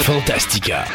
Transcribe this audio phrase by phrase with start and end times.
[0.00, 0.86] Fantastica.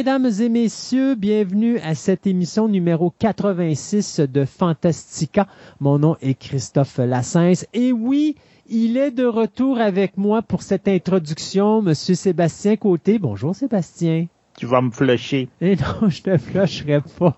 [0.00, 5.46] Mesdames et messieurs, bienvenue à cette émission numéro 86 de Fantastica.
[5.78, 8.34] Mon nom est Christophe Lassens et oui,
[8.66, 13.18] il est de retour avec moi pour cette introduction, monsieur Sébastien Côté.
[13.18, 14.24] Bonjour Sébastien.
[14.60, 15.48] Tu vas me flusher.
[15.62, 17.34] Eh non, je te flusherai pas.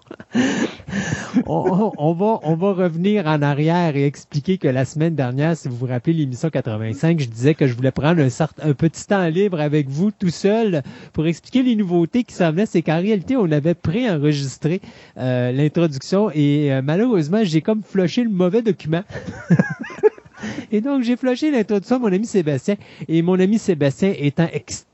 [1.46, 5.76] on, va, on va revenir en arrière et expliquer que la semaine dernière, si vous
[5.76, 9.88] vous rappelez l'émission 85, je disais que je voulais prendre un, petit temps libre avec
[9.88, 10.82] vous tout seul
[11.12, 12.66] pour expliquer les nouveautés qui s'en venaient.
[12.66, 14.80] C'est qu'en réalité, on avait préenregistré
[15.16, 19.04] euh, l'introduction et euh, malheureusement, j'ai comme flushé le mauvais document.
[20.70, 22.76] Et donc, j'ai flashé l'introduction à mon ami Sébastien.
[23.08, 24.48] Et mon ami Sébastien étant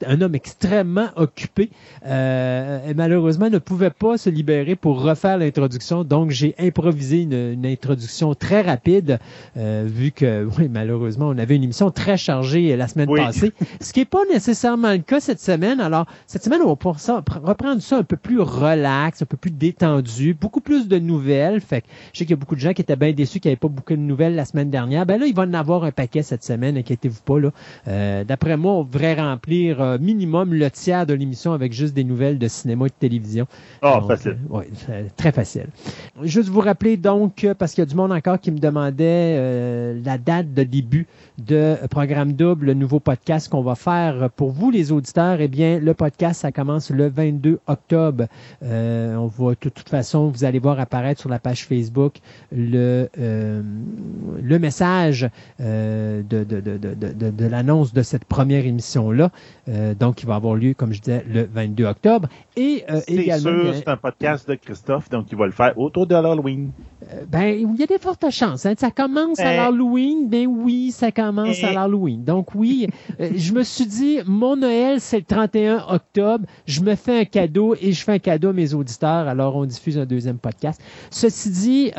[0.06, 1.70] un homme extrêmement occupé,
[2.06, 6.04] euh, malheureusement ne pouvait pas se libérer pour refaire l'introduction.
[6.04, 9.18] Donc, j'ai improvisé une, introduction très rapide,
[9.56, 13.52] euh, vu que, oui, malheureusement, on avait une émission très chargée la semaine passée.
[13.80, 15.80] Ce qui n'est pas nécessairement le cas cette semaine.
[15.80, 19.50] Alors, cette semaine, on va ça, reprendre ça un peu plus relax, un peu plus
[19.50, 21.60] détendu, beaucoup plus de nouvelles.
[21.60, 23.48] Fait que je sais qu'il y a beaucoup de gens qui étaient bien déçus qu'il
[23.48, 25.06] n'y avait pas beaucoup de nouvelles la semaine dernière.
[25.06, 27.38] Ben là, il va en avoir un paquet cette semaine, inquiétez-vous pas.
[27.38, 27.50] Là.
[27.86, 32.04] Euh, d'après moi, on devrait remplir euh, minimum le tiers de l'émission avec juste des
[32.04, 33.46] nouvelles de cinéma et de télévision.
[33.82, 34.38] Ah, facile.
[34.52, 34.64] Euh, oui,
[35.16, 35.66] très facile.
[36.22, 40.18] Juste vous rappeler donc, parce qu'il y a du monde encore qui me demandait la
[40.18, 41.06] date de début
[41.38, 45.40] de Programme Double, le nouveau podcast qu'on va faire pour vous, les auditeurs.
[45.40, 48.26] Eh bien, le podcast, ça commence le 22 octobre.
[48.62, 52.14] on va, de toute façon, vous allez voir apparaître sur la page Facebook
[52.52, 55.28] le, le message
[55.60, 59.30] euh, de, de, de, de, de l'annonce de cette première émission-là.
[59.68, 62.28] Euh, donc, il va avoir lieu, comme je disais, le 22 octobre.
[62.56, 63.64] Et euh, également.
[63.64, 66.70] sûr, c'est un podcast de Christophe, donc il va le faire autour de l'Halloween.
[67.30, 68.66] ben, il y a des fortes chances.
[68.66, 68.74] Hein.
[68.76, 70.28] Ça commence à l'Halloween.
[70.28, 72.24] Ben oui, ça commence à l'Halloween.
[72.24, 76.46] Donc oui, je me suis dit, mon Noël, c'est le 31 octobre.
[76.66, 79.28] Je me fais un cadeau et je fais un cadeau à mes auditeurs.
[79.28, 80.80] Alors, on diffuse un deuxième podcast.
[81.10, 81.92] Ceci dit,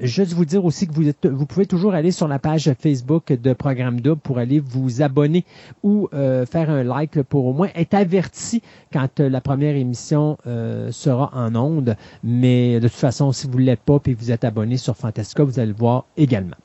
[0.00, 3.32] Juste vous dire aussi que vous, êtes, vous pouvez toujours aller sur la page Facebook
[3.32, 5.44] de Programme Double pour aller vous abonner
[5.84, 8.60] ou euh, faire un like pour au moins être averti
[8.92, 11.96] quand euh, la première émission euh, sera en onde.
[12.24, 15.44] Mais de toute façon, si vous ne l'êtes pas et vous êtes abonné sur Fantastica,
[15.44, 16.56] vous allez le voir également.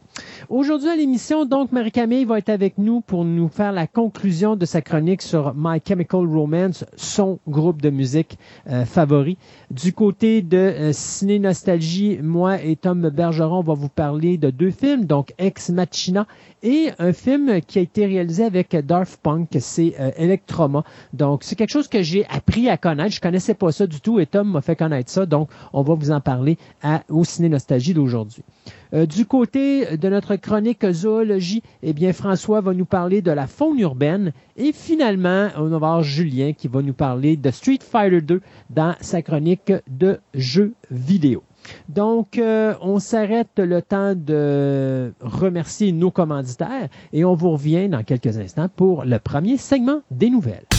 [0.50, 4.66] Aujourd'hui à l'émission, donc, Marie-Camille va être avec nous pour nous faire la conclusion de
[4.66, 9.38] sa chronique sur My Chemical Romance, son groupe de musique euh, favori.
[9.70, 14.72] Du côté de euh, Ciné Nostalgie, moi et Tom Bergeron, va vous parler de deux
[14.72, 16.26] films, donc Ex Machina
[16.64, 20.84] et un film qui a été réalisé avec Darth Punk, c'est euh, Electroma.
[21.14, 23.16] Donc, c'est quelque chose que j'ai appris à connaître.
[23.16, 25.26] Je connaissais pas ça du tout et Tom m'a fait connaître ça.
[25.26, 28.44] Donc, on va vous en parler à, au Ciné Nostalgie d'aujourd'hui.
[28.94, 33.48] Euh, du côté de notre chronique zoologie, eh bien, François va nous parler de la
[33.48, 34.32] faune urbaine.
[34.58, 38.96] Et finalement, on va avoir Julien qui va nous parler de Street Fighter 2 dans
[39.02, 41.44] sa chronique de jeux vidéo.
[41.88, 48.04] Donc, euh, on s'arrête le temps de remercier nos commanditaires et on vous revient dans
[48.04, 50.79] quelques instants pour le premier segment des nouvelles.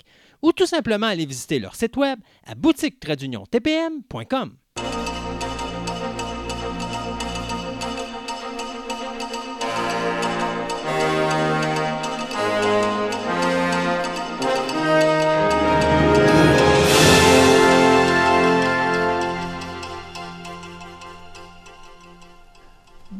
[0.41, 4.55] ou tout simplement aller visiter leur site web à boutique-tpm.com.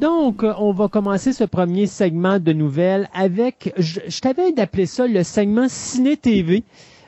[0.02, 4.88] Donc, euh, on va commencer ce premier segment de nouvelles avec, je, je t'avais d'appeler
[4.88, 6.64] ça le segment Ciné-TV.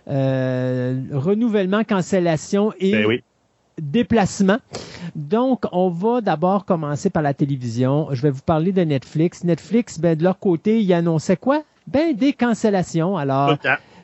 [0.09, 3.23] Euh, renouvellement, cancellation et Ben oui.
[3.81, 4.57] déplacement.
[5.15, 8.07] Donc, on va d'abord commencer par la télévision.
[8.11, 9.43] Je vais vous parler de Netflix.
[9.43, 11.63] Netflix, ben, de leur côté, ils annonçaient quoi?
[11.87, 13.17] Ben, des cancellations.
[13.17, 13.57] Alors.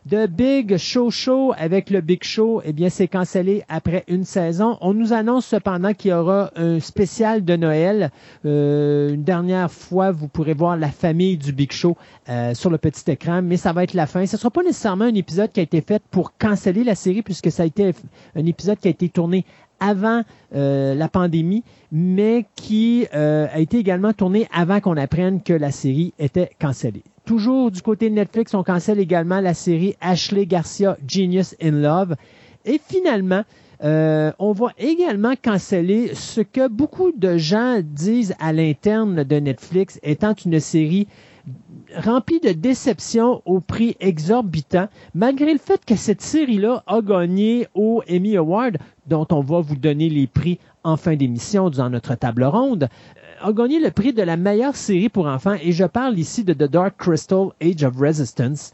[0.09, 4.75] The Big Show Show avec le Big Show, eh bien, c'est cancellé après une saison.
[4.81, 8.09] On nous annonce cependant qu'il y aura un spécial de Noël.
[8.43, 11.95] Euh, une dernière fois, vous pourrez voir la famille du Big Show
[12.27, 14.25] euh, sur le petit écran, mais ça va être la fin.
[14.25, 17.21] Ce ne sera pas nécessairement un épisode qui a été fait pour canceller la série,
[17.21, 17.93] puisque ça a été
[18.35, 19.45] un épisode qui a été tourné
[19.79, 20.23] avant
[20.55, 26.13] euh, la pandémie, mais qui a été également tourné avant qu'on apprenne que la série
[26.17, 27.03] était cancellée.
[27.29, 32.15] Toujours du côté de Netflix, on cancelle également la série Ashley Garcia Genius in Love.
[32.65, 33.43] Et finalement,
[33.83, 39.99] euh, on va également canceller ce que beaucoup de gens disent à l'interne de Netflix
[40.01, 41.07] étant une série
[41.95, 48.01] remplie de déceptions au prix exorbitant, malgré le fait que cette série-là a gagné au
[48.09, 52.43] Emmy Award, dont on va vous donner les prix en fin d'émission dans notre table
[52.45, 52.89] ronde,
[53.41, 56.53] a gagné le prix de la meilleure série pour enfants, et je parle ici de
[56.53, 58.73] The Dark Crystal Age of Resistance.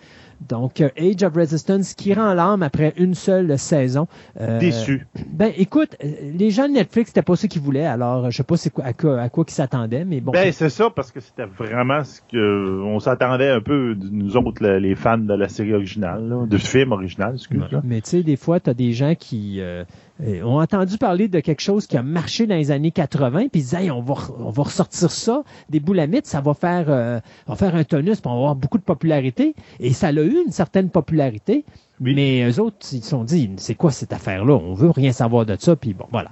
[0.49, 4.05] Donc, euh, Age of Resistance qui rend l'âme après une seule saison.
[4.41, 5.07] Euh, Déçu.
[5.31, 6.07] Ben, écoute, euh,
[6.37, 8.91] les gens de Netflix, c'était pas ce qu'ils voulaient, alors je sais pas quoi, à
[8.91, 10.33] quoi, à quoi ils s'attendaient, mais bon.
[10.33, 14.35] Ben, c'est ça, parce que c'était vraiment ce que on s'attendait un peu, de nous
[14.35, 17.69] autres, le- les fans de la série originale, là, du film original, excuse-moi.
[17.85, 19.85] Mais tu sais, des fois, tu as des gens qui euh,
[20.21, 23.61] ont entendu parler de quelque chose qui a marché dans les années 80, puis ils
[23.61, 27.55] disent, Hey, on, va, on va ressortir ça, des boulamites, ça va faire, euh, va
[27.55, 29.55] faire un tonus, puis on va avoir beaucoup de popularité.
[29.79, 31.65] Et ça a eu une certaine popularité,
[31.99, 32.13] Oui.
[32.15, 34.53] mais eux autres, ils se sont dit, c'est quoi cette affaire-là?
[34.53, 36.31] On veut rien savoir de ça, puis bon, voilà.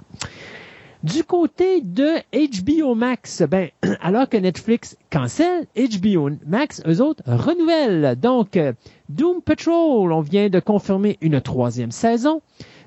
[1.02, 3.68] Du côté de HBO Max, ben,
[4.00, 8.16] alors que Netflix cancelle, HBO Max, eux autres, renouvellent.
[8.18, 8.72] Donc, euh,
[9.10, 12.40] Doom Patrol, on vient de confirmer une troisième saison.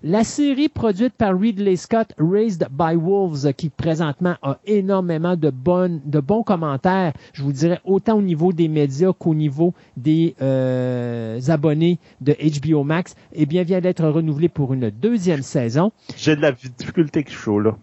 [0.04, 6.02] La série produite par Ridley Scott, Raised by Wolves, qui présentement a énormément de, bonnes,
[6.06, 11.40] de bons commentaires, je vous dirais autant au niveau des médias qu'au niveau des euh,
[11.48, 15.92] abonnés de HBO Max, eh bien, vient d'être renouvelée pour une deuxième saison.
[16.16, 17.76] J'ai de la difficulté avec ce show-là.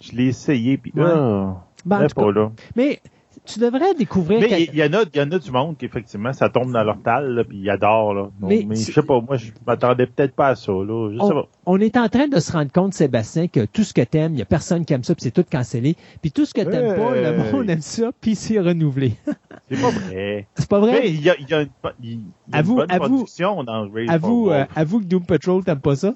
[0.00, 1.02] Je l'ai essayé, puis Ouais.
[1.04, 2.50] ah, Ben, cas, pas là.
[2.76, 3.00] mais
[3.46, 4.40] tu devrais découvrir...
[4.40, 6.72] Mais il y, en a, il y en a du monde qui, effectivement, ça tombe
[6.72, 8.28] dans leur tal, puis ils adorent, là.
[8.40, 11.10] Mais mais je sais pas, moi, je m'attendais peut-être pas à ça, là.
[11.12, 11.48] Je sais pas.
[11.64, 14.38] on est en train de se rendre compte, Sébastien, que tout ce que t'aimes, il
[14.38, 15.96] y a personne qui aime ça, puis c'est tout cancellé.
[16.20, 19.14] Puis tout ce que t'aimes pas, le monde aime ça, puis c'est renouvelé.
[19.68, 20.46] C'est pas vrai.
[20.54, 21.00] c'est pas vrai?
[21.00, 21.68] Mais il y a, il y a une,
[22.00, 22.20] y
[22.52, 24.66] a bonne production dans by euh, Wolves.
[24.76, 26.14] avoue que Doom Patrol, t'aimes pas ça?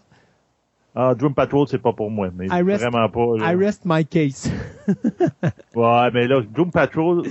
[0.94, 3.36] Ah, Doom Patrol, c'est pas pour moi, mais I rest- vraiment pas.
[3.38, 3.52] là.
[3.52, 4.50] I rest my case.
[5.74, 7.22] Ouais, mais là, Doom Patrol,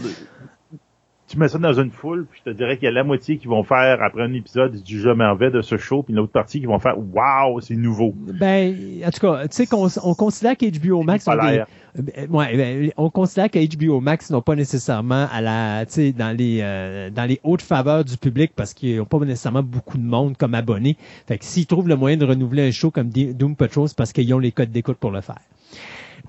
[1.30, 3.38] tu mets ça dans une foule, puis je te dirais qu'il y a la moitié
[3.38, 6.32] qui vont faire, après un épisode, du Je m'en vais de ce show, puis l'autre
[6.32, 8.16] partie qui vont faire Waouh, c'est nouveau.
[8.18, 11.68] ben, en tout cas, tu sais qu'on on considère qu'HBO Max ont des, Polaire.
[11.98, 16.12] Euh, ouais, ben, on considère que HBO Max n'ont pas nécessairement à la, tu sais,
[16.14, 20.00] dans les, euh, dans les hautes faveurs du public parce qu'ils n'ont pas nécessairement beaucoup
[20.00, 20.98] de monde comme abonnés.
[21.28, 24.14] Fait que s'ils trouvent le moyen de renouveler un show comme Doom Patrol, c'est parce
[24.14, 25.40] qu'ils ont les codes d'écoute pour le faire.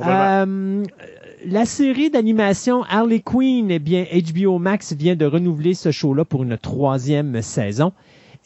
[0.03, 0.85] Euh,
[1.47, 6.43] la série d'animation Harley Quinn, eh bien, HBO Max vient de renouveler ce show-là pour
[6.43, 7.93] une troisième saison.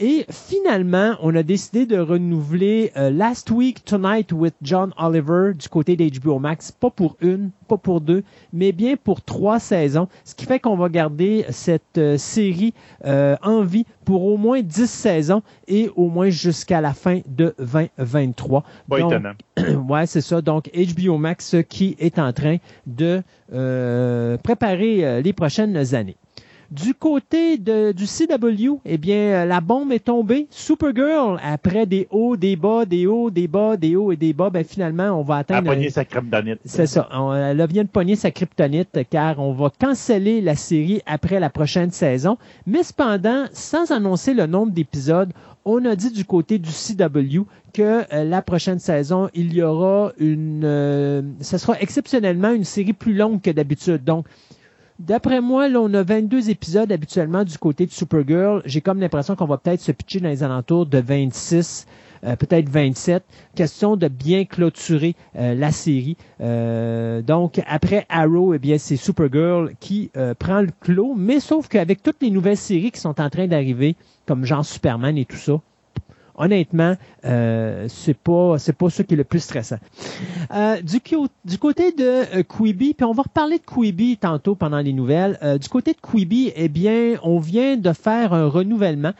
[0.01, 5.69] Et finalement, on a décidé de renouveler euh, Last Week Tonight with John Oliver du
[5.69, 10.35] côté d'HBO Max, pas pour une, pas pour deux, mais bien pour trois saisons, ce
[10.35, 12.75] qui fait qu'on va garder cette euh, série
[13.05, 17.55] euh, en vie pour au moins dix saisons et au moins jusqu'à la fin de
[17.61, 18.65] 2023.
[18.89, 19.35] Pas Donc, étonnant.
[19.89, 20.41] ouais, c'est ça.
[20.41, 22.57] Donc, HBO Max qui est en train
[22.89, 23.23] de
[23.53, 26.17] euh, préparer les prochaines années.
[26.71, 30.47] Du côté de, du CW, eh bien, euh, la bombe est tombée.
[30.51, 34.51] Supergirl, après des hauts, des bas, des hauts, des bas, des hauts et des bas,
[34.51, 35.69] ben finalement, on va atteindre...
[35.71, 36.61] pogner sa crème d'anite.
[36.65, 37.09] C'est ça.
[37.13, 41.51] On, elle vient de pogner sa kryptonite car on va canceller la série après la
[41.51, 42.39] prochaine saison.
[42.67, 45.33] Mais cependant, sans annoncer le nombre d'épisodes,
[45.65, 50.13] on a dit du côté du CW que euh, la prochaine saison, il y aura
[50.19, 50.63] une...
[50.65, 54.05] euh, ce sera exceptionnellement une série plus longue que d'habitude.
[54.05, 54.27] Donc,
[55.01, 58.63] D'après moi, là, on a 22 épisodes habituellement du côté de Supergirl.
[58.65, 61.87] J'ai comme l'impression qu'on va peut-être se pitcher dans les alentours de 26,
[62.23, 63.25] euh, peut-être 27.
[63.57, 66.17] Question de bien clôturer euh, la série.
[66.41, 71.15] Euh, donc, après Arrow, eh bien, c'est Supergirl qui euh, prend le clos.
[71.17, 73.97] Mais sauf qu'avec toutes les nouvelles séries qui sont en train d'arriver,
[74.27, 75.61] comme genre Superman et tout ça,
[76.37, 79.79] honnêtement, euh, c'est pas c'est pas ce qui est le plus stressant.
[80.53, 81.01] Euh, du,
[81.45, 85.39] du côté de euh, Quibi, puis on va reparler de Quibi tantôt pendant les nouvelles.
[85.43, 89.13] Euh, du côté de Quibi, eh bien, on vient de faire un renouvellement.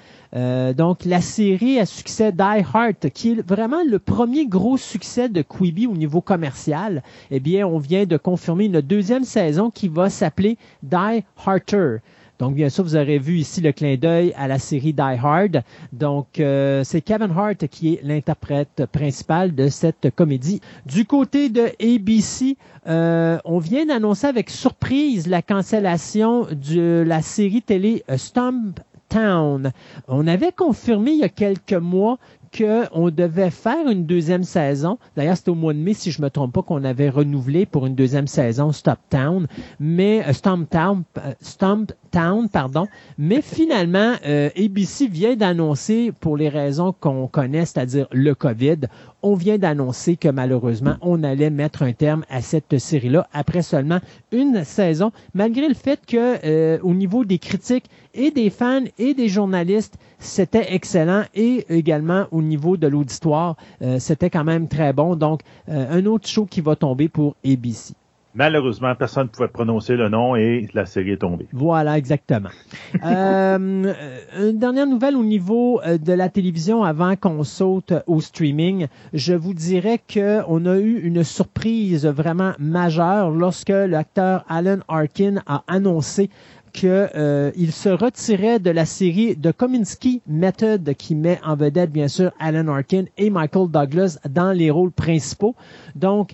[0.77, 5.43] donc, la série à succès Die Hard, qui est vraiment le premier gros succès de
[5.43, 10.11] Quibi au niveau commercial, eh bien, on vient de confirmer une deuxième saison qui va
[10.11, 11.99] s'appeler Die Harder.
[12.39, 15.63] Donc, bien sûr, vous aurez vu ici le clin d'œil à la série Die Hard.
[15.93, 20.61] Donc, euh, c'est Kevin Hart qui est l'interprète principal de cette comédie.
[20.85, 22.57] Du côté de ABC,
[22.89, 29.71] euh, on vient d'annoncer avec surprise la cancellation de la série télé euh, Stomp Town.
[30.09, 32.19] On avait confirmé il y a quelques mois
[32.57, 34.99] qu'on devait faire une deuxième saison.
[35.17, 37.87] D'ailleurs, c'était au mois de mai, si je me trompe pas, qu'on avait renouvelé pour
[37.87, 39.47] une deuxième saison Stop Town,
[39.81, 42.87] mais Stomp Town, pardon.
[43.19, 48.81] Mais finalement, euh, ABC vient d'annoncer, pour les raisons qu'on connaît, c'est-à-dire le COVID,
[49.25, 54.01] on vient d'annoncer que malheureusement, on allait mettre un terme à cette série-là après seulement
[54.31, 59.29] une saison, malgré le fait que au niveau des critiques et des fans et des
[59.29, 65.17] journalistes, c'était excellent et également au niveau de l'auditoire, euh, c'était quand même très bon.
[65.17, 67.95] Donc, euh, un autre show qui va tomber pour ABC.
[68.35, 71.47] Malheureusement, personne ne pouvait prononcer le nom et la série est tombée.
[71.53, 72.49] Voilà, exactement.
[73.05, 73.95] euh,
[74.41, 78.89] une dernière nouvelle au niveau euh, de la télévision avant qu'on saute au streaming.
[79.13, 85.63] Je vous dirais qu'on a eu une surprise vraiment majeure lorsque l'acteur Alan Arkin a
[85.69, 86.29] annoncé
[86.73, 92.09] qu'il euh, se retirait de la série The Kominsky Method qui met en vedette bien
[92.09, 95.55] sûr Alan Arkin et Michael Douglas dans les rôles principaux.
[95.95, 96.33] Donc,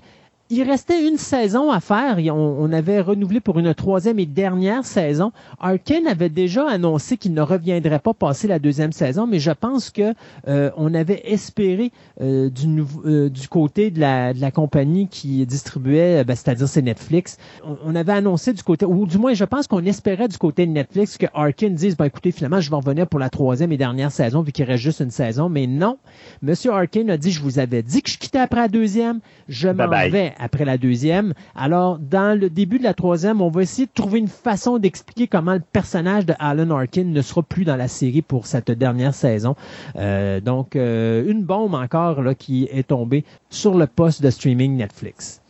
[0.50, 2.19] il restait une saison à faire.
[2.35, 5.30] On, avait renouvelé pour une troisième et dernière saison.
[5.61, 9.90] Arkin avait déjà annoncé qu'il ne reviendrait pas passer la deuxième saison, mais je pense
[9.90, 10.12] que
[10.49, 15.47] euh, on avait espéré euh, du, euh, du côté de la, de la compagnie qui
[15.47, 17.37] distribuait, ben, c'est-à-dire c'est Netflix.
[17.85, 20.73] On, avait annoncé du côté, ou du moins je pense qu'on espérait du côté de
[20.73, 24.11] Netflix que Arkin dise, ben écoutez, finalement je vais revenir pour la troisième et dernière
[24.11, 25.99] saison vu qu'il reste juste une saison, mais non.
[26.42, 29.69] Monsieur Arkin a dit, je vous avais dit que je quittais après la deuxième, je
[29.69, 31.35] m'en vais après la deuxième.
[31.54, 35.28] Alors, dans le début de la troisième, on va essayer de trouver une façon d'expliquer
[35.28, 39.14] comment le personnage de Alan Arkin ne sera plus dans la série pour cette dernière
[39.14, 39.54] saison.
[39.97, 44.76] Euh, donc, euh, une bombe encore là, qui est tombée sur le poste de streaming
[44.76, 45.42] Netflix.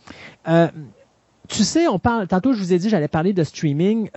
[0.48, 0.68] Euh,
[1.48, 2.26] tu sais, on parle.
[2.26, 4.10] Tantôt, je vous ai dit, j'allais parler de streaming.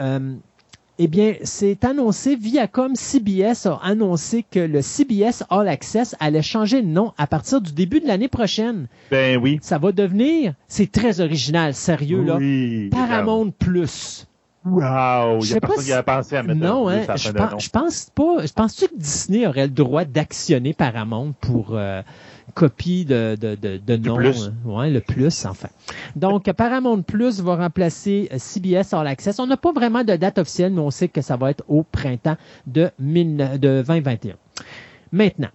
[1.00, 6.84] Eh bien, c'est annoncé, Viacom CBS a annoncé que le CBS All Access allait changer
[6.84, 8.88] de nom à partir du début de l'année prochaine.
[9.10, 9.58] Ben oui.
[9.64, 12.38] Ça va devenir, c'est très original, sérieux là,
[12.92, 14.28] Paramount Plus.
[14.66, 17.70] Wow, il y a personne qui a pensé à mettre Non, hein, je, pense, je
[17.70, 18.46] pense pas.
[18.46, 22.02] Je pense-tu que Disney aurait le droit d'actionner Paramount pour euh,
[22.54, 24.16] copie de, de, de, de nom.
[24.16, 24.52] Plus.
[24.66, 25.70] Ouais, le plus, enfin.
[26.16, 29.40] Donc, Paramount Plus va remplacer euh, CBS All Access.
[29.40, 31.84] On n'a pas vraiment de date officielle, mais on sait que ça va être au
[31.84, 34.36] printemps de, de 2021.
[35.12, 35.50] Maintenant,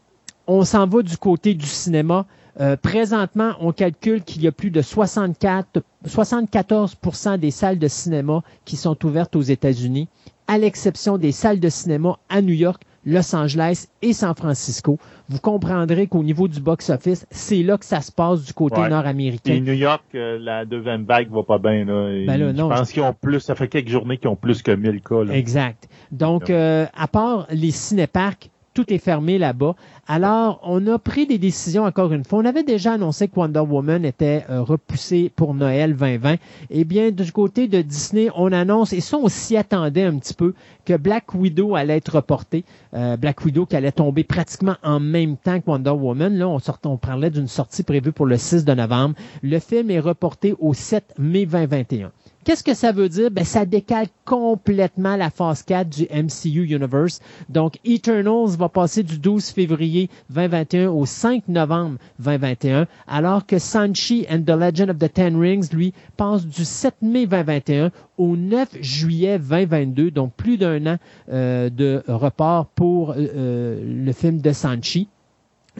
[0.46, 2.26] on s'en va du côté du cinéma.
[2.60, 8.42] Euh, présentement, on calcule qu'il y a plus de 64, 74% des salles de cinéma
[8.64, 10.08] qui sont ouvertes aux États-Unis,
[10.48, 14.98] à l'exception des salles de cinéma à New York Los Angeles et San Francisco.
[15.30, 19.54] Vous comprendrez qu'au niveau du box-office, c'est là que ça se passe du côté nord-américain.
[19.54, 21.86] Et New York, euh, la deuxième vague va pas bien.
[21.86, 22.26] Là.
[22.26, 25.00] Ben je pense qu'ils ont plus, ça fait quelques journées qu'ils ont plus que 1000
[25.00, 25.24] cas.
[25.32, 25.88] Exact.
[26.12, 29.74] Donc, euh, à part les cinéparcs, tout est fermé là-bas.
[30.10, 32.38] Alors, on a pris des décisions encore une fois.
[32.38, 36.36] On avait déjà annoncé que Wonder Woman était euh, repoussé pour Noël 2020.
[36.70, 40.32] Eh bien, du côté de Disney, on annonce, et ça, on s'y attendait un petit
[40.32, 40.54] peu,
[40.86, 42.64] que Black Widow allait être reporté.
[42.94, 46.38] Euh, Black Widow qui allait tomber pratiquement en même temps que Wonder Woman.
[46.38, 49.14] Là, on, sort, on parlait d'une sortie prévue pour le 6 de novembre.
[49.42, 52.12] Le film est reporté au 7 mai 2021.
[52.45, 53.30] Qu'est-ce que ça veut dire?
[53.30, 57.21] Ben, ça décale complètement la phase 4 du MCU Universe.
[57.49, 64.26] Donc, Eternals va passer du 12 février 2021 au 5 novembre 2021, alors que Sanchi
[64.30, 68.78] and the Legend of the Ten Rings, lui, passe du 7 mai 2021 au 9
[68.80, 70.97] juillet 2022, donc plus d'un an
[71.30, 75.09] euh, de report pour euh, euh, le film de Sanchi.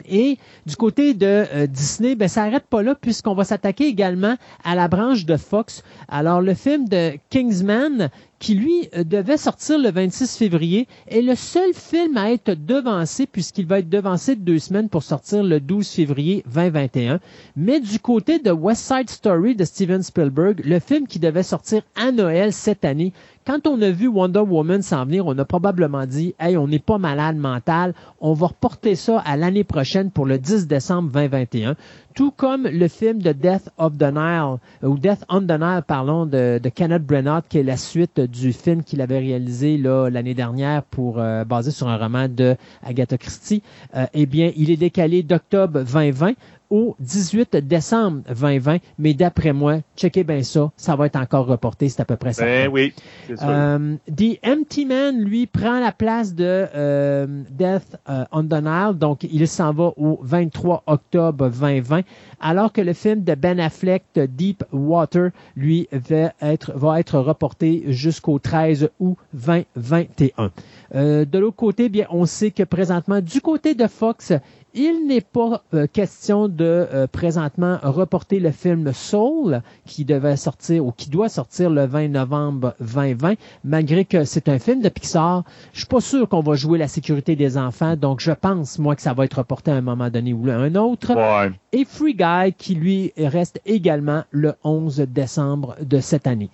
[0.07, 4.35] Et du côté de euh, Disney, ben ça n'arrête pas là puisqu'on va s'attaquer également
[4.63, 5.83] à la branche de Fox.
[6.07, 11.35] Alors le film de Kingsman qui lui euh, devait sortir le 26 février, est le
[11.35, 15.59] seul film à être devancé puisqu'il va être devancé de deux semaines pour sortir le
[15.59, 17.19] 12 février 2021.
[17.55, 21.81] Mais du côté de West Side Story de Steven Spielberg, le film qui devait sortir
[21.95, 23.13] à Noël cette année,
[23.49, 26.77] quand on a vu Wonder Woman s'en venir, on a probablement dit, hey, on n'est
[26.77, 31.75] pas malade mental, on va reporter ça à l'année prochaine pour le 10 décembre 2021.
[32.13, 36.27] Tout comme le film de Death of the Nile, ou Death on the Nile, parlons,
[36.27, 41.17] de, Kenneth Branagh, qui est la suite du film qu'il avait réalisé l'année dernière pour
[41.17, 43.63] euh, basé sur un roman de Agatha Christie.
[43.95, 46.33] Euh, eh bien, il est décalé d'octobre 2020
[46.69, 48.77] au 18 décembre 2020.
[48.97, 52.33] Mais d'après moi, checkez bien ça, ça va être encore reporté, c'est à peu près
[52.33, 52.45] ça.
[52.45, 52.93] Ben oui,
[53.27, 53.37] sûr.
[53.41, 58.97] Euh, The Empty Man, lui, prend la place de euh, Death euh, on the Nile,
[58.97, 62.01] donc il s'en va au 23 octobre 2020,
[62.39, 67.83] alors que le film de Ben Affleck, Deep Water, lui, va être, va être reporté
[67.87, 70.51] jusqu'au 13 août 2021.
[70.95, 74.33] Euh, de l'autre côté, bien, on sait que présentement, du côté de Fox,
[74.73, 80.85] il n'est pas euh, question de euh, présentement reporter le film Soul qui devait sortir
[80.85, 85.43] ou qui doit sortir le 20 novembre 2020, malgré que c'est un film de Pixar.
[85.73, 88.95] Je suis pas sûr qu'on va jouer la sécurité des enfants, donc je pense moi
[88.95, 91.13] que ça va être reporté à un moment donné ou à un autre.
[91.71, 96.49] Et Free Guy qui lui reste également le 11 décembre de cette année.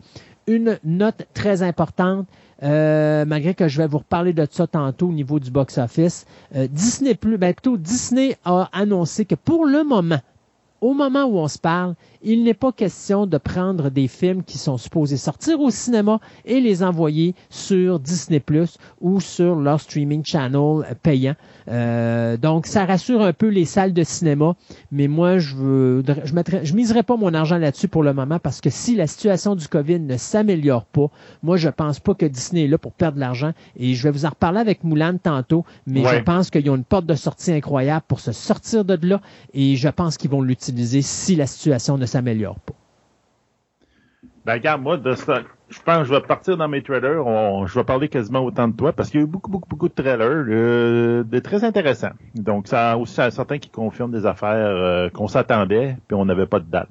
[0.47, 2.27] Une note très importante,
[2.63, 6.25] euh, malgré que je vais vous reparler de ça tantôt au niveau du box-office.
[6.55, 10.21] Euh, Disney plus, ben Disney a annoncé que pour le moment,
[10.81, 14.57] au moment où on se parle, il n'est pas question de prendre des films qui
[14.57, 20.25] sont supposés sortir au cinéma et les envoyer sur Disney Plus ou sur leur streaming
[20.25, 21.35] channel payant.
[21.69, 24.55] Euh, donc, ça rassure un peu les salles de cinéma,
[24.91, 28.39] mais moi, je veux, je mettrai, je miserai pas mon argent là-dessus pour le moment
[28.39, 31.09] parce que si la situation du COVID ne s'améliore pas,
[31.41, 34.11] moi, je pense pas que Disney est là pour perdre de l'argent et je vais
[34.11, 37.51] vous en reparler avec Moulin tantôt, mais je pense qu'ils ont une porte de sortie
[37.53, 39.21] incroyable pour se sortir de là
[39.53, 40.64] et je pense qu'ils vont l'utiliser
[41.01, 42.73] si la situation ne s'améliore pas.
[44.45, 47.23] Ben, regarde, moi, je pense que je vais partir dans mes trailers.
[47.65, 49.89] je vais parler quasiment autant de toi parce qu'il y a eu beaucoup, beaucoup, beaucoup
[49.89, 52.13] de trailers euh, de très intéressants.
[52.35, 56.59] Donc, ça aussi certains qui confirment des affaires euh, qu'on s'attendait, puis on n'avait pas
[56.59, 56.89] de date.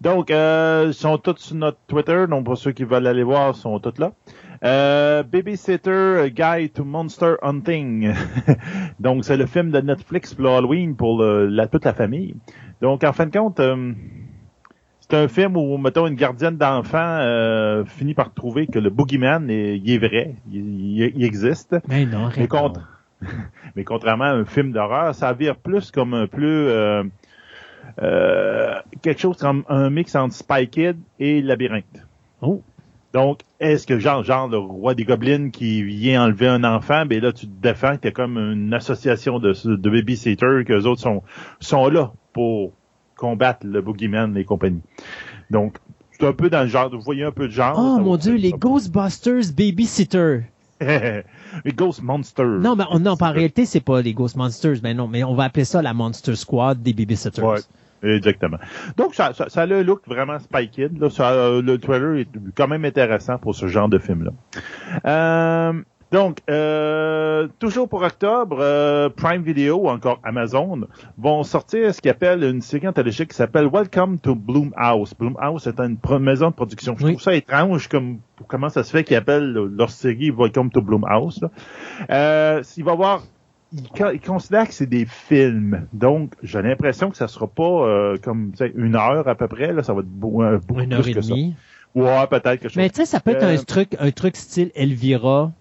[0.00, 2.26] Donc, euh, ils sont tous sur notre Twitter.
[2.28, 4.10] Donc, pour ceux qui veulent aller voir, ils sont tous là.
[4.64, 8.14] Euh, Babysitter Guide to Monster Hunting.
[9.00, 12.34] donc, c'est le film de Netflix pour Halloween pour la, toute la famille.
[12.80, 13.92] Donc, en fin de compte, euh,
[15.00, 19.50] c'est un film où, mettons, une gardienne d'enfant euh, finit par trouver que le boogeyman,
[19.50, 21.76] est, il est vrai, il, existe.
[21.88, 22.48] Mais non, mais,
[23.76, 26.68] mais contrairement à un film d'horreur, ça vire plus comme un plus...
[26.68, 27.02] Euh,
[28.00, 32.06] euh, quelque chose comme un mix entre Spy Kid et Labyrinthe.
[32.40, 32.62] Oh.
[33.12, 37.20] Donc, est-ce que genre, genre le roi des gobelins qui vient enlever un enfant, ben
[37.20, 41.22] là tu te défends, t'es comme une association de, de babysitters que les autres sont
[41.60, 42.72] sont là pour
[43.16, 44.80] combattre le boogeyman et compagnie.
[45.50, 45.76] Donc,
[46.18, 47.76] c'est un peu dans le genre, vous voyez un peu de genre.
[47.78, 50.40] Oh mon dieu, les Ghostbusters Babysitter.
[50.80, 52.60] les Ghost Monsters.
[52.60, 55.44] Non, mais non, en réalité, c'est pas les Ghost Monsters, mais non, mais on va
[55.44, 57.44] appeler ça la Monster Squad des Babysitters.
[57.44, 57.60] Ouais.
[58.02, 58.58] Exactement.
[58.96, 60.98] Donc, ça, ça, ça, a le look vraiment Spy Kid.
[61.00, 61.10] Là.
[61.10, 64.32] Ça, euh, le trailer est quand même intéressant pour ce genre de film-là.
[65.06, 65.72] Euh,
[66.12, 70.82] donc, euh, toujours pour octobre, euh, Prime Video ou encore Amazon
[71.16, 75.14] vont sortir ce qu'ils appellent une série anthologique qui s'appelle Welcome to Bloomhouse.
[75.14, 76.94] Bloomhouse est une maison de production.
[76.98, 80.82] Je trouve ça étrange comme comment ça se fait qu'ils appellent leur série Welcome to
[80.82, 81.40] Bloomhouse.
[82.10, 82.92] Euh, il va
[83.72, 85.86] voir ils, considèrent que c'est des films.
[85.92, 89.72] Donc, j'ai l'impression que ça sera pas euh, comme une heure à peu près.
[89.72, 91.54] Là, ça va être beaucoup, beaucoup une heure et demie.
[91.94, 95.52] Ouais, peut-être que Mais tu sais, ça peut être un truc, un truc style Elvira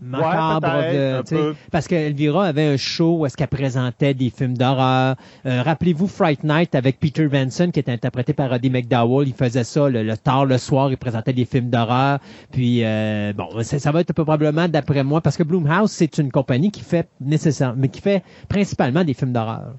[0.00, 5.16] macabre de, parce qu'Elvira avait un show où est-ce qu'elle présentait des films d'horreur.
[5.46, 9.28] Euh, rappelez-vous Fright Night avec Peter Benson qui était interprété par Roddy McDowell.
[9.28, 12.18] Il faisait ça le, tard le soir, il présentait des films d'horreur.
[12.52, 16.70] Puis euh, bon, ça, va être probablement d'après moi parce que Bloomhouse c'est une compagnie
[16.70, 19.74] qui fait nécessaire, mais qui fait principalement des films d'horreur.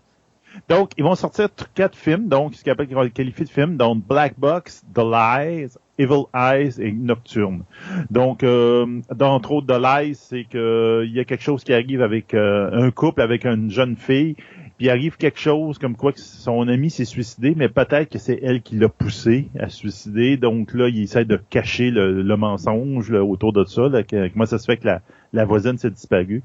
[0.67, 4.83] Donc, ils vont sortir quatre films, donc ce qu'ils qualifier de films, donc Black Box,
[4.93, 7.63] The Lies, Evil Eyes et Nocturne.
[8.09, 12.01] Donc, euh, d'entre autres, The Lies, c'est que il y a quelque chose qui arrive
[12.01, 14.35] avec euh, un couple, avec une jeune fille,
[14.79, 18.17] puis il arrive quelque chose comme quoi que son ami s'est suicidé, mais peut-être que
[18.17, 20.37] c'est elle qui l'a poussé à se suicider.
[20.37, 23.89] Donc là, il essaie de cacher le, mensonge autour de ça.
[24.09, 25.01] comment ça se fait que la,
[25.33, 26.43] la voisine s'est disparue.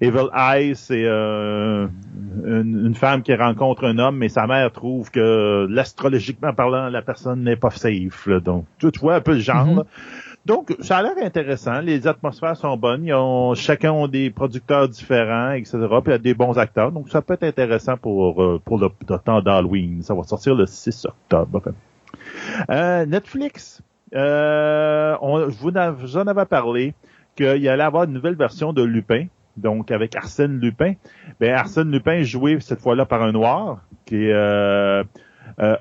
[0.00, 1.86] Evil Eyes, c'est euh,
[2.44, 7.44] une, femme qui rencontre un homme, mais sa mère trouve que l'astrologiquement parlant, la personne
[7.44, 8.28] n'est pas safe.
[8.28, 9.64] Donc, tu vois un peu le genre.
[9.64, 9.84] Mm-hmm.
[10.46, 11.80] Donc, ça a l'air intéressant.
[11.80, 13.04] Les atmosphères sont bonnes.
[13.04, 15.76] Ils ont, chacun ont des producteurs différents, etc.
[15.76, 16.92] Puis il y a des bons acteurs.
[16.92, 20.02] Donc, ça peut être intéressant pour, euh, pour le, temps d'Halloween.
[20.02, 21.62] Ça va sortir le 6 octobre.
[22.70, 23.82] Euh, Netflix,
[24.14, 26.94] euh, on, je vous en avais parlé
[27.34, 29.26] qu'il y allait avoir une nouvelle version de Lupin.
[29.56, 30.92] Donc, avec Arsène Lupin.
[31.40, 35.02] Ben, Arsène Lupin joué cette fois-là par un noir, qui est euh,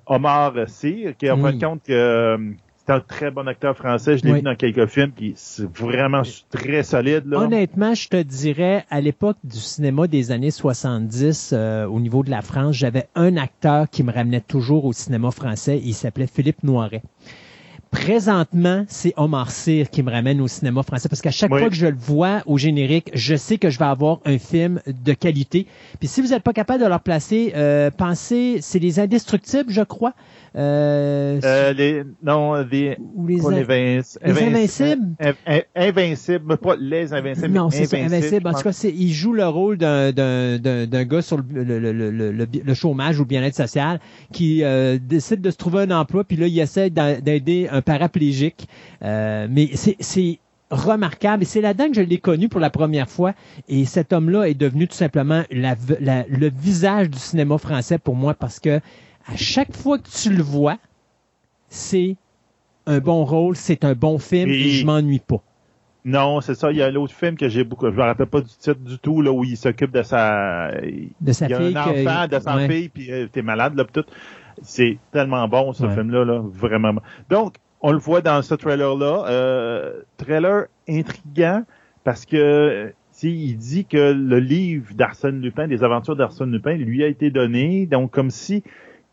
[0.07, 4.17] Omar Sy, qui est en fin de compte que c'est un très bon acteur français.
[4.17, 6.21] Je l'ai vu dans quelques films qui c'est vraiment
[6.51, 7.23] très solide.
[7.25, 7.39] Là.
[7.39, 12.29] Honnêtement, je te dirais, à l'époque du cinéma des années 70, euh, au niveau de
[12.29, 15.81] la France, j'avais un acteur qui me ramenait toujours au cinéma français.
[15.83, 17.01] Il s'appelait Philippe Noiret.
[17.89, 21.75] Présentement, c'est Omar Cyr qui me ramène au cinéma français parce qu'à chaque fois que
[21.75, 25.65] je le vois au générique, je sais que je vais avoir un film de qualité.
[25.99, 29.81] Puis si vous n'êtes pas capable de leur placer, euh, pensez, c'est les Indestructibles, je
[29.81, 30.13] crois.
[30.57, 33.41] Euh, euh, les, non, les, les, les,
[34.23, 35.15] Invincibles.
[35.75, 37.53] Invincibles, pas les Invincibles.
[37.53, 38.47] Non, c'est ça, Invincibles.
[38.47, 43.19] En tout cas, il joue le rôle d'un gars sur le, le, le, le, chômage
[43.19, 43.99] ou le bien-être social
[44.31, 48.67] qui euh, décide de se trouver un emploi, puis là, il essaie d'aider un paraplégique.
[49.03, 50.39] Euh, mais c'est
[50.71, 51.43] remarquable.
[51.43, 53.33] Et c'est là-dedans que je l'ai connu pour la première fois.
[53.67, 55.75] Et cet homme-là est devenu tout simplement la,
[56.29, 58.79] le visage du cinéma français pour moi parce que
[59.25, 60.77] à chaque fois que tu le vois,
[61.69, 62.15] c'est
[62.85, 65.41] un bon rôle, c'est un bon film et, je m'ennuie pas.
[66.03, 66.71] Non, c'est ça.
[66.71, 67.87] Il y a l'autre film que j'ai beaucoup.
[67.87, 70.69] Je me rappelle pas du titre du tout là où il s'occupe de sa.
[71.19, 71.75] De sa il y a fille.
[71.75, 74.05] Un enfant, de sa fille, puis euh, t'es malade là, tout.
[74.61, 76.93] C'est tellement bon ce film-là, là, vraiment.
[77.29, 79.25] Donc, on le voit dans ce trailer-là.
[79.27, 81.63] Euh, trailer intriguant
[82.03, 87.07] parce que il dit que le livre d'Arsène Lupin, des aventures d'Arsène Lupin, lui a
[87.07, 87.85] été donné.
[87.85, 88.63] Donc, comme si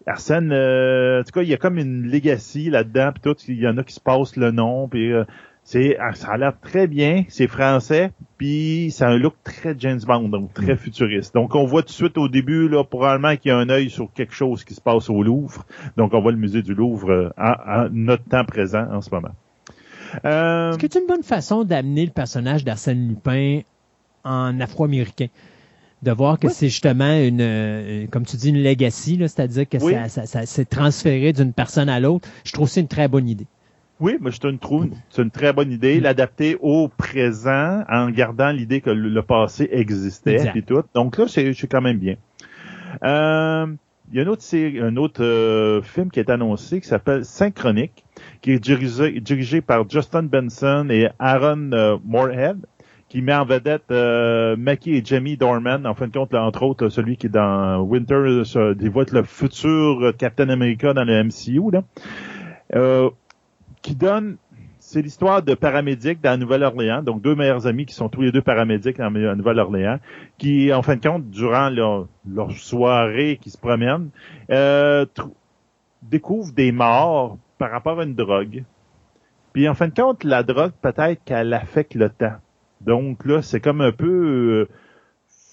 [0.06, 3.60] Arsène, euh, en tout cas, il y a comme une legacy là-dedans, puis tout, il
[3.60, 5.24] y en a qui se passent le nom, puis euh,
[5.64, 10.00] c'est, ah, ça a l'air très bien, c'est français, puis c'est un look très James
[10.04, 10.78] Bond, donc très mm.
[10.78, 11.34] futuriste.
[11.34, 13.88] Donc on voit tout de suite au début, là, probablement qu'il y a un œil
[13.88, 15.64] sur quelque chose qui se passe au Louvre.
[15.96, 19.32] Donc on voit le musée du Louvre euh, à, notre temps présent en ce moment.
[20.24, 23.60] Est-ce que c'est une bonne façon d'amener le personnage d'Arsène Lupin
[24.24, 25.28] en afro-américain?
[26.02, 30.26] De voir que c'est justement une, euh, comme tu dis, une legacy, c'est-à-dire que ça,
[30.26, 32.28] ça, s'est transféré d'une personne à l'autre.
[32.44, 33.46] Je trouve que c'est une très bonne idée.
[34.00, 36.02] Oui, mais je te trouve c'est une très bonne idée, mm.
[36.02, 40.82] l'adapter au présent en gardant l'idée que le, passé existait et tout.
[40.92, 42.16] Donc là, c'est quand même bien.
[43.04, 43.66] Euh,
[44.10, 48.04] il y a un autre, un autre euh, film qui est annoncé qui s'appelle Synchronique,
[48.42, 52.58] qui est dirigé, dirigé par Justin Benson et Aaron Moorhead
[53.12, 56.88] qui met en vedette euh, Mackie et Jamie Dorman, en fin de compte, entre autres,
[56.88, 58.14] celui qui est dans Winter,
[58.54, 61.82] va être le futur Captain America dans le MCU, là,
[62.74, 63.10] euh,
[63.82, 64.38] qui donne,
[64.78, 68.40] c'est l'histoire de paramédics dans Nouvelle-Orléans, donc deux meilleurs amis qui sont tous les deux
[68.40, 69.98] paramédics dans Nouvelle-Orléans,
[70.38, 72.08] qui, en fin de compte, durant leur,
[72.52, 74.08] soirée qui se promènent,
[74.50, 75.04] euh,
[76.00, 78.64] découvrent des morts par rapport à une drogue.
[79.52, 82.38] Puis en fin de compte, la drogue, peut-être qu'elle affecte le temps.
[82.86, 84.68] Donc là, c'est comme un peu euh,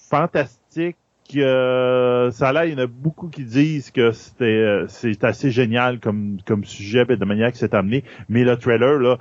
[0.08, 0.96] fantastique.
[1.36, 5.52] Euh, ça là, il y en a beaucoup qui disent que c'était euh, c'est assez
[5.52, 8.02] génial comme comme sujet de manière que c'est amené.
[8.28, 9.18] Mais le trailer là,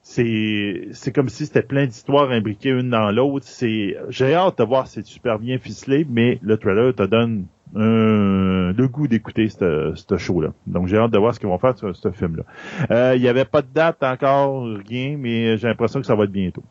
[0.00, 3.44] c'est c'est comme si c'était plein d'histoires imbriquées une dans l'autre.
[3.46, 7.44] C'est j'ai hâte de voir c'est super bien ficelé, mais le trailer te donne
[7.74, 10.54] le goût d'écouter ce show-là.
[10.66, 13.14] Donc j'ai hâte de voir ce qu'ils vont faire sur ce film-là.
[13.14, 16.32] Il n'y avait pas de date encore, rien, mais j'ai l'impression que ça va être
[16.32, 16.62] bientôt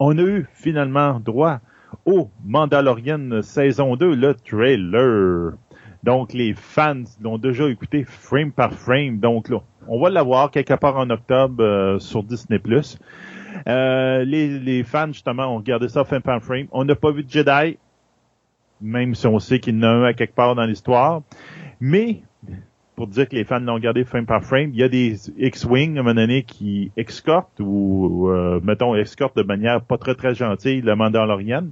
[0.00, 1.60] on a eu finalement droit
[2.06, 5.52] au Mandalorian saison 2, le trailer.
[6.02, 9.18] Donc, les fans l'ont déjà écouté frame par frame.
[9.18, 12.58] Donc, là, on va l'avoir quelque part en octobre euh, sur Disney+.
[13.68, 16.66] Euh, les, fans, justement, ont regardé ça frame par frame.
[16.72, 17.76] On n'a pas vu de Jedi,
[18.80, 21.20] même si on sait qu'il y en a un à quelque part dans l'histoire.
[21.80, 22.22] Mais
[23.00, 24.72] pour dire que les fans l'ont regardé frame par frame.
[24.74, 29.38] Il y a des X-Wing, à un moment donné, qui escortent ou, euh, mettons, escortent
[29.38, 31.68] de manière pas très très gentille le Mandalorian.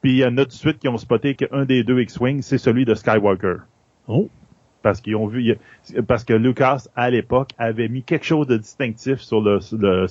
[0.00, 2.40] Puis il y en a tout de suite qui ont spoté qu'un des deux X-Wing,
[2.40, 3.56] c'est celui de Skywalker.
[4.08, 4.30] Oh!
[4.80, 5.54] Parce qu'ils ont vu,
[6.08, 9.58] parce que Lucas, à l'époque, avait mis quelque chose de distinctif sur le,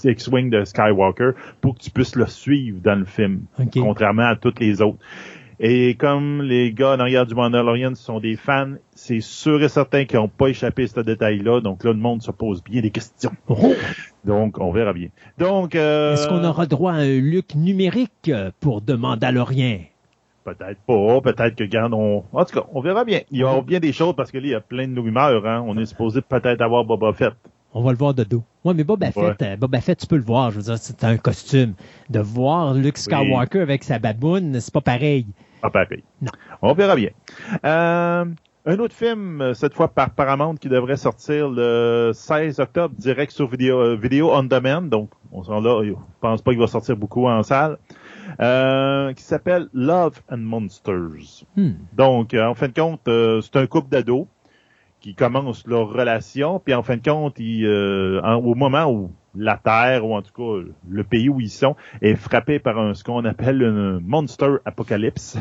[0.04, 3.46] X-Wing de Skywalker pour que tu puisses le suivre dans le film.
[3.74, 5.00] Contrairement à toutes les autres.
[5.66, 10.04] Et comme les gars en arrière du Mandalorian sont des fans, c'est sûr et certain
[10.04, 11.62] qu'ils n'ont pas échappé à ce détail-là.
[11.62, 13.32] Donc là, le monde se pose bien des questions.
[13.48, 13.74] Oh.
[14.26, 15.08] Donc, on verra bien.
[15.38, 16.16] Donc, euh...
[16.16, 19.80] Est-ce qu'on aura droit à un look numérique pour de Mandalorian?
[20.44, 22.26] Peut-être pas, peut-être que, regarde, on...
[22.34, 23.22] En tout cas, on verra bien.
[23.32, 25.48] Il y aura bien des choses parce que là, il y a plein de rumeurs,
[25.48, 25.64] hein.
[25.66, 27.36] On est supposé peut-être avoir Boba Fett.
[27.74, 28.44] On va le voir de dos.
[28.66, 30.52] Ouais, mais Boba Fett, euh, Boba Fett, tu peux le voir.
[30.52, 31.76] Je veux dire, c'est un costume.
[32.10, 35.26] De voir Luke Skywalker avec sa baboune, c'est pas pareil.
[35.64, 36.04] Pas pareil.
[36.22, 36.32] Non.
[36.62, 37.12] On verra bien.
[37.64, 38.26] Euh,
[38.66, 43.48] un autre film, cette fois par Paramount, qui devrait sortir le 16 octobre, direct sur
[43.48, 44.82] vidéo, euh, vidéo on demand.
[44.82, 47.78] Donc, on sent là, je pense pas qu'il va sortir beaucoup en salle.
[48.42, 51.46] Euh, qui s'appelle Love and Monsters.
[51.56, 51.72] Hmm.
[51.94, 54.28] Donc, en fin de compte, c'est un couple d'ados
[55.00, 59.58] qui commencent leur relation, puis en fin de compte, ils, euh, au moment où la
[59.58, 63.04] Terre, ou en tout cas le pays où ils sont, est frappé par un, ce
[63.04, 65.38] qu'on appelle un monster apocalypse.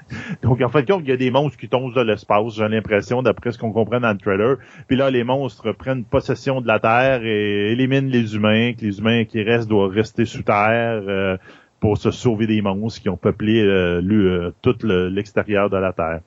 [0.42, 3.52] Donc en compte, il y a des monstres qui tombent de l'espace, j'ai l'impression, d'après
[3.52, 4.56] ce qu'on comprend dans le trailer.
[4.86, 8.98] Puis là, les monstres prennent possession de la Terre et éliminent les humains, que les
[8.98, 11.02] humains qui restent doivent rester sous terre.
[11.06, 11.36] Euh,
[11.80, 16.20] pour se sauver des monstres qui ont peuplé euh, tout l'extérieur de la Terre.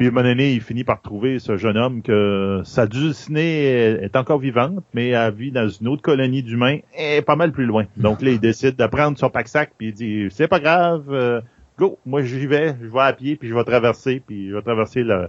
[0.00, 3.66] Puis à un moment donné, il finit par trouver ce jeune homme que sa dulcinée
[4.00, 7.66] est encore vivante, mais elle vit dans une autre colonie d'humains et pas mal plus
[7.66, 7.84] loin.
[7.98, 11.42] Donc là, il décide de prendre son pack-sac puis il dit c'est pas grave, euh,
[11.78, 14.62] go, moi j'y vais, je vais à pied puis je vais traverser puis je vais
[14.62, 15.28] traverser le,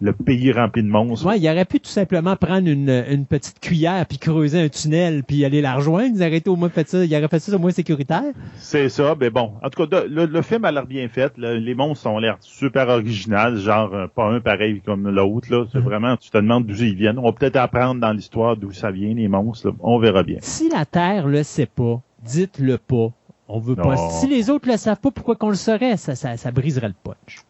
[0.00, 1.26] le pays rempli de monstres.
[1.26, 5.22] Ouais, il aurait pu tout simplement prendre une, une petite cuillère puis creuser un tunnel
[5.22, 6.16] puis aller la rejoindre.
[6.16, 7.04] Il aurait au moins fait ça.
[7.04, 8.32] Il aurait fait ça au moins sécuritaire.
[8.56, 9.14] C'est ça.
[9.20, 11.32] Mais bon, en tout cas, le, film a l'air bien fait.
[11.38, 15.48] les monstres ont l'air super original, genre euh, pas un pareil comme l'autre.
[15.50, 15.82] Là, c'est mm-hmm.
[15.82, 17.18] vraiment, tu te demandes d'où ils viennent.
[17.18, 19.72] On va peut-être apprendre dans l'histoire d'où ça vient les monstres.
[19.80, 20.38] On verra bien.
[20.40, 23.12] Si la Terre le sait pas, dites-le pas.
[23.48, 23.96] On veut pas.
[24.10, 25.96] Si les autres le savent pas, pourquoi qu'on le saurait?
[25.96, 27.44] Ça, ça, ça briserait le punch.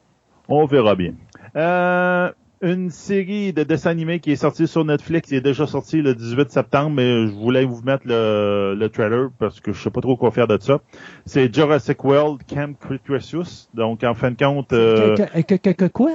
[0.48, 1.12] On verra bien.
[1.56, 2.30] Euh,
[2.62, 6.14] une série de dessins animés qui est sortie sur Netflix, qui est déjà sorti le
[6.14, 10.00] 18 septembre, mais je voulais vous mettre le, le trailer parce que je sais pas
[10.00, 10.80] trop quoi faire de ça.
[11.26, 13.68] C'est Jurassic World Camp Cretaceous.
[13.74, 14.72] Donc, en fin de compte...
[14.72, 16.12] Euh, que, que, que, quoi?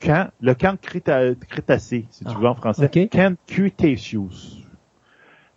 [0.00, 2.90] Camp, le camp Crétacé, si tu ah, veux en français.
[3.10, 4.64] Camp Cretaceous.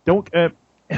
[0.06, 0.48] Donc, euh,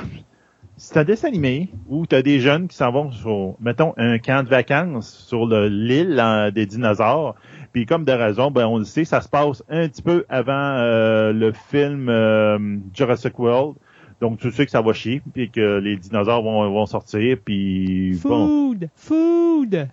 [0.76, 4.18] c'est un dessin animé où tu as des jeunes qui s'en vont sur, mettons, un
[4.18, 7.36] camp de vacances sur l'île des dinosaures.
[7.72, 10.52] Puis comme de raison, ben on le sait, ça se passe un petit peu avant
[10.52, 13.76] euh, le film euh, Jurassic World.
[14.20, 18.18] Donc tu sais que ça va chier, puis que les dinosaures vont, vont sortir, puis
[18.20, 19.88] food, food.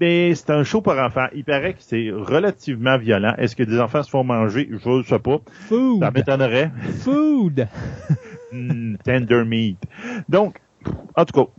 [0.00, 1.26] Mais c'est un show pour enfants.
[1.34, 3.34] Il paraît que c'est relativement violent.
[3.36, 4.66] Est-ce que des enfants se font manger?
[4.70, 5.40] Je ne sais pas.
[5.68, 6.00] Food.
[6.00, 6.70] Ça m'étonnerait.
[7.00, 7.68] Food.
[8.52, 9.78] Hmm, tender meat.
[10.28, 10.60] Donc,
[11.14, 11.50] en tout cas,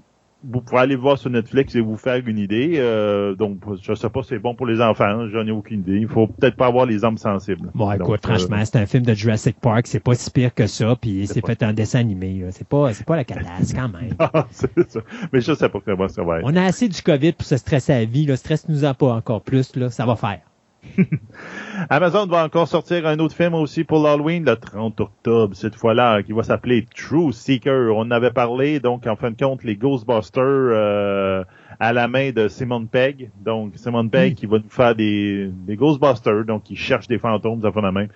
[0.44, 2.74] vous pouvez aller voir sur Netflix et vous faire une idée.
[2.78, 5.98] Euh, donc, je sais pas si c'est bon pour les enfants, j'en ai aucune idée.
[5.98, 7.70] Il faut peut-être pas avoir les âmes sensibles.
[7.76, 10.68] Bon, écoute, franchement, euh, c'est un film de Jurassic Park, c'est pas si pire que
[10.68, 12.46] ça, puis c'est fait un dessin animé.
[12.52, 14.16] C'est pas, c'est pas la calasse quand même.
[14.34, 15.02] Ah, c'est ça.
[15.34, 16.46] Mais je sais pas comment ça va être.
[16.46, 18.26] On a assez du COVID pour se stresser à la vie.
[18.26, 18.38] Là.
[18.38, 19.76] Stresse-nous en pas encore plus.
[19.76, 19.90] Là.
[19.90, 20.40] Ça va faire.
[21.90, 26.24] Amazon va encore sortir un autre film aussi pour l'Halloween le 30 octobre, cette fois-là,
[26.24, 27.96] qui va s'appeler True Seeker.
[27.96, 31.44] On avait parlé, donc, en fin de compte, les Ghostbusters euh,
[31.80, 33.32] à la main de Simon Pegg.
[33.44, 37.62] Donc, Simon Pegg qui va nous faire des, des Ghostbusters, donc qui cherche des fantômes,
[37.62, 38.08] ça fait la main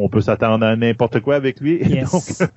[0.00, 1.80] on peut s'attendre à n'importe quoi avec lui.
[1.88, 2.38] Yes.
[2.38, 2.50] Donc,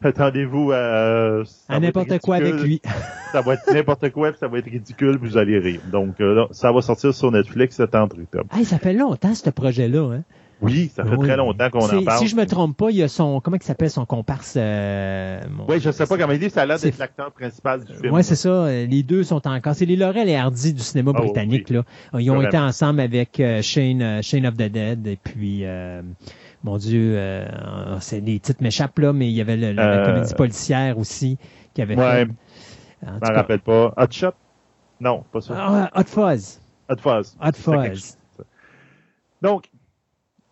[0.02, 1.42] attendez-vous à...
[1.68, 2.80] À n'importe quoi avec lui.
[3.32, 5.80] ça va être n'importe quoi, puis ça va être ridicule, puis vous allez rire.
[5.90, 8.46] Donc, euh, ça va sortir sur Netflix le 30 octobre.
[8.56, 10.14] Hey, ça fait longtemps, ce projet-là.
[10.14, 10.22] Hein?
[10.62, 12.18] Oui, ça fait très longtemps qu'on en parle.
[12.18, 14.54] Si je me trompe pas, il y a son, comment il s'appelle son comparse?
[14.56, 17.92] Euh, oui, je sais pas comment il dit, ça a l'air d'être l'acteur principal du
[17.92, 18.14] film.
[18.14, 18.66] Oui, c'est ça.
[18.70, 21.82] Les deux sont encore, c'est les Laurel et Hardy du cinéma ah britannique, là.
[22.18, 25.64] Ils ont été ensemble avec euh, Shane, Shane of the Dead et puis,
[26.66, 27.46] mon Dieu, euh,
[28.00, 31.38] c'est les titres m'échappent là, mais il y avait le, la euh, comédie policière aussi
[31.74, 32.30] qui avait ouais, fait.
[33.02, 33.94] Je me rappelle pas.
[33.96, 34.32] Hot Shot?
[35.00, 35.54] Non, pas ça.
[35.56, 36.60] Ah, Hot Fuzz.
[36.90, 37.36] Hot Fuzz.
[37.40, 38.18] Hot Fuzz.
[39.40, 39.70] Donc,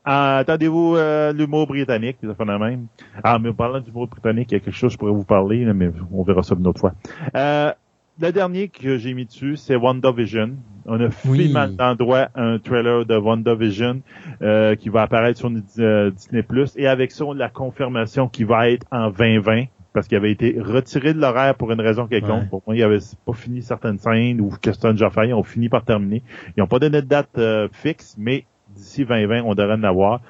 [0.04, 2.86] attendez-vous euh, l'humour britannique, ça fait la même.
[3.24, 5.24] Ah, mais en parlant d'humour britannique, il y a quelque chose que je pourrais vous
[5.24, 6.94] parler, mais on verra ça une autre fois.
[7.34, 7.72] Euh,
[8.20, 10.56] le dernier que j'ai mis dessus, c'est WandaVision.
[10.86, 11.46] On a oui.
[11.46, 14.02] filmé d'endroit un trailer de WandaVision
[14.42, 18.70] euh, qui va apparaître sur euh, Disney Plus et avec ça, la confirmation qui va
[18.70, 22.48] être en 2020 parce qu'il avait été retiré de l'horaire pour une raison quelconque.
[22.50, 25.84] Pour moi, il avait pas fini certaines scènes ou Question Jaffa, ils ont fini par
[25.84, 26.22] terminer.
[26.56, 30.20] Ils n'ont pas donné de date euh, fixe, mais d'ici 2020, on devrait en avoir.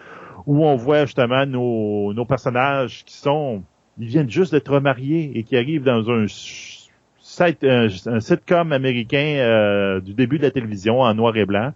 [0.46, 3.62] Où on voit justement nos, nos personnages qui sont,
[3.98, 6.26] ils viennent juste d'être mariés et qui arrivent dans un
[7.40, 11.72] un, un sitcom américain euh, du début de la télévision en noir et blanc.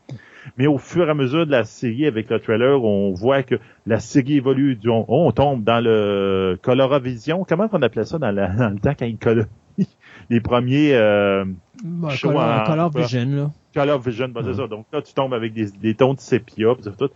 [0.56, 3.56] Mais au fur et à mesure de la série, avec le trailer, on voit que
[3.86, 4.78] la série évolue.
[4.86, 7.44] On, on tombe dans le Coloravision.
[7.48, 9.46] Comment on appelait ça dans, le temps quand il colorie?
[10.30, 11.44] les premiers euh,
[11.84, 13.50] Bah, shows Color, en- Color Vision, là.
[13.74, 14.66] Color Vision, ben, c'est ça.
[14.66, 17.10] Donc là, tu tombes avec des, des tons de sépia, pis tout.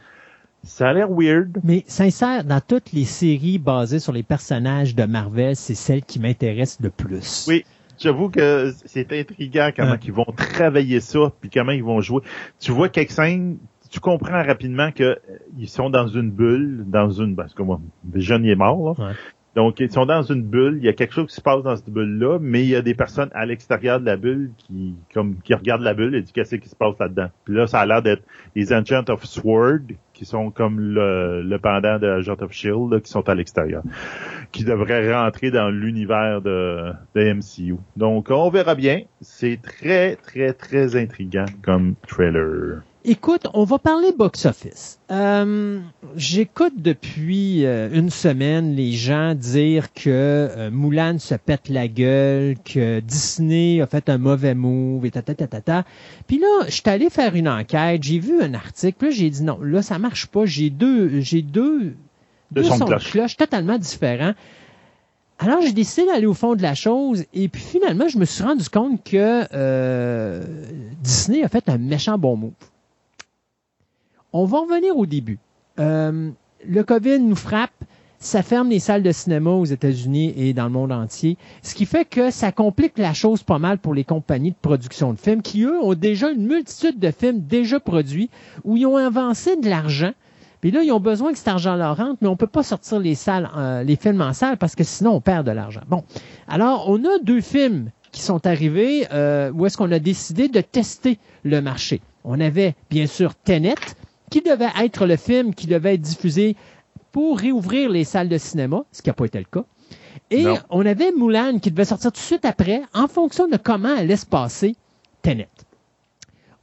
[0.65, 1.59] Ça a l'air weird.
[1.65, 6.21] Mais sincère, dans toutes les séries basées sur les personnages de Marvel, c'est celle qui
[6.21, 7.47] m'intéresse le plus.
[7.49, 7.65] Oui.
[8.03, 9.99] J'avoue que c'est intriguant comment Ouais.
[10.05, 12.21] ils vont travailler ça, puis comment ils vont jouer.
[12.61, 13.59] Tu vois quelques scènes,
[13.91, 15.19] tu comprends rapidement que euh,
[15.59, 17.81] ils sont dans une bulle, dans une, parce que moi,
[18.13, 19.07] Vision il est mort, là.
[19.09, 19.13] Ouais.
[19.55, 21.77] Donc, ils sont dans une bulle, il y a quelque chose qui se passe dans
[21.77, 25.37] cette bulle-là, mais il y a des personnes à l'extérieur de la bulle qui, comme,
[25.43, 27.29] qui regardent la bulle et disent qu'est-ce qui se passe là-dedans?
[27.45, 28.23] Puis là, ça a l'air d'être
[28.57, 29.81] les Agents of Sword,
[30.15, 33.83] qui sont comme le, le pendant de Agent of Shield, là, qui sont à l'extérieur,
[34.53, 37.77] qui devraient rentrer dans l'univers de, de MCU.
[37.97, 39.03] Donc, on verra bien.
[39.21, 42.83] C'est très, très, très intriguant comme trailer.
[43.05, 45.01] Écoute, on va parler box-office.
[45.11, 45.81] Euh,
[46.15, 52.55] J'écoute depuis euh, une semaine les gens dire que euh, Mulan se pète la gueule,
[52.65, 55.23] que Disney a fait un mauvais move, et ta.
[56.29, 59.31] Puis là, je suis allé faire une enquête, j'ai vu un article, puis là j'ai
[59.31, 60.47] dit non, là ça marche pas.
[60.47, 61.95] J'ai deux, j'ai deux,
[62.53, 63.37] Deux sons de cloche.
[63.37, 64.35] totalement différents.
[65.41, 68.45] Alors, j'ai décidé d'aller au fond de la chose et puis finalement, je me suis
[68.45, 70.45] rendu compte que euh,
[71.03, 72.53] Disney a fait un méchant bon move.
[74.33, 75.39] On va revenir au début.
[75.79, 76.31] Euh,
[76.67, 77.73] le COVID nous frappe,
[78.19, 81.87] ça ferme les salles de cinéma aux États-Unis et dans le monde entier, ce qui
[81.87, 85.43] fait que ça complique la chose pas mal pour les compagnies de production de films
[85.43, 88.31] qui, eux, ont déjà une multitude de films déjà produits
[88.65, 90.13] où ils ont avancé de l'argent.
[90.61, 93.17] Puis là, ils ont besoin que cet argent-là rentre, mais on peut pas sortir les
[93.17, 95.83] salles, euh, les films en salle parce que sinon on perd de l'argent.
[95.89, 96.05] Bon,
[96.47, 100.61] alors on a deux films qui sont arrivés euh, où est-ce qu'on a décidé de
[100.61, 102.01] tester le marché.
[102.25, 103.75] On avait bien sûr Tenet,
[104.33, 106.57] qui devait être le film qui devait être diffusé
[107.13, 109.65] pour réouvrir les salles de cinéma, ce qui n'a pas été le cas.
[110.31, 110.57] Et Non.
[110.71, 114.17] on avait Mulan qui devait sortir tout de suite après, en fonction de comment allait
[114.17, 114.75] se passer
[115.21, 115.49] Tenet.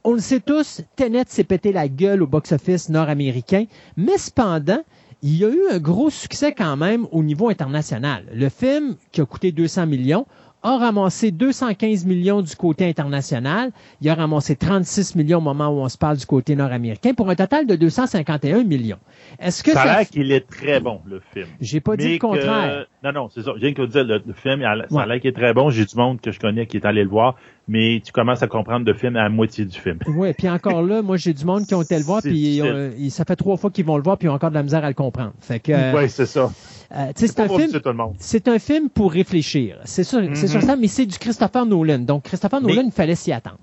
[0.02, 4.80] On le sait tous, Tenet s'est pété la gueule au box-office nord-américain, mais cependant,
[5.22, 8.24] il y a eu un gros succès quand même au niveau international.
[8.34, 10.26] Le film, qui a coûté 200 millions,
[10.62, 13.70] a ramassé 215 millions du côté international.
[14.02, 17.30] Il a ramassé 36 millions au moment où on se parle du côté nord-américain pour
[17.30, 18.98] un total de 251 millions.
[19.38, 19.96] Est-ce que Ça a ça...
[19.98, 21.46] l'air qu'il est très bon, le film.
[21.60, 22.86] J'ai pas dit le contraire.
[23.02, 23.52] que- non, non, c'est ça.
[23.56, 25.02] Je viens de te dire, le, le film, il a- ça Ouais.
[25.02, 25.70] a l'air qu'il est très bon.
[25.70, 28.46] J'ai du monde que je connais qui est allé le voir, mais tu commences à
[28.46, 29.98] comprendre le film à la moitié du film.
[30.08, 32.58] Oui, puis encore là, moi j'ai du monde qui ont été le voir, puis
[32.98, 34.62] ils- ça fait trois fois qu'ils vont le voir, puis ils ont encore de la
[34.62, 35.32] misère à le comprendre.
[35.40, 36.50] Fait que, euh, oui, c'est ça.
[36.92, 38.84] Euh, c'est un film.
[38.84, 39.78] un pour réfléchir.
[39.84, 40.34] C'est sûr, Mhm.
[40.34, 42.00] sur ça, mais c'est du Christopher Nolan.
[42.00, 43.58] Donc, Christopher Nolan, il fallait s'y attendre.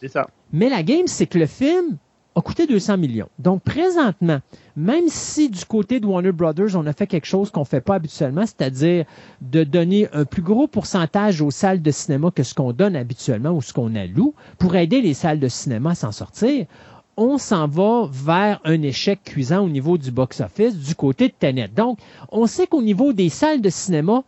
[0.00, 0.26] C'est ça.
[0.52, 1.96] Mais la game, c'est que le film
[2.36, 3.28] a coûté 200 millions.
[3.38, 4.40] Donc, présentement,
[4.76, 7.80] même si du côté de Warner Brothers, on a fait quelque chose qu'on ne fait
[7.80, 9.04] pas habituellement, c'est-à-dire
[9.40, 13.52] de donner un plus gros pourcentage aux salles de cinéma que ce qu'on donne habituellement
[13.52, 16.66] ou ce qu'on alloue pour aider les salles de cinéma à s'en sortir,
[17.16, 21.68] on s'en va vers un échec cuisant au niveau du box-office du côté de Tenet.
[21.68, 21.98] Donc,
[22.30, 24.22] on sait qu'au niveau des salles de cinéma,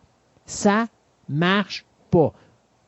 [0.44, 0.86] ça
[1.28, 2.32] marche pas.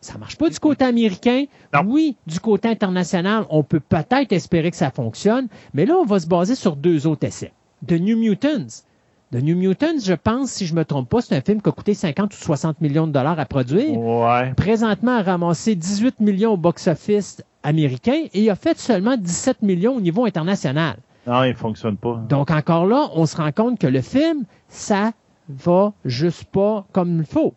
[0.00, 1.44] Ça marche pas du côté américain.
[1.74, 1.80] Non.
[1.86, 6.20] Oui, du côté international, on peut peut-être espérer que ça fonctionne, mais là, on va
[6.20, 7.52] se baser sur deux autres essais.
[7.86, 8.84] The New Mutants.
[9.32, 11.72] The New Mutants, je pense, si je me trompe pas, c'est un film qui a
[11.72, 13.98] coûté 50 ou 60 millions de dollars à produire.
[13.98, 14.54] Ouais.
[14.56, 20.00] Présentement, a ramassé 18 millions au box-office américain et a fait seulement 17 millions au
[20.00, 20.96] niveau international.
[21.26, 22.24] Non, il fonctionne pas.
[22.28, 25.12] Donc encore là, on se rend compte que le film, ça
[25.48, 27.54] va juste pas comme il faut.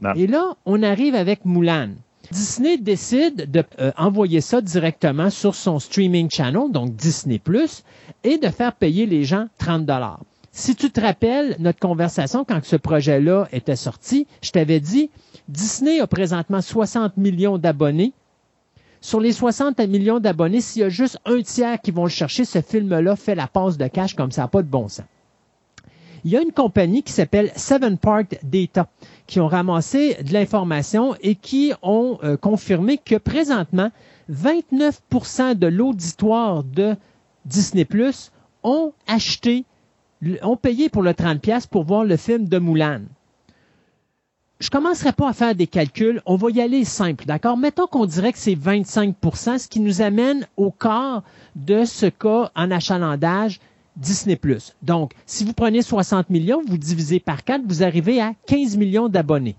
[0.00, 0.14] Non.
[0.14, 1.90] Et là, on arrive avec Mulan.
[2.30, 7.40] Disney décide de euh, envoyer ça directement sur son streaming channel, donc Disney⁇
[8.22, 10.20] et de faire payer les gens 30 dollars.
[10.50, 15.10] Si tu te rappelles notre conversation quand ce projet-là était sorti, je t'avais dit,
[15.48, 18.12] Disney a présentement 60 millions d'abonnés.
[19.04, 22.46] Sur les 60 millions d'abonnés, s'il y a juste un tiers qui vont le chercher,
[22.46, 25.04] ce film-là fait la passe de cash comme ça pas de bon sens.
[26.24, 28.88] Il y a une compagnie qui s'appelle Seven Park Data
[29.26, 33.90] qui ont ramassé de l'information et qui ont euh, confirmé que présentement,
[34.32, 36.96] 29% de l'auditoire de
[37.44, 39.66] Disney Plus ont acheté,
[40.40, 43.02] ont payé pour le 30 pièces pour voir le film de Mulan.
[44.64, 47.58] Je commencerai pas à faire des calculs, on va y aller simple, d'accord?
[47.58, 51.22] Mettons qu'on dirait que c'est 25% ce qui nous amène au quart
[51.54, 53.60] de ce cas en achalandage
[53.94, 54.40] Disney+.
[54.80, 59.10] Donc, si vous prenez 60 millions, vous divisez par 4, vous arrivez à 15 millions
[59.10, 59.54] d'abonnés.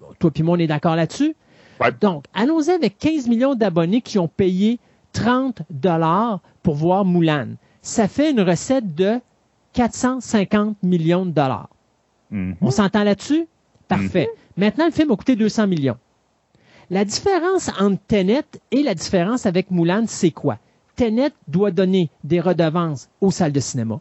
[0.00, 1.36] Bon, Toi puis moi, on est d'accord là-dessus?
[1.78, 1.92] Ouais.
[2.00, 4.78] Donc, allons-y avec 15 millions d'abonnés qui ont payé
[5.12, 7.56] 30 dollars pour voir Mulan.
[7.82, 9.20] Ça fait une recette de
[9.74, 11.68] 450 millions de dollars.
[12.30, 12.56] Mhm.
[12.62, 13.46] On s'entend là-dessus?
[13.86, 14.30] Parfait.
[14.56, 15.98] Maintenant, le film a coûté 200 millions.
[16.88, 20.58] La différence entre Tenet et la différence avec Moulin, c'est quoi?
[20.94, 24.00] Tenet doit donner des redevances aux salles de cinéma,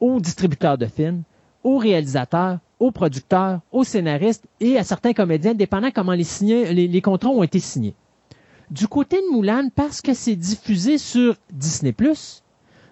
[0.00, 1.22] aux distributeurs de films,
[1.64, 7.30] aux réalisateurs, aux producteurs, aux scénaristes et à certains comédiens, dépendant comment les, les, contrats
[7.30, 7.94] ont été signés.
[8.70, 11.94] Du côté de Moulin, parce que c'est diffusé sur Disney+,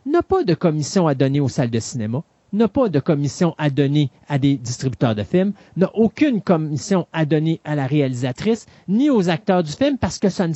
[0.05, 2.23] n'a pas de commission à donner aux salles de cinéma,
[2.53, 7.25] n'a pas de commission à donner à des distributeurs de films, n'a aucune commission à
[7.25, 10.47] donner à la réalisatrice, ni aux acteurs du film, parce que ça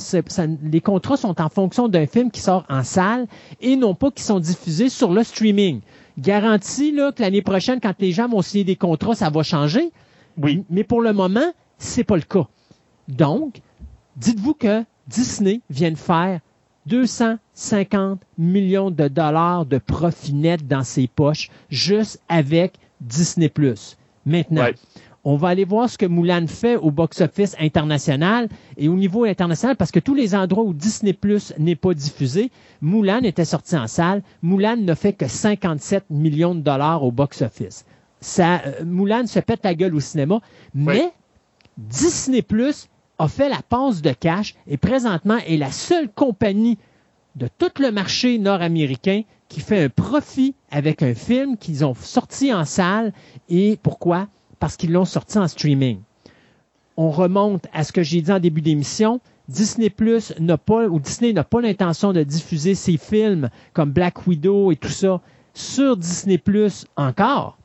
[0.63, 3.27] les contrats sont en fonction d'un film qui sort en salle
[3.61, 5.81] et non pas qui sont diffusés sur le streaming.
[6.17, 9.91] Garantie là, que l'année prochaine, quand les gens vont signer des contrats, ça va changer.
[10.41, 10.63] Oui.
[10.69, 12.47] Mais pour le moment, c'est pas le cas.
[13.07, 13.61] Donc,
[14.15, 16.39] dites-vous que Disney vient de faire
[16.87, 23.51] 250 millions de dollars de profit net dans ses poches juste avec Disney+.
[24.25, 24.67] Maintenant,
[25.25, 29.77] on va aller voir ce que Moulin fait au box-office international et au niveau international
[29.77, 33.87] parce que tous les endroits où Disney Plus n'est pas diffusé, Moulin était sorti en
[33.87, 34.21] salle.
[34.41, 37.85] Moulin ne fait que 57 millions de dollars au box-office.
[38.19, 40.39] Ça, euh, Moulin se pète la gueule au cinéma,
[40.73, 41.11] mais
[41.77, 42.87] Disney Plus
[43.19, 46.77] a fait la passe de cash et présentement est la seule compagnie
[47.35, 52.53] de tout le marché nord-américain qui fait un profit avec un film qu'ils ont sorti
[52.53, 53.13] en salle.
[53.49, 54.27] Et pourquoi?
[54.59, 55.99] Parce qu'ils l'ont sorti en streaming.
[56.97, 59.19] On remonte à ce que j'ai dit en début d'émission.
[59.47, 64.25] Disney Plus n'a pas, ou Disney n'a pas l'intention de diffuser ses films comme Black
[64.25, 65.21] Widow et tout ça
[65.53, 67.57] sur Disney Plus encore.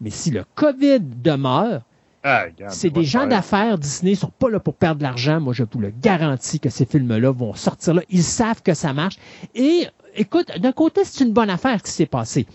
[0.00, 1.82] Mais si le COVID demeure,
[2.26, 5.40] ah, c'est des gens d'affaires, Disney, sont pas là pour perdre de l'argent.
[5.40, 8.02] Moi, je vous le garantis que ces films-là vont sortir là.
[8.08, 9.16] Ils savent que ça marche.
[9.54, 12.46] Et, écoute, d'un côté, c'est une bonne affaire qui s'est passé.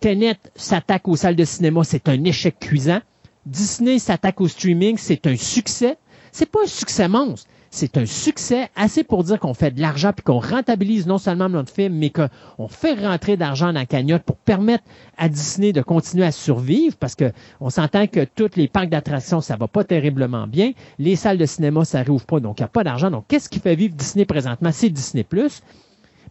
[0.00, 3.00] Tenet s'attaque aux salles de cinéma, c'est un échec cuisant.
[3.46, 5.96] Disney s'attaque au streaming, c'est un succès.
[6.30, 10.12] C'est pas un succès monstre c'est un succès assez pour dire qu'on fait de l'argent
[10.14, 14.22] puis qu'on rentabilise non seulement notre film, mais qu'on fait rentrer d'argent dans la cagnotte
[14.22, 14.84] pour permettre
[15.18, 19.42] à Disney de continuer à survivre parce que on s'entend que tous les parcs d'attractions,
[19.42, 20.72] ça va pas terriblement bien.
[20.98, 23.10] Les salles de cinéma, ça réouvre pas, donc il n'y a pas d'argent.
[23.10, 24.70] Donc, qu'est-ce qui fait vivre Disney présentement?
[24.72, 25.26] C'est Disney+.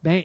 [0.03, 0.23] Ben,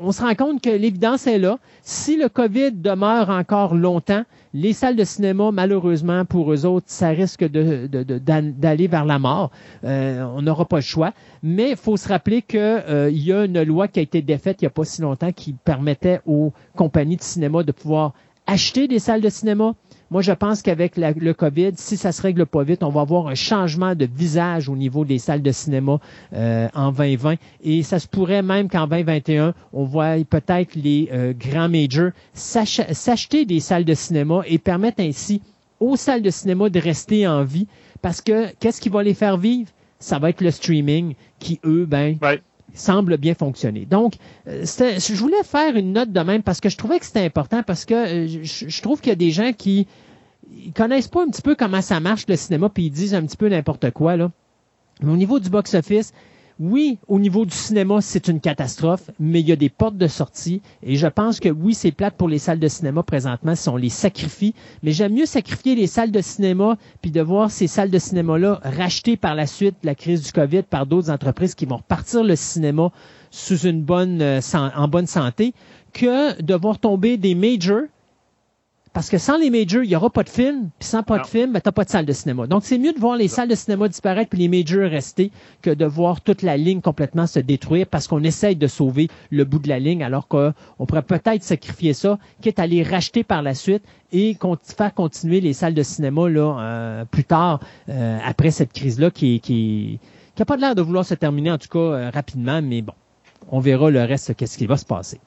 [0.00, 1.58] on se rend compte que l'évidence est là.
[1.82, 4.24] Si le COVID demeure encore longtemps,
[4.54, 9.50] les salles de cinéma, malheureusement, pour eux autres, ça risque d'aller vers la mort.
[9.84, 11.12] Euh, on n'aura pas le choix.
[11.42, 14.62] Mais il faut se rappeler qu'il euh, y a une loi qui a été défaite
[14.62, 18.12] il n'y a pas si longtemps qui permettait aux compagnies de cinéma de pouvoir
[18.46, 19.74] acheter des salles de cinéma,
[20.10, 23.26] moi, je pense qu'avec le COVID, si ça se règle pas vite, on va avoir
[23.26, 25.98] un changement de visage au niveau des salles de cinéma
[26.32, 27.34] euh, en 2020.
[27.64, 33.44] Et ça se pourrait même qu'en 2021, on voit peut-être les euh, grands majors s'acheter
[33.44, 35.42] des salles de cinéma et permettre ainsi
[35.80, 37.66] aux salles de cinéma de rester en vie.
[38.00, 39.70] Parce que qu'est-ce qui va les faire vivre?
[39.98, 42.16] Ça va être le streaming qui, eux, ben,
[42.78, 43.86] semble bien fonctionner.
[43.86, 44.14] Donc,
[44.48, 47.62] euh, je voulais faire une note de même parce que je trouvais que c'était important
[47.62, 49.86] parce que euh, je, trouve qu'il y a des gens qui
[50.52, 53.24] ils connaissent pas un petit peu comment ça marche le cinéma puis ils disent un
[53.24, 54.30] petit peu n'importe quoi là.
[55.02, 56.12] Mais au niveau du box-office,
[56.58, 60.06] oui, au niveau du cinéma, c'est une catastrophe, mais il y a des portes de
[60.06, 60.62] sortie.
[60.82, 63.76] Et je pense que oui, c'est plate pour les salles de cinéma présentement si on
[63.76, 64.54] les sacrifie.
[64.82, 68.60] Mais j'aime mieux sacrifier les salles de cinéma puis de voir ces salles de cinéma-là
[68.62, 72.24] rachetées par la suite de la crise du COVID par d'autres entreprises qui vont repartir
[72.24, 72.90] le cinéma
[73.30, 75.52] sous une bonne, euh, en bonne santé
[75.92, 77.82] que de voir tomber des majors
[78.96, 80.70] parce que sans les majors, il n'y aura pas de film.
[80.78, 82.46] Puis sans pas de film, ben, tu n'as pas de salle de cinéma.
[82.46, 85.30] Donc, c'est mieux de voir les salles de cinéma disparaître puis les majors rester
[85.60, 89.44] que de voir toute la ligne complètement se détruire parce qu'on essaye de sauver le
[89.44, 90.54] bout de la ligne alors qu'on
[90.88, 93.82] pourrait peut-être sacrifier ça, quitte à les racheter par la suite
[94.12, 99.10] et faire continuer les salles de cinéma là, euh, plus tard euh, après cette crise-là
[99.10, 100.00] qui, qui,
[100.34, 102.94] qui a pas l'air de vouloir se terminer en tout cas euh, rapidement, mais bon,
[103.50, 105.20] on verra le reste, qu'est-ce qui va se passer.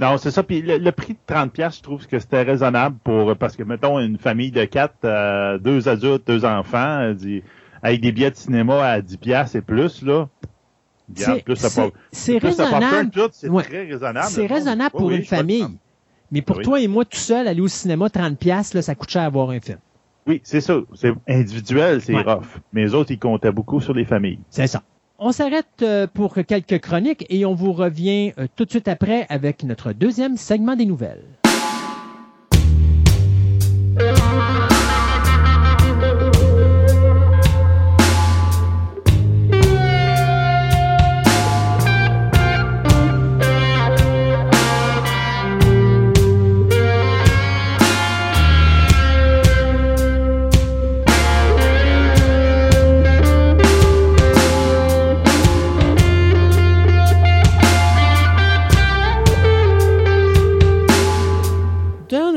[0.00, 0.42] Non, c'est ça.
[0.42, 4.00] Puis le, prix de 30 pièces, je trouve que c'était raisonnable pour parce que mettons
[4.00, 7.40] une famille de quatre, euh, deux adultes, deux enfants, euh,
[7.82, 10.28] avec des billets de cinéma à 10 pièces et plus là.
[11.14, 11.92] C'est raisonnable.
[12.12, 14.26] C'est très raisonnable.
[14.28, 15.66] C'est raisonnable pour une famille.
[16.32, 19.10] Mais pour toi et moi tout seul, aller au cinéma 30 pièces, là, ça coûte
[19.10, 19.78] cher à voir un film.
[20.26, 20.80] Oui, c'est ça.
[20.94, 22.58] C'est individuel, c'est rough.
[22.72, 24.40] Mais les autres, ils comptaient beaucoup sur les familles.
[24.48, 24.82] C'est ça.
[25.26, 29.24] On s'arrête euh, pour quelques chroniques et on vous revient euh, tout de suite après
[29.30, 31.24] avec notre deuxième segment des nouvelles.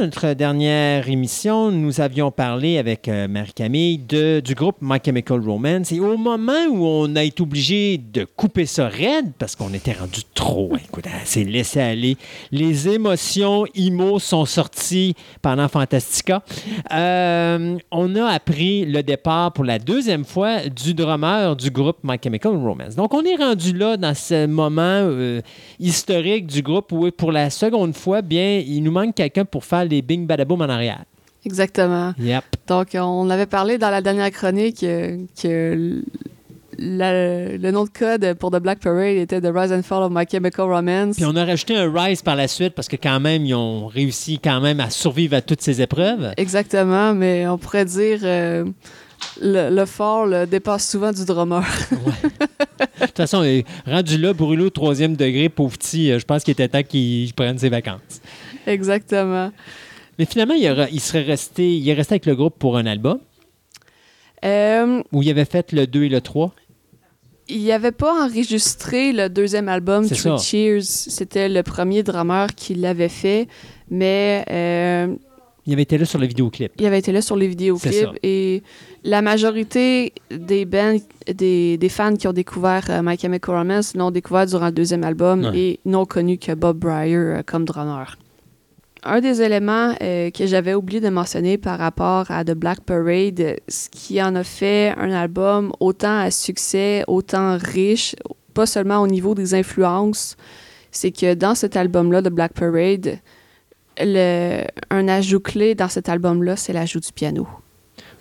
[0.08, 5.92] Notre dernière émission, nous avions parlé avec euh, Marie-Camille du groupe My Chemical Romance.
[5.92, 9.92] Et au moment où on a été obligé de couper ça raide, parce qu'on était
[9.92, 12.16] rendu trop, hein, écoute, c'est laissé aller,
[12.54, 16.42] les émotions IMO sont sorties pendant Fantastica.
[16.94, 22.16] Euh, on a appris le départ pour la deuxième fois du drummer du groupe My
[22.24, 22.96] Chemical Romance.
[22.96, 25.42] Donc, on est rendu là dans ce moment euh,
[25.82, 29.84] historique du groupe où, pour la seconde fois, bien, il nous manque quelqu'un pour faire
[29.84, 31.04] les bing badaboom en arrière.
[31.46, 32.14] Exactement.
[32.20, 32.44] Yep.
[32.68, 36.02] Donc, on avait parlé dans la dernière chronique euh, que
[36.80, 40.26] le nom de code pour The Black Parade était The Rise and Fall of My
[40.30, 41.16] Chemical Romance.
[41.16, 43.88] Puis on a rajouté un Rise par la suite parce que quand même, ils ont
[43.88, 46.34] réussi quand même à survivre à toutes ces épreuves.
[46.38, 48.66] Exactement, mais on pourrait dire euh,
[49.42, 51.64] le, le fall dépasse souvent du drummer.
[51.92, 52.30] ouais.
[53.00, 53.44] De toute façon,
[53.86, 57.58] rendu là, Brûlot, troisième degré, pauvre petit, euh, je pense qu'il était temps qu'il prenne
[57.58, 58.22] ses vacances.
[58.66, 59.52] Exactement.
[60.20, 63.20] Mais finalement, il, il, serait resté, il est resté avec le groupe pour un album.
[64.46, 66.54] Euh, Où il avait fait le 2 et le 3
[67.50, 70.84] il n'avait pas enregistré le deuxième album, Three Cheers.
[70.84, 73.48] C'était le premier drummer qui l'avait fait,
[73.90, 74.44] mais...
[74.52, 75.16] Euh,
[75.66, 76.72] il avait été là sur le vidéoclip.
[76.80, 78.18] Il avait été là sur les vidéoclips.
[78.24, 78.64] Et
[79.04, 80.98] la majorité des bands,
[81.34, 85.04] des, des fans qui ont découvert euh, My Chemical Romance l'ont découvert durant le deuxième
[85.04, 88.18] album et n'ont connu que Bob Breyer euh, comme drummer
[89.04, 93.58] un des éléments euh, que j'avais oublié de mentionner par rapport à The Black Parade,
[93.68, 98.16] ce qui en a fait un album autant à succès, autant riche,
[98.54, 100.36] pas seulement au niveau des influences,
[100.92, 103.20] c'est que dans cet album-là, The Black Parade,
[104.00, 107.48] le, un ajout clé dans cet album-là, c'est l'ajout du piano.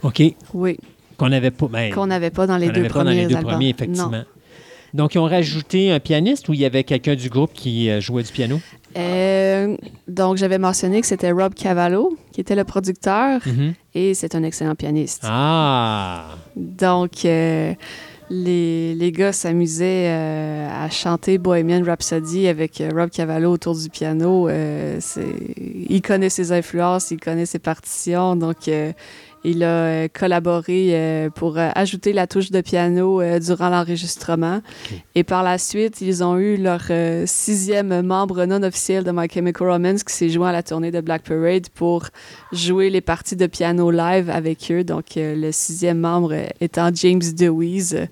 [0.02, 0.22] OK.
[0.54, 0.78] Oui.
[1.16, 3.52] Qu'on n'avait pas, ben, qu'on n'avait pas dans les deux premiers dans les deux albums.
[3.52, 4.12] premiers, effectivement.
[4.94, 8.00] Donc, ils ont rajouté un pianiste ou il y avait quelqu'un du groupe qui euh,
[8.00, 8.60] jouait du piano?
[8.96, 9.76] Euh,
[10.08, 13.74] donc, j'avais mentionné que c'était Rob Cavallo qui était le producteur mm-hmm.
[13.94, 15.22] et c'est un excellent pianiste.
[15.24, 16.36] Ah!
[16.56, 17.74] Donc, euh,
[18.30, 24.48] les, les, gars s'amusaient à chanter Bohemian Rhapsody avec Rob Cavallo autour du piano.
[24.48, 28.34] il connaît ses influences, il connaît ses partitions.
[28.34, 28.68] Donc,
[29.44, 34.60] il a euh, collaboré euh, pour euh, ajouter la touche de piano durant l'enregistrement.
[35.14, 36.82] Et par la suite, ils ont eu leur
[37.26, 41.00] sixième membre non officiel de My Chemical Romance qui s'est joint à la tournée de
[41.00, 42.06] Black Parade pour
[42.52, 44.84] jouer les parties de piano live avec eux.
[44.84, 48.08] Donc, le sixième membre étant James DeWeese.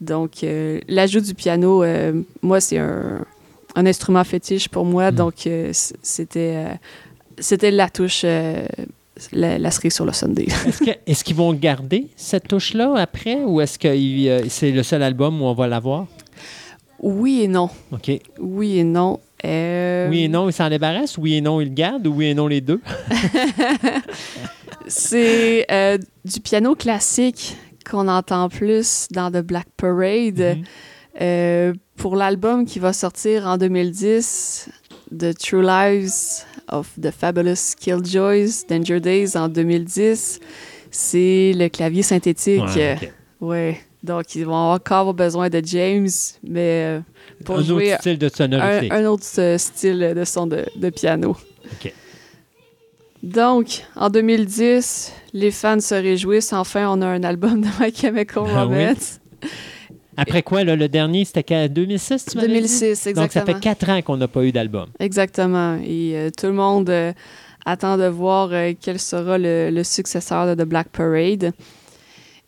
[0.00, 0.44] Donc,
[0.88, 1.84] l'ajout du piano,
[2.42, 3.24] moi, c'est un,
[3.76, 5.10] instrument fétiche pour moi.
[5.10, 5.16] Hmm.
[5.16, 5.48] Donc,
[6.02, 6.66] c'était
[7.38, 8.24] c'était la touche
[9.32, 10.46] la, la, cerise sur le Sunday.
[11.06, 15.40] est-ce, qu'ils vont garder cette touche-là après ou est-ce que euh, c'est le seul album
[15.40, 16.06] où on va l'avoir?
[17.00, 17.70] Oui et non.
[17.92, 18.10] OK.
[18.38, 19.20] Oui et non.
[19.44, 21.16] Euh, oui et non, ils s'en débarrassent?
[21.16, 22.06] Oui et non, ils le gardent?
[22.06, 22.80] Ou oui et non, les deux?
[24.86, 27.56] c'est euh, du piano classique
[27.88, 30.58] qu'on entend plus dans The Black Parade.
[31.18, 31.74] Mm-hmm.
[31.96, 34.68] pour l'album qui va sortir en 2010,
[35.18, 40.40] The True Lives of the Fabulous Killjoys, Danger Days en 2010,
[40.90, 42.62] c'est le clavier synthétique.
[43.40, 46.08] Ouais, Donc, ils vont encore avoir besoin de James,
[46.42, 47.00] mais euh,
[47.44, 48.92] pour un jouer autre style de sonorité.
[48.92, 51.36] Un, autre euh, style de son de, de piano.
[53.22, 56.52] Donc, en 2010, les fans se réjouissent.
[56.52, 59.20] Enfin, on a un album de My Chemical ah Romance.
[60.20, 63.22] Après quoi, le dernier, c'était 2006, tu 2006, exactement.
[63.22, 64.86] Donc, ça fait quatre ans qu'on n'a pas eu d'album.
[64.98, 65.78] Exactement.
[65.82, 67.14] Et euh, tout le monde euh,
[67.64, 71.52] attend de voir euh, quel sera le, successeur de The Black Parade.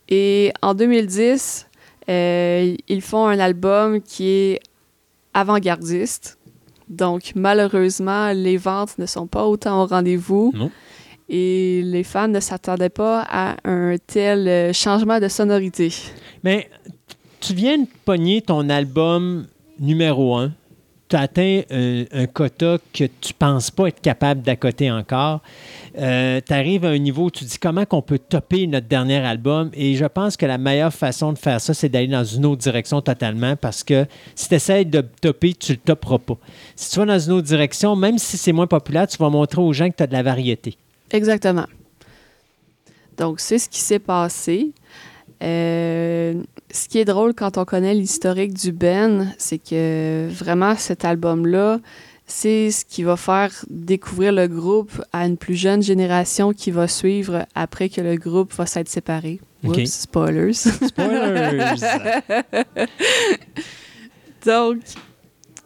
[0.07, 1.65] Et en 2010,
[2.07, 4.59] ils font un album qui est
[5.33, 6.37] avant-gardiste.
[6.89, 10.51] Donc, malheureusement, les ventes ne sont pas autant au rendez-vous.
[10.53, 10.69] Non.
[11.27, 15.91] Et les fans ne s'attendaient pas à un tel changement de sonorité.
[16.43, 16.69] Mais
[17.43, 20.53] tu viens de pogner ton album numéro un.
[21.09, 25.41] Tu as atteint un, quota que tu penses pas être capable d'accoter encore.
[25.97, 29.17] Euh, tu arrives à un niveau où tu dis comment qu'on peut topper notre dernier
[29.17, 29.69] album.
[29.73, 32.61] Et je pense que la meilleure façon de faire ça, c'est d'aller dans une autre
[32.61, 36.37] direction totalement parce que si tu essaies de topper, tu le topperas pas.
[36.77, 39.61] Si tu vas dans une autre direction, même si c'est moins populaire, tu vas montrer
[39.61, 40.77] aux gens que tu as de la variété.
[41.11, 41.67] Exactement.
[43.17, 44.71] Donc, c'est ce qui s'est passé.
[45.43, 46.41] Euh,
[46.71, 51.79] ce qui est drôle quand on connaît l'historique du Ben, c'est que vraiment cet album-là,
[52.25, 56.87] c'est ce qui va faire découvrir le groupe à une plus jeune génération qui va
[56.87, 59.41] suivre après que le groupe va s'être séparé.
[59.65, 59.85] Okay.
[59.85, 60.53] spoilers.
[60.53, 61.75] Spoilers!
[64.45, 64.77] Donc,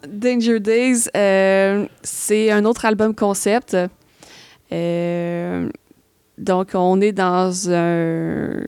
[0.06, 3.76] Danger Days, euh, c'est un autre album concept.
[4.72, 5.68] Euh,
[6.36, 8.60] donc, on est dans un.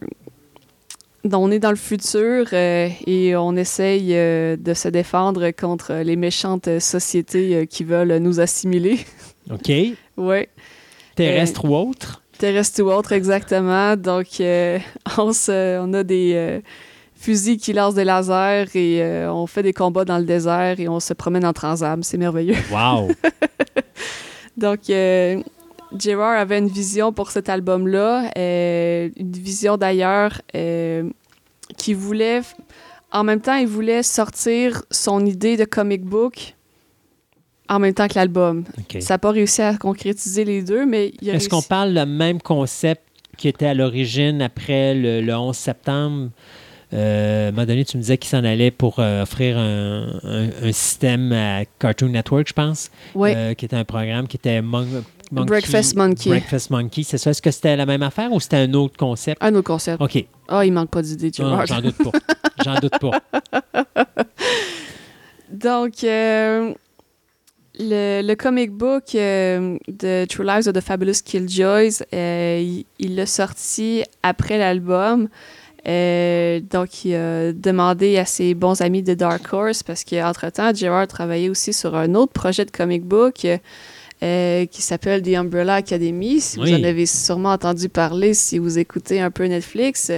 [1.24, 6.16] On est dans le futur euh, et on essaye euh, de se défendre contre les
[6.16, 8.98] méchantes sociétés qui veulent nous assimiler.
[9.50, 9.70] OK.
[10.16, 10.48] ouais.
[11.14, 12.22] Terrestre ou autre?
[12.38, 13.96] Terrestre ou autre, exactement.
[13.96, 14.26] Donc,
[15.18, 16.62] on, se, on a des
[17.14, 21.00] fusils qui lancent des lasers et on fait des combats dans le désert et on
[21.00, 22.02] se promène en transam.
[22.02, 22.56] C'est merveilleux.
[22.72, 23.10] Wow!
[24.56, 24.90] Donc,
[25.98, 31.08] Gerard avait une vision pour cet album-là, euh, une vision d'ailleurs euh,
[31.76, 32.40] qui voulait,
[33.12, 36.54] en même temps, il voulait sortir son idée de comic book
[37.68, 38.64] en même temps que l'album.
[38.98, 43.02] Ça n'a pas réussi à concrétiser les deux, mais Est-ce qu'on parle le même concept
[43.36, 46.30] qui était à l'origine après le, 11 septembre?
[46.92, 50.08] Euh, à un moment donné, tu me disais qu'il s'en allait pour offrir un,
[50.72, 53.30] système à Cartoon Network, je pense, oui.
[53.54, 54.60] qui était un programme qui était
[55.30, 56.30] Breakfast Monkey.
[56.30, 57.30] Breakfast Monkey, c'est ça.
[57.30, 59.42] Est-ce que c'était la même affaire ou c'était un autre concept?
[59.42, 60.02] Un autre concept.
[60.02, 60.24] OK.
[60.48, 61.64] Ah, oh, il manque pas d'idées, tu vois.
[61.66, 62.10] J'en doute pas.
[62.64, 63.20] J'en doute pas.
[65.50, 66.72] Donc, euh,
[67.78, 73.26] le, le, comic book euh, de True Lives of the Fabulous Killjoys, euh, il l'a
[73.26, 75.28] sorti après l'album.
[75.84, 81.48] donc, il a demandé à ses bons amis de Dark Horse parce qu'entre-temps, Gerard travaillait
[81.48, 83.46] aussi sur un autre projet de comic book
[84.22, 86.42] euh, qui s'appelle The Umbrella Academy.
[86.42, 90.12] Si vous en avez sûrement entendu parler si vous écoutez un peu Netflix.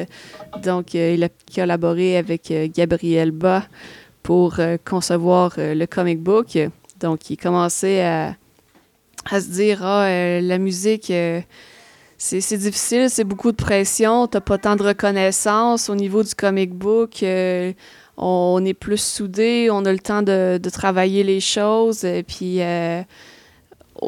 [0.60, 3.64] Donc, euh, il a collaboré avec euh, Gabriel Ba
[4.24, 6.58] pour concevoir le comic book.
[6.98, 8.34] Donc, il commençait à,
[9.30, 10.08] à se dire Ah,
[10.40, 11.12] la musique.
[12.18, 16.72] c'est difficile, c'est beaucoup de pression, t'as pas tant de reconnaissance au niveau du comic
[16.72, 17.24] book.
[18.16, 22.04] on est plus soudés, on a le temps de, de travailler les choses.
[22.04, 22.60] Et puis,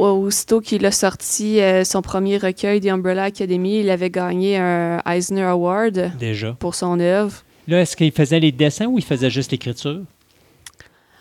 [0.01, 5.01] aussitôt qu'il a sorti euh, son premier recueil, The Umbrella Academy, il avait gagné un
[5.07, 6.53] Eisner Award Déjà.
[6.59, 7.43] pour son œuvre.
[7.67, 10.01] Là, est-ce qu'il faisait les dessins ou il faisait juste l'écriture?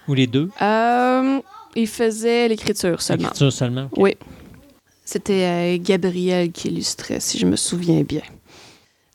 [0.07, 0.49] Ou les deux?
[0.61, 1.39] Euh,
[1.75, 3.23] il faisait l'écriture seulement.
[3.23, 3.89] L'écriture seulement?
[3.95, 4.15] Oui.
[5.05, 8.21] C'était euh, Gabriel qui illustrait, si je me souviens bien.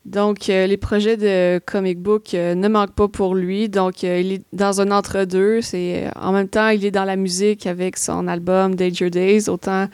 [0.09, 3.69] Donc, euh, les projets de comic book euh, ne manquent pas pour lui.
[3.69, 5.61] Donc, euh, il est dans un entre-deux.
[5.61, 9.49] C'est en même temps, il est dans la musique avec son album Danger Days.
[9.49, 9.87] Autant,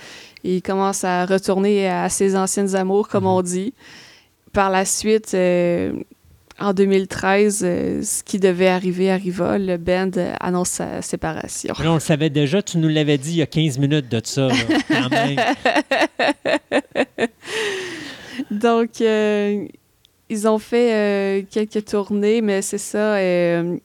[0.46, 3.46] il commence à retourner à ses anciennes amours, comme on mhm.
[3.46, 3.74] dit.
[4.54, 9.58] Par la suite, en 2013, ce qui devait arriver arriva.
[9.58, 11.74] Le band annonce sa séparation.
[11.78, 12.62] on le savait déjà.
[12.62, 14.48] Tu nous l'avais dit il y a 15 minutes de ça,
[14.88, 15.40] quand même.
[18.50, 19.02] Donc,
[20.30, 23.16] ils ont fait euh, quelques tournées, mais c'est ça.
[23.16, 23.78] Euh,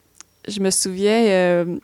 [0.48, 1.76] je me souviens, euh,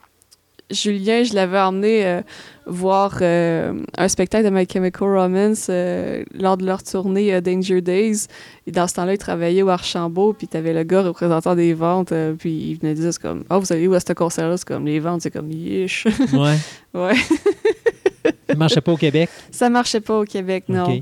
[0.71, 2.21] Julien, je l'avais emmené
[2.65, 8.27] voir un spectacle de My Chemical Romance lors de leur tournée Danger Days.
[8.65, 11.73] Et dans ce temps-là, il travaillait au Archambault, puis tu avais le gars représentant des
[11.73, 14.67] ventes, puis il venait dire c'est comme Oh, vous allez où à ce concert-là C'est
[14.67, 16.05] comme les ventes, c'est comme Yish.
[16.33, 16.57] Ouais.
[16.93, 17.15] ouais.
[18.49, 19.29] Ça marchait pas au Québec?
[19.51, 21.01] Ça marchait pas au Québec, non.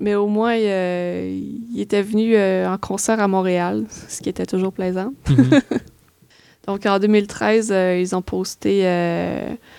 [0.00, 1.40] Mais au moins, euh,
[1.72, 5.12] il était venu euh, en concert à Montréal, ce qui était toujours plaisant.
[5.28, 5.60] Mhm.
[6.66, 8.82] Donc en 2013, euh, ils ont posté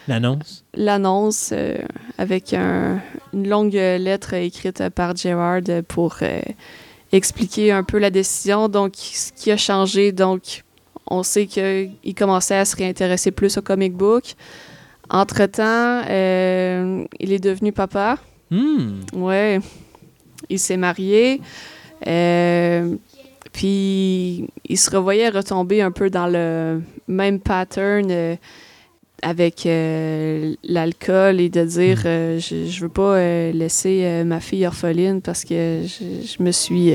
[0.07, 0.65] l'annonce.
[0.73, 1.53] L'annonce
[2.17, 6.17] avec une longue lettre écrite par Gerard pour
[7.11, 8.69] expliquer un peu la décision.
[8.69, 10.63] Donc, ce qui a changé, donc,
[11.05, 14.33] on sait qu'il commençait à se réintéresser plus au comic book.
[15.11, 18.17] Entre-temps, il est devenu papa.
[18.49, 19.01] Hmm.
[19.13, 19.59] Ouais
[20.49, 21.41] il s'est marié.
[22.07, 22.95] Euh,
[23.51, 28.35] puis il se revoyait retomber un peu dans le même pattern euh,
[29.21, 32.39] avec euh, l'alcool et de dire mm.
[32.39, 33.19] je, je veux pas
[33.51, 36.93] laisser ma fille orpheline parce que je, me suis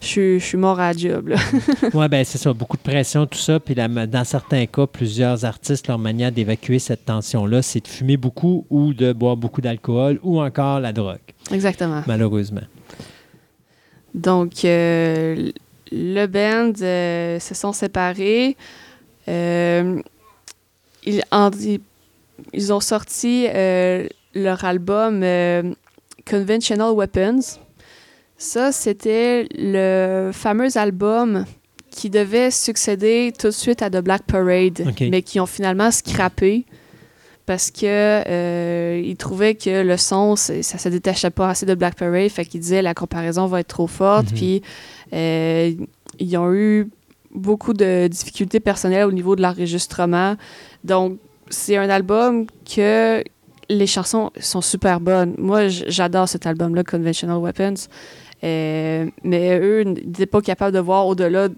[0.00, 1.34] je, suis mort à la job.
[1.94, 3.60] oui, ben c'est ça, beaucoup de pression, tout ça.
[3.60, 8.66] Puis dans certains cas, plusieurs artistes, leur manière d'évacuer cette tension-là, c'est de fumer beaucoup
[8.70, 11.18] ou de boire beaucoup d'alcool ou encore la drogue.
[11.50, 12.02] Exactement.
[12.06, 12.62] Malheureusement.
[14.14, 15.50] Donc, euh,
[15.92, 18.56] le band euh, se sont séparés.
[19.28, 20.00] Euh,
[21.04, 21.22] ils,
[22.52, 23.46] ils, ont sorti
[24.34, 25.24] leur album
[26.28, 27.40] Conventional Weapons.
[28.40, 31.44] Ça, c'était le fameux album
[31.90, 36.64] qui devait succéder tout de suite à The Black Parade, mais qui ont finalement scrappé
[37.44, 41.96] parce que euh, il trouvait que le son, ça se détachait pas assez de Black
[41.96, 44.36] Parade, fait qu'il disait la comparaison va être trop forte, mhm.
[44.38, 44.62] puis
[45.12, 45.72] euh,
[46.18, 46.88] ils ont eu
[47.34, 50.36] beaucoup de difficultés personnelles au niveau de l'enregistrement.
[50.82, 51.18] Donc,
[51.50, 53.22] c'est un album que
[53.68, 55.34] les chansons sont super bonnes.
[55.36, 57.86] Moi, j'adore cet album-là, Conventional Weapons.
[58.42, 61.48] Euh, mais eux n'étaient pas capables de voir au-delà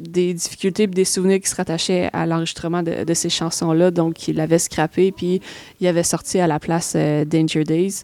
[0.00, 3.90] des difficultés et des souvenirs qui se rattachaient à l'enregistrement de, ces chansons-là.
[3.90, 5.40] Donc, ils l'avaient scrappé, puis
[5.80, 8.02] ils avaient sorti à la place euh, Danger Days.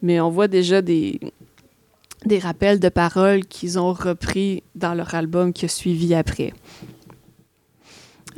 [0.00, 1.20] Mais on voit déjà des,
[2.24, 6.52] des rappels de paroles qu'ils ont repris dans leur album qui a suivi après.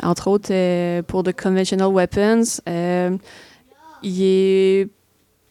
[0.02, 3.16] Entre autres, euh, pour The Conventional Weapons, euh,
[4.02, 4.88] il est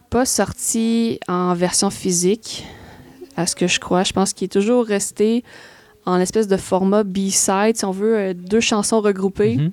[0.09, 2.65] pas sorti en version physique,
[3.35, 4.03] à ce que je crois.
[4.03, 5.43] Je pense qu'il est toujours resté
[6.05, 9.57] en espèce de format B-side, si on veut, euh, deux chansons regroupées.
[9.57, 9.71] Mhm.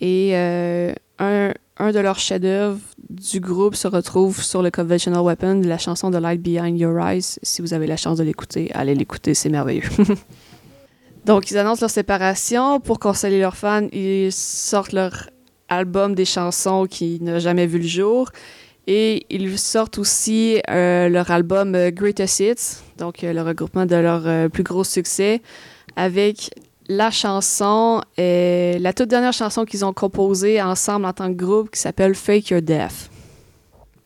[0.00, 0.36] Et
[1.18, 2.78] un, un, de leurs chefs-d'œuvre
[3.10, 7.40] du groupe se retrouve sur le Conventional Weapon, la chanson de Light Behind Your Eyes.
[7.42, 9.88] Si vous avez la chance de l'écouter, allez l'écouter, c'est merveilleux.
[11.24, 12.80] Donc, ils annoncent leur séparation.
[12.80, 15.28] Pour consoler leurs fans, ils sortent leur
[15.68, 18.30] album des chansons qui n'a jamais vu le jour.
[18.90, 23.96] Et ils sortent aussi euh, leur album euh, Greatest Hits, donc euh, le regroupement de
[23.96, 25.42] leurs plus gros succès,
[25.94, 26.50] avec
[26.88, 31.78] la chanson, la toute dernière chanson qu'ils ont composée ensemble en tant que groupe qui
[31.78, 33.10] s'appelle Fake Your Death.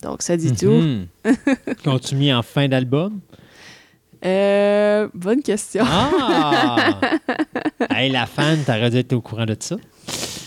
[0.02, 0.66] Donc, ça dit tout.
[0.66, 1.06] Mhm.
[1.84, 3.20] Qu'ont-tu mis en fin d'album?
[4.24, 5.84] Euh, bonne question.
[5.86, 7.00] Ah!
[7.90, 9.76] hey, la fan, t'aurais dû être au courant de ça?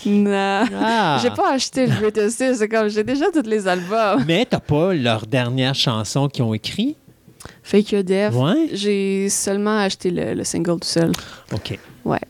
[0.04, 0.64] Non.
[0.74, 1.18] Ah.
[1.22, 4.24] J'ai pas acheté le Greatest Hits, c'est comme j'ai déjà tous les albums.
[4.26, 6.96] Mais t'as pas leur dernière chanson qu'ils ont écrit?
[7.62, 8.34] Fake Your Death.
[8.34, 8.68] Ouais.
[8.72, 11.12] J'ai seulement acheté le, le, single tout seul.
[11.52, 11.78] OK.
[12.04, 12.20] Ouais.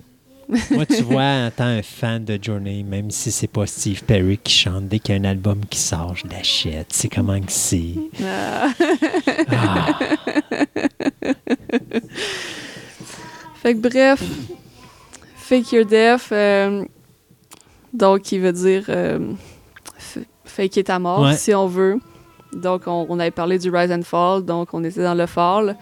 [0.49, 4.39] Moi, tu vois, en tant un fan de Journey, même si c'est pas Steve Perry
[4.39, 6.87] qui chante, dès qu'il y a un album qui sort, je l'achète.
[6.91, 7.95] C'est comment que c'est?
[8.25, 8.69] Ah.
[9.51, 9.99] ah.
[13.63, 14.23] fait que bref,
[15.37, 16.85] Fake Your Death, euh,
[17.97, 19.19] donc qui veut dire euh,
[20.45, 21.99] fake ta mort, si on veut.
[22.53, 25.77] Donc, on, avait parlé du Rise and Fall, donc on était dans le Fall.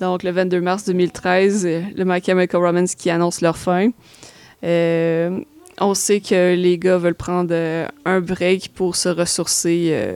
[0.00, 3.90] Donc, le 22 mars 2013, euh, le My Chemical Romance qui annonce leur fin.
[4.62, 5.40] Euh,
[5.80, 10.14] on sait que les gars veulent prendre euh, un break pour se ressourcer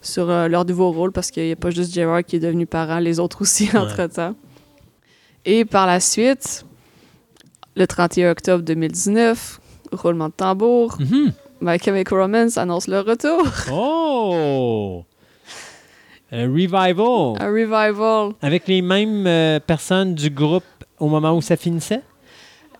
[0.00, 2.98] sur leur nouveau rôle parce qu'il n'y a pas juste Gerard qui est devenu parent,
[2.98, 4.34] les autres aussi entre-temps.
[5.44, 6.64] Et par la suite,
[7.76, 9.60] le 31 octobre 2019,
[9.94, 11.32] roulement de tambour, mm-hmm.
[11.60, 13.42] My Chemical Romance annonce leur retour.
[13.72, 15.04] Oh!
[16.30, 17.36] Un revival.
[17.40, 18.32] Un revival.
[18.42, 20.64] Avec les mêmes euh, personnes du groupe
[20.98, 22.02] au moment où ça finissait?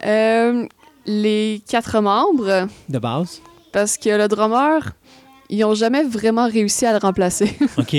[0.05, 0.67] Euh,
[1.07, 2.69] les quatre membres.
[2.89, 3.41] De base.
[3.73, 4.81] Parce que le drummer,
[5.49, 7.57] ils n'ont jamais vraiment réussi à le remplacer.
[7.79, 7.97] OK.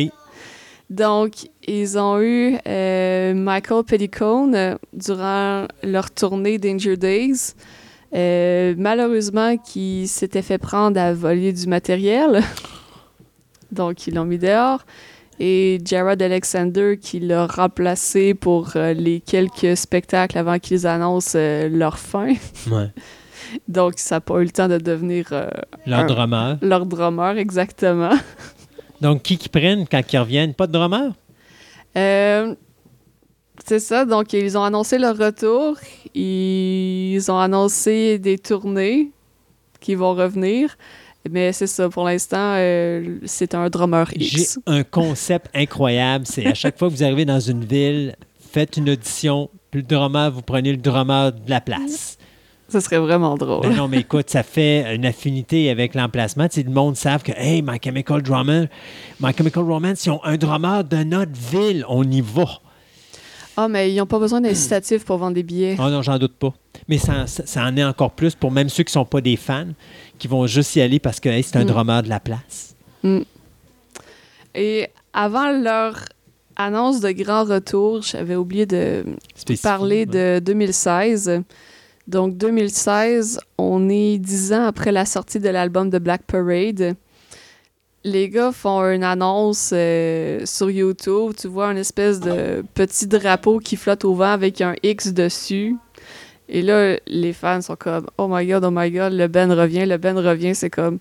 [0.89, 7.55] Donc, ils ont eu euh, Michael Petticone durant leur tournée Danger Days.
[8.77, 12.41] Malheureusement, qui s'était fait prendre à voler du matériel.
[13.71, 14.85] Donc, ils l'ont mis dehors
[15.39, 21.69] et Jared Alexander qui l'a remplacé pour euh, les quelques spectacles avant qu'ils annoncent euh,
[21.69, 22.33] leur fin.
[22.71, 22.89] Ouais.
[23.67, 25.27] Donc, ça n'a pas eu le temps de devenir...
[25.31, 25.47] Euh,
[25.85, 26.57] leur drummer.
[26.61, 28.13] Leur drummer, exactement.
[29.01, 30.53] Donc, qui qui prennent quand ils reviennent?
[30.55, 31.11] Pas de drummer?
[33.65, 34.05] C'est ça.
[34.05, 35.77] Donc, ils ont annoncé leur retour.
[36.13, 39.11] Ils ont annoncé des tournées
[39.79, 40.77] qui vont revenir.
[41.29, 44.59] Mais c'est ça, pour l'instant, euh, c'est un drummer X.
[44.67, 46.25] J'ai un concept incroyable.
[46.27, 49.87] C'est à chaque fois que vous arrivez dans une ville, faites une audition, puis le
[49.87, 52.17] drummer, vous prenez le drummer de la place.
[52.69, 53.61] Ce serait vraiment drôle.
[53.61, 56.47] Ben non, mais écoute, ça fait une affinité avec l'emplacement.
[56.47, 58.67] Tu sais, le monde savent que, hey, My Chemical Drummer,
[59.19, 61.85] My Chemical Romance, ils ont un drummer de notre ville.
[61.89, 62.59] On y va.
[63.57, 65.75] Ah, mais ils n'ont pas besoin d'incitatifs pour vendre des billets.
[65.79, 66.53] Ah non, j'en doute pas.
[66.87, 69.37] Mais ça, ça, en est encore plus pour même ceux qui ne sont pas des
[69.37, 69.67] fans
[70.17, 71.67] qui vont juste y aller parce que c'est un mm.
[71.67, 72.75] drummer de la place.
[73.03, 73.21] Mm.
[74.55, 75.99] Et avant leur
[76.55, 79.05] annonce de grand retour, j'avais oublié de
[79.61, 81.41] parler de 2016.
[82.07, 86.95] Donc 2016, on est dix ans après la sortie de l'album de Black Parade.
[88.05, 91.31] Les gars font une annonce euh, sur YouTube.
[91.35, 95.75] Tu vois un espèce de petit drapeau qui flotte au vent avec un X dessus.
[96.47, 99.87] Et là, les fans sont comme Oh my god, oh my god, le Ben revient,
[99.87, 100.53] le Ben revient.
[100.53, 100.99] C'est comme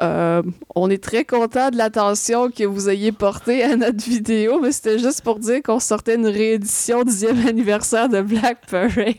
[0.00, 0.42] euh,
[0.76, 5.00] On est très content de l'attention que vous ayez portée à notre vidéo, mais c'était
[5.00, 9.16] juste pour dire qu'on sortait une réédition 10e anniversaire de Black Parade.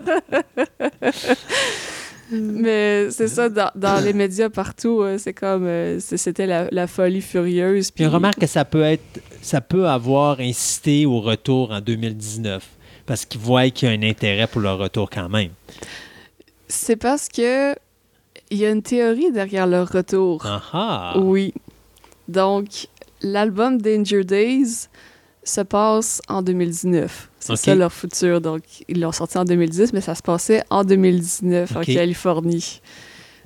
[2.32, 7.90] Mais c'est ça, dans, les médias partout, euh, c'est comme euh, c'était la, folie furieuse.
[7.90, 12.66] Puis remarque que ça peut être, ça peut avoir incité au retour en 2019
[13.06, 15.50] parce qu'ils voient qu'il y a un intérêt pour leur retour quand même.
[16.68, 17.74] C'est parce que
[18.50, 20.44] il y a une théorie derrière leur retour.
[20.44, 21.54] Ah Oui.
[22.28, 22.86] Donc,
[23.22, 24.88] l'album Danger Days
[25.44, 27.30] se passe en 2019.
[27.42, 28.40] C'est ça leur futur.
[28.40, 32.80] Donc, ils l'ont sorti en 2010, mais ça se passait en 2019 en Californie.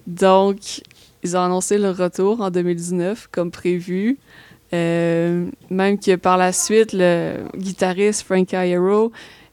[0.07, 0.83] Donc,
[1.23, 4.19] ils ont annoncé leur retour en 2019, comme prévu.
[4.73, 9.13] Euh, même que par la suite, le guitariste Frank Iero,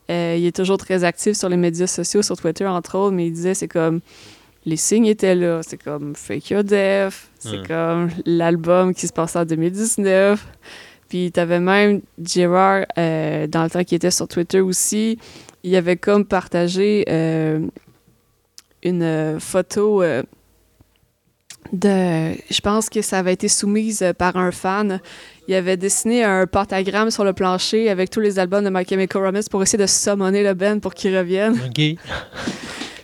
[0.09, 3.27] euh, il est toujours très actif sur les médias sociaux, sur Twitter entre autres, mais
[3.27, 4.01] il disait c'est comme
[4.65, 9.39] les signes étaient là, c'est comme Fake Your Death, c'est comme l'album qui se passait
[9.39, 10.45] en 2019.
[11.13, 15.19] Puis t'avais même Gerard, euh, dans le temps qu'il était sur Twitter aussi,
[15.61, 17.05] il avait comme partagé
[18.81, 20.01] une photo
[21.71, 22.33] de.
[22.49, 24.99] Je pense que ça avait été soumise euh, par un fan.
[25.47, 29.23] Il avait dessiné un pentagramme sur le plancher avec tous les albums de My Chemical
[29.23, 31.59] Romance pour essayer de summoner le band pour qu'il revienne.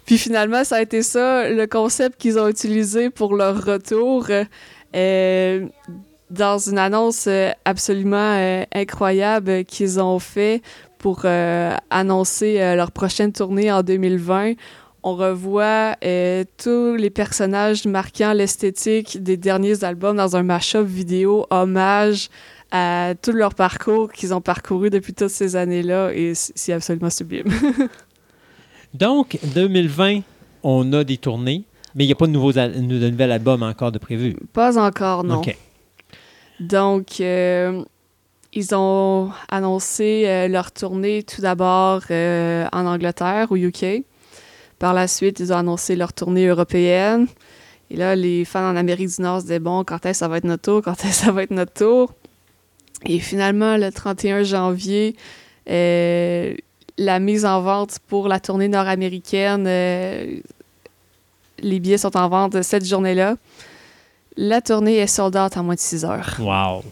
[0.06, 4.28] Puis finalement, ça a été ça, le concept qu'ils ont utilisé pour leur retour.
[4.96, 5.68] Euh,
[6.30, 10.62] dans une annonce euh, absolument incroyable qu'ils ont fait
[10.98, 11.26] pour
[11.90, 14.56] annoncer leur prochaine tournée en 2020
[15.04, 21.46] on revoit euh, tous les personnages marquant l'esthétique des derniers albums dans un mashup vidéo
[21.50, 22.30] hommage
[22.72, 27.48] à tout leur parcours qu'ils ont parcouru depuis toutes ces années-là et c'est absolument sublime.
[28.94, 30.22] Donc, 2020,
[30.64, 31.64] on a des tournées,
[31.96, 34.36] mais il n'y a pas de, nouveaux de nouvel album encore de prévu.
[34.54, 35.42] Pas encore, non.
[36.60, 37.84] Donc, euh,
[38.54, 44.04] ils ont annoncé euh, leur tournée tout d'abord en Angleterre, au UK.
[44.80, 47.28] Par la suite, ils ont annoncé leur tournée européenne.
[47.92, 50.28] Et là, les fans en Amérique du Nord se disaient Bon, quand est-ce que ça
[50.28, 50.82] va être notre tour?
[50.84, 52.14] Quand est-ce que ça va être notre tour?
[53.06, 55.16] Et finalement, le 31 janvier,
[55.70, 56.54] euh,
[56.98, 60.40] la mise en vente pour la tournée nord-américaine, euh,
[61.60, 63.36] les billets sont en vente cette journée-là.
[64.38, 66.38] La tournée est sold out en moins de 6 heures.
[66.40, 66.84] Wow!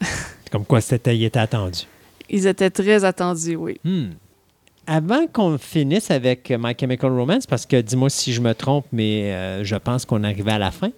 [0.50, 1.86] Comme quoi, c'était, ils étaient attendus.
[2.30, 3.80] Ils étaient très attendus, oui.
[3.84, 4.10] Hmm
[4.86, 9.32] avant qu'on finisse avec My Chemical Romance, parce que dis-moi si je me trompe, mais
[9.32, 10.90] euh, je pense qu'on arrivait à la fin.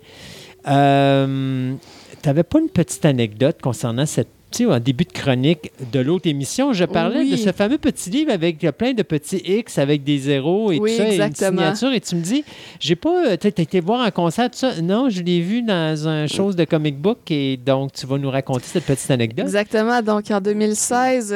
[0.68, 1.74] Euh,
[2.22, 4.28] tu n'avais pas une petite anecdote concernant cette
[4.68, 8.58] en début de chronique de l'autre émission, je parlais de ce fameux petit livre avec
[8.78, 11.92] plein de petits X avec des zéros et tout ça, et une signature.
[11.92, 12.44] Et tu me dis,
[12.80, 13.32] j'ai pas.
[13.32, 14.80] Euh, tu été voir un concert, tout ça.
[14.80, 18.30] Non, je l'ai vu dans un chose de comic book et donc tu vas nous
[18.30, 19.46] raconter cette petite anecdote.
[19.46, 20.00] Exactement.
[20.02, 21.34] Donc en 2016,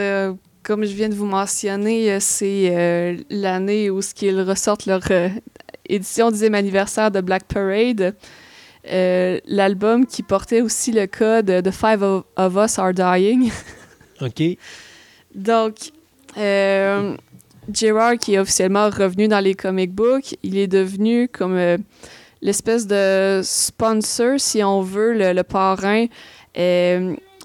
[0.63, 5.01] comme je viens de vous mentionner, euh, c'est euh, l'année où ce qu'ils ressortent leur
[5.11, 5.29] euh,
[5.89, 8.15] édition 10e anniversaire de Black Parade.
[8.85, 13.51] L'album qui portait aussi le code The Five of, Us Are Dying.
[14.21, 14.43] OK.
[15.35, 15.75] Donc,
[16.37, 21.59] Gerard, qui est officiellement revenu dans les comic books, il est devenu comme
[22.43, 26.07] l'espèce de sponsor, si on veut, le, le parrain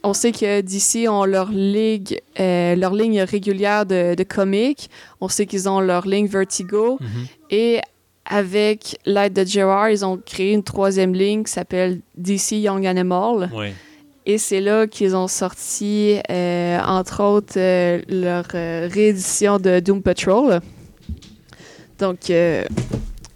[0.06, 4.90] on sait que d'ici ont leur ligue, euh, leur ligne régulière de, de comics.
[5.20, 7.00] On sait qu'ils ont leur ligne Vertigo.
[7.02, 7.26] Mhm.
[7.50, 7.82] Et
[8.26, 13.50] avec l'aide de Gerard, ils ont créé une troisième ligne qui s'appelle DC Young Animal.
[14.28, 20.62] Et c'est là qu'ils ont sorti, euh, entre autres, euh, leur réédition de Doom Patrol.
[22.00, 22.32] Donc,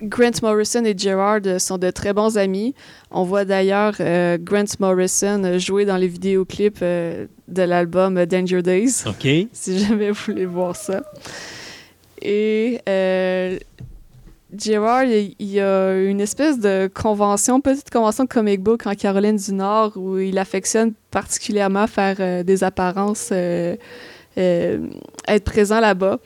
[0.02, 2.74] Grant Morrison et Gerard sont de très bons amis.
[3.12, 9.04] On voit d'ailleurs euh, Grant Morrison jouer dans les vidéoclips euh, de l'album Danger Days.
[9.06, 9.28] OK.
[9.54, 11.04] Si jamais vous voulez voir ça.
[12.22, 12.80] Et
[14.54, 18.94] euh, Gerard, il y a une espèce de convention, petite convention de comic book en
[18.94, 23.80] Caroline du Nord où il affectionne particulièrement faire des apparences, être
[25.46, 26.20] présent là-bas.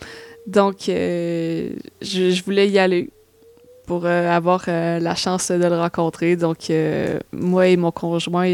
[0.47, 3.09] Donc, je voulais y aller
[3.85, 6.35] pour euh, avoir euh, la chance de le rencontrer.
[6.35, 8.49] Donc, euh, moi et mon conjoint,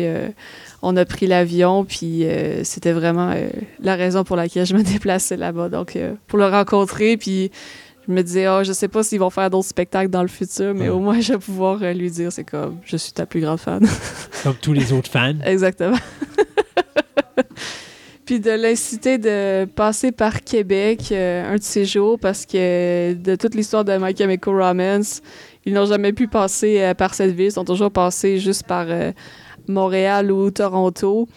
[0.81, 2.25] on a pris l'avion, puis
[2.63, 3.33] c'était vraiment
[3.81, 5.69] la raison pour laquelle je me déplaçais là-bas.
[5.69, 5.97] Donc,
[6.27, 7.51] pour le rencontrer, puis
[8.09, 10.73] je me disais, oh, je sais pas s'ils vont faire d'autres spectacles dans le futur,
[10.73, 13.59] mais au moins, je vais pouvoir lui dire, c'est comme, je suis ta plus grande
[13.59, 13.87] fan.
[14.43, 15.35] comme tous les autres fans.
[15.45, 15.97] Exactement.
[18.25, 23.35] puis de l'inciter de passer par Québec euh, un de ces jours parce que de
[23.35, 25.21] toute l'histoire de My Chemical Romance,
[25.65, 28.87] ils n'ont jamais pu passer euh, par cette ville, ils sont toujours passés juste par
[28.89, 29.11] euh,
[29.67, 31.29] Montréal ou Toronto.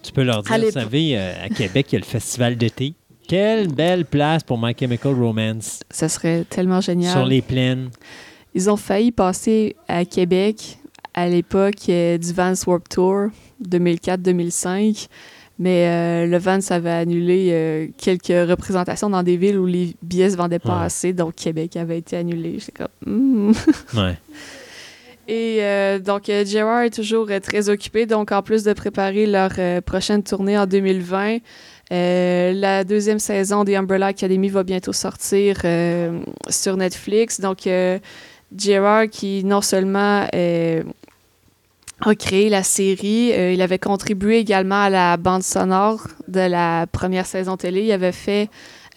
[0.00, 2.94] Tu peux leur dire, vous savez, à Québec, il y a le festival d'été.
[3.26, 5.80] Quelle belle place pour My Chemical Romance.
[5.90, 7.12] Ça serait tellement génial.
[7.12, 7.90] Sur les plaines.
[8.54, 10.78] Ils ont failli passer à Québec
[11.14, 13.28] à l'époque du Vans Warp Tour
[13.66, 15.08] 2004-2005.
[15.58, 20.30] Mais euh, le Vans avait annulé euh, quelques représentations dans des villes où les billets
[20.30, 22.58] se vendaient pas assez, donc Québec avait été annulé.
[22.58, 22.88] J'étais comme.
[23.06, 23.52] Hmm.
[23.96, 24.16] ouais.
[25.26, 28.04] Et euh, donc, euh, JR est toujours euh, très occupé.
[28.04, 31.38] Donc, en plus de préparer leur euh, prochaine tournée en 2020, euh,
[31.90, 37.40] la deuxième saison des Umbrella Academy va bientôt sortir euh, sur Netflix.
[37.40, 37.98] Donc, euh,
[38.56, 40.82] JR, qui non seulement euh,
[42.00, 46.86] a créé la série, euh, il avait contribué également à la bande sonore de la
[46.86, 47.82] première saison télé.
[47.82, 48.48] Il avait fait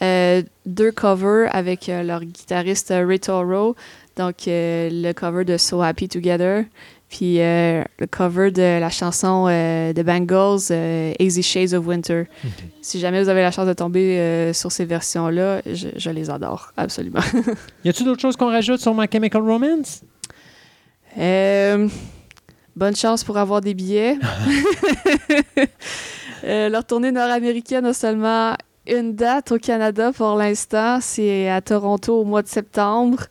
[0.02, 3.76] euh, deux covers avec euh, leur guitariste euh, Ray Toro.
[4.16, 6.66] Donc, euh, le cover de So Happy Together,
[7.10, 12.26] puis euh, le cover de la chanson euh, de Bangles, euh, Easy Shades of Winter.
[12.82, 16.30] Si jamais vous avez la chance de tomber euh, sur ces versions-là, je, je les
[16.30, 17.22] adore, absolument.
[17.86, 20.01] Y a-tu d'autres choses qu'on rajoute sur My Chemical Romance?
[22.76, 24.18] Bonne chance pour avoir des billets.
[26.43, 28.55] Leur tournée nord-américaine a seulement
[28.86, 30.99] une date au Canada pour l'instant.
[31.01, 33.24] C'est à Toronto au mois de septembre.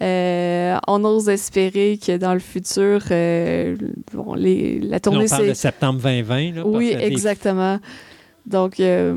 [0.00, 3.76] Euh, on ose espérer que dans le futur, euh,
[4.12, 6.54] bon, les, la Là, tournée, on parle de septembre 2020.
[6.56, 7.80] Là, Oui, les- exactement.
[8.46, 9.16] Donc, euh,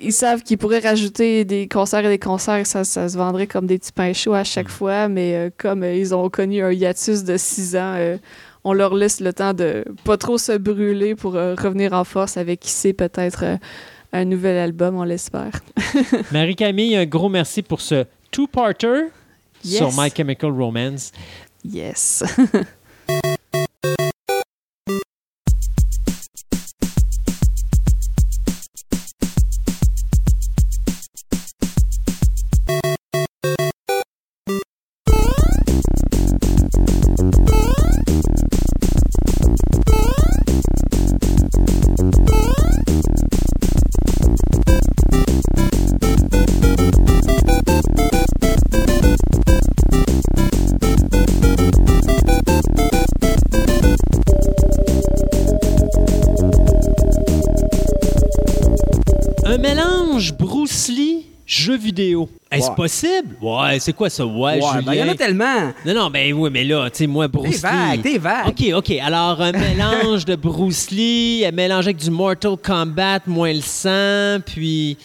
[0.00, 3.66] ils savent qu'ils pourraient rajouter des concerts et des concerts, ça, ça se vendrait comme
[3.66, 4.70] des petits pains chauds à chaque Mm.
[4.70, 7.96] fois, mais comme ils ont connu un hiatus de six ans,
[8.64, 12.36] on leur laisse le temps de pas trop se brûler pour euh, revenir en force
[12.36, 13.56] avec, qui sait, peut-être euh,
[14.12, 15.52] un nouvel album, on l'espère.
[16.32, 19.04] Marie-Camille, un gros merci pour ce two-parter
[19.64, 19.78] Yes.
[19.78, 21.12] sur My Chemical Romance.
[21.64, 22.22] Yes.
[63.40, 63.78] Ouais.
[63.78, 64.24] c'est quoi ça?
[64.26, 64.82] Ouais, Ouais, Julien.
[64.84, 65.72] ben, il y en a tellement.
[65.86, 68.48] Non, non, ben oui, mais là, tu sais, moi, Bruce T'es vague, t'es vague.
[68.48, 68.90] OK, OK.
[69.02, 74.40] Alors, un mélange de Bruce Lee, un mélange avec du Mortal Kombat, moins le sang,
[74.44, 74.96] puis...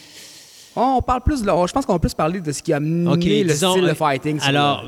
[0.80, 3.10] On parle plus de, je pense qu'on va plus parler de ce qui a amené
[3.10, 4.38] OK, le disons, style de euh, fighting.
[4.42, 4.84] Alors,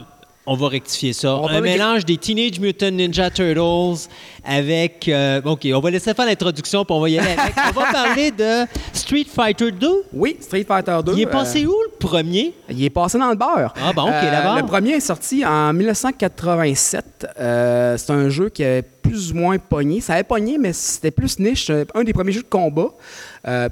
[0.47, 1.37] on va rectifier ça.
[1.37, 4.09] On va un mélange des Teenage Mutant Ninja Turtles
[4.45, 5.07] avec...
[5.09, 7.55] euh, OK, on va laisser faire l'introduction, puis on va y aller avec.
[7.69, 10.05] on va parler de Street Fighter 2.
[10.15, 11.13] Oui, Street Fighter 2.
[11.15, 12.55] Il est passé euh, où, le premier?
[12.71, 13.75] il est passé dans le beurre.
[13.81, 14.57] Ah bon, OK, Euh, d'abord.
[14.57, 17.27] Le premier est sorti en 1987.
[17.39, 20.01] Euh, c'est un jeu qui avait plus ou moins pogné.
[20.01, 21.71] Ça avait pogné, mais c'était plus niche.
[21.95, 22.89] Un des premiers jeux de combat.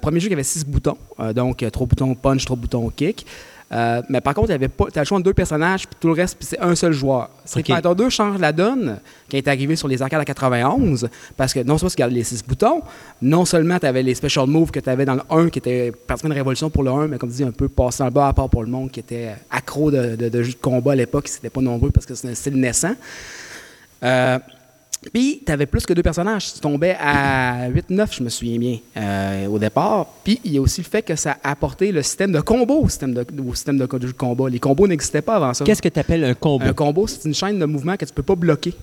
[0.03, 0.99] Premier jeu qui avait six boutons.
[1.35, 3.25] Donc, trois boutons punch, trois boutons kick.
[3.71, 4.49] Euh, mais par contre.
[4.49, 6.93] Tu as le choix de deux personnages, puis tout le reste, puis c'est un seul
[6.93, 7.29] joueur.
[7.45, 7.67] Street OK.
[7.67, 8.99] Fighter 2 change la donne,
[9.29, 12.25] qui est arrivé sur les arcades en 91, parce que non seulement tu gardais les
[12.25, 12.81] six boutons,
[13.21, 15.93] non seulement tu avais les special moves que tu avais dans le 1, qui était
[16.07, 18.29] pratiquement une révolution pour le 1, mais comme tu dis, un peu passé le bas
[18.29, 20.97] à part pour le monde qui était accro de, de- de jeux de combat à
[20.97, 22.95] l'époque, c'était pas nombreux parce que c'est un style naissant.
[24.03, 24.39] Euh,
[25.13, 26.55] puis, tu avais plus que deux personnages.
[26.55, 30.07] Tu tombais à 8-9, je me souviens bien, euh, au départ.
[30.25, 32.81] Puis, il y a aussi le fait que ça a apporté le système de combo
[32.83, 34.49] au système de, au système de combat.
[34.49, 35.65] Les combos n'existaient pas avant ça.
[35.65, 36.65] Qu'est-ce que tu appelles un combo?
[36.65, 38.75] Un combo, c'est une chaîne de mouvements que tu peux pas bloquer.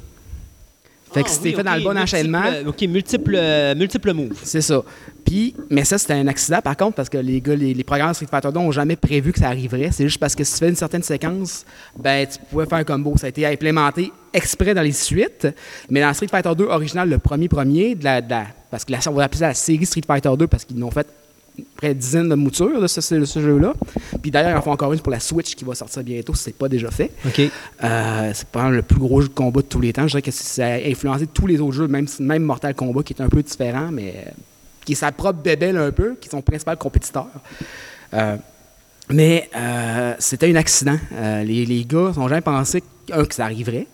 [1.16, 4.34] Fait que Ah, oui, t'es fait dans le bon enchaînement, OK, multiple, euh, multiple move.
[4.44, 4.84] c'est ça.
[5.26, 8.14] Puis, mais ça, c'était un accident par contre, parce que les gars, les, les programmes
[8.14, 9.90] Street Fighter 2 n'ont jamais prévu que ça arriverait.
[9.92, 11.66] C'est juste parce que si tu fais une certaine séquence,
[11.98, 13.16] ben, tu pouvais faire un combo.
[13.18, 15.48] Ça a été implémenté exprès dans les suites.
[15.90, 18.92] Mais dans Street Fighter 2 original, le premier premier, de la, de la- parce que
[18.92, 21.08] la, on va appeler ça la série Street Fighter 2 parce qu'ils l'ont fait
[21.76, 23.74] près d'une dizaine de moutures de ce, jeu-là.
[24.22, 26.44] Puis d'ailleurs, ils en font encore une pour la Switch qui va sortir bientôt si
[26.44, 27.12] ce n'est pas déjà fait.
[27.84, 30.04] Euh, c'est pas le plus gros jeu de combat de tous les temps.
[30.04, 33.14] Je dirais que ça a influencé tous les autres jeux, même, même Mortal Kombat, qui
[33.14, 34.32] est un peu différent, mais euh,
[34.84, 37.28] qui est sa propre bébelle un peu, qui est son principal compétiteur.
[38.14, 38.38] Euh,
[39.10, 40.98] mais euh, c'était un accident.
[41.44, 43.88] Les, les gars n'ont jamais pensé un, que ça arriverait.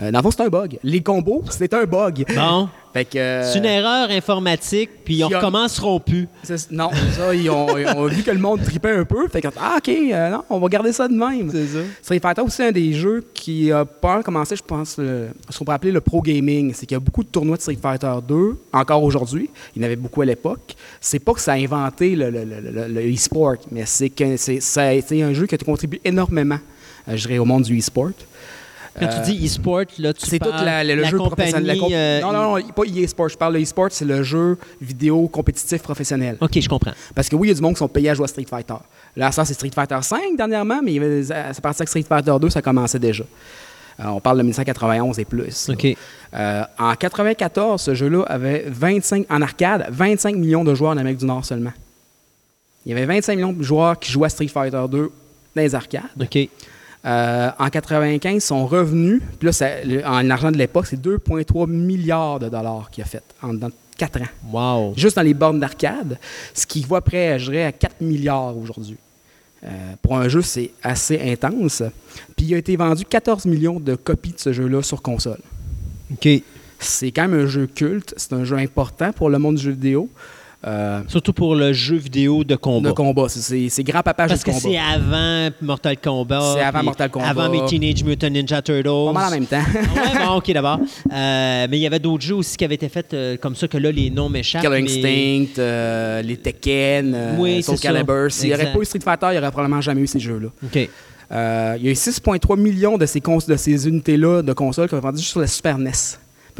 [0.00, 0.78] Euh, dans le fond, c'est un bug.
[0.82, 2.24] Les combos, c'était un bug.
[2.34, 6.26] Bon, Fait que, euh, c'est une erreur informatique, puis on a- recommenceront plus.
[6.42, 9.28] c'est- Non, ça, ils ont, ils ont vu que le monde tripait un peu.
[9.28, 11.50] Fait que, ah, OK, euh, non, on va garder ça de même.
[11.52, 11.78] C'est ça.
[12.02, 15.64] Street Fighter aussi un des jeux qui a pas commencé, je pense, le- ce qu'on
[15.64, 16.72] peut appeler le pro gaming.
[16.74, 19.50] C'est qu'il y a beaucoup de tournois de Street Fighter 2, encore aujourd'hui.
[19.76, 20.74] Il y en avait beaucoup à l'époque.
[21.00, 24.36] C'est pas que ça a inventé le, le- le- le- le e-sport, mais c'est que
[24.36, 26.58] c'est ça a été un jeu qui a contribué énormément,
[27.08, 28.10] euh, je dirais, au monde du e-sport.
[28.98, 31.52] Quand Euh, tu dis e-sport, là, tu C'est tout la- le, le la jeu compagnie,
[31.52, 31.66] professionnel.
[31.66, 33.28] la comp- euh, non, non, non, pas e-sport.
[33.28, 36.36] Je parle de e-sport, c'est le jeu vidéo compétitif professionnel.
[36.40, 36.92] OK, je comprends.
[37.14, 38.46] Parce que oui, il y a du monde qui sont payés à jouer à Street
[38.48, 38.74] Fighter.
[39.16, 42.60] Là, ça, c'est Street Fighter 5 dernièrement, mais c'est parti avec Street Fighter 2, ça
[42.62, 43.24] commençait déjà.
[44.00, 45.68] Euh, on parle de 1991 et plus.
[45.68, 45.74] là.
[45.74, 45.96] OK.
[46.34, 51.18] Euh, en 94, ce jeu-là avait 25, en arcade, 25 millions de joueurs en Amérique
[51.18, 51.72] du Nord seulement.
[52.86, 54.98] Il y avait 25 millions de joueurs qui jouaient à Street Fighter 2
[55.54, 56.02] dans les arcades.
[56.20, 56.48] OK.
[57.06, 61.66] Euh, en 95, son revenu, puis là, ça- le- en argent de l'époque, c'est 2,3
[61.66, 64.26] milliards de dollars qu'il a fait en dans 4 ans.
[64.52, 64.94] Wow.
[64.96, 66.18] Juste dans les bornes d'arcade,
[66.52, 68.96] ce qui va près, je dirais, à 4 milliards aujourd'hui.
[69.64, 69.68] Euh,
[70.02, 71.82] pour un jeu, c'est assez intense.
[72.36, 75.40] Puis il a été vendu 14 millions de copies de ce jeu-là sur console.
[76.12, 76.28] OK.
[76.78, 79.72] C'est quand même un jeu culte, c'est un jeu important pour le monde du jeu
[79.72, 80.08] vidéo.
[80.66, 82.90] Euh, Surtout pour le jeu vidéo de combat.
[82.90, 84.60] de combat, c'est- grand-papa jeu Parce de que combat.
[84.62, 86.52] c'est avant Mortal Kombat.
[86.54, 87.28] C'est avant Mortal Kombat.
[87.28, 88.82] Avant mes Teenage Mutant Ninja Turtles.
[89.06, 89.62] Pas mal en même temps.
[89.96, 90.78] Ah ouais, bon, ok, d'abord.
[91.10, 93.68] Euh, mais il y avait d'autres jeux aussi qui avaient été faits euh, comme ça,
[93.68, 94.60] que là, les noms m'échappent.
[94.62, 94.90] Killer mais-
[95.46, 95.62] Instinct,
[96.28, 97.78] les Tekken, Oui, Soul.
[97.78, 98.26] Calibur.
[98.30, 100.48] S'il n'y aurait pas eu Street Fighter, il n'y aurait probablement jamais eu ces jeux-là.
[100.62, 100.76] OK.
[100.76, 104.98] Il y a eu 6,3 millions de ces, de ces unités-là de consoles qui ont
[104.98, 105.90] été vendues juste sur la Super NES.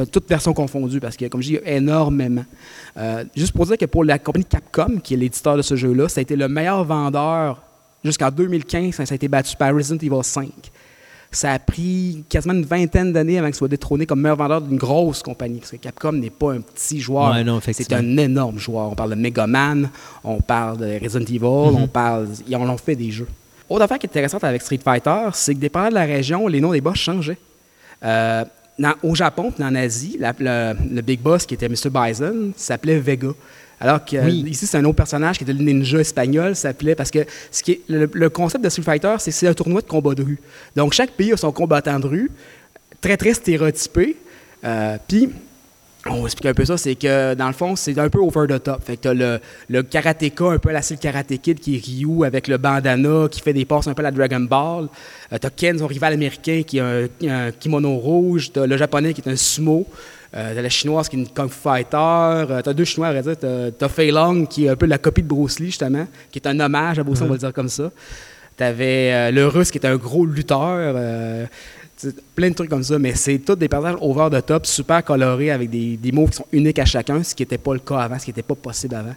[0.04, 2.44] Toutes versions confondues, parce que, comme je dis, il y a énormément.
[2.96, 6.08] Euh, juste pour dire que pour la compagnie Capcom, qui est l'éditeur de ce jeu-là,
[6.08, 7.62] ça a été le meilleur vendeur
[8.04, 10.48] jusqu'en 2015, quand ça a été battu par Resident Evil 5.
[11.32, 14.76] Ça a pris quasiment une vingtaine d'années avant qu'il soit détrôné comme meilleur vendeur d'une
[14.78, 17.32] grosse compagnie, parce que Capcom n'est pas un petit joueur.
[17.32, 18.90] Ouais, c'est un énorme joueur.
[18.90, 19.90] On parle de Mega Man,
[20.24, 21.38] on parle de Resident Evil,
[21.76, 21.82] Mhm.
[21.82, 22.26] on parle.
[22.48, 23.28] Ils en ont fait des jeux.
[23.68, 26.60] Autre affaire qui est intéressante avec Street Fighter, c'est que dépendant de la région, les
[26.60, 27.38] noms des boss changeaient.
[28.02, 28.44] Euh,
[28.80, 31.90] dans- au Japon et en Asie, la- le, le big boss qui était Mr.
[31.92, 33.28] Bison s'appelait Vega.
[33.82, 34.44] Alors que Oui.
[34.48, 37.20] ici, c'est un autre personnage qui était le ninja espagnol, s'appelait parce que
[37.50, 40.22] ce qui est, le, le concept de Street Fighter, c'est un tournoi de combat de
[40.22, 40.38] rue.
[40.76, 42.30] Donc chaque pays a son combattant de rue,
[43.00, 44.16] très très stéréotypé.
[44.64, 45.30] Euh, Puis
[46.06, 48.46] on va expliquer un peu ça, c'est que dans le fond, c'est un peu over
[48.48, 48.82] the top.
[48.84, 49.38] Fait que t'as le,
[49.68, 53.40] le karatéka, un peu la style Karate Kid, qui est Ryu avec le bandana, qui
[53.40, 54.88] fait des passes un peu à la Dragon Ball.
[55.32, 58.50] Euh, t'as Ken, son rival américain, qui a un, un kimono rouge.
[58.52, 59.86] T'as le japonais, qui est un sumo.
[60.34, 61.96] Euh, t'as la chinoise, qui est une kung fu fighter.
[61.96, 63.36] Euh, t'as deux chinois, à vrai dire.
[63.36, 66.38] T'as, t'as Fei Long, qui est un peu la copie de Bruce Lee, justement, qui
[66.38, 67.90] est un hommage à Bruce Lee, on va le dire comme ça.
[68.56, 70.94] T'avais le russe, qui est un gros lutteur.
[72.34, 75.50] Plein de trucs comme ça, mais c'est tous des personnages over the top, super colorés,
[75.50, 77.98] avec des, des mots qui sont uniques à chacun, ce qui n'était pas le cas
[77.98, 79.14] avant, ce qui n'était pas possible avant.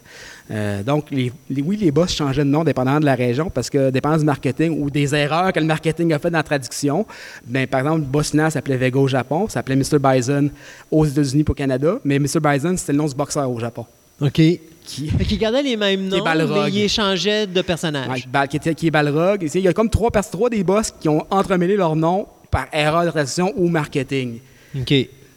[0.50, 3.70] Euh, donc, les, les- oui, les boss changeaient de nom dépendamment de la région, parce
[3.70, 7.06] que dépendant du marketing ou des erreurs que le marketing a fait dans la traduction.
[7.46, 9.98] Ben, par exemple, le boss final s'appelait Vega au Japon, s'appelait Mr.
[10.00, 10.50] Bison
[10.90, 12.40] aux États-Unis pour Canada, mais Mr.
[12.42, 13.86] Bison, c'était le nom du boxeur au Japon.
[14.20, 14.40] OK.
[14.84, 18.28] Qui, Fait qu'ils gardaient les mêmes Qui noms, mais ils échangeaient de personnages.
[18.34, 19.48] Ouais, qui, qui est Balrog.
[19.54, 23.04] Il y a comme trois, trois des boss qui ont entremêlé leur nom par erreur
[23.04, 24.38] de traduction ou marketing.
[24.80, 24.94] OK.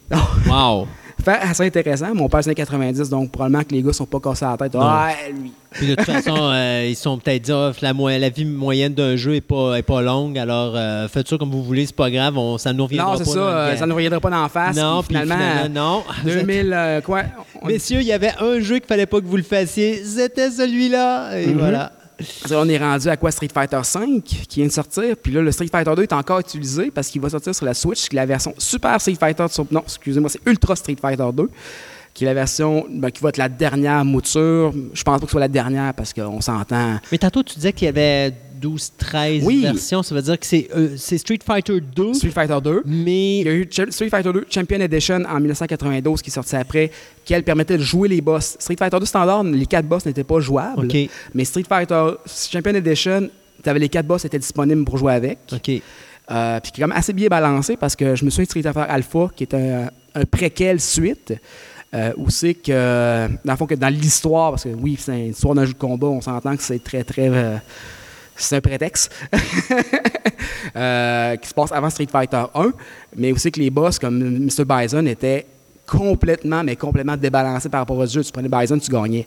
[0.48, 0.88] Wow.
[1.26, 4.20] Fait assez intéressant, mais on passe les 90, donc probablement que les gars sont pas
[4.20, 4.76] cassés à la tête.
[4.76, 4.82] Non.
[4.84, 5.52] Ah, lui.
[5.72, 9.34] Puis de toute façon, euh, ils sont peut-être dit Ah, la, vie moyenne d'un jeu
[9.36, 12.38] est pas, est pas longue, alors euh, faites ça comme vous voulez, c'est pas grave,
[12.38, 13.26] on, ça ne nous reviendra Non, pas.
[13.26, 14.78] c'est ça, euh, ça ne reviendrait pas d'en face.
[14.78, 16.04] Non, puis finalement, non.
[16.24, 17.24] 2000, euh, quoi?
[17.62, 20.52] On, Messieurs, il y avait un jeu qu'il fallait pas que vous le fassiez, c'était
[20.52, 21.38] celui-là.
[21.40, 21.58] Et Mhm.
[21.58, 21.92] voilà.
[22.52, 23.32] On est rendu à quoi?
[23.32, 25.16] Street Fighter 5 qui vient de sortir.
[25.22, 27.74] Puis là, le Street Fighter 2 est encore utilisé parce qu'il va sortir sur la
[27.74, 29.46] Switch, qui est la version Super Street Fighter.
[29.72, 31.50] Non, excusez-moi, c'est Ultra Street Fighter 2,
[32.14, 34.74] qui est la version ben, qui va être la dernière mouture.
[34.94, 37.00] Je pense pas que ce soit la dernière parce qu'on s'entend.
[37.12, 39.62] Mais tantôt, tu disais qu'il y avait 12, 13 Oui.
[39.62, 40.04] versions.
[40.04, 42.84] Ça veut dire que c'est euh, Street Fighter 2, Street Fighter 2.
[42.86, 46.56] mais Il y a eu Street Fighter 2 Champion Edition en 1992 qui est sorti
[46.56, 46.92] après,
[47.26, 48.58] qui elle permettait de jouer les boss.
[48.60, 50.88] Street Fighter 2 standard, les quatre boss n'étaient pas jouables.
[51.34, 53.30] Mais Street Fighter Champion Edition,
[53.66, 55.40] avais les quatre boss étaient disponibles pour jouer avec.
[55.52, 55.70] OK.
[56.30, 58.50] Euh, puis qui est quand même assez bien balancé parce que je me souviens de
[58.50, 61.34] Street Fighter Alpha, qui est un, un préquel suite,
[61.94, 65.30] euh, où c'est que, dans le fond, que dans l'histoire, parce que oui, c'est une
[65.32, 67.30] histoire d'un jeu de combat, on s'entend que c'est très, très.
[67.30, 67.56] euh,
[68.38, 69.12] c'est un prétexte
[70.76, 72.72] euh, qui se passe avant Street Fighter 1,
[73.16, 74.66] mais aussi que les boss comme Mr.
[74.66, 75.46] Bison étaient
[75.88, 78.24] complètement, mais complètement débalancés par rapport au jeu.
[78.24, 79.26] Tu prenais Bison, tu gagnais.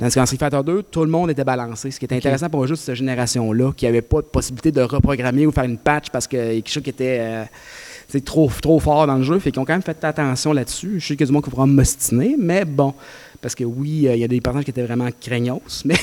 [0.00, 1.90] Dans Street Fighter 2, tout le monde était balancé.
[1.90, 4.72] Ce qui est intéressant pour un jeu de cette génération-là, qui n'avait pas de possibilité
[4.72, 8.20] de reprogrammer ou faire une patch parce qu'il y a quelque chose qui était euh,
[8.24, 9.38] trop fort dans le jeu.
[9.38, 10.98] Fait qu'ils ont quand même fait attention là-dessus.
[10.98, 12.94] Je sais qu'il y a du monde qui pourra m'ostiner, mais bon.
[13.42, 15.96] Parce que oui, euh, il y a des personnages qui étaient vraiment craignos, mais.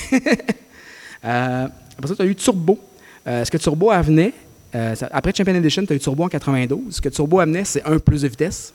[1.97, 2.79] Après ça, tu as eu Turbo.
[3.27, 4.33] Euh, ce que Turbo amenait,
[4.75, 6.95] euh, ça- après Champion Edition, tu as eu Turbo en 92.
[6.95, 8.73] Ce que Turbo amenait, c'est un plus de vitesse.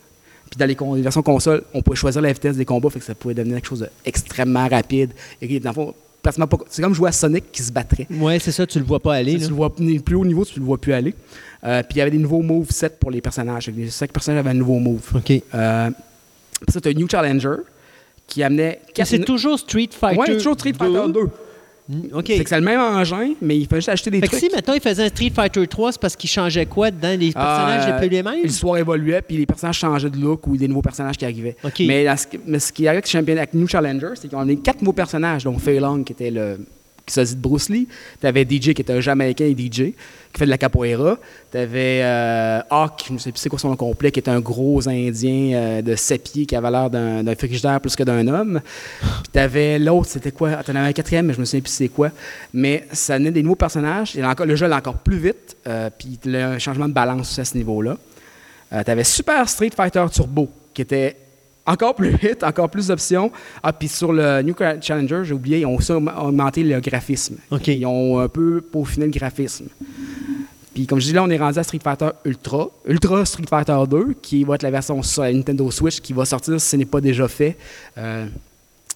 [0.49, 2.99] Puis dans les, con- les versions console, on pouvait choisir la vitesse des combats, fait
[2.99, 5.11] que ça pouvait devenir quelque chose d'extrêmement rapide.
[5.41, 8.07] Et qui, dans le fond, pratiquement pas- c'est comme jouer à Sonic qui se battrait.
[8.11, 9.37] Ouais, c'est ça, tu le vois pas aller.
[9.39, 11.13] Tu le vois plus haut niveau, tu le vois plus aller.
[11.63, 13.69] Euh, puis il y avait des nouveaux moves sets pour les personnages.
[13.91, 15.01] Chaque personnage avait un nouveau move.
[15.15, 15.31] OK.
[15.31, 15.89] Euh,
[16.61, 17.55] après ça, tu as New Challenger
[18.27, 21.19] qui amenait C'est toujours Street Fighter Ouais, toujours Street Fighter 2.
[22.13, 22.25] OK.
[22.27, 24.49] C'est que c'est le même engin, mais il faut juste acheter des Fait que trucs.
[24.49, 27.15] si, mettons, il faisait un Street Fighter 3, c'est parce qu'il changeait quoi dedans?
[27.17, 28.43] Les personnages Euh, étaient plus les mêmes?
[28.43, 31.55] L'histoire évoluait, puis les personnages changeaient de look ou des nouveaux personnages qui arrivaient.
[31.79, 34.57] Mais, ce qui- mais ce qui arrive avec, Champion- avec New Challenger, c'est ont amené
[34.57, 36.59] quatre nouveaux personnages, dont Fei Long, qui était le
[37.05, 37.87] qui se dit de Bruce Lee.
[38.19, 39.93] Tu avais DJ, qui était un Jamaïcain et DJ,
[40.33, 41.17] qui fait de la capoeira.
[41.51, 42.01] Tu avais
[42.69, 45.81] Hawk, je ne sais plus c'est quoi son complet, qui est un gros Indien euh,
[45.81, 48.61] de 7 pieds qui avait l'air d'un d'un frigidaire plus que d'un homme.
[49.01, 50.63] Puis tu avais l'autre, c'était quoi?
[50.63, 52.11] Tu en avais un quatrième, mais je me souviens plus c'est quoi.
[52.53, 54.15] Mais ça donnait des nouveaux personnages.
[54.15, 55.57] Le jeu allait encore plus vite.
[55.67, 57.97] euh, puis il y a un changement de balance à ce niveau-là.
[58.71, 61.15] tu avais Super Street Fighter Turbo, qui était
[61.65, 63.31] encore plus vite, encore plus d'options.
[63.63, 67.37] Ah, puis sur le New Challenger, j'ai oublié, ils ont aussi augmenté le graphisme.
[67.51, 67.67] OK.
[67.67, 69.67] Ils ont un peu peaufiné le graphisme.
[70.73, 73.77] Puis comme je dis là, on est rendu à Street Fighter Ultra, Ultra Street Fighter
[73.89, 76.75] 2, qui va être la version sur la Nintendo Switch, qui va sortir si ce
[76.77, 77.57] n'est pas déjà fait.
[77.97, 78.25] Euh,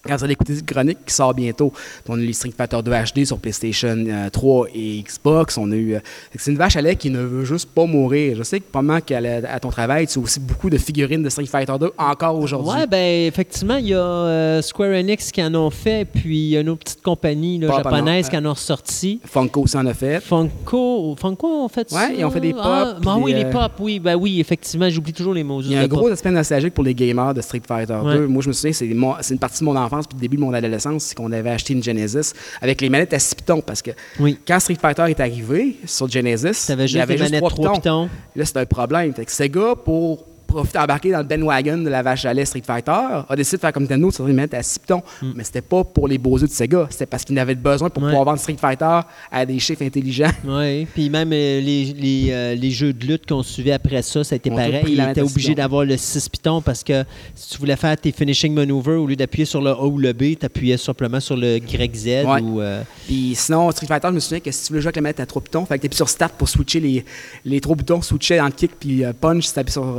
[0.06, 1.72] quand vous allez écouter cette chronique qui sort bientôt,
[2.08, 5.58] on a eu les Street Fighter 2 HD sur PlayStation euh, 3 et Xbox.
[5.58, 5.94] On a eu.
[5.94, 6.00] euh,
[6.36, 8.36] c'est une vache à lait qui ne veut juste pas mourir.
[8.36, 11.22] Je sais que pendant qu'elle est à ton travail, tu as aussi beaucoup de figurines
[11.22, 12.70] de Street Fighter 2 encore aujourd'hui.
[12.80, 16.48] Ouais, ben effectivement, il y a euh, Square Enix qui en ont fait, puis il
[16.50, 19.20] y a une autre petite compagnie là, japonaise qui en ont ressorti.
[19.24, 20.20] Funko aussi en a fait.
[20.20, 21.96] Funko, Funko ont fait ça.
[21.96, 23.98] Ouais, ils ont fait des Ah, pop, ben puis oui, des, les euh, pop, oui,
[23.98, 25.60] ben oui, effectivement, j'oublie toujours les mots.
[25.62, 28.14] Il y a un gros aspect nostalgique pour les gamers de Street Fighter Ouais.
[28.18, 28.26] 2.
[28.26, 28.86] Moi, je me souviens, c'est
[29.32, 31.72] une partie de mon enfance puis le début de mon adolescence, c'est qu'on avait acheté
[31.72, 34.38] une Genesis avec les manettes à 6 pitons parce que Oui.
[34.46, 37.50] quand Street Fighter est arrivé sur Genesis, il y juste avait des juste manettes 3
[37.50, 37.80] 3 pitons.
[37.80, 38.08] pitons.
[38.36, 39.14] Là, c'était un problème.
[39.14, 42.62] Fait que Sega, pour profiter embarquer dans le bandwagon de la vache à lait Street
[42.66, 42.90] Fighter,
[43.28, 45.02] a décidé de faire comme Nintendo, sur les manettes à 6 pitons.
[45.34, 48.02] Mais c'était pas pour les beaux yeux de Sega, c'était parce qu'ils avaient besoin pour
[48.02, 48.06] Mm.
[48.06, 48.10] Ouais.
[48.12, 49.00] pouvoir vendre Street Fighter
[49.30, 50.30] à des chiffres intelligents.
[50.46, 54.22] Oui, puis même euh, les, les, euh, les jeux de lutte qu'on suivait après ça,
[54.24, 54.84] ça a été pareil.
[54.86, 55.62] Ils étaient obligés pitons.
[55.62, 57.04] d'avoir le 6 pitons parce que
[57.34, 60.12] si tu voulais faire tes finishing maneuvers, au lieu d'appuyer sur le A ou le
[60.12, 62.40] B, tu appuyais simplement sur le YZ Ouais.
[62.40, 62.60] ou.
[62.60, 65.02] euh, Puis sinon, Street Fighter, je me souviens que si tu veux jouer avec la
[65.02, 67.04] manette à trois boutons, fait que t'appuies sur Start pour switcher les,
[67.44, 69.96] les trois boutons, switcher en kick puis euh, punch si t'appuies sur,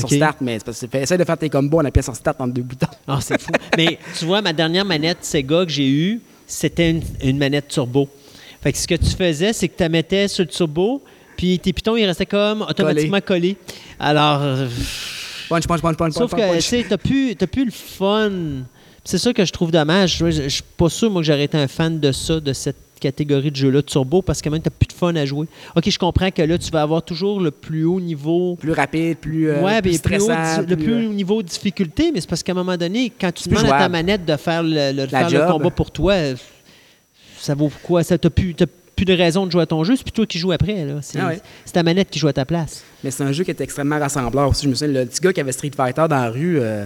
[0.00, 0.10] sur.
[0.16, 0.36] Start.
[0.40, 2.52] Mais c'est parce que fais- essaie de faire tes combos en appuyant sur Start entre
[2.54, 2.86] deux boutons.
[3.06, 3.50] Ah, c'est fou.
[3.76, 8.08] Mais tu vois, ma dernière manette Sega que j'ai eue, c'était une, une manette turbo.
[8.62, 11.02] Fait que ce que tu faisais, c'est que tu la mettais sur le turbo,
[11.36, 13.56] puis tes pitons, ils restaient comme automatiquement collés.
[14.00, 14.66] Alors, euh,
[15.48, 18.30] Punch, punch, punch, punch, sauf punch, que, tu sais, t'as plus, plus le fun.
[19.04, 20.18] C'est ça que je trouve dommage.
[20.18, 22.87] Je je suis pas sûr, moi, que j'aurais été un fan de ça, de cette
[23.00, 25.46] catégorie de jeu-là, de turbo, parce que même t'as plus de fun à jouer.
[25.76, 29.18] OK, je comprends que là, tu vas avoir toujours le plus haut niveau Plus rapide,
[29.18, 30.62] plus, euh, ouais, plus plus haut stressant.
[30.68, 33.32] le plus euh, haut niveau de difficulté, mais c'est parce qu'à un moment donné, quand
[33.32, 36.12] tu demandes à ta manette de faire le, le- de faire le combat pour toi,
[36.14, 36.34] euh,
[37.38, 38.02] ça vaut quoi?
[38.02, 38.54] Ça t'as plus,
[38.96, 40.86] plus de raison de jouer à ton jeu, c'est plus toi qui joues après.
[41.02, 41.40] C'est Ah ouais.
[41.64, 42.82] c'est ta manette qui joue à ta place.
[43.04, 44.64] Mais c'est un jeu qui est extrêmement rassembleur aussi.
[44.64, 46.84] Je me souviens, le petit gars qui avait Street Fighter dans la rue, euh,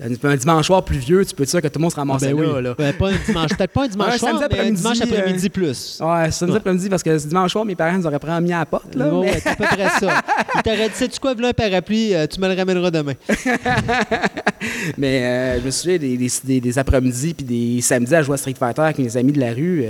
[0.00, 2.60] un dimanche soir plus vieux, tu peux dire que tout le monde se ramassait là.
[2.60, 2.74] là.
[2.78, 5.00] Ouais, pas un dimanche, peut-être pas un dimanche Ouais, soir, samedi mais un après-midi, dimanche
[5.00, 5.98] après-midi euh, plus.
[6.00, 8.60] Ouais, samedi après-midi parce que ce dimanche soir, mes parents nous auraient pris mis à
[8.60, 8.94] la porte.
[8.94, 10.22] Là, Ouais, mais- c'est à peu près ça.
[10.54, 13.14] Il t'aurait dit, sais-tu quoi, voilà un parapluie, euh, tu me le ramèneras demain.
[14.96, 18.34] Mais euh, je me souviens des, des, des- des après-midi puis des samedis à jouer
[18.34, 19.84] à Street Fighter avec mes amis de la rue.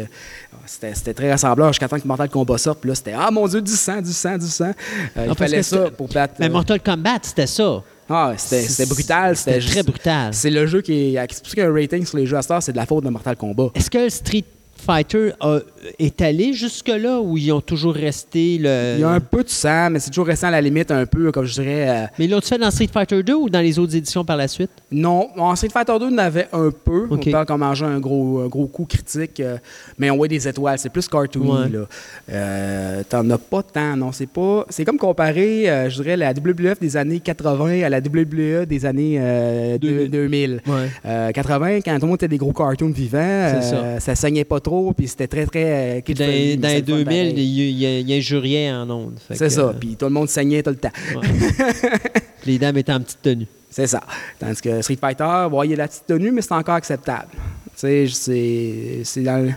[0.67, 2.81] c'était, très rassembleur jusqu'à temps que Mortal Kombat sorte.
[2.81, 4.73] Puis là, c'était Ah mon Dieu, du sang, du sang, du sang.
[5.17, 6.35] Il Ah, fallait ça pour battre.
[6.39, 7.83] Mais Mortal Kombat, c'était ça.
[8.11, 9.37] Ah, c'était, brutal.
[9.37, 10.33] C'était, très brutal.
[10.33, 11.27] C'est le jeu qui est.
[11.31, 12.77] C'est pour ça qu'il y a un rating sur les jeux à Star, c'est de
[12.77, 13.71] la faute de Mortal Kombat.
[13.75, 14.45] Est-ce que le Street
[14.81, 15.59] Fighter a-
[15.99, 18.95] est allé jusque-là ou ils ont toujours resté le.
[18.97, 21.07] Il y a un peu de sang, mais c'est toujours resté à la limite un
[21.07, 21.89] peu, comme je dirais.
[21.89, 24.49] euh, Mais l'ont-tu fait dans Street Fighter 2 ou dans les autres éditions par la
[24.49, 24.71] suite?
[24.91, 27.07] Non, en Street Fighter 2, on avait un peu.
[27.11, 27.25] Ok.
[27.27, 29.57] On parle qu'on mangeait un gros, un gros coup critique, euh,
[29.99, 30.79] mais on voit des étoiles.
[30.79, 31.49] C'est plus cartoony.
[31.51, 31.69] Ouais.
[31.69, 31.87] là.
[32.31, 34.13] Euh, T'en as pas tant, non.
[34.13, 34.65] C'est pas.
[34.69, 39.17] C'est comme comparer, je dirais, la WWF des années 80 à la WWE des années
[39.21, 40.61] euh, deux- 2000.
[40.67, 40.73] Ouais.
[41.07, 44.15] Euh, 80, quand tout le monde était des gros cartoons vivants, euh, ça.
[44.15, 45.65] saignait pas trop, puis c'était très, très.
[45.65, 48.05] euh, dans, kid-friendly, dans les c'était le fun 2000, pareil.
[48.07, 49.19] il injuriait en ondes.
[49.33, 50.93] C'est ça, euh, puis tout le monde saignait tout le temps.
[51.15, 51.29] ouais.
[52.47, 53.47] les dames étaient en petite tenue.
[53.71, 54.03] C'est ça.
[54.39, 57.29] Tandis que Street Fighter, bon, il y a la petite tenue, mais c'est encore acceptable.
[57.33, 57.37] Tu
[57.77, 59.01] sais, c'est.
[59.05, 59.53] C'est dans le.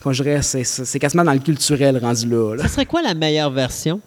[0.00, 2.56] Comment je dirais, c'est quasiment dans le culturel rendu là.
[2.56, 2.62] là.
[2.64, 4.00] Ça serait quoi la meilleure version?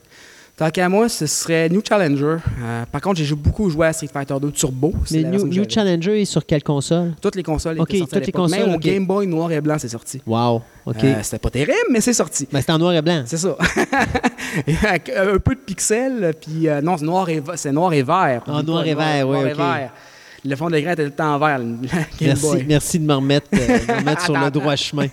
[0.57, 2.37] Tant qu'à moi, ce serait New Challenger.
[2.61, 4.93] Euh, par contre, j'ai beaucoup joué à Street Fighter 2 Turbo.
[5.11, 5.65] Mais la New.
[5.67, 7.13] Challenger est sur quelle console?
[7.21, 8.49] Toutes les consoles Ok, à toutes les l'époque.
[8.49, 8.79] Même consoles, au.
[8.79, 10.21] Game Boy noir et blanc, c'est sorti.
[10.25, 10.61] Wow.
[10.85, 11.03] OK.
[11.03, 12.47] Euh, C'était pas terrible, mais c'est sorti.
[12.53, 13.23] Ben, c'est en noir et blanc.
[13.25, 13.57] C'est ça.
[14.77, 18.43] Un peu de pixels, puis euh, non, c'est noir et, c'est noir et vert.
[18.47, 19.91] Ah, noir et vert, oui, Noir et vert.
[20.45, 22.65] Le fond de l'écran était tout le temps en vert, Game Merci, Boy.
[22.65, 25.07] merci de me remettre, euh, de me remettre sur le droit chemin.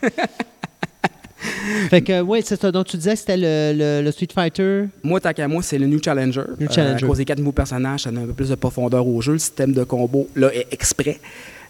[1.91, 2.71] Fait que, oui, c'est ça.
[2.73, 4.85] Donc, tu disais que c'était le, le- le Street Fighter.
[5.03, 6.43] Moi, tant qu'à moi, c'est le New Challenger.
[6.59, 7.05] New Euh, Challenger.
[7.05, 9.33] à cause des quatre nouveaux personnages, ça donne un peu plus de profondeur au jeu.
[9.33, 11.19] Le système de combo, là, est exprès.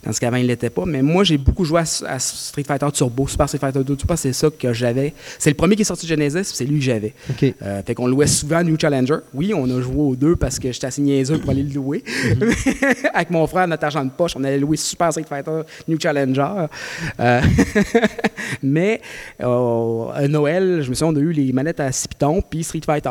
[0.02, 0.84] Tandis qu'avant, il l'était pas.
[0.84, 3.96] Mais moi, j'ai beaucoup joué à, Street Fighter Turbo, Super Street Fighter 2.
[3.96, 5.14] Turbo, c'est ça que j'avais.
[5.38, 7.14] C'est le premier qui est sorti de Genesis, c'est lui que j'avais.
[7.30, 7.54] OK.
[7.62, 9.18] Euh, fait qu'on louait souvent New Challenger.
[9.32, 12.02] Oui, on a joué aux deux parce que j'étais assez niaiseux pour aller le louer.
[12.06, 12.52] Mhm.
[13.14, 16.66] Avec mon frère, notre argent de poche, on allait louer Super Street Fighter New Challenger.
[17.20, 17.40] Euh,
[18.62, 19.00] mais
[19.40, 22.64] euh, à Noël, je me souviens, on a eu les manettes à 6 pitons puis
[22.64, 23.10] Street Fighter.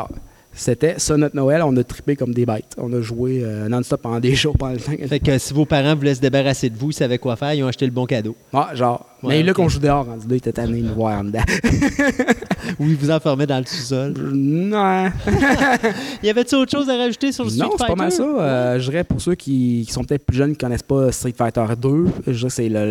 [0.54, 1.62] C'était ça notre Noël.
[1.62, 2.74] On a trippé comme des bêtes.
[2.78, 4.92] On a joué euh, non-stop pendant des jours pendant le temps.
[5.08, 7.62] Fait que si vos parents voulaient se débarrasser de vous, ils savaient quoi faire, ils
[7.62, 8.36] ont acheté le bon cadeau.
[8.52, 9.06] Ah, genre.
[9.22, 11.42] Mais là qu'on joue dehors, quand il était tanné de nous voir en dedans.
[12.78, 14.14] Ou ils vous enfermaient dans le sous-sol.
[14.32, 15.10] Non.
[16.22, 17.72] y avait-il autre chose à rajouter sur le Street Fighter?
[17.72, 18.22] Non, c'est pas mal ça.
[18.22, 21.34] Euh, je dirais pour ceux qui, sont peut-être plus jeunes, qui ne connaissent pas Street
[21.36, 22.06] Fighter 2,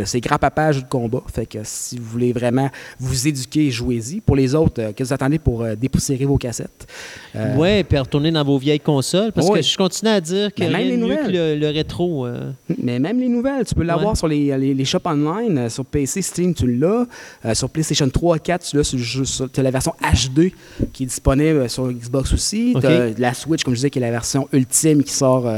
[0.05, 1.23] c'est grand-papa jeu de combat.
[1.33, 4.21] Fait que si vous voulez vraiment vous éduquer, jouez-y.
[4.21, 6.87] Pour les autres, euh, que vous attendez pour dépoussiérer vos cassettes?
[7.35, 9.31] Euh, oui, puis retourner dans vos vieilles consoles.
[9.31, 11.59] Parce que je continue à dire que même les nouvelles.
[11.59, 12.25] le, rétro.
[12.25, 12.51] Euh.
[12.81, 15.57] Mais même les nouvelles, tu peux l'avoir sur les, les, shops online.
[15.57, 17.05] Euh, sur PC, Steam, tu l'as.
[17.53, 20.51] sur PlayStation 3, 4, tu as, la version HD
[20.93, 22.75] qui est disponible sur Xbox aussi.
[22.79, 25.49] Tu as la Switch, comme je disais, qui est la version ultime qui sort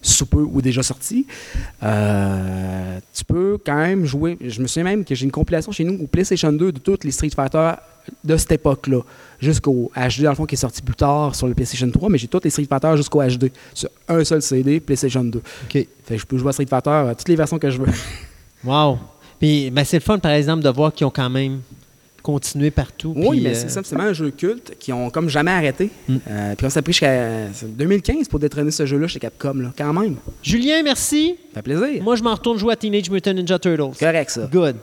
[0.00, 1.26] sous peu ou déjà sortie.
[1.80, 4.38] tu peux quand même jouer.
[4.40, 7.04] Je me souviens même que j'ai une compilation chez nous au PlayStation 2 de toutes
[7.04, 7.72] les Street Fighter
[8.24, 9.00] de cette époque-là
[9.40, 12.18] jusqu'au HD, dans le fond, qui est sorti plus tard sur le PlayStation 3, mais
[12.18, 15.38] j'ai tous les Street Fighter jusqu'au HD sur un seul CD, PlayStation 2.
[15.38, 15.42] OK.
[15.72, 17.92] Fait que je peux jouer à Street Fighter à toutes les versions que je veux.
[18.64, 18.98] wow!
[19.38, 21.60] Puis, ben, c'est le fun, par exemple, de voir qu'ils ont quand même
[22.22, 23.14] continué partout.
[23.16, 25.90] Oui, mais c'est euh, c'est un jeu culte qui ont comme jamais arrêté.
[26.08, 26.16] Mm.
[26.28, 29.92] Euh, puis on s'est pris jusqu'à 2015 pour détrôner ce jeu-là chez Capcom, là, quand
[29.92, 30.16] même.
[30.42, 31.36] Julien, merci.
[31.54, 32.02] Ça fait plaisir.
[32.02, 33.96] Moi, je m'en retourne jouer à Teenage Mutant Ninja Turtles.
[33.98, 34.48] Correct, ça.
[34.52, 34.76] Good.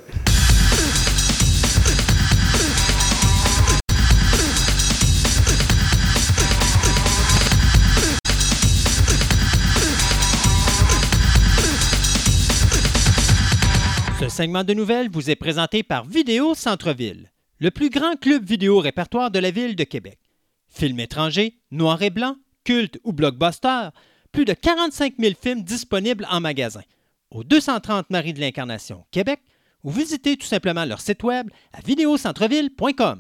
[14.36, 19.32] Segment de nouvelles vous est présenté par Vidéo Centre-Ville, le plus grand club vidéo répertoire
[19.32, 20.20] de la ville de Québec.
[20.68, 22.36] Films étrangers, noir et blanc,
[22.66, 23.92] culte ou blockbuster,
[24.34, 26.82] plus de 45 000 films disponibles en magasin.
[27.32, 29.40] Au 230 Marie de l'Incarnation, Québec,
[29.86, 33.18] ou visitez tout simplement leur site web à vidéocentreville.com.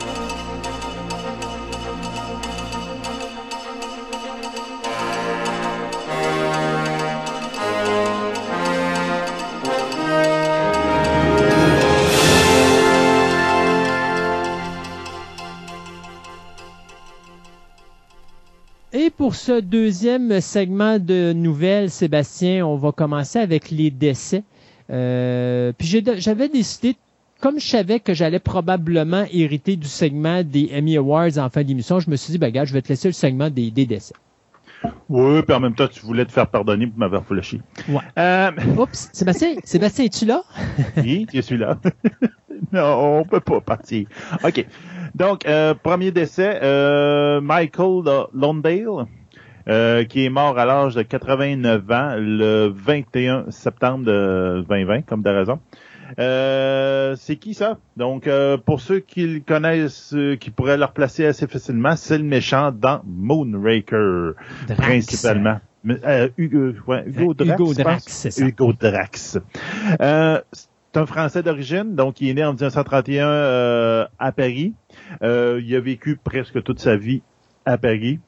[18.97, 24.43] Et pour ce deuxième segment de nouvelles, Sébastien, on va commencer avec les décès.
[24.89, 26.95] Euh, puis j'avais décidé,
[27.41, 31.99] comme je savais que j'allais probablement hériter du segment des Emmy Awards en fin d'émission,
[31.99, 34.13] je me suis dit, ben, gars, je vais te laisser le segment des, décès.
[35.09, 37.23] Oui, puis en même temps, tu voulais te faire pardonner pour m'avoir.
[37.29, 38.01] Ouais.
[38.17, 38.51] Euh...
[38.77, 40.43] Oups, Sébastien, Sébastien, es-tu là?
[40.97, 41.77] oui, je suis là.
[42.71, 44.07] non, on peut pas partir.
[44.43, 44.65] OK.
[45.13, 48.03] Donc, euh, premier décès, euh, Michael
[48.33, 49.05] Londale,
[49.67, 55.21] euh, qui est mort à l'âge de 89 ans le 21 septembre de 2020, comme
[55.21, 55.59] de raison.
[56.17, 57.77] C'est qui ça?
[57.97, 58.29] Donc,
[58.65, 63.01] pour ceux qui le connaissent, qui pourraient le replacer assez facilement, c'est le méchant dans
[63.05, 64.33] Moonraker,
[64.77, 65.59] principalement.
[66.37, 66.73] Hugo,
[67.05, 67.59] Hugo Drax.
[67.59, 68.45] Hugo Drax, c'est ça.
[68.45, 69.37] Hugo Drax.
[69.99, 74.73] c'est un Français d'origine, donc il est né en 1931 à Paris.
[75.21, 77.21] Euh, il a vécu presque toute sa vie
[77.65, 78.19] à Paris.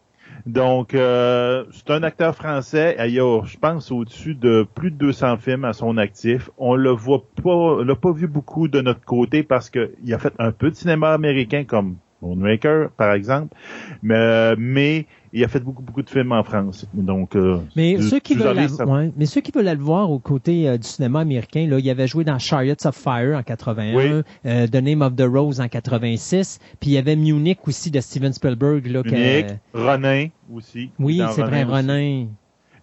[0.48, 2.96] Donc, euh, c'est un acteur français.
[3.06, 6.50] Il a, je pense, au-dessus de plus de 200 films à son actif.
[6.58, 10.34] On le voit pas, l'a pas vu beaucoup de notre côté parce qu'il a fait
[10.40, 13.56] un peu de cinéma américain comme Moonraker, par exemple.
[14.02, 15.06] Mais, mais
[15.38, 16.86] il a fait beaucoup, beaucoup de films en France.
[16.94, 18.68] Donc, euh, mais, ceux qui veulent
[19.16, 21.90] mais ceux qui veulent aller le voir aux côtés euh, du cinéma américain, là, il
[21.90, 25.68] avait joué dans Chariots of Fire en 81, euh, The Name of the Rose en
[25.68, 28.88] 86, puis il y avait Munich aussi de Steven Spielberg.
[28.88, 30.90] Là, Munich, Ronin aussi.
[30.98, 32.28] Oui, c'est vrai, Ronin.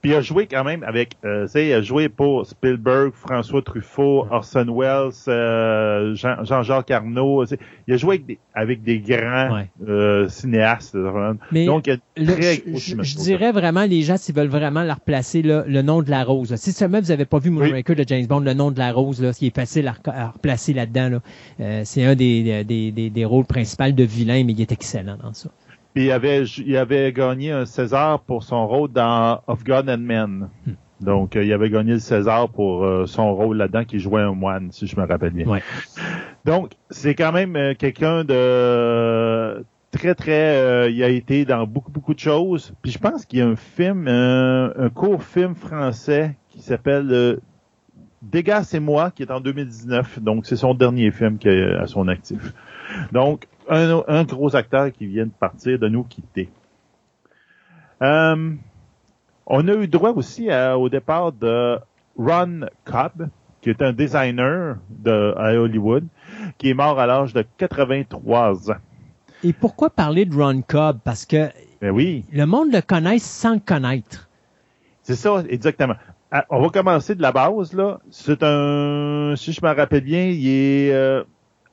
[0.05, 3.13] Puis il a joué quand même avec, euh, tu sais, il a joué pour Spielberg,
[3.15, 7.47] François Truffaut, Orson Welles, euh, Jean-Jacques Arnaud.
[7.89, 10.95] Il a joué avec des, avec des grands euh, cinéastes.
[11.53, 11.87] Mais Donc,
[12.19, 15.81] il très je, je dirais vraiment, les gens, s'ils veulent vraiment leur replacer là, le
[15.81, 16.55] nom de la rose.
[16.57, 19.23] Si seulement vous n'avez pas vu Moonraker de James Bond, le nom de la rose,
[19.23, 21.21] là, qui est facile à, replacer là-dedans, là,
[21.61, 25.17] euh, c'est un des, des, des, des rôles principaux de vilain, mais il est excellent
[25.17, 25.49] dans ça.
[25.95, 29.99] Puis il avait, il avait gagné un César pour son rôle dans Of God and
[29.99, 30.49] Men.
[30.67, 30.73] Hmm.
[31.01, 34.35] Donc, euh, il avait gagné le César pour euh, son rôle là-dedans, qui jouait un
[34.35, 35.47] moine, si je me rappelle bien.
[36.45, 40.93] Donc, c'est quand même euh, quelqu'un de très, très...
[40.93, 42.73] il a été dans beaucoup, beaucoup de choses.
[42.83, 47.39] Puis je pense qu'il y a un film, un court film français qui s'appelle
[48.21, 51.87] Degas et moi, qui est en 2019, donc c'est son dernier film qui est à
[51.87, 52.53] son actif.
[53.13, 56.49] Donc, un, gros acteur qui vient de partir, de nous quitter.
[58.03, 58.55] Euh,
[59.47, 61.79] on a eu droit aussi au départ de
[62.17, 63.29] Ron Cobb,
[63.61, 66.07] qui est un designer de, à Hollywood,
[66.59, 68.77] qui est mort à l'âge de 83 ans.
[69.43, 70.99] Et pourquoi parler de Ron Cobb?
[71.05, 71.51] Parce que
[71.81, 72.25] ben oui.
[72.33, 74.29] le monde le connaît sans le connaître.
[75.03, 75.97] C'est ça, exactement.
[76.31, 78.01] Ah, on va commencer de la base, là.
[78.11, 81.23] C'est un, si je me rappelle bien, il est euh,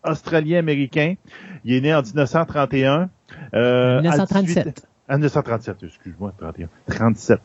[0.03, 1.15] australien-américain.
[1.63, 3.09] Il est né en 1931.
[3.53, 4.87] Euh, 1937.
[5.09, 6.67] En 1937, excuse-moi, 31.
[6.87, 7.39] 37.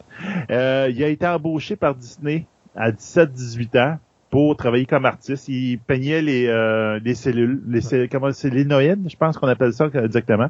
[0.51, 2.47] Euh, il a été embauché par Disney
[2.77, 3.99] à 17-18 ans
[4.31, 5.49] pour travailler comme artiste.
[5.49, 9.87] Il peignait les, euh, les cellules, les cellules, comment c'est je pense qu'on appelle ça
[9.95, 10.49] exactement.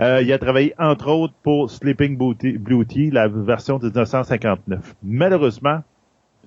[0.00, 4.94] Euh, il a travaillé entre autres pour Sleeping Beauty, la version de 1959.
[5.02, 5.82] Malheureusement,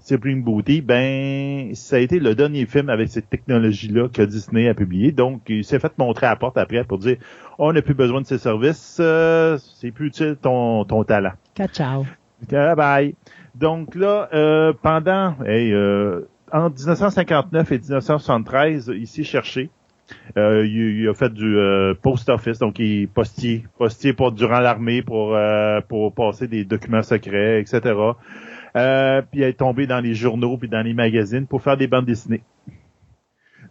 [0.01, 4.73] Sleeping Beauty, ben, ça a été le dernier film avec cette technologie-là que Disney a
[4.73, 5.11] publié.
[5.11, 7.17] Donc, il s'est fait montrer à la porte après pour dire,
[7.57, 11.33] on n'a plus besoin de ces services, euh, c'est plus utile ton, ton talent.
[12.49, 12.75] Ciao.
[12.75, 13.15] Bye.
[13.55, 16.21] Donc là, euh, pendant, hey, euh,
[16.51, 19.69] en 1959 et 1973, il s'est cherché.
[20.37, 24.59] Euh, il, a fait du euh, post office, donc il est postier, postier pour durant
[24.59, 27.93] l'armée pour euh, pour passer des documents secrets, etc.
[28.73, 32.05] puis il est tombé dans les journaux puis dans les magazines pour faire des bandes
[32.05, 32.43] dessinées.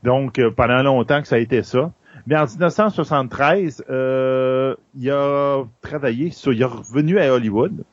[0.03, 1.93] Donc pendant longtemps que ça a été ça.
[2.27, 7.85] Mais en 1973, il a travaillé sur, il est revenu à Hollywood.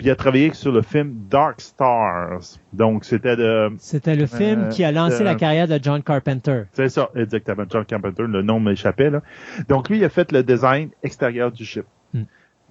[0.00, 2.58] Puis il a travaillé sur le film Dark Stars.
[2.72, 3.68] Donc c'était de.
[3.76, 6.62] C'était le film euh, qui a lancé la carrière de John Carpenter.
[6.72, 7.64] C'est ça, exactement.
[7.68, 9.20] John Carpenter, le nom m'échappait là.
[9.68, 11.84] Donc lui, il a fait le design extérieur du ship,
[12.14, 12.22] hmm.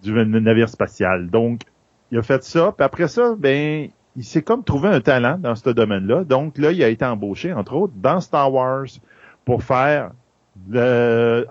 [0.01, 1.29] du navire spatial.
[1.29, 1.61] Donc
[2.11, 2.73] il a fait ça.
[2.75, 6.23] Puis après ça, ben il s'est comme trouvé un talent dans ce domaine-là.
[6.23, 8.87] Donc là, il a été embauché, entre autres, dans Star Wars
[9.45, 10.11] pour faire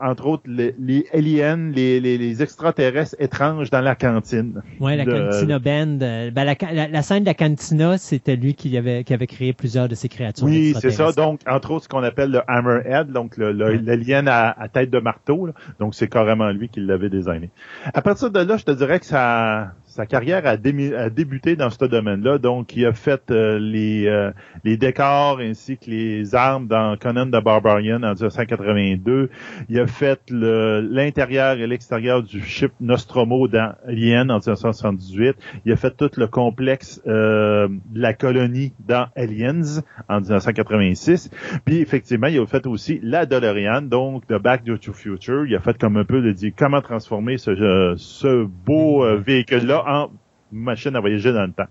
[0.00, 4.62] entre autres, les, les aliens, les, les, extraterrestres étranges dans la cantine.
[4.80, 5.98] Oui, la Cantina Band.
[6.32, 9.88] Ben, la, la, scène de la Cantina, c'était lui qui avait, qui avait créé plusieurs
[9.88, 10.44] de ces créatures.
[10.44, 11.12] Oui, c'est ça.
[11.12, 15.48] Donc, entre autres, ce qu'on appelle le Hammerhead, donc l'alien à, à, tête de marteau.
[15.80, 17.50] Donc, c'est carrément lui qui l'avait designé.
[17.92, 21.84] À partir de là, je te dirais que ça, sa carrière a, débuté dans ce
[21.84, 22.38] domaine-là.
[22.38, 24.30] Donc, il a fait euh, les, euh,
[24.62, 29.28] les décors ainsi que les armes dans Conan the Barbarian en 1982.
[29.68, 35.34] Il a fait l'intérieur et l'extérieur du ship Nostromo dans Alien en 1978.
[35.64, 41.28] Il a fait tout le complexe euh, de la colonie dans Aliens en 1986.
[41.64, 45.44] Puis, effectivement, il a fait aussi la DeLorean, donc de Back to Future.
[45.44, 50.10] Il a fait comme un peu de dire comment transformer ce, ce beau véhicule-là en
[50.52, 51.68] machine à voyager dans le temps.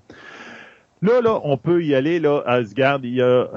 [1.02, 3.48] Là, là, on peut y aller, là, à Asgard, il y a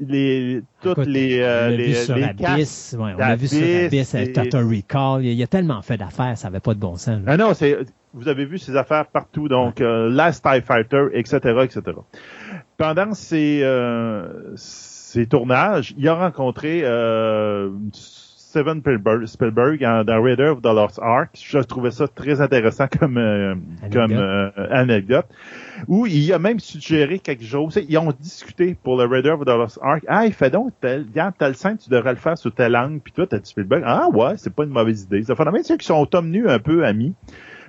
[0.00, 4.14] les, toutes les, euh, on les, vu sur Abyss, ouais, on a vu sur Abyss,
[4.14, 4.32] et...
[4.32, 7.20] Total Recall, il y a tellement fait d'affaires, ça n'avait pas de bon sens.
[7.26, 7.78] Ah non, c'est,
[8.12, 11.82] vous avez vu ces affaires partout, donc euh, Last TIE Fighter, etc., etc.
[12.76, 17.70] Pendant ces, euh, ces tournages, il a rencontré euh,
[18.54, 18.80] Steven
[19.26, 21.30] Spielberg, dans Raider of the Lost Ark.
[21.34, 23.92] Je trouvais ça très intéressant comme, euh, anecdote.
[23.92, 25.26] comme euh, anecdote.
[25.88, 27.76] Où il a même suggéré quelque chose.
[27.88, 30.04] Ils ont discuté pour le Raider of the Lost Ark.
[30.06, 33.00] Ah, il fait donc tel, regarde, tel scène, tu devrais le faire sur telle langue.
[33.02, 33.82] Puis toi, t'as Spielberg.
[33.84, 35.24] Ah ouais, c'est pas une mauvaise idée.
[35.24, 37.12] Ça fait même ceux qui sont au nu un peu amis.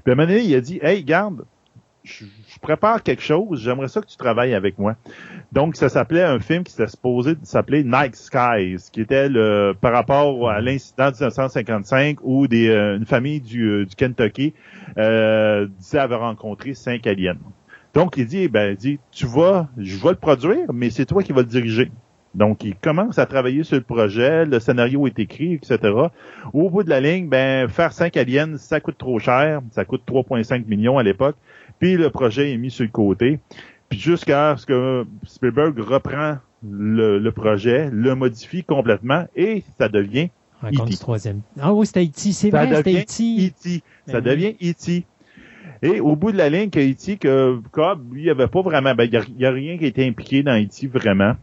[0.03, 1.45] Puis à un moment donné, il a dit, hey, garde,
[2.03, 2.25] je,
[2.59, 4.95] prépare quelque chose, j'aimerais ça que tu travailles avec moi.
[5.51, 9.93] Donc, ça s'appelait un film qui s'était supposé s'appeler Night Skies, qui était le par
[9.93, 14.53] rapport à l'incident de 1955 où des, euh, une famille du, euh, du Kentucky
[14.97, 17.37] euh, disait avoir rencontré cinq aliens.
[17.93, 21.23] Donc, il dit, ben, il dit, tu vas, je vais le produire, mais c'est toi
[21.23, 21.91] qui vas le diriger.
[22.35, 25.79] Donc, il commence à travailler sur le projet, le scénario est écrit, etc.
[26.51, 29.61] Au bout de la ligne, ben, faire cinq aliens, ça coûte trop cher.
[29.71, 31.37] Ça coûte 3,5 millions à l'époque.
[31.79, 33.39] Puis le projet est mis sur le côté.
[33.89, 40.29] Puis jusqu'à ce que Spielberg reprend le, projet, le modifie complètement et ça devient
[40.63, 40.97] E.T.
[40.97, 41.41] troisième.
[41.59, 42.31] Ah oui, c'était E.T.
[42.31, 43.53] C'est vrai, c'était E.T.
[43.65, 45.05] E ça ben devient E.T.
[45.81, 48.95] Et au bout de la ligne, que E.T., que Cobb, lui, il avait pas vraiment,
[48.95, 50.87] ben, il n'y a, rien qui a été impliqué dans E.T.
[50.87, 51.33] vraiment.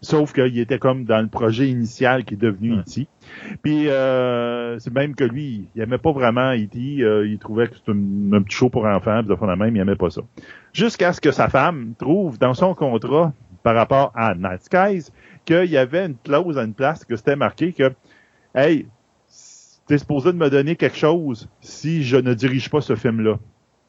[0.00, 3.06] Sauf qu'il était comme dans le projet initial qui est devenu E.T.
[3.62, 7.02] Puis euh, c'est même que lui, il aimait pas vraiment E.T.
[7.02, 9.96] Euh, il trouvait que c'était un, petit show pour enfants, puis de même, il aimait
[9.96, 10.22] pas ça.
[10.72, 13.32] Jusqu'à ce que sa femme trouve dans son contrat
[13.62, 15.12] par rapport à Night Skies
[15.44, 17.92] qu'il y avait une clause à une place que c'était marqué que
[18.54, 18.86] Hey,
[19.86, 23.38] t'es supposé de me donner quelque chose si je ne dirige pas ce film-là.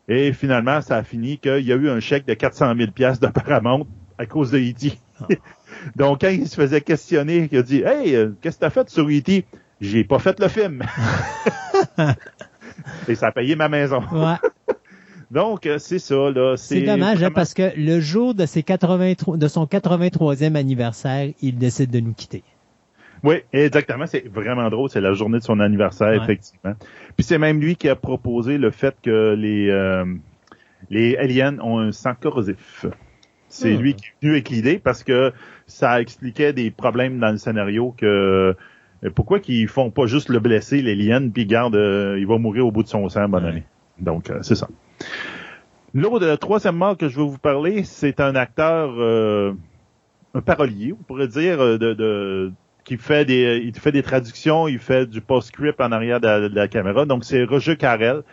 [0.07, 3.19] Et finalement, ça a fini qu'il y a eu un chèque de 400 000 pièces
[3.19, 3.85] de Paramount
[4.17, 4.97] à cause de E.T.
[5.95, 8.89] Donc, quand il se faisait questionner, il a dit Hey, euh, qu'est-ce que t'as fait
[8.89, 9.45] sur E.T.
[9.81, 10.83] J'ai pas fait le film.
[13.07, 14.01] Et ça a payé ma maison.
[14.11, 14.35] Ouais.
[15.31, 16.55] Donc, euh, c'est ça, là.
[16.57, 21.57] C'est dommage, hein, parce que le jour de, ses 83, de son 83e anniversaire, il
[21.57, 22.43] décide de nous quitter.
[23.23, 24.05] Oui, exactement.
[24.05, 24.89] C'est vraiment drôle.
[24.89, 26.17] C'est la journée de son anniversaire, Ouais.
[26.17, 26.73] effectivement.
[27.15, 30.05] Puis c'est même lui qui a proposé le fait que les, euh,
[30.89, 32.85] les aliens ont un sang corrosif.
[33.47, 33.81] C'est Hmm.
[33.81, 35.31] lui qui est venu avec l'idée parce que
[35.67, 38.05] ça expliquait des problèmes dans le scénario que
[39.05, 42.65] euh, pourquoi qu'ils font pas juste le blesser, l'alien, puis garde, euh, il va mourir
[42.67, 43.49] au bout de son sang, bonne Ouais.
[43.49, 43.63] année.
[43.99, 44.67] Donc, euh, c'est ça.
[45.93, 49.53] L'autre, le troisième mort que je veux vous parler, c'est un acteur, euh,
[50.33, 52.51] un parolier, on pourrait dire, euh, de, de
[52.83, 56.55] qui fait des, il fait des traductions, il fait du post-script en arrière de de
[56.55, 57.05] la caméra.
[57.05, 58.23] Donc, c'est Roger Carrel.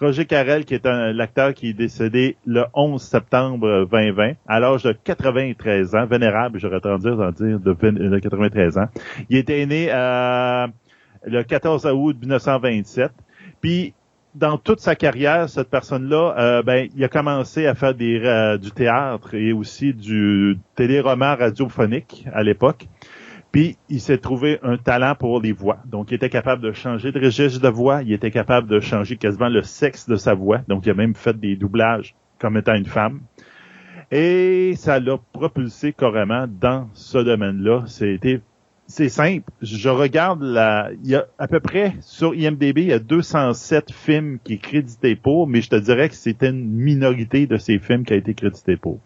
[0.00, 4.82] Roger Carrel, qui est un l'acteur qui est décédé le 11 septembre 2020, à l'âge
[4.84, 8.86] de 93 ans, vénérable, j'aurais tendance à dire, de, vin- de 93 ans.
[9.28, 10.66] Il était né euh,
[11.26, 13.12] le 14 août 1927.
[13.60, 13.92] Puis,
[14.34, 18.56] dans toute sa carrière, cette personne-là, euh, ben, il a commencé à faire des, euh,
[18.58, 22.86] du théâtre et aussi du téléroman radiophonique à l'époque.
[23.52, 25.78] Puis, il s'est trouvé un talent pour les voix.
[25.86, 28.02] Donc, il était capable de changer de registre de voix.
[28.02, 30.60] Il était capable de changer quasiment le sexe de sa voix.
[30.68, 33.20] Donc, il a même fait des doublages comme étant une femme.
[34.12, 37.84] Et ça l'a propulsé carrément dans ce domaine-là.
[37.86, 38.40] C'était
[38.90, 39.48] c'est simple.
[39.62, 43.92] Je regarde la, il y a à peu près sur IMDb, il y a 207
[43.92, 47.78] films qui est crédité pour, mais je te dirais que c'était une minorité de ces
[47.78, 48.98] films qui a été crédité pour.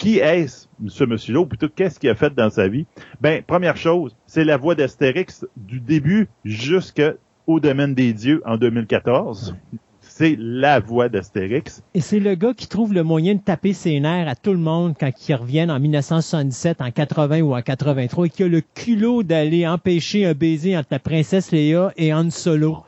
[0.00, 2.86] Qui est-ce, ce monsieur-là, plutôt qu'est-ce qu'il a fait dans sa vie?
[3.20, 9.54] Ben, première chose, c'est la voix d'Astérix du début jusqu'au domaine des dieux en 2014.
[10.00, 11.82] C'est la voix d'Astérix.
[11.92, 14.58] Et c'est le gars qui trouve le moyen de taper ses nerfs à tout le
[14.58, 18.62] monde quand ils reviennent en 1977, en 80 ou en 83 et qui a le
[18.62, 22.84] culot d'aller empêcher un baiser entre la princesse Léa et Han Solo.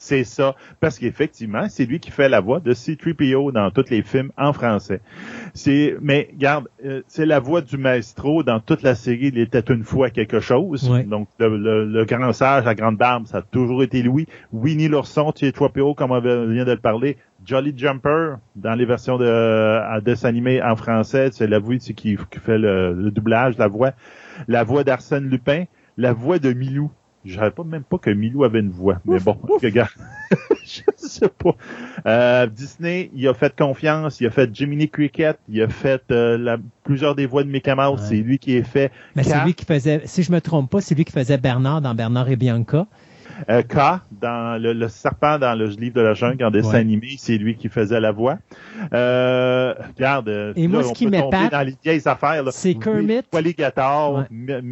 [0.00, 0.54] C'est ça.
[0.80, 4.52] Parce qu'effectivement, c'est lui qui fait la voix de C-3PO dans tous les films en
[4.52, 5.00] français.
[5.54, 9.58] C'est, mais garde, euh, c'est la voix du maestro dans toute la série Il était
[9.60, 10.88] une fois quelque chose.
[10.88, 11.02] Ouais.
[11.02, 14.26] Donc, le, le- le grand sage, la grande barbe, ça a toujours été lui.
[14.52, 17.16] Winnie l'ourson, C-3PO, comme on vient de le parler.
[17.44, 22.58] Jolly Jumper, dans les versions de, dessin animé en français, c'est la voix qui fait
[22.58, 23.92] le, le doublage, la voix.
[24.46, 25.64] La voix d'Arsène Lupin,
[25.96, 26.90] la voix de Milou.
[27.24, 29.00] Je savais pas même pas que Milou avait une voix.
[29.04, 29.90] Mais bon, regarde.
[30.64, 31.54] je sais pas.
[32.06, 36.38] Euh, Disney, il a fait confiance, il a fait Jiminy Cricket, il a fait euh,
[36.38, 38.06] la- plusieurs des voix de Mickey Mouse, Ouais.
[38.08, 38.92] c'est lui qui est fait.
[39.16, 41.80] Mais c'est lui qui faisait, si je me trompe pas, c'est lui qui faisait Bernard
[41.80, 42.86] dans Bernard et Bianca.
[43.48, 46.76] Euh, K, dans le, le serpent dans le livre de la jungle en dessin Ouais.
[46.80, 48.38] animé, c'est lui qui faisait la voix.
[48.92, 53.22] Euh, regarde, Et moi, ce on qui peut tomber dans les vieilles affaires, c'est Kermit.
[53.32, 54.62] Alligator, Ouais.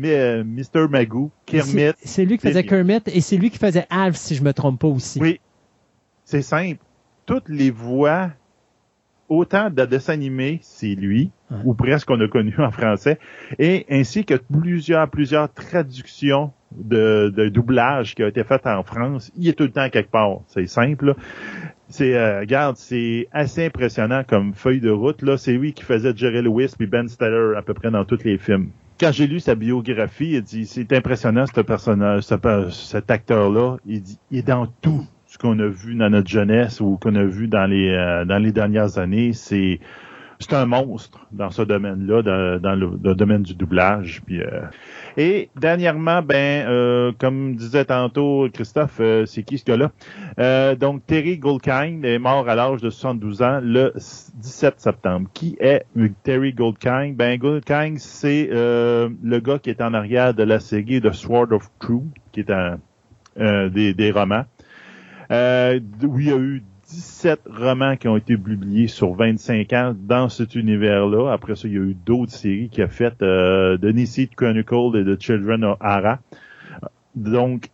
[0.45, 0.89] Mr.
[0.91, 1.93] Magoo, Kermit.
[2.03, 2.65] C'est- lui qui faisait.
[2.65, 5.21] Kermit et c'est lui qui faisait Alf, si je me trompe pas aussi.
[5.21, 5.41] Oui.
[6.25, 6.79] C'est simple.
[7.25, 8.31] Toutes les voix,
[9.29, 11.59] autant de dessins animés, c'est lui, Ouais.
[11.65, 13.19] ou presque qu'on a connu en français,
[13.61, 19.31] et ainsi que plusieurs, plusieurs traductions de, de doublage qui ont été faites en France.
[19.37, 20.39] Il est tout le temps quelque part.
[20.49, 21.07] C'est simple.
[21.07, 21.15] là.
[21.89, 25.23] C'est, euh, regarde, c'est assez impressionnant comme feuille de route.
[25.23, 28.25] Là, c'est lui qui faisait Jerry Lewis puis Ben Stiller à peu près dans tous
[28.25, 28.71] les films.
[28.99, 33.77] Quand j'ai lu sa biographie, il dit c'est impressionnant ce personnage, ce pe- cet acteur-là.
[33.87, 35.07] Il dit il est dans tout
[35.37, 38.39] ce qu'on a vu dans notre jeunesse ou qu'on a vu dans les euh, dans
[38.39, 39.35] les dernières années.
[39.35, 39.81] C'est
[40.39, 42.21] c'est un monstre dans ce domaine-là,
[42.59, 44.21] dans, le, domaine du doublage.
[44.27, 44.65] Puis, euh,
[45.17, 50.75] et dernièrement, ben, euh, comme disait tantôt Christophe, c'est qui ce gars-là?
[50.75, 55.31] Donc, Terry Goldkind est mort à l'âge de 72 ans le 17 septembre.
[55.33, 55.87] Qui est
[56.23, 57.17] Terry Goldkind?
[57.17, 61.71] Ben, Goldkind, c'est le gars qui est en arrière de la série The Sword of
[61.79, 62.03] Truth,
[62.33, 62.79] qui est un,
[63.71, 64.45] des, des romans,
[65.31, 69.95] euh, où il y a eu 17 romans qui ont été publiés sur 25 ans
[69.99, 71.33] dans cet univers-là.
[71.33, 74.97] Après ça, il y a eu d'autres séries qui a fait euh, The Nissid Chronicle
[74.97, 76.21] et The Children of Ara.
[77.17, 77.71] Donc,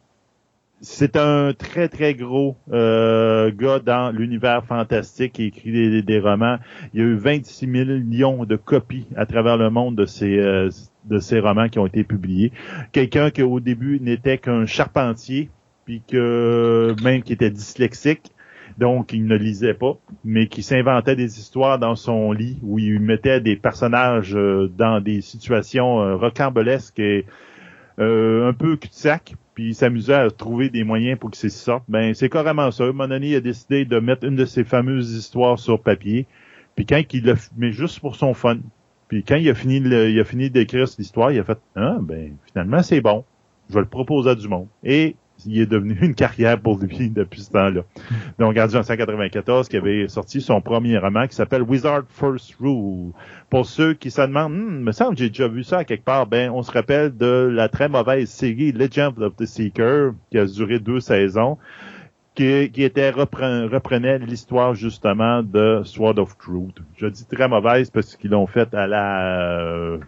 [0.81, 6.57] c'est un très, très gros euh, gars dans l'univers fantastique qui écrit des, des romans.
[6.93, 10.71] Il y a eu 26 millions de copies à travers le monde de ces, euh,
[11.05, 12.51] de ces romans qui ont été publiés.
[12.91, 15.51] Quelqu'un qui au début n'était qu'un charpentier,
[16.01, 18.33] que même qui était dyslexique,
[18.79, 23.01] donc il ne lisait pas, mais qui s'inventait des histoires dans son lit où il
[23.01, 27.27] mettait des personnages euh, dans des situations euh, rocambolesques et
[27.99, 31.85] euh, un peu cul-de-sac, puis il s'amusait à trouver des moyens pour que ça sorte.
[31.89, 32.91] Ben c'est carrément ça.
[32.93, 36.27] Mon ami a décidé de mettre une de ses fameuses histoires sur papier,
[36.75, 38.59] puis quand il f- met juste pour son fun,
[39.09, 41.99] Puis quand il a fini il a fini d'écrire cette histoire, il a fait ah
[42.01, 43.25] ben finalement c'est bon,
[43.69, 44.69] je vais le proposer à du monde.
[44.83, 45.17] Et
[45.47, 47.83] il est devenu une carrière pour lui depuis ce temps-là.
[48.39, 53.13] Donc, en 1994, qui avait sorti son premier roman qui s'appelle Wizard First Rule.
[53.51, 56.27] Pour ceux qui se demandent, hmm, me semble que j'ai déjà vu ça quelque part,
[56.27, 60.47] ben, on se rappelle de la très mauvaise série Legend of the Seeker, qui a
[60.47, 61.59] duré deux saisons,
[62.35, 66.77] qui, était reprenait l'histoire justement de Sword of Truth.
[66.97, 69.99] Je dis très mauvaise parce qu'ils l'ont fait à la, euh,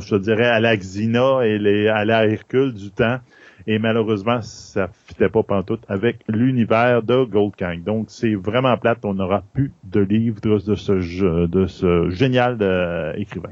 [0.00, 3.18] je te dirais à la Xina et à la Hercule du temps
[3.66, 7.82] et malheureusement, ça fitait pas pantoute avec l'univers de Gold Kang.
[7.82, 8.98] Donc, c'est vraiment plate.
[9.04, 13.50] On n'aura plus de livres de ce, de ce génial euh, écrivain.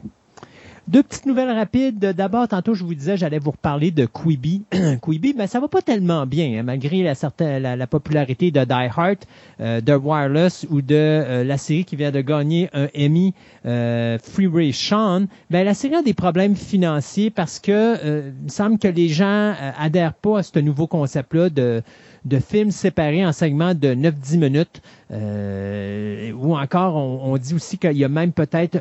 [0.91, 2.01] Deux petites nouvelles rapides.
[2.01, 4.65] D'abord, tantôt, je vous disais, j'allais vous reparler de Quibi.
[5.03, 8.73] Quibi, ben, ça va pas tellement bien, hein, malgré la, certaine, la, popularité de Die
[8.73, 9.19] Hard,
[9.61, 13.35] euh, de Wireless ou de euh, la série qui vient de gagner un Emmy,
[13.67, 15.27] euh, Freeway Sean.
[15.49, 19.55] Ben, la série a des problèmes financiers parce que euh, il semble que les gens
[19.79, 21.85] adhèrent pas à ce nouveau concept-là de
[22.25, 24.83] de films séparés en segments de 9-10 minutes.
[25.11, 28.79] Euh, ou encore, on, dit aussi qu'il y a même peut-être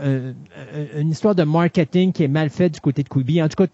[0.98, 3.42] une histoire de marketing qui est mal faite du côté de Quibi.
[3.42, 3.70] En tout cas,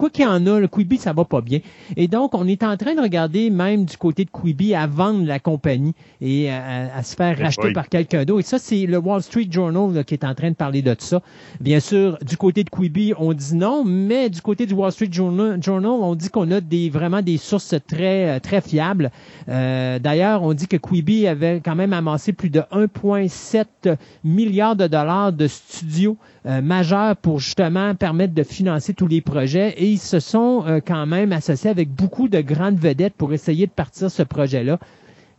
[0.00, 1.60] quoi qu'il y en a, le Quibi, ça va pas bien.
[1.94, 5.26] Et donc, on est en train de regarder même du côté de Quibi à vendre
[5.26, 8.40] la compagnie et à, se faire racheter par quelqu'un d'autre.
[8.40, 11.20] Et ça, c'est le Wall Street Journal qui est en train de parler de ça.
[11.60, 15.10] Bien sûr, du côté de Quibi, on dit non, mais du côté du Wall Street
[15.12, 19.10] Journal, on dit qu'on a des vraiment des sources très très fiables.
[19.48, 24.86] Euh, D'ailleurs, on dit que Quibi avait quand même amassé plus de 1,7 milliard de
[24.86, 29.98] dollars de studios euh, majeurs pour justement permettre de financer tous les projets et ils
[29.98, 34.10] se sont euh, quand même associés avec beaucoup de grandes vedettes pour essayer de partir
[34.10, 34.78] ce projet-là.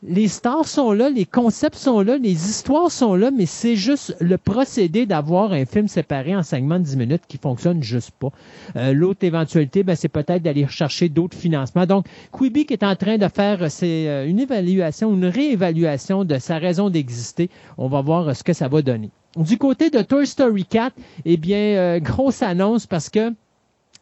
[0.04, 4.16] Les stars sont là, les concepts sont là, les histoires sont là, mais c'est juste
[4.20, 8.30] le procédé d'avoir un film séparé en segments de 10 minutes qui fonctionne juste pas.
[8.76, 11.88] Euh, l'autre éventualité, ben, c'est peut-être d'aller chercher d'autres financements.
[11.88, 16.92] Donc, Quibi est en train de faire c'est, une évaluation, une réévaluation de sa raison
[16.92, 17.50] d'exister.
[17.80, 19.12] On va voir ce que ça va donner.
[19.38, 20.94] Du côté de Toy Story 4,
[21.24, 23.34] eh bien, euh, grosse annonce parce que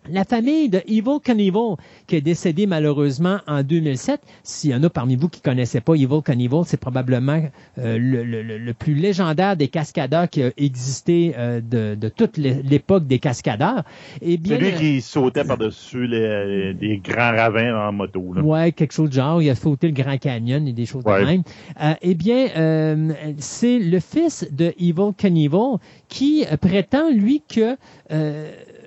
[0.07, 1.75] la famille de Evil Knievel,
[2.07, 5.93] qui est décédée malheureusement en 2007, s'il y en a parmi vous qui connaissaient pas
[5.93, 7.41] Evil Knievel, c'est probablement
[7.77, 13.83] euh, le, plus légendaire des cascadeurs qui a existé euh, de, toute l'époque des cascadeurs.
[14.21, 18.33] Eh bien, c'est lui qui sautait par-dessus les, grands ravins en moto.
[18.33, 18.41] Là.
[18.41, 19.41] Ouais, quelque chose de genre.
[19.41, 21.43] Il a sauté le Grand Canyon et des choses de même.
[21.81, 22.47] Euh, eh bien,
[23.37, 25.77] c'est le fils de Evil Knievel
[26.07, 27.75] qui prétend, lui, que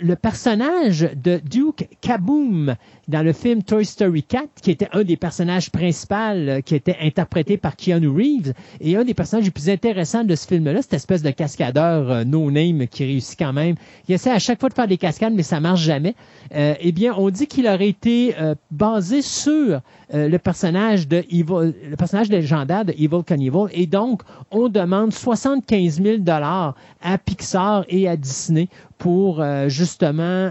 [0.01, 2.75] le personnage de Duke Kaboom
[3.09, 6.97] dans le film Toy Story 4, qui était un des personnages principaux euh, qui était
[7.01, 10.95] interprété par Keanu Reeves, et un des personnages les plus intéressants de ce film-là, cette
[10.95, 13.75] espèce de cascadeur euh, no-name qui réussit quand même.
[14.09, 16.15] Il essaie à chaque fois de faire des cascades, mais ça marche jamais.
[16.55, 18.35] Euh, eh bien, on dit qu'il aurait été
[18.71, 19.81] basé sur
[20.13, 26.03] le personnage de Evil, le personnage légendaire de Evil Knievel, et donc on demande 75
[26.03, 28.69] 000 dollars à Pixar et à Disney
[29.03, 30.51] pour justement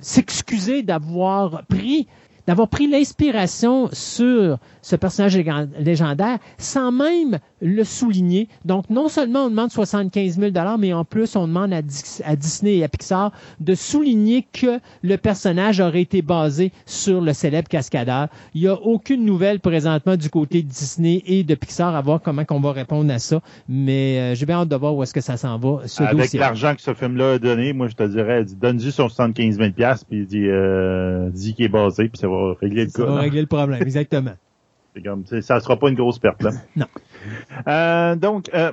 [0.00, 2.06] s'excuser d'avoir pris
[2.46, 5.36] d'avoir pris l'inspiration sur ce personnage
[5.80, 8.48] légendaire sans même le souligner.
[8.64, 11.82] Donc, non seulement on demande 75 000 mais en plus, on demande à,
[12.36, 17.68] Disney et à Pixar de souligner que le personnage aurait été basé sur le célèbre
[17.68, 18.28] cascadeur.
[18.54, 22.20] Il n'y a aucune nouvelle présentement du côté de Disney et de Pixar à voir
[22.20, 23.40] comment on va répondre à ça.
[23.68, 25.80] Mais euh, j'ai bien hâte de voir où est-ce que ça s'en va.
[25.98, 29.70] Avec l'argent que ce film-là a donné, moi, je te dirais, donne-lui son 75 000
[30.08, 33.04] puis dis, euh, dis qu'il est basé, puis ça va régler le cas.
[33.04, 34.32] Ça va régler le problème, exactement.
[35.40, 36.50] Ça sera pas une grosse perte là.
[36.76, 36.86] non.
[37.66, 38.72] Euh, donc, euh,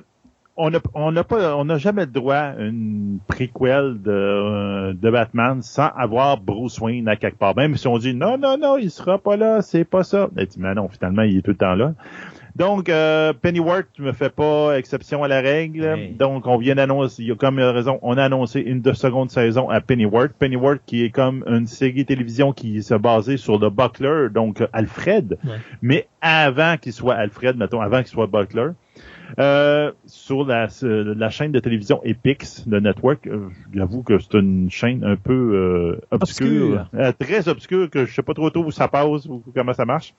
[0.56, 4.94] on n'a on a pas, on n'a jamais le droit à une préquelle de, euh,
[4.94, 7.56] de Batman sans avoir Bruce Wayne à quelque part.
[7.56, 10.30] Même si on dit non, non, non, il sera pas là, c'est pas ça.
[10.36, 11.94] Mais, mais non, finalement, il est tout le temps là.
[12.56, 16.16] Donc, euh, Pennyworth ne me fait pas exception à la règle.
[16.18, 19.32] Donc, on vient d'annoncer, il y a comme raison, on a annoncé une de seconde
[19.32, 20.34] saison à Pennyworth.
[20.38, 25.38] Pennyworth qui est comme une série télévision qui se basait sur le Buckler, donc Alfred,
[25.82, 28.70] mais avant qu'il soit Alfred, mettons, avant qu'il soit Buckler.
[29.40, 34.70] Euh, sur la, la, chaîne de télévision Epix, de network, euh, j'avoue que c'est une
[34.70, 39.26] chaîne un peu euh, obscure, très obscure, que je sais pas trop où ça passe
[39.26, 40.14] ou comment ça marche.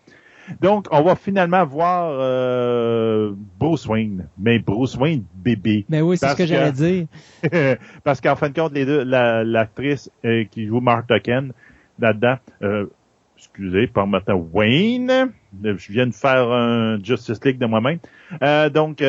[0.60, 5.84] Donc, on va finalement voir euh, Bruce Wayne, mais Bruce Wayne bébé.
[5.88, 7.06] Mais oui, c'est ce que, j'allais dire.
[8.04, 11.52] parce qu'en fin de compte, les deux, l'actrice euh, qui joue Martha Ken
[11.98, 12.86] là-dedans, euh,
[13.36, 17.98] excusez, par Martha Wayne, je viens de faire un Justice League de moi-même.
[18.42, 19.02] Euh, donc,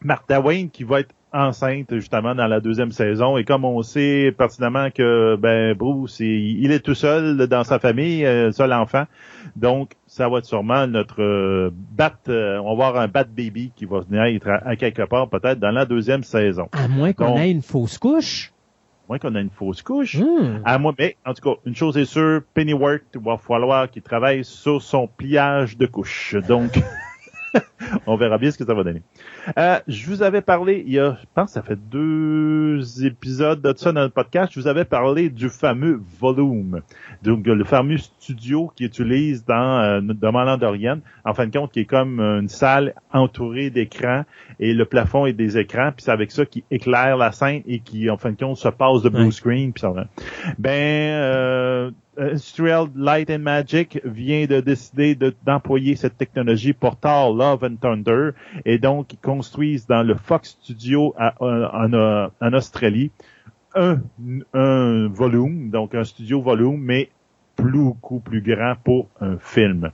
[0.00, 3.36] Martha Wayne qui va être enceinte justement dans la deuxième saison.
[3.36, 8.24] Et comme on sait pertinemment que ben Bruce, il, est tout seul dans sa famille,
[8.24, 9.04] euh, seul enfant.
[9.56, 12.12] Donc, ça va être sûrement notre euh, bat.
[12.28, 15.58] Euh, on va avoir un bat baby qui va venir être à, quelque part peut-être
[15.58, 16.68] dans la deuxième saison.
[16.72, 18.52] À moins qu'on ait une fausse couche.
[19.04, 20.16] À moins qu'on ait une fausse couche.
[20.16, 20.60] Hmm.
[20.64, 24.44] À moins, mais en tout cas, une chose est sûre, Pennyworth va falloir qu'il travaille
[24.44, 26.36] sur son pliage de couche.
[26.46, 26.78] Donc.
[28.06, 29.02] on verra bien ce que ça va donner.
[29.56, 33.74] Euh, je vous avais parlé, il y a, je pense ça fait deux épisodes de
[33.76, 36.82] ça dans le podcast, je vous avais parlé du fameux volume.
[37.22, 41.84] Donc, le fameux studio qui utilise dans, euh, Mandalorian, en fin de compte, qui est
[41.84, 44.24] comme une salle entourée d'écrans
[44.60, 47.80] et le plafond est des écrans, puis c'est avec ça qui éclaire la scène et
[47.80, 49.72] qui, en fin de compte, se passe de blue screen.
[49.72, 49.92] Puis ça,
[50.58, 55.16] ben, euh, Industrial Light and Magic vient de décider
[55.46, 58.30] d'employer cette technologie pour Love and Thunder
[58.64, 63.10] et donc ils construisent dans le Fox Studio à, en, en, Australie
[63.74, 67.10] un volume, donc un studio volume, mais
[67.58, 69.90] beaucoup plus grand pour un film.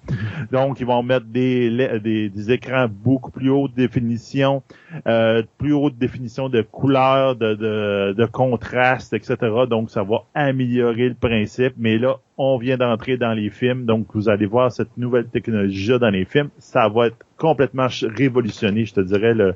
[0.52, 1.70] Donc, ils vont mettre des,
[2.00, 4.62] des, écrans beaucoup plus haute définition,
[5.06, 9.36] euh, plus haute définition de couleur, de, de, de, contraste, etc.
[9.68, 11.74] Donc, ça va améliorer le principe.
[11.78, 15.98] Mais là, on vient d'entrer dans les films, donc vous allez voir cette nouvelle technologie
[15.98, 16.50] dans les films.
[16.58, 19.54] Ça va être complètement révolutionné, je te dirais, le,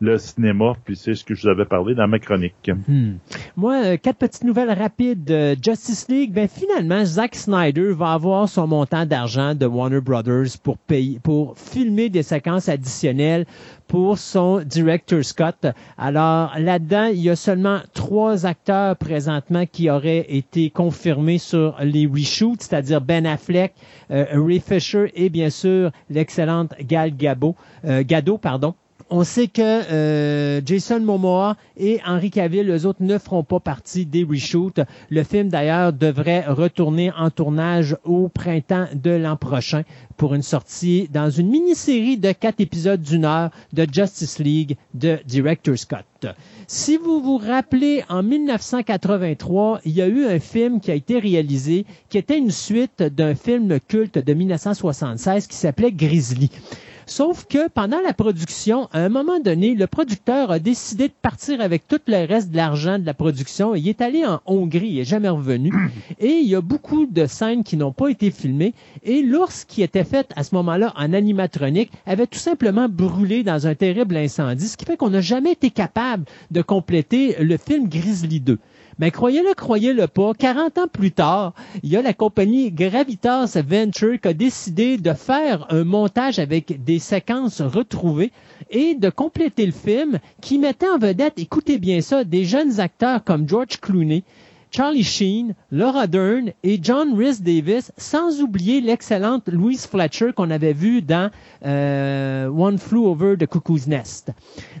[0.00, 2.70] le cinéma, puis c'est ce que je vous avais parlé dans ma chronique.
[2.88, 3.14] Hmm.
[3.56, 5.24] Moi, euh, quatre petites nouvelles rapides.
[5.24, 10.58] de Justice League, ben finalement, Zack Snyder va avoir son montant d'argent de Warner Brothers
[10.62, 13.46] pour payer, pour filmer des séquences additionnelles
[13.88, 15.66] pour son director Scott.
[15.98, 22.06] Alors là-dedans, il y a seulement trois acteurs présentement qui auraient été confirmés sur les
[22.06, 23.72] reshoots, c'est-à-dire Ben Affleck,
[24.10, 27.54] euh, Ray Fisher et bien sûr l'excellente Gal Gabo,
[27.84, 28.74] euh, Gadot, pardon.
[29.10, 34.06] On sait que euh, Jason Momoa et Henry Cavill, eux autres, ne feront pas partie
[34.06, 34.80] des reshoots.
[35.10, 39.82] Le film, d'ailleurs, devrait retourner en tournage au printemps de l'an prochain
[40.16, 45.18] pour une sortie dans une mini-série de quatre épisodes d'une heure de Justice League de
[45.26, 46.26] Director Scott.
[46.66, 51.18] Si vous vous rappelez, en 1983, il y a eu un film qui a été
[51.18, 56.50] réalisé qui était une suite d'un film culte de 1976 qui s'appelait Grizzly.
[57.06, 61.60] Sauf que pendant la production, à un moment donné, le producteur a décidé de partir
[61.60, 63.74] avec tout le reste de l'argent de la production.
[63.74, 65.72] Il est allé en Hongrie, il n'est jamais revenu.
[66.18, 68.72] Et il y a beaucoup de scènes qui n'ont pas été filmées.
[69.02, 73.66] Et l'ours qui était fait à ce moment-là en animatronique avait tout simplement brûlé dans
[73.66, 77.88] un terrible incendie, ce qui fait qu'on n'a jamais été capable de compléter le film
[77.88, 78.58] Grizzly 2.
[78.98, 84.20] Mais croyez-le, croyez-le pas, 40 ans plus tard, il y a la compagnie Gravitas Venture
[84.20, 88.32] qui a décidé de faire un montage avec des séquences retrouvées
[88.70, 93.24] et de compléter le film qui mettait en vedette, écoutez bien ça, des jeunes acteurs
[93.24, 94.22] comme George Clooney,
[94.70, 100.72] Charlie Sheen, Laura Dern et John Rhys Davis, sans oublier l'excellente Louise Fletcher qu'on avait
[100.72, 101.30] vue dans
[101.64, 104.32] euh, One Flew Over the Cuckoo's Nest.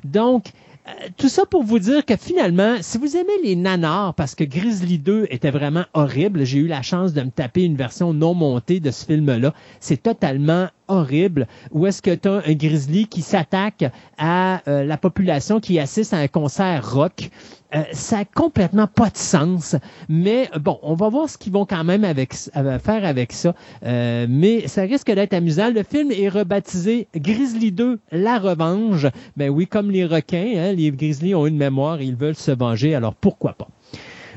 [0.02, 0.46] Donc,
[0.86, 4.44] euh, tout ça pour vous dire que finalement, si vous aimez les nanars, parce que
[4.44, 8.34] Grizzly 2 était vraiment horrible, j'ai eu la chance de me taper une version non
[8.34, 9.54] montée de ce film-là.
[9.80, 13.84] C'est totalement horrible où est-ce que tu as un grizzly qui s'attaque
[14.18, 17.30] à euh, la population qui assiste à un concert rock?
[17.74, 19.74] Euh, ça a complètement pas de sens,
[20.08, 23.54] mais bon, on va voir ce qu'ils vont quand même avec, euh, faire avec ça.
[23.82, 25.70] mais ça risque d'être amusant.
[25.70, 29.06] Le film est rebaptisé Grizzly 2, la revanche.
[29.36, 32.94] Ben oui, comme les requins, hein, les grizzlies ont une mémoire, ils veulent se venger,
[32.94, 33.68] alors pourquoi pas?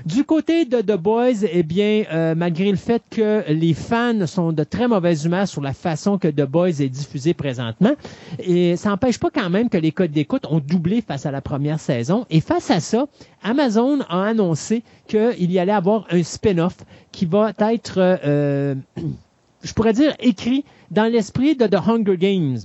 [0.06, 4.52] Du côté de The Boys, eh bien, euh, malgré le fait que les fans sont
[4.52, 7.94] de très mauvaise humeur sur la façon que The Boys est diffusé présentement,
[8.40, 11.42] et ça n'empêche pas quand même que les codes d'écoute ont doublé face à la
[11.42, 12.26] première saison.
[12.30, 13.08] Et face à ça,
[13.44, 16.78] Amazon a annoncé qu'il y allait avoir un spin-off
[17.12, 18.76] qui va être, euh,
[19.64, 22.60] je pourrais dire, écrit dans l'esprit de The Hunger Games.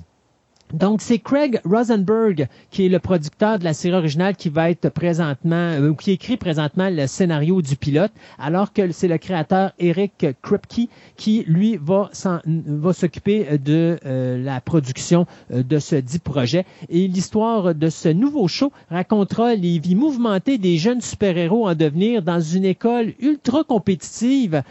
[0.72, 4.88] Donc, c'est Craig Rosenberg qui est le producteur de la série originale qui va être
[4.88, 9.72] présentement, euh, ou qui écrit présentement le scénario du pilote, alors que c'est le créateur
[9.78, 12.10] Eric Kripke qui, lui, va,
[12.44, 16.64] va s'occuper de euh, la production euh, de ce dit projet.
[16.88, 22.22] Et l'histoire de ce nouveau show racontera les vies mouvementées des jeunes super-héros en devenir
[22.22, 24.62] dans une école ultra compétitive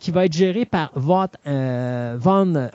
[0.00, 2.68] qui va être gérée par Vought, Von,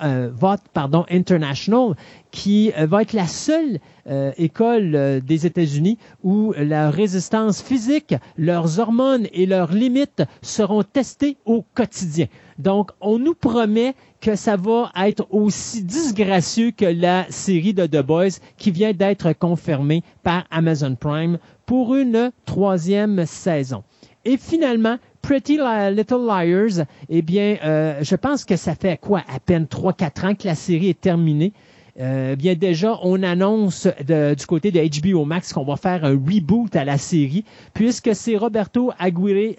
[0.73, 1.95] pardon, International
[2.31, 8.15] qui euh, va être la seule euh, école euh, des États-Unis où la résistance physique,
[8.37, 12.27] leurs hormones et leurs limites seront testées au quotidien.
[12.57, 18.01] Donc, on nous promet que ça va être aussi disgracieux que la série de The
[18.05, 23.83] Boys qui vient d'être confirmée par Amazon Prime pour une troisième saison.
[24.23, 29.39] Et finalement, Pretty Little Liars, eh bien, euh, je pense que ça fait quoi, à
[29.39, 31.53] peine 3-4 ans que la série est terminée.
[31.99, 36.75] Euh, bien déjà, on annonce du côté de HBO Max qu'on va faire un reboot
[36.75, 37.43] à la série,
[37.73, 39.55] puisque c'est Roberto Aguirre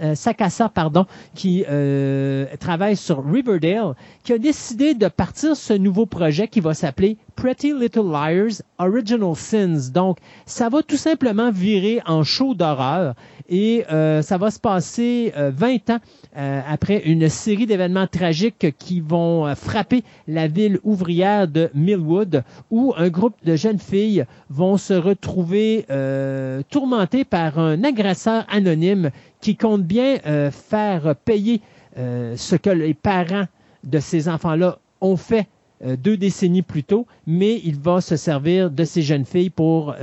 [0.00, 6.06] euh, Sacasa, pardon, qui euh, travaille sur Riverdale, qui a décidé de partir ce nouveau
[6.06, 9.92] projet qui va s'appeler Pretty Little Liars Original Sins.
[9.94, 13.14] Donc, ça va tout simplement virer en show d'horreur
[13.48, 15.98] et euh, ça va se passer 20 ans
[16.36, 22.42] euh, après une série d'événements tragiques qui vont euh, frapper la ville ouvrière de Millwood,
[22.72, 29.10] où un groupe de jeunes filles vont se retrouver euh, tourmentées par un agresseur anonyme
[29.40, 30.16] qui compte bien
[30.50, 31.60] faire payer
[31.96, 33.44] ce que les parents
[33.84, 35.46] de ces enfants-là ont fait
[35.84, 39.94] deux décennies plus tôt, mais il va se servir de ces jeunes filles pour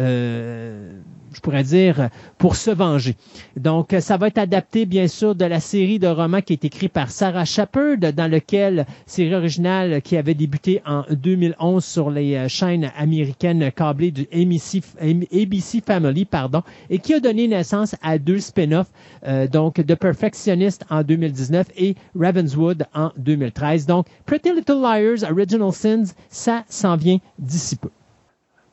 [1.35, 3.15] je pourrais dire, pour se venger.
[3.57, 6.93] Donc, ça va être adapté, bien sûr, de la série de romans qui est écrite
[6.93, 12.47] par Sarah Shepard, dans lequel, série originale qui avait débuté en 2011 sur les euh,
[12.47, 18.39] chaînes américaines câblées du ABC, ABC Family, pardon, et qui a donné naissance à deux
[18.39, 18.91] spin-offs,
[19.27, 23.85] euh, donc The Perfectionist en 2019 et Ravenswood en 2013.
[23.85, 27.89] Donc, Pretty Little Liars, Original Sins, ça s'en vient d'ici peu.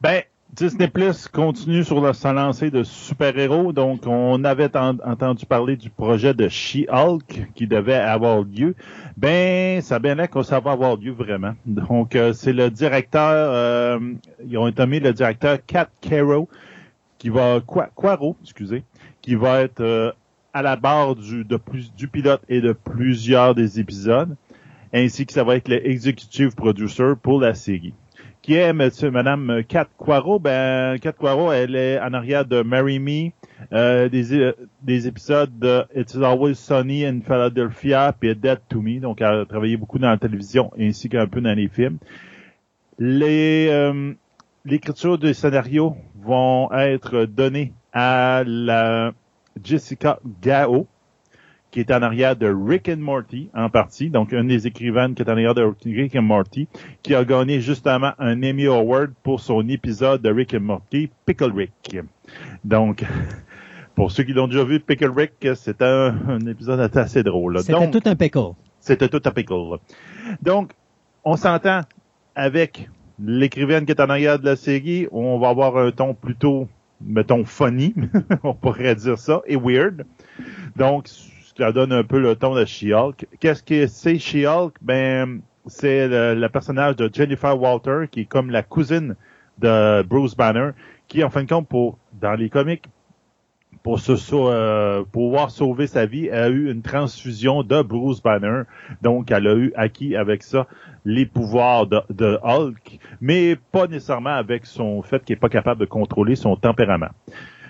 [0.01, 3.73] Ben, Disney Plus continue sur la, sa lancée de super-héros.
[3.73, 8.75] Donc, on avait entendu parler du projet de She-Hulk qui devait avoir lieu.
[9.17, 11.55] Ben, ça bien là que ça va avoir lieu vraiment.
[11.65, 13.99] Donc, euh, c'est le directeur, euh,
[14.47, 16.51] ils ont nommé le directeur Cat Caro,
[17.17, 17.63] qui va,
[17.97, 18.85] Quaro, excusez,
[19.23, 20.13] qui va être euh,
[20.53, 24.37] à la barre du, plus, du pilote et de plusieurs des épisodes,
[24.93, 27.95] ainsi que ça va être l'executive producer pour la série
[28.43, 30.41] qui est monsieur, madame Kat Quaro.
[30.41, 33.31] Ben, Kat Quaro, elle est en arrière de Marry Me,
[33.73, 34.53] euh, des, euh,
[34.83, 38.99] des épisodes de It's Always Sunny in Philadelphia, puis Dead to Me.
[38.99, 41.99] Donc, elle a travaillé beaucoup dans la télévision ainsi qu'un peu dans les films.
[42.99, 44.13] Les, euh,
[44.65, 49.13] l'écriture des scénarios vont être données à la
[49.63, 50.89] Jessica Gao,
[51.73, 55.23] qui est en arrière de Rick and Morty en partie, donc une des écrivaines qui
[55.23, 56.69] est en arrière de Rick and Morty,
[57.03, 61.51] qui a gagné justement un Emmy Award pour son épisode de Rick and Morty, Pickle
[61.53, 61.97] Rick.
[62.63, 63.05] Donc,
[63.95, 67.59] pour ceux qui l'ont déjà vu, Pickle Rick, c'était un, épisode assez drôle.
[67.61, 68.53] C'était tout un pickle.
[68.79, 69.79] C'était tout un pickle.
[70.43, 70.73] Donc,
[71.25, 71.81] on s'entend
[72.35, 76.69] avec l'écrivaine qui est en arrière de la série, on va avoir un ton plutôt,
[77.01, 77.95] mettons, funny,
[78.43, 80.05] on pourrait dire ça, et weird.
[80.77, 81.09] Donc,
[81.59, 83.27] ça donne un peu le ton de She-Hulk.
[83.41, 84.75] Qu'est-ce que c'est She-Hulk?
[84.81, 89.17] Ben, c'est le, personnage de Jennifer Walter, qui est comme la cousine
[89.59, 90.71] de Bruce Banner,
[91.09, 92.85] qui, en fin de compte, pour, dans les comics,
[93.83, 98.63] pour se euh, pouvoir sauver sa vie, a eu une transfusion de Bruce Banner.
[99.03, 100.67] Donc, elle a eu acquis avec ça
[101.05, 105.87] les pouvoirs de, Hulk, mais pas nécessairement avec son fait qu'il est pas capable de
[105.87, 107.11] contrôler son tempérament.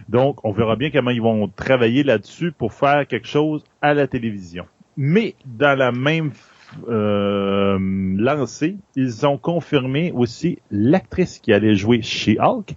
[0.08, 4.06] Donc, on verra bien comment ils vont travailler là-dessus pour faire quelque chose à la
[4.06, 4.66] télévision.
[4.96, 6.32] Mais dans la même
[6.88, 7.78] euh,
[8.16, 12.74] lancée, ils ont confirmé aussi l'actrice qui allait jouer chez Hulk.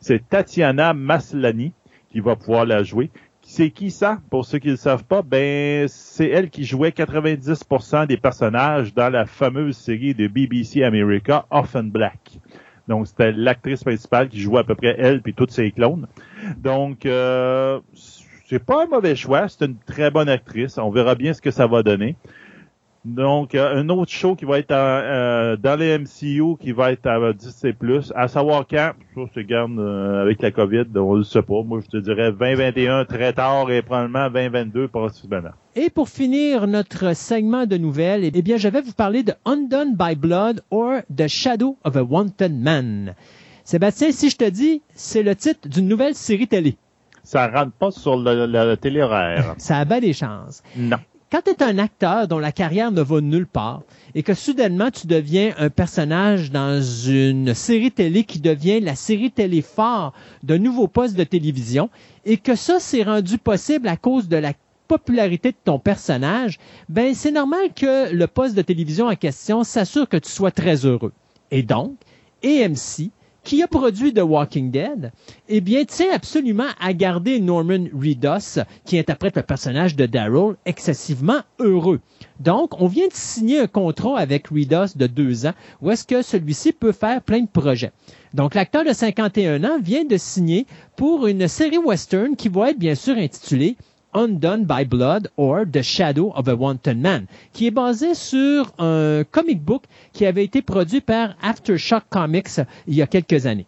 [0.00, 1.72] C'est Tatiana Maslany
[2.10, 3.10] qui va pouvoir la jouer.
[3.42, 4.20] C'est qui ça?
[4.30, 8.94] Pour ceux qui ne le savent pas, ben c'est elle qui jouait 90% des personnages
[8.94, 12.38] dans la fameuse série de BBC America, Often Black.
[12.92, 16.06] Donc, c'était l'actrice principale qui jouait à peu près elle puis toutes ses clones.
[16.58, 17.80] Donc, euh,
[18.46, 19.48] c'est pas un mauvais choix.
[19.48, 20.76] C'est une très bonne actrice.
[20.76, 22.16] On verra bien ce que ça va donner.
[23.04, 27.06] Donc, euh, un autre show qui va être euh, dans les MCU, qui va être
[27.06, 27.74] à Disney+,
[28.14, 31.62] à savoir quand, ça se garde euh, avec la COVID, on ne sait pas.
[31.64, 35.50] Moi, je te dirais 2021 très tard et probablement 2022 possiblement.
[35.74, 39.96] Et pour finir notre segment de nouvelles, eh bien, je vais vous parler de Undone
[39.96, 43.14] by Blood or The Shadow of a Wanted Man.
[43.64, 46.76] Sébastien, si je te dis, c'est le titre d'une nouvelle série télé.
[47.24, 49.54] Ça rentre pas sur le, télé horaire.
[49.58, 50.62] ça a bien des chances.
[50.76, 50.98] Non.
[51.32, 53.84] Quand tu es un acteur dont la carrière ne va nulle part
[54.14, 59.30] et que soudainement tu deviens un personnage dans une série télé qui devient la série
[59.30, 61.88] télé phare d'un nouveau poste de télévision
[62.26, 64.52] et que ça s'est rendu possible à cause de la
[64.88, 66.58] popularité de ton personnage,
[66.90, 70.84] ben c'est normal que le poste de télévision en question s'assure que tu sois très
[70.84, 71.14] heureux.
[71.50, 71.96] Et donc,
[72.44, 73.08] AMC,
[73.44, 75.12] qui a produit The Walking Dead,
[75.48, 81.40] eh bien, tient absolument à garder Norman Reedus, qui interprète le personnage de Daryl, excessivement
[81.58, 82.00] heureux.
[82.40, 86.22] Donc, on vient de signer un contrat avec Reedus de deux ans, où est-ce que
[86.22, 87.92] celui-ci peut faire plein de projets.
[88.34, 90.66] Donc, l'acteur de 51 ans vient de signer
[90.96, 93.76] pour une série western qui va être bien sûr intitulée
[94.14, 99.24] Undone by Blood or The Shadow of a Wanted Man, qui est basé sur un
[99.30, 103.66] comic book qui avait été produit par Aftershock Comics il y a quelques années.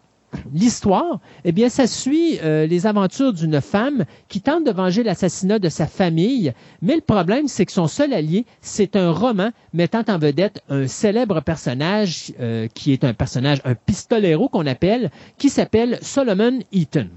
[0.53, 5.59] L'histoire, eh bien, ça suit euh, les aventures d'une femme qui tente de venger l'assassinat
[5.59, 10.03] de sa famille, mais le problème, c'est que son seul allié, c'est un roman mettant
[10.07, 15.49] en vedette un célèbre personnage euh, qui est un personnage, un pistolero qu'on appelle, qui
[15.49, 17.07] s'appelle Solomon Eaton.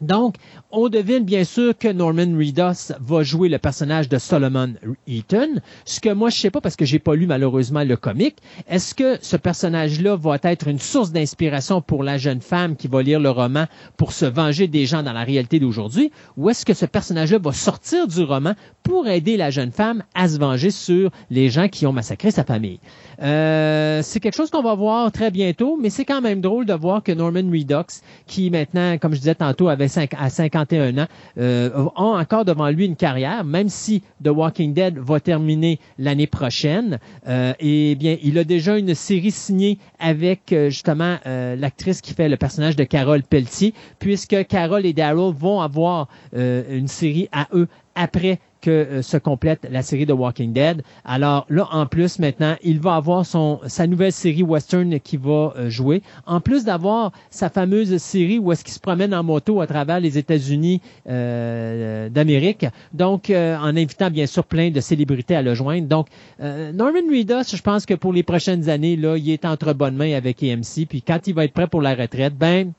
[0.00, 0.36] Donc,
[0.70, 4.74] on devine bien sûr que Norman Reedus va jouer le personnage de Solomon
[5.06, 8.36] Eaton, ce que moi je sais pas parce que j'ai pas lu malheureusement le comic.
[8.68, 13.02] Est-ce que ce personnage-là va être une source d'inspiration pour la jeune femme qui va
[13.02, 13.66] lire le roman
[13.96, 17.52] pour se venger des gens dans la réalité d'aujourd'hui, ou est-ce que ce personnage-là va
[17.52, 21.86] sortir du roman pour aider la jeune femme à se venger sur les gens qui
[21.86, 22.78] ont massacré sa famille?
[23.20, 26.74] Euh, c'est quelque chose qu'on va voir très bientôt, mais c'est quand même drôle de
[26.74, 31.06] voir que Norman Reedus, qui maintenant, comme je disais tantôt, avait à 51 ans,
[31.38, 36.26] euh, a encore devant lui une carrière, même si The Walking Dead va terminer l'année
[36.26, 36.98] prochaine.
[37.26, 42.14] Euh, et bien, il a déjà une série signée avec euh, justement euh, l'actrice qui
[42.14, 47.48] fait le personnage de Carole Pelletier, puisque Carole et Daryl vont avoir une série à
[47.52, 50.82] eux après que euh, se complète la série de Walking Dead.
[51.04, 55.52] Alors là, en plus, maintenant, il va avoir son, sa nouvelle série western qui va
[55.56, 56.02] euh, jouer.
[56.26, 60.00] En plus d'avoir sa fameuse série où est-ce qu'il se promène en moto à travers
[60.00, 62.66] les États-Unis euh, d'Amérique.
[62.92, 65.86] Donc, en invitant bien sûr plein de célébrités à le joindre.
[65.86, 66.08] Donc,
[66.40, 70.14] Norman Reedus, je pense que pour les prochaines années, là, il est entre bonnes mains
[70.14, 70.86] avec AMC.
[70.88, 72.72] Puis quand il va être prêt pour la retraite, ben,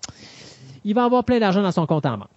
[0.86, 2.30] il va avoir plein d'argent dans son compte en banque.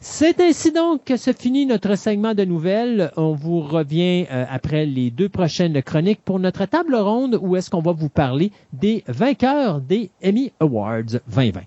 [0.00, 3.10] C'est ainsi donc que se finit notre segment de nouvelles.
[3.16, 7.70] On vous revient euh, après les deux prochaines chroniques pour notre table ronde où est-ce
[7.70, 11.62] qu'on va vous parler des vainqueurs des Emmy Awards 2020.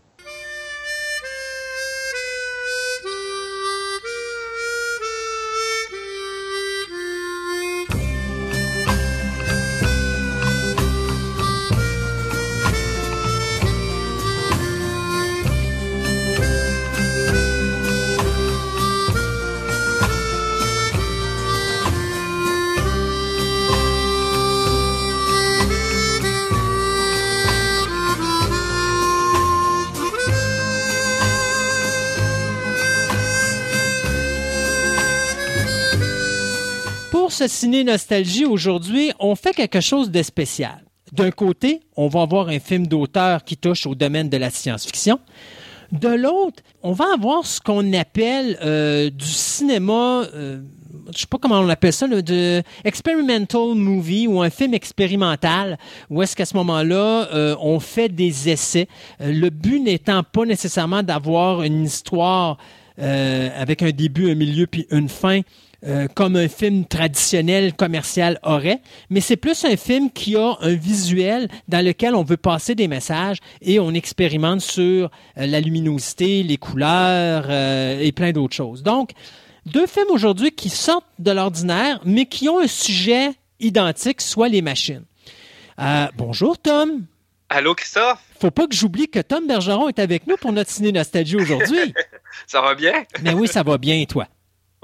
[37.48, 40.84] Ciné Nostalgie aujourd'hui, on fait quelque chose de spécial.
[41.12, 45.20] D'un côté, on va avoir un film d'auteur qui touche au domaine de la science-fiction.
[45.92, 50.60] De l'autre, on va avoir ce qu'on appelle euh, du cinéma, euh,
[51.14, 55.78] je sais pas comment on appelle ça, de experimental movie ou un film expérimental,
[56.10, 58.88] où est-ce qu'à ce, moment-là, euh, on fait des essais.
[59.22, 62.58] le but n'étant pas nécessairement d'avoir une histoire
[63.00, 65.42] avec un début, un milieu puis une fin
[65.86, 68.82] euh, comme un film traditionnel commercial aurait,
[69.12, 72.88] mais c'est plus un film qui a un visuel dans lequel on veut passer des
[72.88, 78.82] messages et on expérimente sur euh, la luminosité, les couleurs euh, et plein d'autres choses.
[78.82, 79.12] Donc,
[79.68, 84.64] deux films aujourd'hui qui sortent de l'ordinaire, mais qui ont un sujet identique, soit les
[84.64, 85.06] machines.
[86.18, 87.06] bonjour Tom.
[87.50, 88.20] Allô Christophe?
[88.40, 91.94] Faut pas que j'oublie que Tom Bergeron est avec nous pour notre ciné nostalgie aujourd'hui.
[92.48, 93.06] ça va bien?
[93.22, 94.28] Mais oui, ça va bien, toi?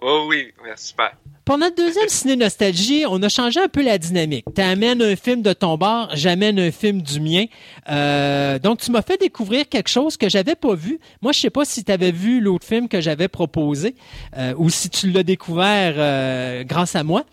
[0.05, 1.13] Oh oui, super.
[1.45, 4.45] Pour notre deuxième ciné-nostalgie, on a changé un peu la dynamique.
[4.53, 7.45] Tu amènes un film de ton bar, j'amène un film du mien.
[7.89, 10.99] Euh, donc, tu m'as fait découvrir quelque chose que j'avais pas vu.
[11.21, 13.95] Moi, je sais pas si tu avais vu l'autre film que j'avais proposé
[14.38, 17.23] euh, ou si tu l'as découvert euh, grâce à moi.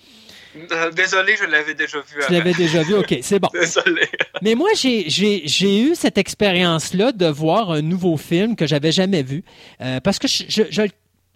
[0.94, 2.22] Désolé, je l'avais déjà vu.
[2.24, 3.48] Tu l'avais déjà vu, ok, c'est bon.
[3.52, 4.02] Désolé.
[4.42, 9.42] Mais moi, j'ai eu cette expérience-là de voir un nouveau film que j'avais jamais vu.
[10.02, 10.82] parce que je, je, je,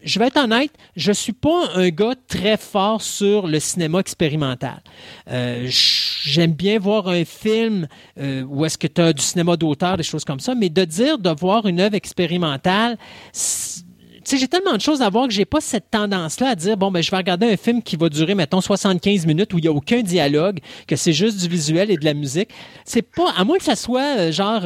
[0.04, 4.82] je vais être honnête, je suis pas un gars très fort sur le cinéma expérimental.
[5.30, 7.88] Euh, j'aime bien voir un film
[8.20, 10.84] euh, où est-ce que tu as du cinéma d'auteur, des choses comme ça, mais de
[10.84, 12.98] dire de voir une œuvre expérimentale,
[13.32, 17.02] j'ai tellement de choses à voir que j'ai pas cette tendance-là à dire bon ben
[17.02, 19.72] je vais regarder un film qui va durer mettons 75 minutes où il y a
[19.72, 22.50] aucun dialogue, que c'est juste du visuel et de la musique.
[22.84, 24.62] C'est pas à moins que ça soit euh, genre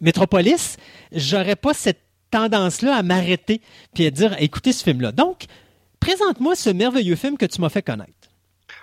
[0.00, 0.76] Métropolis,
[1.12, 3.60] j'aurais pas cette tendance-là à m'arrêter
[3.94, 5.12] puis à dire écoutez ce film-là.
[5.12, 5.44] Donc,
[6.00, 8.12] présente-moi ce merveilleux film que tu m'as fait connaître.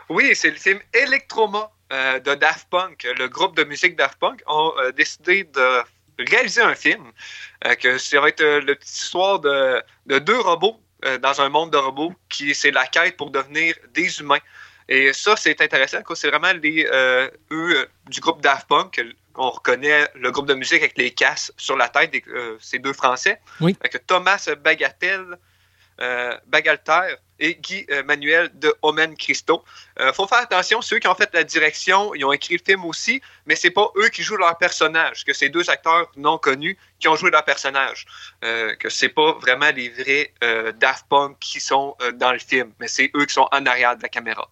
[0.09, 4.41] Oui, c'est le film Electroma euh, de Daft Punk, le groupe de musique Daft Punk,
[4.47, 5.81] ont euh, décidé de
[6.17, 7.11] réaliser un film.
[7.65, 10.80] Euh, que ça va être euh, histoire de, de deux robots
[11.22, 14.39] dans un monde de robots qui c'est la quête pour devenir des humains.
[14.89, 16.88] Et ça, c'est intéressant, c'est vraiment les,
[17.51, 18.99] eux du groupe Daft Punk.
[19.37, 22.79] On reconnaît le groupe de musique avec les casses sur la tête, des, euh, ces
[22.79, 23.39] deux Français.
[23.61, 23.75] Oui.
[23.81, 25.37] Avec Thomas Bagatelle,
[26.01, 29.63] euh, Bagalter et Guy euh, Manuel de Omen Christo.
[30.01, 32.83] Euh, faut faire attention, ceux qui ont fait la direction, ils ont écrit le film
[32.83, 36.77] aussi, mais c'est pas eux qui jouent leur personnage, que c'est deux acteurs non connus
[36.99, 38.05] qui ont joué leur personnage.
[38.41, 40.33] Que c'est pas vraiment les vrais
[40.75, 44.03] Daft Punk qui sont dans le film, mais c'est eux qui sont en arrière de
[44.03, 44.49] la caméra.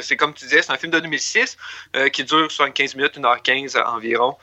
[0.00, 1.56] C'est comme tu disais, c'est un film de 2006
[1.96, 4.36] euh, qui dure 75 minutes, 1h15 environ,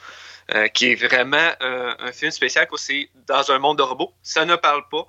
[0.53, 4.13] euh, qui est vraiment euh, un film spécial c'est dans un monde de robots.
[4.21, 5.07] Ça ne parle pas.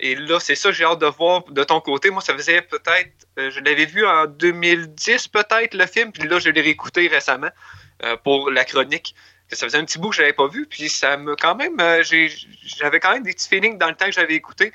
[0.00, 2.10] Et là, c'est ça, j'ai hâte de voir de ton côté.
[2.10, 6.48] Moi, ça faisait peut-être, je l'avais vu en 2010 peut-être le film, puis là, je
[6.50, 7.50] l'ai réécouté récemment
[8.22, 9.16] pour la chronique.
[9.50, 11.76] Ça faisait un petit bout que je l'avais pas vu, puis ça me quand même,
[12.02, 14.72] j'avais quand même des petits feelings dans le temps que j'avais écouté.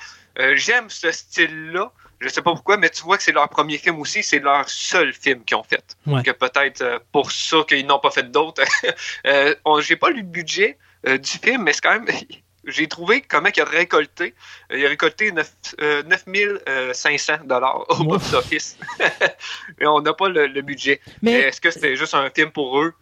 [0.55, 1.93] J'aime ce style-là.
[2.23, 4.69] Je sais pas pourquoi, mais tu vois que c'est leur premier film aussi, c'est leur
[4.69, 5.83] seul film qu'ils ont fait.
[6.05, 6.21] Ouais.
[6.21, 8.61] Que peut-être euh, pour ça qu'ils n'ont pas fait d'autres.
[9.27, 10.77] euh, J'ai pas lu le budget
[11.07, 12.05] euh, du film, mais c'est quand même.
[12.67, 14.35] J'ai trouvé comment il a récolté.
[14.71, 18.77] Euh, Il a récolté 9, euh, 9500 dollars au box-office.
[19.79, 21.01] Et on n'a pas le, le budget.
[21.23, 22.93] Mais- Mais est-ce que c'était juste un film pour eux,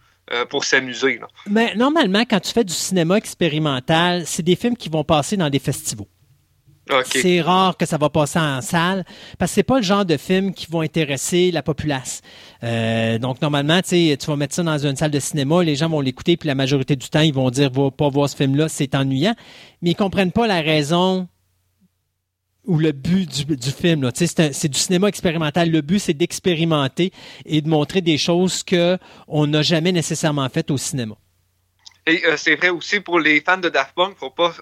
[0.49, 1.19] pour s'amuser?
[1.47, 5.49] Mais normalement, quand tu fais du cinéma expérimental, c'est des films qui vont passer dans
[5.49, 6.07] des festivals.
[7.06, 9.06] C'est rare que ça va passer en salle
[9.38, 12.22] parce que c'est pas le genre de film qui vont intéresser la populace.
[12.64, 16.02] Euh, donc normalement, tu vas mettre ça dans une salle de cinéma, les gens vont
[16.02, 18.95] l'écouter puis la majorité du temps ils vont dire va pas voir ce film-là, c'est
[18.95, 19.36] ennuyant,
[19.82, 21.28] mais ils comprennent pas la raison
[22.66, 24.03] ou le but du, du film.
[24.03, 24.11] là.
[24.14, 25.72] C'est du cinéma expérimental.
[25.72, 27.11] Le but, c'est d'expérimenter
[27.45, 28.98] et de montrer des choses que
[29.28, 31.16] on n'a jamais nécessairement faites au cinéma.
[32.06, 34.53] Et euh, c'est vrai aussi pour les fans de Daft Punk, faut pas.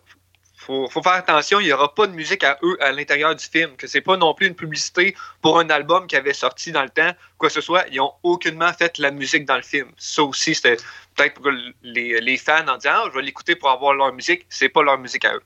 [0.68, 3.46] Faut, faut faire attention, il n'y aura pas de musique à eux à l'intérieur du
[3.46, 6.84] film, que c'est pas non plus une publicité pour un album qui avait sorti dans
[6.84, 9.88] le temps, quoi que ce soit, ils ont aucunement fait la musique dans le film.
[9.96, 10.76] Ça aussi, c'était
[11.16, 11.50] peut-être pour
[11.84, 14.84] les, les fans en disant ah, je vais l'écouter pour avoir leur musique, c'est pas
[14.84, 15.44] leur musique à eux.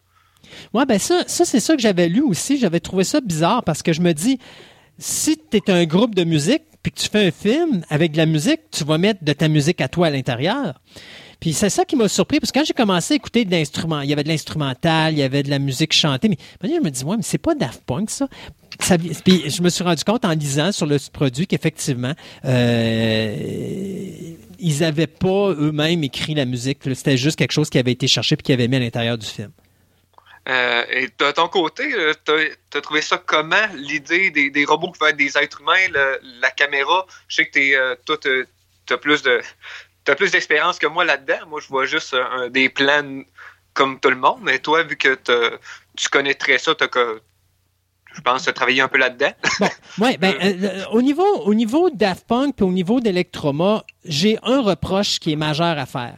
[0.73, 2.57] Ouais, ben ça, ça c'est ça que j'avais lu aussi.
[2.57, 4.39] J'avais trouvé ça bizarre parce que je me dis,
[4.98, 8.18] si tu es un groupe de musique puis que tu fais un film avec de
[8.18, 10.81] la musique, tu vas mettre de ta musique à toi à l'intérieur.
[11.41, 14.01] Puis c'est ça qui m'a surpris parce que quand j'ai commencé à écouter de l'instrument,
[14.01, 16.89] il y avait de l'instrumental, il y avait de la musique chantée, mais je me
[16.89, 18.27] dis ouais, mais c'est pas Daft Punk ça.
[19.26, 22.13] Puis je me suis rendu compte en lisant sur le produit qu'effectivement,
[22.45, 23.35] euh,
[24.59, 26.80] ils n'avaient pas eux-mêmes écrit la musique.
[26.93, 29.26] C'était juste quelque chose qui avait été cherché puis qui avait mis à l'intérieur du
[29.26, 29.51] film.
[30.49, 34.99] Euh, et de ton côté, euh, t'as as trouvé ça comment, l'idée des, robots qui
[34.99, 37.05] vont être des êtres humains, la caméra?
[37.27, 37.95] Je sais que t'es, euh,
[38.85, 39.39] t'as plus de
[40.03, 41.48] t'as plus d'expérience que moi là-dedans.
[41.49, 43.22] Moi, je vois juste euh, des plans
[43.73, 45.18] comme tout le monde, mais toi, vu que
[45.95, 47.22] tu connais très ça, que-
[48.14, 49.32] je pense tu as travaillé un peu là-dedans.
[49.99, 53.86] Oui, ben, euh, euh, au niveau, au niveau de Daft Punk puis au niveau d'Electroma,
[54.03, 56.18] j'ai un reproche qui est majeur à faire.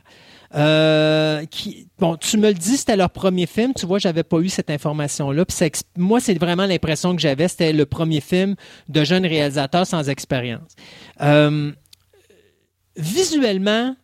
[0.56, 3.74] Euh, qui, bon, tu me le dis, c'était leur premier film.
[3.74, 5.46] Tu vois, j'avais pas eu cette information-là.
[5.98, 7.48] Moi, c'est vraiment l'impression que j'avais.
[7.48, 8.56] C'était le premier film
[8.88, 10.72] de jeunes réalisateurs sans expérience.
[11.22, 11.72] Euh,
[12.96, 13.96] visuellement,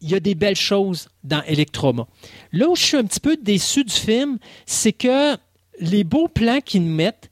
[0.00, 2.06] il y a des belles choses dans Electroma.
[2.52, 5.36] Là où je suis un petit peu déçu du film, c'est que
[5.80, 7.30] les beaux plans qu'ils nous mettent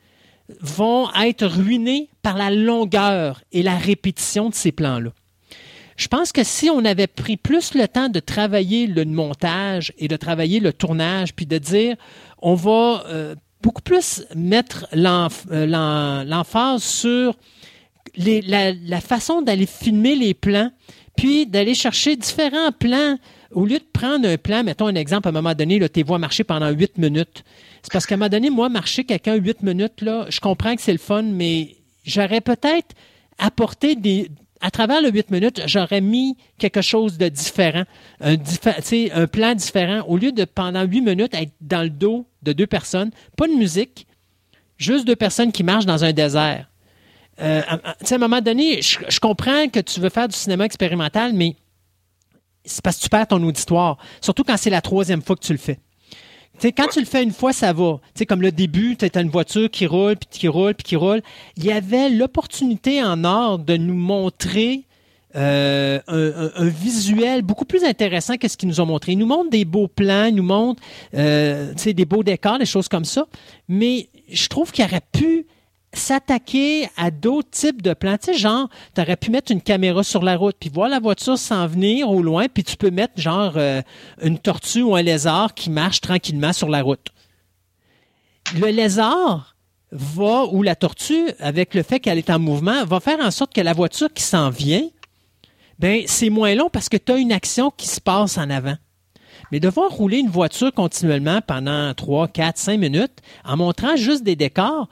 [0.61, 5.11] vont être ruinés par la longueur et la répétition de ces plans-là.
[5.97, 10.09] Je pense que si on avait pris plus le temps de travailler le montage et
[10.09, 11.97] de travailler le tournage, puis de dire,
[12.41, 17.37] on va euh, beaucoup plus mettre euh, l'emphase sur
[18.17, 20.71] la, façon d'aller filmer les plans,
[21.17, 23.19] puis d'aller chercher différents plans.
[23.53, 26.19] Au lieu de prendre un plan, mettons un exemple, à un moment donné, tu vois
[26.19, 27.43] marcher pendant huit minutes.
[27.83, 30.83] C'est parce qu'à un moment donné, moi, marcher quelqu'un huit minutes, là, je comprends que
[30.83, 32.95] c'est le fun, mais j'aurais peut-être
[33.39, 34.31] apporté des.
[34.63, 37.85] À travers le huit minutes, j'aurais mis quelque chose de différent,
[38.21, 38.35] un,
[39.15, 40.03] un plan différent.
[40.07, 43.55] Au lieu de pendant huit minutes être dans le dos de deux personnes, pas de
[43.55, 44.07] musique,
[44.77, 46.70] juste deux personnes qui marchent dans un désert.
[47.41, 51.33] Euh, à, un moment donné, je, je comprends que tu veux faire du cinéma expérimental,
[51.33, 51.57] mais
[52.65, 53.97] c'est parce que tu perds ton auditoire.
[54.21, 55.79] Surtout quand c'est la troisième fois que tu le fais.
[56.63, 58.01] Quand tu le fais une fois, ça va.
[58.29, 61.23] Comme le début, tu as une voiture qui roule, puis qui roule, puis qui roule.
[61.57, 64.83] Il y avait l'opportunité en or de nous montrer
[65.37, 69.13] euh, un, un- un visuel beaucoup plus intéressant que ce qu'ils nous ont montré.
[69.13, 70.83] Ils nous montrent des beaux plans, ils nous montrent
[71.15, 73.25] euh, des beaux décors, des choses comme ça.
[73.69, 75.47] Mais je trouve qu'il aurait pu
[75.93, 78.17] s'attaquer à d'autres types de plans.
[78.17, 81.01] Tu sais, genre, tu aurais pu mettre une caméra sur la route, puis voir la
[81.01, 83.83] voiture s'en venir au loin, puis tu peux mettre genre euh,
[84.23, 87.09] une tortue ou un lézard qui marche tranquillement sur la route.
[88.55, 89.57] Le lézard
[89.93, 93.53] va, ou la tortue, avec le fait qu'elle est en mouvement, va faire en sorte
[93.53, 94.89] que la voiture qui s'en vient,
[95.79, 98.77] ben c'est moins long parce que tu as une action qui se passe en avant.
[99.51, 104.37] Mais devoir rouler une voiture continuellement pendant 3, 4, 5 minutes en montrant juste des
[104.37, 104.89] décors,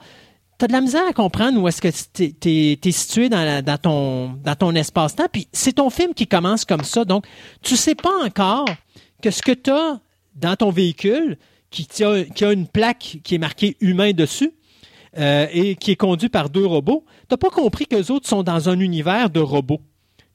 [0.59, 3.77] tu as de la misère à comprendre où est-ce que tu es, situé dans, dans
[3.77, 5.27] ton, dans ton espace-temps.
[5.31, 7.05] Puis c'est ton film qui commence comme ça.
[7.05, 7.25] Donc,
[7.61, 8.67] tu sais pas encore
[9.23, 9.99] que ce que tu as
[10.35, 11.37] dans ton véhicule,
[11.71, 14.51] qui, a, qui a une plaque qui est marquée humain dessus,
[15.17, 18.27] euh, et qui est conduit par deux robots, tu n'as pas compris que les autres
[18.27, 19.81] sont dans un univers de robots.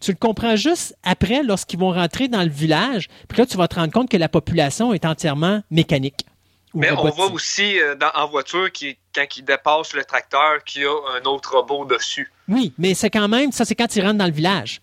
[0.00, 3.68] Tu le comprends juste après lorsqu'ils vont rentrer dans le village, puis là, tu vas
[3.68, 6.26] te rendre compte que la population est entièrement mécanique.
[6.74, 10.84] Mais on voit aussi euh, en voiture, qui, quand il dépasse le tracteur, qu'il y
[10.84, 12.30] a un autre robot dessus.
[12.48, 14.80] Oui, mais c'est quand même, ça c'est quand ils rentrent dans le village.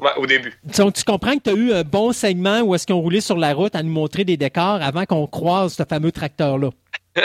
[0.00, 0.58] Ouais, au début.
[0.76, 3.20] Donc, tu comprends que tu as eu un bon segment où est-ce qu'ils ont roulé
[3.20, 6.70] sur la route à nous montrer des décors avant qu'on croise ce fameux tracteur-là.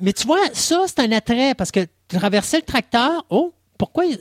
[0.00, 3.24] mais, tu vois, ça, c'est un attrait parce que tu traversais le tracteur.
[3.28, 4.18] Oh, pourquoi il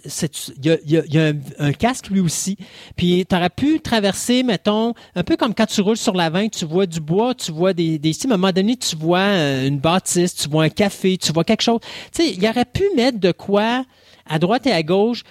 [0.64, 2.57] y a, un, casque lui aussi?
[2.95, 6.49] Puis tu aurais pu traverser, mettons, un peu comme quand tu roules sur la 20,
[6.49, 9.68] tu vois du bois, tu vois des, des à un moment donné, tu vois euh,
[9.68, 11.80] une bâtisse, tu vois un café, tu vois quelque chose.
[12.14, 13.86] Tu sais, il aurait pu mettre de quoi
[14.27, 15.23] à droite et à gauche,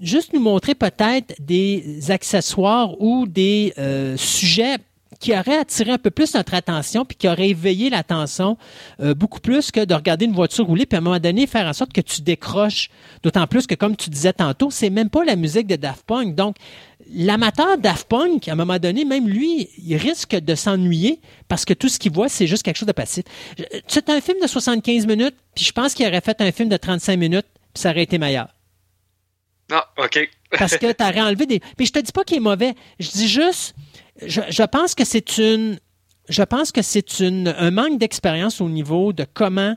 [0.00, 4.76] juste nous montrer peut-être des accessoires ou des euh, sujets
[5.18, 8.56] qui aurait attiré un peu plus notre attention, puis qui aurait éveillé l'attention
[9.00, 11.66] euh, beaucoup plus que de regarder une voiture rouler, puis à un moment donné, faire
[11.66, 12.90] en sorte que tu décroches.
[13.22, 16.34] D'autant plus que, comme tu disais tantôt, c'est même pas la musique de Daft Punk.
[16.34, 16.56] Donc,
[17.12, 21.74] l'amateur Daft Punk, à un moment donné, même lui, il risque de s'ennuyer parce que
[21.74, 23.24] tout ce qu'il voit, c'est juste quelque chose de passif.
[23.86, 26.76] C'est un film de 75 minutes, puis je pense qu'il aurait fait un film de
[26.76, 28.55] 35 minutes, puis ça aurait été meilleur.
[29.70, 30.30] Non, ah, OK.
[30.58, 31.60] parce que tu aurais enlevé des...
[31.78, 32.74] Mais je te dis pas qu'il est mauvais.
[32.98, 33.74] Je dis juste
[34.24, 35.78] je, pense que c'est une,
[36.28, 39.76] je pense que c'est un manque d'expérience au niveau de comment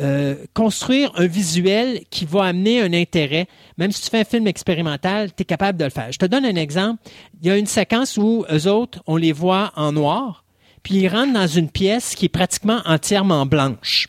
[0.00, 3.46] euh, construire un visuel qui va amener un intérêt.
[3.78, 6.10] Même si tu fais un film expérimental, tu es capable de le faire.
[6.12, 7.02] Je te donne un exemple.
[7.40, 10.44] Il y a une séquence où eux autres, on les voit en noir,
[10.82, 14.08] puis ils rentrent dans une pièce qui est pratiquement entièrement blanche.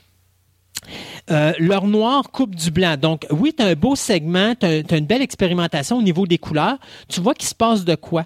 [1.31, 2.97] Euh, leur noir coupe du blanc.
[2.97, 6.37] Donc, oui, tu as un beau segment, tu as, une belle expérimentation au niveau des
[6.37, 6.77] couleurs.
[7.07, 8.25] Tu vois qu'il se passe de quoi.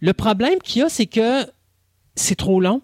[0.00, 1.46] Le problème qu'il y a, c'est que
[2.14, 2.82] c'est trop long.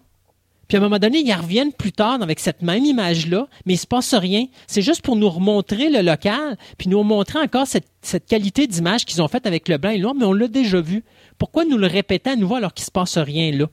[0.69, 3.77] Puis à un moment donné, ils reviennent plus tard avec cette même image-là, mais il
[3.77, 4.45] ne se passe rien.
[4.67, 7.87] C'est juste pour nous remontrer le local, puis nous montrer encore cette,
[8.27, 10.79] qualité d'image qu'ils ont faite avec le blanc et le noir, mais on l'a déjà
[10.79, 11.03] vu.
[11.39, 13.65] Pourquoi nous le répéter à nouveau alors qu'il ne se passe rien là?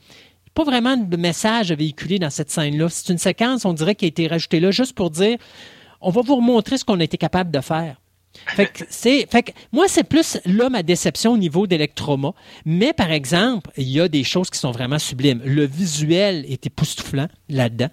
[0.57, 2.89] Pas vraiment de message à véhiculer dans cette scène-là.
[2.89, 5.37] C'est une séquence, on dirait, qui a été rajoutée là juste pour dire
[6.01, 7.97] on va vous remontrer ce qu'on a été capable de faire.
[8.55, 12.33] Fait que c'est, fait que moi, c'est plus là ma déception au niveau d'Electroma.
[12.65, 15.43] Mais par exemple, il y a des choses qui sont vraiment sublimes.
[15.45, 17.89] Le visuel est époustouflant là-dedans.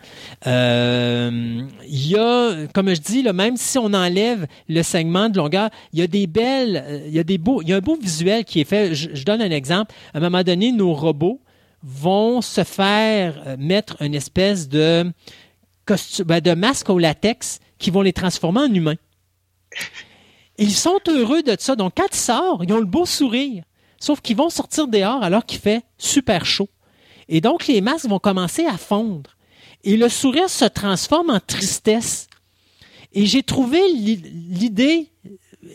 [0.47, 5.37] Euh, il y a, comme je dis, là, même si on enlève le segment de
[5.37, 7.77] longueur, il y a des belles, euh, il y a des beaux, il y a
[7.77, 8.95] un beau visuel qui est fait.
[8.95, 9.93] Je, donne un exemple.
[10.13, 11.39] À un moment donné, nos robots
[11.83, 15.11] vont se faire euh, mettre une espèce de
[15.85, 18.95] costume, ben, de masque au latex qui vont les transformer en humains.
[20.57, 21.75] Ils sont heureux de ça.
[21.75, 23.63] Donc, quand ils sortent, ils ont le beau sourire.
[23.99, 26.69] Sauf qu'ils vont sortir dehors alors qu'il fait super chaud.
[27.27, 29.35] Et donc, les masques vont commencer à fondre.
[29.83, 32.27] Et le sourire se transforme en tristesse.
[33.13, 35.09] Et j'ai trouvé l'idée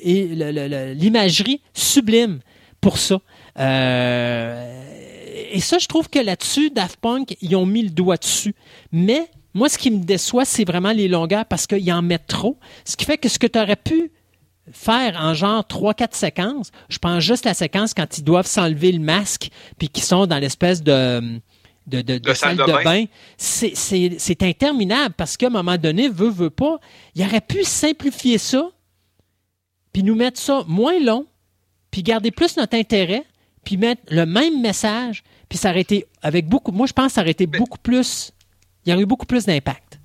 [0.02, 0.26] et
[0.94, 2.40] l'imagerie sublime
[2.80, 3.20] pour ça.
[3.58, 4.87] Euh,
[5.50, 8.54] et ça, je trouve que là-dessus, Daft Punk, ils ont mis le doigt dessus.
[8.92, 12.58] Mais moi, ce qui me déçoit, c'est vraiment les longueurs parce qu'ils en mettent trop.
[12.84, 14.12] Ce qui fait que ce que tu aurais pu
[14.72, 16.70] faire en genre 3-4 séquences.
[16.88, 19.48] Je pense juste la séquence quand ils doivent s'enlever le masque
[19.78, 21.40] puis qu'ils sont dans l'espèce de
[21.86, 23.04] de, de, salle, de, bain,
[23.38, 26.78] c'est interminable parce qu'à un moment donné, veut, veut pas,
[27.14, 28.70] il aurait pu simplifier ça,
[29.90, 31.24] puis nous mettre ça moins long,
[31.90, 33.24] puis garder plus notre intérêt,
[33.64, 37.12] puis mettre le même message, puis ça aurait été avec beaucoup, moi je pense que
[37.14, 38.32] ça aurait été beaucoup plus,
[38.84, 39.98] il y aurait eu beaucoup plus d'impact.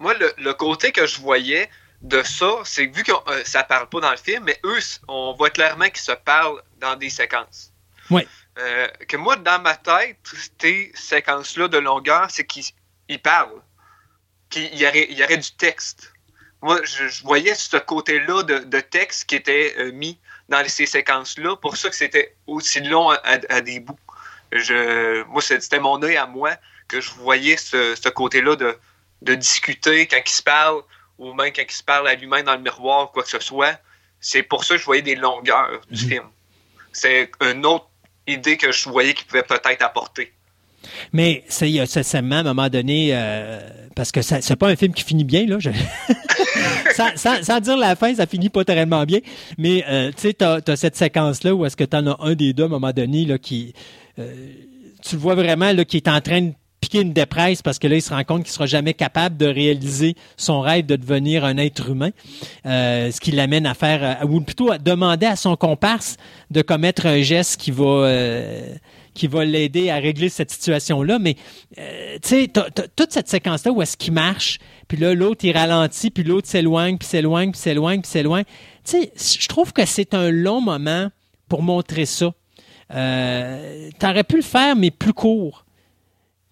[0.00, 1.68] Moi, le, le, côté que je voyais,
[2.02, 4.78] de ça, c'est que vu que euh, ça parle pas dans le film, mais eux,
[5.08, 7.72] on voit clairement qu'ils se parlent dans des séquences.
[8.10, 8.26] Oui.
[8.58, 10.18] Euh, que moi, dans ma tête,
[10.60, 12.72] ces séquences-là de longueur, c'est qu'ils
[13.22, 13.62] parlent.
[14.50, 16.12] Qu'il y aurait, y aurait du texte.
[16.62, 20.18] Moi, je, voyais ce côté-là de, texte qui était euh, mis
[20.48, 21.56] dans ces séquences-là.
[21.56, 23.98] Pour ça que c'était aussi long à, des bouts.
[24.52, 26.52] Je, moi, c'était mon œil à moi
[26.88, 28.76] que je voyais ce, côté-là de,
[29.22, 30.80] de discuter quand ils se parlent
[31.18, 33.40] ou même quand il se parle à lui-même dans le miroir ou quoi que ce
[33.40, 33.78] soit.
[34.20, 36.10] C'est pour ça que je voyais des longueurs du Mhm.
[36.10, 36.24] film.
[36.92, 37.88] C'est une autre
[38.26, 40.32] idée que je voyais qu'il pouvait peut-être apporter.
[41.12, 43.60] Mais c'est il ce segment à un moment donné, euh,
[43.94, 45.58] parce que c'est pas un film qui finit bien, là.
[45.58, 45.70] je-
[46.94, 49.20] sans, sans- sans dire la fin, ça finit pas tellement bien.
[49.58, 52.52] Mais euh, tu sais, t'as as cette séquence-là où est-ce que t'en as un des
[52.52, 53.74] deux à un moment donné là, qui.
[54.18, 54.52] Euh,
[55.02, 57.86] tu le vois vraiment là, qui est en train de piquer une dépresse parce que
[57.88, 61.44] là, il se rend compte qu'il sera jamais capable de réaliser son rêve de devenir
[61.44, 62.10] un être humain.
[62.66, 66.16] Euh, ce qui l'amène à faire, euh, ou plutôt à demander à son comparse
[66.50, 68.08] de commettre un geste qui va.
[69.44, 71.18] l'aider à régler cette situation-là.
[71.18, 71.34] Mais,
[71.74, 71.82] tu
[72.22, 72.48] sais,
[72.94, 76.96] toute cette séquence-là où est-ce qu'il marche, puis là, l'autre, il ralentit, puis l'autre s'éloigne,
[76.96, 78.44] puis s'éloigne, puis s'éloigne, puis s'éloigne.
[78.84, 81.10] Tu sais, je trouve que c'est un long moment
[81.48, 82.32] pour montrer ça.
[82.94, 85.64] Euh, T'aurais pu le faire, mais plus court.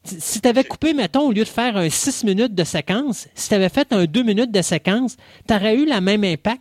[0.04, 3.48] Si tu avais coupé, mettons, au lieu de faire un 6 minutes de séquence, si
[3.48, 5.16] tu avais fait un 2 minutes de séquence,
[5.48, 6.60] tu aurais eu la même impact,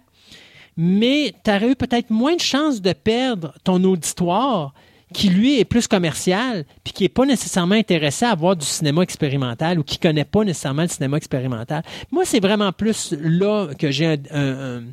[0.77, 4.73] mais tu aurais eu peut-être moins de chances de perdre ton auditoire
[5.13, 9.03] qui, lui, est plus commercial, puis qui n'est pas nécessairement intéressé à voir du cinéma
[9.03, 11.83] expérimental ou qui connaît pas nécessairement le cinéma expérimental.
[12.11, 14.83] Moi, c'est vraiment plus là que j'ai un, un- un-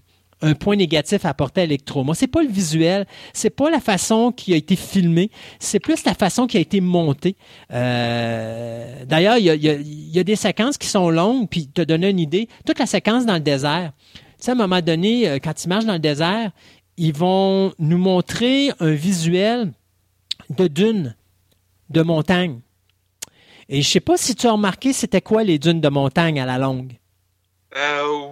[0.42, 2.04] un point négatif à apporter à Electro.
[2.04, 6.04] Moi, c'est pas le visuel, c'est pas la façon qui a été filmée, c'est plus
[6.04, 7.36] la façon qui a été montée.
[7.72, 12.48] Euh, D'ailleurs, il y a des séquences qui sont longues, puis te donner une idée,
[12.66, 13.92] toute la séquence dans le désert.
[14.14, 16.50] Tu sais, à un moment donné, euh, quand ils marchent dans le désert,
[16.96, 19.72] ils vont nous montrer un visuel
[20.50, 21.14] de dunes,
[21.90, 22.60] de montagnes.
[23.68, 26.46] Et je sais pas si tu as remarqué, c'était quoi les dunes de montagne à
[26.46, 26.98] la longue?
[27.76, 28.28] Euh,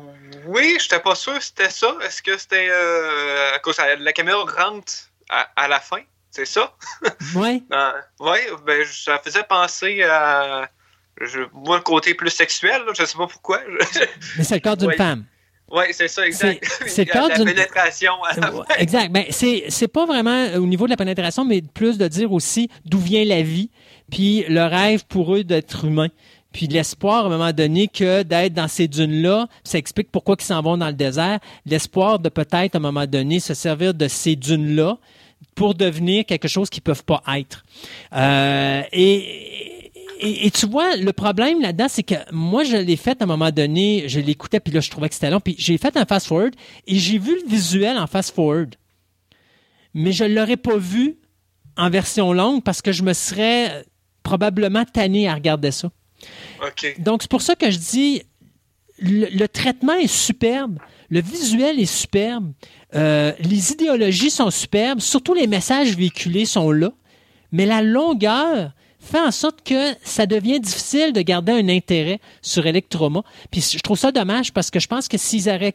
[0.46, 1.94] oui, je n'étais pas sûr c'était ça.
[2.04, 4.92] Est-ce que c'était euh, à cause de la caméra rentre
[5.28, 6.00] à, à la fin?
[6.30, 6.74] C'est ça?
[7.34, 7.62] Ouais.
[8.20, 10.68] oui, ben, ça faisait penser à.
[11.20, 13.60] Je, moi, le côté plus sexuel, là, je sais pas pourquoi.
[14.38, 14.96] Mais c'est le corps d'une Ouais.
[14.96, 15.24] femme.
[15.70, 16.64] oui, c'est ça, exact.
[16.86, 18.64] C'est- le cas la pénétration à la fin.
[18.78, 19.10] Exact.
[19.12, 22.70] Ben, c'est, pas vraiment euh, au niveau de la pénétration, mais plus de dire aussi
[22.86, 23.70] d'où vient la vie,
[24.10, 26.08] puis le rêve pour eux d'être humain.
[26.52, 30.44] Puis l'espoir, à un moment donné, que d'être dans ces dunes-là, ça explique pourquoi ils
[30.44, 31.39] s'en vont dans le désert.
[31.64, 34.98] L'espoir de peut-être, à un moment donné, se servir de ces dunes-là
[35.55, 37.64] pour devenir quelque chose qu'ils peuvent pas être.
[38.14, 43.27] Euh, et, tu vois, le problème là-dedans, c'est que moi, je l'ai fait à un
[43.27, 46.05] moment donné, je l'écoutais, puis là, je trouvais que c'était long, puis j'ai fait un
[46.05, 46.55] fast-forward,
[46.86, 48.74] et j'ai vu le visuel en fast-forward.
[49.94, 51.16] Mais je l'aurais pas vu
[51.77, 53.85] en version longue parce que je me serais
[54.22, 55.90] probablement tanné à regarder ça.
[56.98, 58.22] Donc, c'est pour ça que je dis,
[59.01, 60.78] le, traitement est superbe,
[61.09, 62.52] le visuel est superbe,
[62.94, 66.92] euh, les idéologies sont superbes, surtout les messages véhiculés sont là,
[67.52, 72.66] mais la longueur fait en sorte que ça devient difficile de garder un intérêt sur
[72.66, 73.22] Electroma.
[73.51, 75.74] Puis je trouve ça dommage parce que je pense que s'ils auraient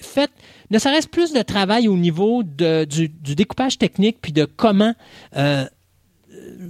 [0.00, 0.30] fait
[0.70, 4.94] ne serait-ce plus de travail au niveau du découpage technique puis de comment
[5.36, 5.66] euh,
[6.32, 6.68] euh,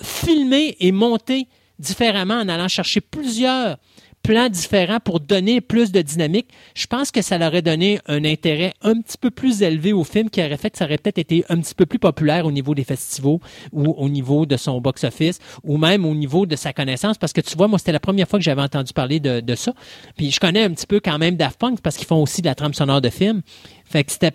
[0.00, 1.48] filmer et monter
[1.80, 3.78] différemment en allant chercher plusieurs
[4.22, 8.24] plans différents pour donner plus de dynamique, je pense que ça leur aurait donné un
[8.24, 11.18] intérêt un petit peu plus élevé au film qui aurait fait que ça aurait peut-être
[11.18, 13.38] été un petit peu plus populaire au niveau des festivals
[13.72, 17.40] ou au niveau de son box-office ou même au niveau de sa connaissance parce que
[17.40, 19.72] tu vois, moi, c'était la première fois que j'avais entendu parler de, de ça.
[20.16, 22.46] Puis je connais un petit peu quand même Daft Punk parce qu'ils font aussi de
[22.46, 23.42] la trame sonore de film.
[23.86, 24.32] Fait que c'était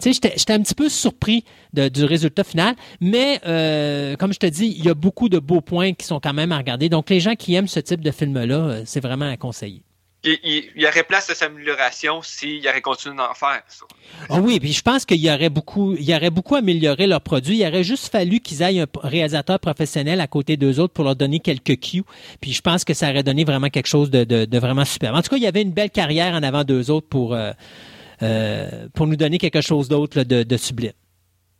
[0.00, 4.38] tu sais, j'étais- un petit peu surpris de- du résultat final, mais euh, comme je
[4.38, 6.88] te dis, il y a beaucoup de beaux points qui sont quand même à regarder.
[6.88, 9.82] Donc, les gens qui aiment ce type de film-là, euh, c'est vraiment à conseiller.
[10.24, 13.60] Il, il- il y aurait place à sa amélioration s'il aurait continué d'en faire.
[13.66, 13.84] ça.
[14.30, 17.20] Ah oui, puis je pense qu'il y aurait beaucoup, il y aurait beaucoup amélioré leur
[17.22, 17.58] produit.
[17.58, 21.16] Il aurait juste fallu qu'ils aillent un réalisateur professionnel à côté d'eux autres pour leur
[21.16, 22.04] donner quelques cues.
[22.40, 25.12] Puis je pense que ça aurait donné vraiment quelque chose de, de- de vraiment super.
[25.12, 27.50] En tout cas, il y avait une belle carrière en avant d'eux autres pour, euh,
[28.22, 30.92] euh, pour nous donner quelque chose d'autre de, de sublime.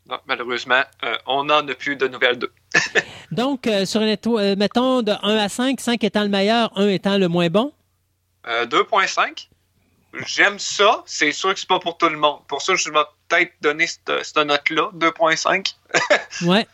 [0.09, 2.53] Non, malheureusement, euh, on n'en a plus de nouvelles d'eux.
[3.33, 6.89] Donc, euh, sur une étoile, mettons de 1 à 5, 5 étant le meilleur, 1
[6.89, 7.73] étant le moins bon?
[8.47, 9.49] Euh, 2.5.
[10.27, 11.03] J'aime ça.
[11.07, 12.41] C'est sûr que c'est pas pour tout le monde.
[12.49, 12.99] Pour ça, je vais
[13.29, 15.75] peut-être donner cette, cette note-là, 2.5.
[16.47, 16.67] Ouais.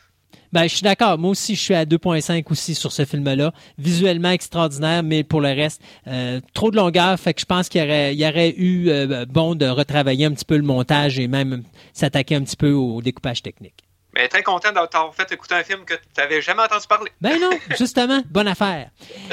[0.53, 1.19] Ben, je suis d'accord.
[1.19, 3.53] Moi aussi, je suis à 2.5 aussi sur ce film-là.
[3.79, 7.19] Visuellement extraordinaire, mais pour le reste, euh, trop de longueur.
[7.19, 10.27] Fait que je pense qu'il y aurait, il y aurait eu euh, bon de retravailler
[10.27, 11.63] un petit peu le montage et même
[11.93, 13.85] s'attaquer un petit peu au découpage technique.
[14.15, 17.11] Mais très content d'avoir fait écouter un film que tu n'avais jamais entendu parler.
[17.21, 18.91] Ben non, justement, bonne affaire.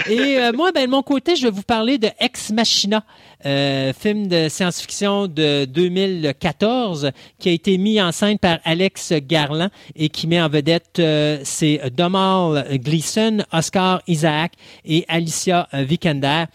[0.07, 3.03] Et euh, moi, ben de mon côté, je vais vous parler de Ex Machina,
[3.45, 9.69] euh, film de science-fiction de 2014 qui a été mis en scène par Alex Garland
[9.95, 11.43] et qui met en vedette euh,
[11.91, 14.53] Domal Gleason, Oscar Isaac
[14.84, 16.45] et Alicia Vikander.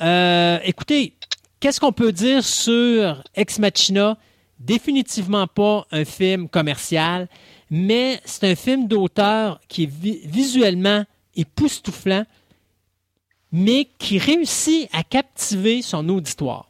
[0.00, 1.14] Euh, écoutez,
[1.60, 4.16] qu'est-ce qu'on peut dire sur Ex Machina?
[4.58, 7.28] Définitivement pas un film commercial,
[7.70, 9.90] mais c'est un film d'auteur qui est
[10.26, 11.04] visuellement
[11.36, 12.24] époustouflant,
[13.52, 16.68] mais qui réussit à captiver son auditoire.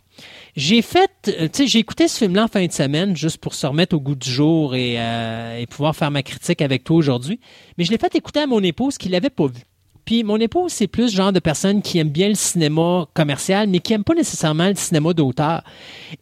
[0.56, 3.54] J'ai fait, euh, tu sais, j'ai écouté ce film-là en fin de semaine juste pour
[3.54, 7.40] se remettre au goût du jour et, euh, pouvoir faire ma critique avec toi aujourd'hui.
[7.78, 9.62] Mais je l'ai fait écouter à mon épouse qui l'avait pas vu.
[10.10, 13.68] Puis mon épouse, c'est plus le genre de personne qui aime bien le cinéma commercial,
[13.68, 15.62] mais qui aime pas nécessairement le cinéma d'auteur.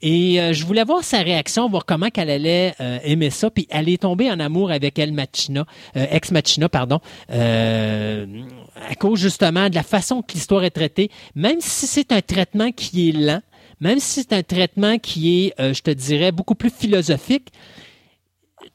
[0.02, 3.48] Et euh, je voulais voir sa réaction, voir comment qu'elle allait aimer ça.
[3.50, 7.00] Puis elle est tombée en amour avec Elle Machina, Ex Machina, pardon,
[7.30, 11.10] à cause justement de la façon que l'histoire est traitée.
[11.34, 13.40] Même si c'est un traitement qui est lent,
[13.80, 17.52] même si c'est un traitement qui est, euh, je te dirais, beaucoup plus philosophique,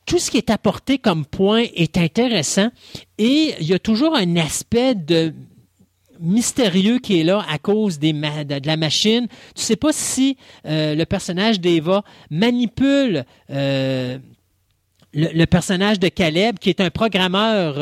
[0.06, 2.70] tout ce qui est apporté comme point est intéressant
[3.18, 5.34] et il y a toujours un aspect de
[6.20, 9.28] mystérieux qui est là à cause de la machine.
[9.56, 14.18] Tu sais pas si euh, le personnage d'Eva manipule euh,
[15.14, 17.76] le, personnage de Caleb, qui est un programmeur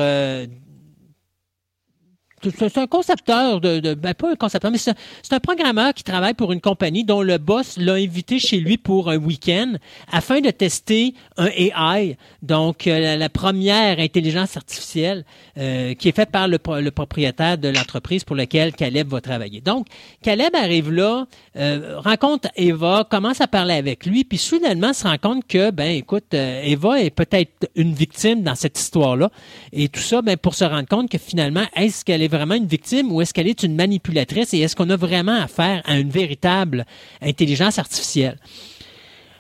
[2.44, 4.94] c'est un concepteur de, ben pas un concepteur, mais c'est
[5.32, 9.10] un, programmeur qui travaille pour une compagnie dont le boss l'a invité chez lui pour
[9.10, 9.74] un week-end
[10.12, 15.26] afin de tester un AI, donc euh, la, première intelligence artificielle
[15.58, 19.62] euh, qui est faite par le, propriétaire de l'entreprise pour laquelle Caleb va travailler.
[19.62, 19.88] Donc
[20.22, 25.18] Caleb arrive là, euh, rencontre Eva, commence à parler avec lui, puis soudainement se rend
[25.18, 29.30] compte que ben écoute, Eva est peut-être une victime dans cette histoire-là,
[29.72, 32.68] et tout ça ben pour se rendre compte que finalement est-ce qu'elle est vraiment une
[32.68, 36.10] victime ou est-ce qu'elle est une manipulatrice et est-ce qu'on a vraiment affaire à une
[36.10, 36.86] véritable
[37.22, 38.38] intelligence artificielle?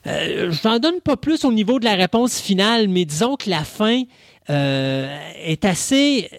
[0.07, 3.49] Euh, je n'en donne pas plus au niveau de la réponse finale, mais disons que
[3.49, 4.03] la fin
[4.49, 6.29] euh, est assez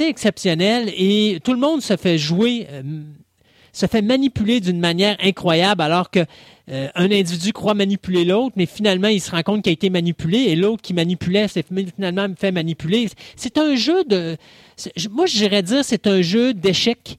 [0.00, 2.82] exceptionnelle et tout le monde se fait jouer, euh,
[3.72, 6.20] se fait manipuler d'une manière incroyable, alors que
[6.70, 9.90] euh, un individu croit manipuler l'autre, mais finalement il se rend compte qu'il a été
[9.90, 13.08] manipulé et l'autre qui manipulait s'est finalement fait manipuler.
[13.36, 14.36] C'est un jeu de
[15.10, 17.18] moi, j'irais dire c'est un jeu d'échecs.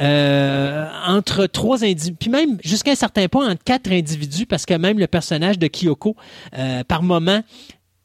[0.00, 4.72] Euh, entre trois individus, puis même jusqu'à un certain point entre quatre individus, parce que
[4.72, 6.16] même le personnage de Kyoko,
[6.56, 7.42] euh, par moment,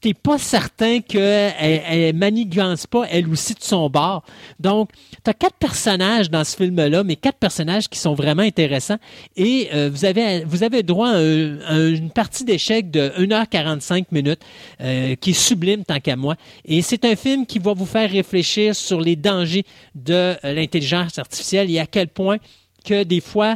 [0.05, 4.23] t'es pas certain qu'elle elle manigance pas elle aussi de son bord.
[4.59, 4.91] Donc,
[5.23, 8.99] tu as quatre personnages dans ce film-là, mais quatre personnages qui sont vraiment intéressants.
[9.35, 14.41] Et euh, vous avez vous avez droit à, une partie d'échec de 1h45 minutes
[14.79, 16.35] euh, qui est sublime tant qu'à moi.
[16.65, 19.65] Et c'est un film qui va vous faire réfléchir sur les dangers
[19.95, 22.37] de euh, l'intelligence artificielle et à quel point
[22.85, 23.55] que des fois,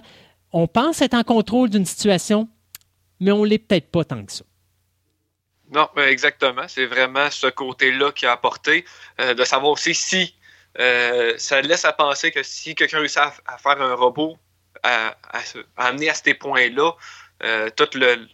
[0.51, 2.47] on pense être en contrôle d'une situation,
[3.19, 4.45] mais on l'est peut-être pas tant que ça.
[5.71, 6.67] Non, exactement.
[6.67, 8.85] C'est vraiment ce côté-là qui a apporté,
[9.19, 10.35] euh, de savoir aussi si
[10.79, 14.37] euh, ça laisse à penser que si quelqu'un réussit à, faire un robot,
[14.83, 15.15] à,
[15.77, 16.91] amener à ces points-là,
[17.43, 18.27] euh, tout le,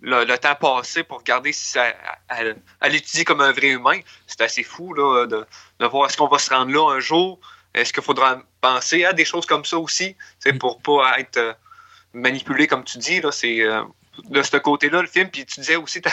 [0.00, 1.94] le, temps passé pour regarder si ça,
[2.28, 5.46] à, l'étudier comme un vrai humain, c'est assez fou là, de,
[5.80, 7.38] de voir est-ce qu'on va se rendre là un jour,
[7.74, 10.58] est-ce qu'il faudra penser à des choses comme ça aussi, c'est mm.
[10.58, 11.56] pour pas être
[12.14, 13.62] manipulé comme tu dis là, c'est
[14.24, 15.30] de ce côté-là, le film.
[15.30, 16.10] Puis tu disais aussi ta,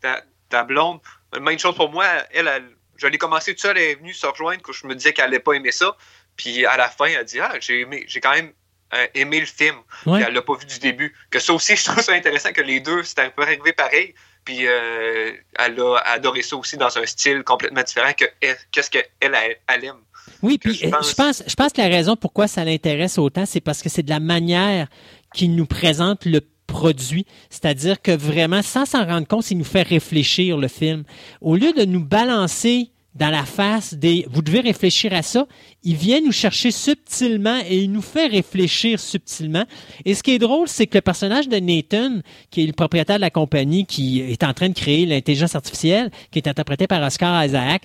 [0.00, 1.00] ta, ta blonde.
[1.40, 2.48] Même chose pour moi, elle,
[2.96, 5.26] je l'ai commencé toute seule, elle est venue se rejoindre, que je me disais qu'elle
[5.26, 5.96] n'allait pas aimer ça.
[6.36, 8.52] Puis à la fin, elle dit Ah, j'ai aimé, j'ai quand même
[8.94, 9.76] euh, aimé le film.
[10.02, 11.14] Puis elle l'a pas vu du début.
[11.30, 14.14] Que ça aussi, je trouve ça intéressant que les deux, c'était un peu arrivé pareil.
[14.44, 18.26] Puis euh, elle a adoré ça aussi dans un style complètement différent que
[18.70, 19.34] qu'est-ce qu'elle elle,
[19.68, 19.96] elle aime.
[20.42, 21.10] Oui, puis je pense...
[21.10, 24.02] je pense, je pense que la raison pourquoi ça l'intéresse autant, c'est parce que c'est
[24.02, 24.86] de la manière
[25.34, 27.26] qu'il nous présente le produit.
[27.50, 31.04] C'est-à-dire que vraiment, sans s'en rendre compte, il nous fait réfléchir le film.
[31.40, 35.46] Au lieu de nous balancer dans la face des vous devez réfléchir à ça,
[35.82, 39.64] il vient nous chercher subtilement et il nous fait réfléchir subtilement.
[40.04, 42.20] Et ce qui est drôle, c'est que le personnage de Nathan,
[42.50, 46.10] qui est le propriétaire de la compagnie qui est en train de créer l'intelligence artificielle,
[46.30, 47.82] qui est interprété par Oscar Isaac,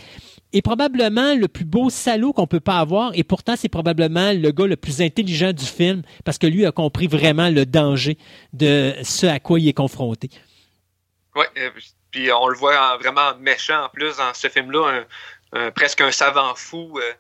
[0.54, 4.52] est probablement le plus beau salaud qu'on peut pas avoir et pourtant c'est probablement le
[4.52, 8.18] gars le plus intelligent du film parce que lui a compris vraiment le danger
[8.54, 10.30] de ce à quoi il est confronté.
[11.36, 11.70] Oui, euh,
[12.12, 15.06] puis on le voit vraiment méchant en plus dans ce film-là,
[15.76, 17.12] presque un savant fou euh,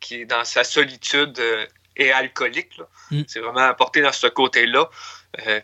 [0.00, 2.80] qui est dans sa solitude euh, et alcoolique.
[3.10, 3.22] Mm.
[3.26, 4.88] C'est vraiment apporté dans ce côté-là.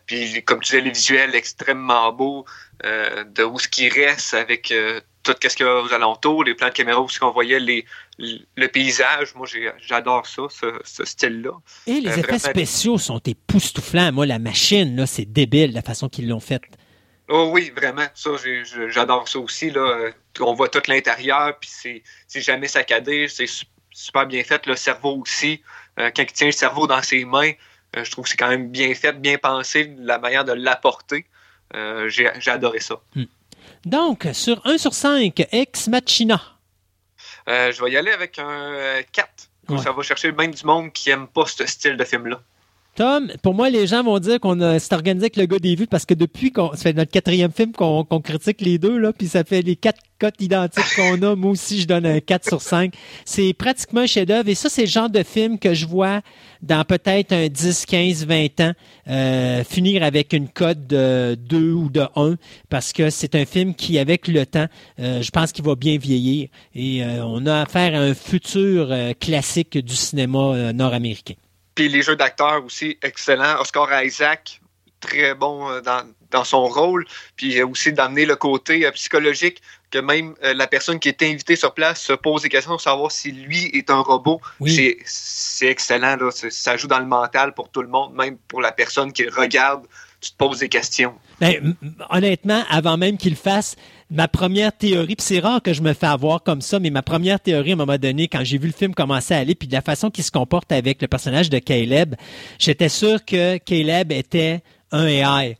[0.06, 2.44] puis comme tu disais, les visuels extrêmement beaux
[2.84, 4.72] de où ce qui reste avec
[5.34, 7.84] tout ce qu'il y a aux alentours, les plans de caméra où qu'on voyait les,
[8.18, 9.34] le paysage.
[9.34, 9.46] Moi,
[9.78, 11.52] j'adore ça, ce, style-là.
[11.86, 14.12] Et les euh, effets spéciaux sont époustouflants.
[14.12, 16.62] Moi, la machine, là, c'est débile la façon qu'ils l'ont faite.
[17.28, 18.06] Oh oui, vraiment.
[18.14, 18.30] Ça,
[18.88, 19.70] j'adore ça aussi.
[19.70, 20.10] Là.
[20.40, 21.70] On voit tout l'intérieur, puis
[22.26, 23.26] c'est jamais saccadé.
[23.28, 23.48] C'est
[23.90, 24.66] super bien fait.
[24.66, 25.62] Le cerveau aussi.
[25.98, 27.52] Euh, quand il tient le cerveau dans ses mains,
[27.96, 31.26] je trouve que c'est quand même bien fait, bien pensé, la manière de l'apporter.
[32.08, 33.00] J'ai adoré ça.
[33.14, 33.24] Hmm.
[33.86, 36.42] Donc, sur 1 sur 5, Ex Machina.
[37.46, 39.28] je vais y aller avec un 4.
[39.82, 42.40] Ça va chercher même du monde qui aime pas ce style de film-là.
[42.96, 45.86] Tom, pour moi, les gens vont dire qu'on s'est organisé avec le gars des vues
[45.86, 49.28] parce que depuis qu'on ça fait notre quatrième film qu'on critique les deux, là, puis
[49.28, 51.36] ça fait les quatre cotes identiques qu'on a.
[51.36, 52.94] Moi aussi, je donne un 4 sur 5.
[53.26, 54.48] C'est pratiquement un chef-d'œuvre.
[54.48, 56.22] Et ça, c'est le genre de film que je vois
[56.62, 58.72] dans peut-être un 10, 15, 20 ans
[59.08, 62.36] euh, finir avec une cote de 2 ou de 1
[62.70, 64.68] parce que c'est un film qui, avec le temps,
[65.00, 66.48] euh, je pense qu'il va bien vieillir.
[66.74, 68.88] Et euh, on a affaire à un futur
[69.20, 71.34] classique du cinéma nord-américain.
[71.76, 73.60] Puis les jeux d'acteurs aussi, excellents.
[73.60, 74.60] Oscar Isaac,
[75.00, 75.80] très bon euh,
[76.30, 77.06] dans, son rôle.
[77.36, 81.54] Puis aussi d'amener le côté euh, psychologique que même euh, la personne qui est invitée
[81.54, 84.40] sur place se pose des questions pour savoir si lui est un robot.
[84.66, 86.16] C'est excellent.
[86.30, 89.86] Ça joue dans le mental pour tout le monde, même pour la personne qui regarde.
[90.20, 91.14] Tu te poses des questions.
[91.40, 91.76] Ben,
[92.08, 93.76] honnêtement, avant même qu'il fasse,
[94.10, 97.02] ma première théorie, puis c'est rare que je me fais avoir comme ça, mais ma
[97.02, 99.68] première théorie à un moment donné, quand j'ai vu le film commencer à aller, puis
[99.68, 102.14] de la façon qu'il se comporte avec le personnage de Caleb,
[102.58, 104.62] j'étais sûr que Caleb était
[104.92, 105.56] un AI.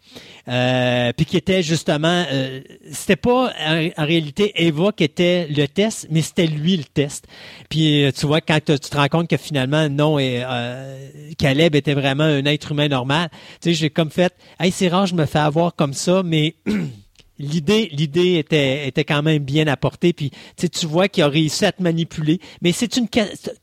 [0.49, 2.61] Euh, puis qui était justement, euh,
[2.93, 7.27] c'était pas en, réalité Eva qui était le test, mais c'était lui le test.
[7.69, 11.75] Puis euh, tu vois quand tu te rends compte que finalement non, et, euh, Caleb
[11.75, 13.29] était vraiment un être humain normal.
[13.61, 16.55] Tu sais, j'ai comme fait, hey c'est rare, je me fais avoir comme ça, mais
[17.39, 21.73] l'idée l'idée était était quand même bien apportée puis tu vois qu'il a réussi à
[21.73, 23.09] te manipuler mais c'est une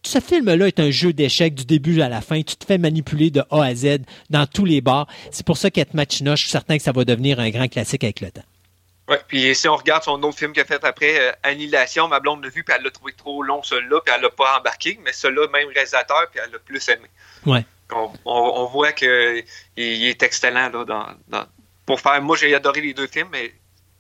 [0.04, 2.78] ce film là est un jeu d'échecs du début à la fin tu te fais
[2.78, 6.44] manipuler de A à Z dans tous les bars c'est pour ça qu'être Machina je
[6.44, 8.44] suis certain que ça va devenir un grand classique avec le temps
[9.10, 12.22] oui, puis si on regarde son autre film qu'il a fait après, euh, Annihilation, ma
[12.22, 14.98] blonde l'a vu, puis elle l'a trouvé trop long, celui-là, puis elle l'a pas embarqué,
[15.04, 17.10] mais celui-là, même réalisateur, puis elle l'a plus aimé.
[17.46, 17.66] Ouais.
[18.26, 19.44] On, voit qu'il
[19.78, 21.46] est excellent là, dans,
[21.86, 22.22] pour faire.
[22.22, 23.54] Moi, j'ai adoré les deux films, mais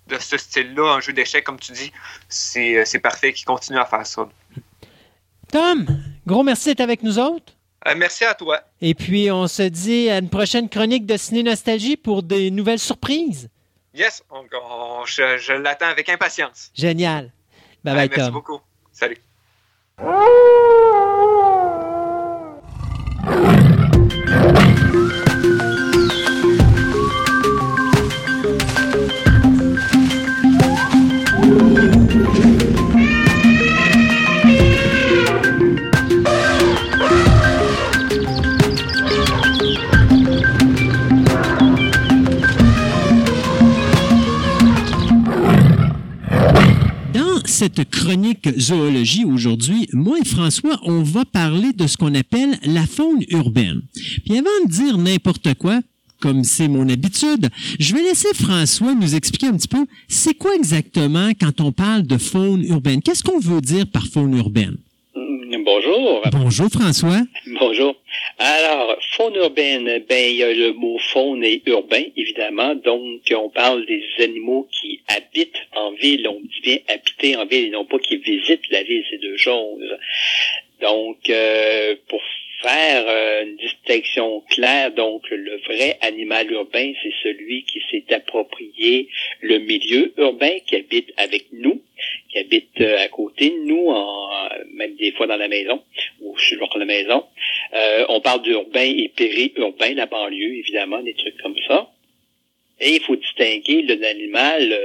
[0.07, 1.91] de ce style-là, un jeu d'échecs, comme tu dis,
[2.29, 4.27] c'est euh, parfait qu'il continue à faire ça.
[5.51, 5.85] Tom,
[6.25, 7.53] gros merci d'être avec nous autres.
[7.87, 8.61] Euh, merci à toi.
[8.81, 12.79] Et puis, on se dit à une prochaine chronique de Ciné Nostalgie pour des nouvelles
[12.79, 13.49] surprises.
[13.93, 14.23] Yes,
[15.05, 16.71] je, l'attends avec impatience.
[16.73, 17.31] Génial.
[17.83, 18.17] Bye bye, Tom.
[18.17, 18.61] Merci beaucoup.
[18.91, 19.17] Salut.
[47.63, 52.85] Cette chronique zoologie aujourd'hui, moi et François, on va parler de ce qu'on appelle la
[52.85, 53.83] faune urbaine.
[54.25, 55.79] Puis avant de dire n'importe quoi,
[56.19, 57.49] comme c'est mon habitude,
[57.79, 62.03] je vais laisser François nous expliquer un petit peu c'est quoi exactement quand on parle
[62.03, 63.01] de faune urbaine?
[63.01, 64.75] Qu'est-ce qu'on veut dire par faune urbaine?
[65.65, 66.21] Bonjour.
[66.31, 67.21] Bonjour François.
[67.47, 67.95] Bonjour.
[68.37, 72.75] Alors, faune urbaine, ben il y a le mot faune et urbain, évidemment.
[72.75, 76.27] Donc, on parle des animaux qui habitent en ville.
[76.27, 79.37] On dit bien habiter en ville et non pas qui visitent la ville, c'est deux
[79.37, 79.97] choses.
[80.81, 82.21] Donc, euh, pour
[82.61, 89.07] faire euh, une distinction claire, donc le vrai animal urbain, c'est celui qui s'est approprié
[89.41, 91.81] le milieu urbain, qui habite avec nous,
[92.81, 94.29] euh, à côté de nous, en,
[94.73, 95.81] même des fois dans la maison
[96.21, 97.25] ou sur la maison.
[97.73, 101.89] Euh, on parle d'urbain et périurbain, la banlieue, évidemment, des trucs comme ça.
[102.79, 104.75] Et il faut distinguer l'animal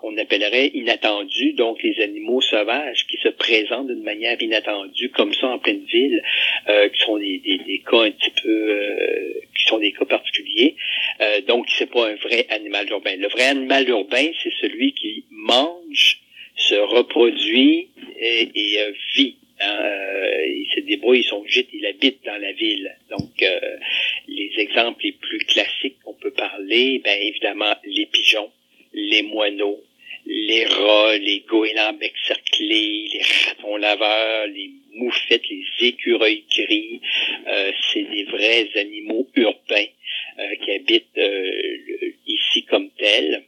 [0.00, 5.48] qu'on appellerait inattendu, donc les animaux sauvages qui se présentent d'une manière inattendue, comme ça
[5.48, 6.22] en pleine ville,
[6.68, 10.76] euh, qui sont des, des, cas un petit peu, euh, qui sont des cas particuliers.
[11.20, 13.16] Euh, donc c'est pas un vrai animal urbain.
[13.16, 16.18] Le vrai animal urbain, c'est celui qui mange,
[16.68, 17.88] se reproduit
[18.18, 19.36] et, et euh, vit.
[19.62, 19.78] Hein,
[20.46, 22.96] il se débrouille, il son gîte, il habite dans la ville.
[23.10, 23.44] Donc,
[24.26, 28.50] les exemples les plus classiques qu'on peut parler, ben évidemment les pigeons,
[28.94, 29.82] les moineaux,
[30.26, 37.00] les rats, les goélands bec cerclés, les ratons laveurs, les moufettes, les écureuils gris,
[37.46, 39.86] euh, c'est des vrais animaux urbains
[40.38, 43.44] euh, qui habitent euh, ici comme tels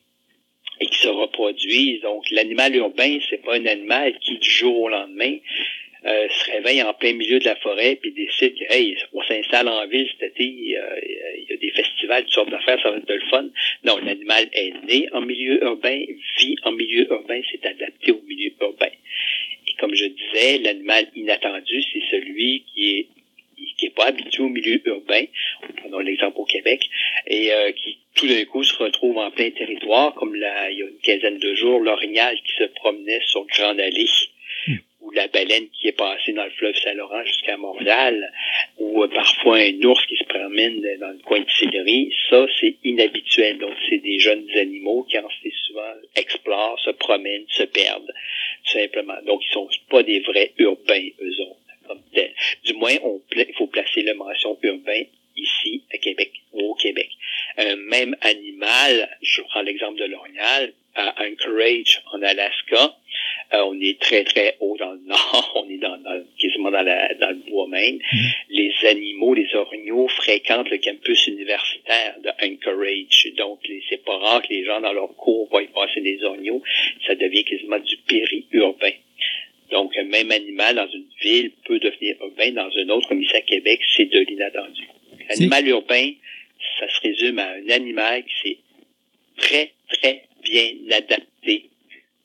[0.82, 2.02] et qui se reproduisent.
[2.02, 5.36] Donc l'animal urbain, c'est pas un animal qui du jour au lendemain
[6.04, 9.68] euh, se réveille en plein milieu de la forêt puis décide que hey, on s'installe
[9.68, 13.06] en ville cet été, il y a des festivals, toutes sortes d'affaires, ça va être
[13.06, 13.48] de le fun.
[13.84, 16.04] Non, l'animal est né en milieu urbain,
[16.38, 18.90] vit en milieu urbain, s'est adapté au milieu urbain.
[19.68, 23.06] Et comme je disais, l'animal inattendu, c'est celui qui est
[23.82, 25.24] qui est pas habitué au milieu urbain,
[25.78, 26.88] prenons l'exemple au Québec,
[27.26, 30.86] et qui tout d'un coup se retrouve en plein territoire, comme là, il y a
[30.86, 34.06] une quinzaine de jours, l'orignal qui se promenait sur Grande Allée
[35.00, 38.32] ou la baleine qui est passée dans le fleuve Saint-Laurent jusqu'à Montréal,
[38.78, 42.76] ou euh, parfois un ours qui se promène dans le coin de Sillery, ça, c'est
[42.84, 43.58] inhabituel.
[43.58, 48.12] Donc, c'est des jeunes animaux qui, en fait, souvent, explorent, se promènent, se perdent,
[48.64, 49.20] tout simplement.
[49.26, 52.02] Donc, ils sont pas des vrais urbains, eux autres, comme.
[52.64, 55.02] Du moins, on, il faut placer la mention urbain
[55.36, 57.08] ici, à Québec, ou au Québec.
[57.56, 62.96] Un même animal, je prends l'exemple de l'orignal, à Anchorage, en Alaska.
[63.54, 65.52] Euh, on est très, très haut dans le nord.
[65.56, 65.98] On est dans,
[66.38, 67.96] quasiment dans, la, dans, le bois même.
[67.96, 68.32] Mm-hmm.
[68.50, 73.32] Les animaux, les orignaux fréquentent le campus universitaire de Anchorage.
[73.36, 76.62] Donc, c'est pas rare que les gens dans leur cours voient passer des orignaux.
[77.06, 78.92] Ça devient quasiment du périurbain.
[79.72, 83.34] Donc, un même animal dans une ville peut devenir urbain dans une autre, comme ici
[83.34, 84.82] à Québec, c'est de l'inattendu.
[85.30, 86.12] Animal urbain,
[86.78, 88.58] ça se résume à un animal qui s'est
[89.38, 91.70] très, très bien adapté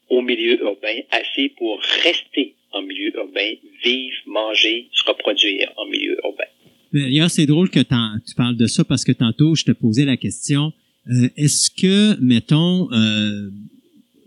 [0.09, 3.53] au milieu urbain, assez pour rester en milieu urbain,
[3.83, 6.45] vivre, manger, se reproduire en milieu urbain.
[6.93, 10.17] D'ailleurs, c'est drôle que tu parles de ça parce que tantôt, je te posais la
[10.17, 10.73] question,
[11.09, 13.49] euh, est-ce que, mettons, euh,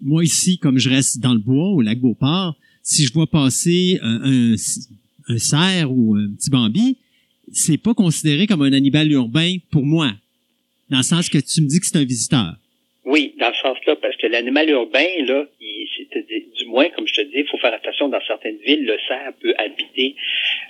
[0.03, 3.99] moi ici, comme je reste dans le bois, au lac Beauport, si je vois passer
[4.03, 4.55] un,
[5.29, 6.97] un cerf ou un petit bambi,
[7.53, 10.13] c'est pas considéré comme un animal urbain pour moi,
[10.91, 12.55] dans le sens que tu me dis que c'est un visiteur.
[13.05, 15.89] Oui, dans ce sens-là, parce que l'animal urbain, là, il,
[16.57, 19.33] du moins, comme je te dis, il faut faire attention dans certaines villes, le cerf
[19.41, 20.15] peut habiter.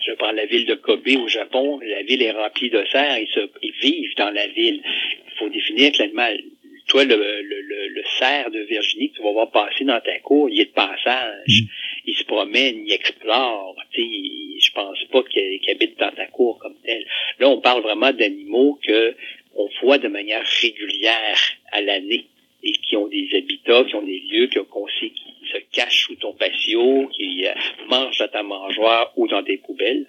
[0.06, 3.28] Je prends la ville de Kobe au Japon, la ville est remplie de cerfs, ils,
[3.34, 4.80] se, ils vivent dans la ville.
[4.82, 6.40] Il faut définir que l'animal,
[6.86, 10.18] toi, le, le, le, le, cerf de Virginie que tu vas voir passer dans ta
[10.20, 11.46] cour, il est de passage.
[11.48, 11.66] Mm.
[12.06, 13.77] Il se promène, il explore.
[13.94, 17.05] Sais, je pense pas qu'il habite dans ta cour comme tel.
[17.39, 19.14] Là, on parle vraiment d'animaux que
[19.55, 21.39] on voit de manière régulière
[21.72, 22.27] à l'année
[22.62, 26.14] et qui ont des habitats, qui ont des lieux qu'on sait qui se cachent sous
[26.16, 27.52] ton patio, qui euh,
[27.89, 30.06] mangent dans ta mangeoire ou dans des poubelles.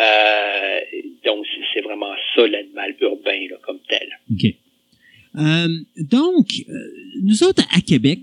[0.00, 0.80] Euh,
[1.24, 4.08] donc, c'est vraiment ça l'animal urbain là, comme tel.
[4.30, 4.54] OK.
[5.36, 6.46] Euh, donc,
[7.22, 8.20] nous autres, à Québec,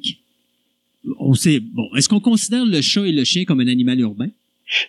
[1.19, 4.29] on sait, bon, est-ce qu'on considère le chat et le chien comme un animal urbain?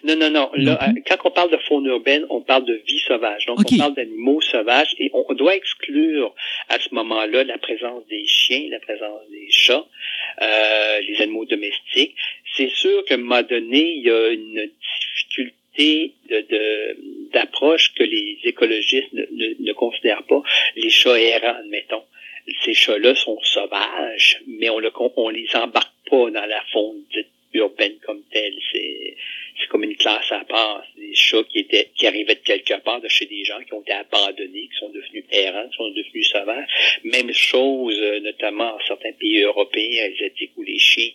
[0.05, 0.51] Non, non, non.
[0.55, 3.47] Là, quand on parle de faune urbaine, on parle de vie sauvage.
[3.47, 6.35] Donc, on parle d'animaux sauvages et on doit exclure
[6.69, 9.85] à ce moment-là la présence des chiens, la présence des chats,
[10.41, 12.15] euh, les animaux domestiques.
[12.57, 18.39] C'est sûr qu'à un moment donné, il y a une difficulté de, d'approche que les
[18.45, 19.25] écologistes ne,
[19.59, 20.43] ne, considèrent pas.
[20.77, 22.05] Les chats errants, admettons.
[22.65, 27.29] Ces chats-là sont sauvages, mais on, le, on les embarque pas dans la faune dite
[27.55, 28.57] urbaine comme telle.
[28.73, 29.17] C'est
[29.61, 30.85] c'est comme une classe à part.
[30.97, 33.83] Des chats qui étaient, qui arrivaient de quelque part de chez des gens qui ont
[33.83, 37.01] été abandonnés, qui sont devenus errants, qui sont devenus sauvages.
[37.05, 41.11] Même chose, euh, notamment en certains pays européens, asiatiques où les chiens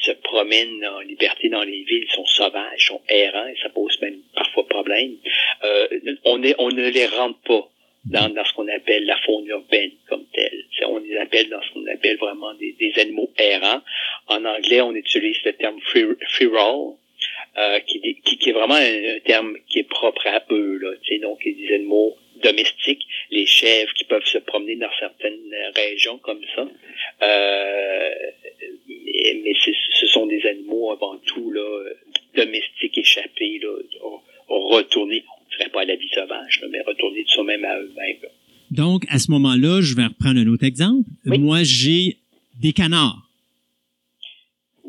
[0.00, 4.20] se promènent en liberté dans les villes, sont sauvages, sont errants, et ça pose même
[4.34, 5.16] parfois problème.
[5.64, 5.88] Euh,
[6.24, 7.68] on, est, on ne les rentre pas
[8.04, 10.64] dans, dans ce qu'on appelle la faune urbaine comme telle.
[10.86, 13.82] On les appelle dans ce qu'on appelle vraiment des, des, animaux errants.
[14.28, 16.48] En anglais, on utilise le terme free, free
[17.58, 20.78] euh, qui, qui, est vraiment un, terme qui est propre à eux.
[20.78, 26.40] Là, donc, des animaux domestiques, les chèvres qui peuvent se promener dans certaines régions comme
[26.54, 26.68] ça.
[27.22, 28.10] Euh,
[28.86, 31.90] mais ce sont des animaux avant tout là,
[32.34, 33.76] domestiques, échappés, là,
[34.48, 35.24] retournés,
[35.58, 38.30] dirait pas à la vie sauvage, mais retournés de soi-même à eux-mêmes.
[38.70, 41.08] Donc, à ce moment-là, je vais reprendre un autre exemple.
[41.24, 42.16] Moi, j'ai
[42.60, 43.24] des canards.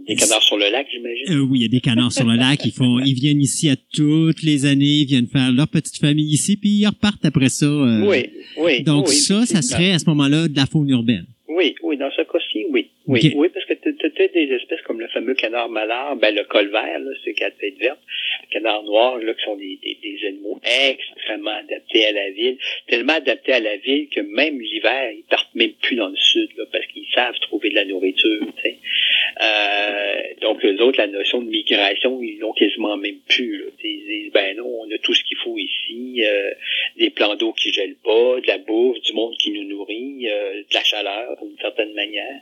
[0.07, 1.25] Des canards sur le lac, j'imagine?
[1.29, 2.65] Euh, oui, il y a des canards sur le lac.
[2.65, 6.33] Ils font, ils viennent ici à toutes les années, ils viennent faire leur petite famille
[6.33, 7.67] ici, puis ils repartent après ça.
[7.67, 8.07] Euh.
[8.07, 8.25] oui,
[8.57, 8.81] oui.
[8.83, 11.25] Donc ça, ça serait à ce moment-là de la faune urbaine.
[11.47, 12.87] Oui, oui, dans ce cas-ci, oui.
[13.05, 16.43] Oui, oui, parce que tu as des espèces comme le fameux canard malard, ben le
[16.43, 17.99] colvert, là, c'est quatre têtes vertes,
[18.41, 22.57] le canard noir, là, qui sont des, des, des, animaux extrêmement adaptés à la ville,
[22.87, 26.49] tellement adaptés à la ville que même l'hiver, ils partent même plus dans le sud,
[26.57, 28.45] là, parce qu'ils savent trouver de la nourriture,
[30.41, 33.65] donc, eux autres, la notion de migration, ils l'ont quasiment même plus, là.
[33.83, 36.51] Ils disent, ben non, on a tout ce qu'il faut ici, euh,
[36.97, 40.61] des plans d'eau qui gèlent pas, de la bouffe, du monde qui nous nourrit, euh,
[40.61, 42.39] de la chaleur, d'une certaine manière.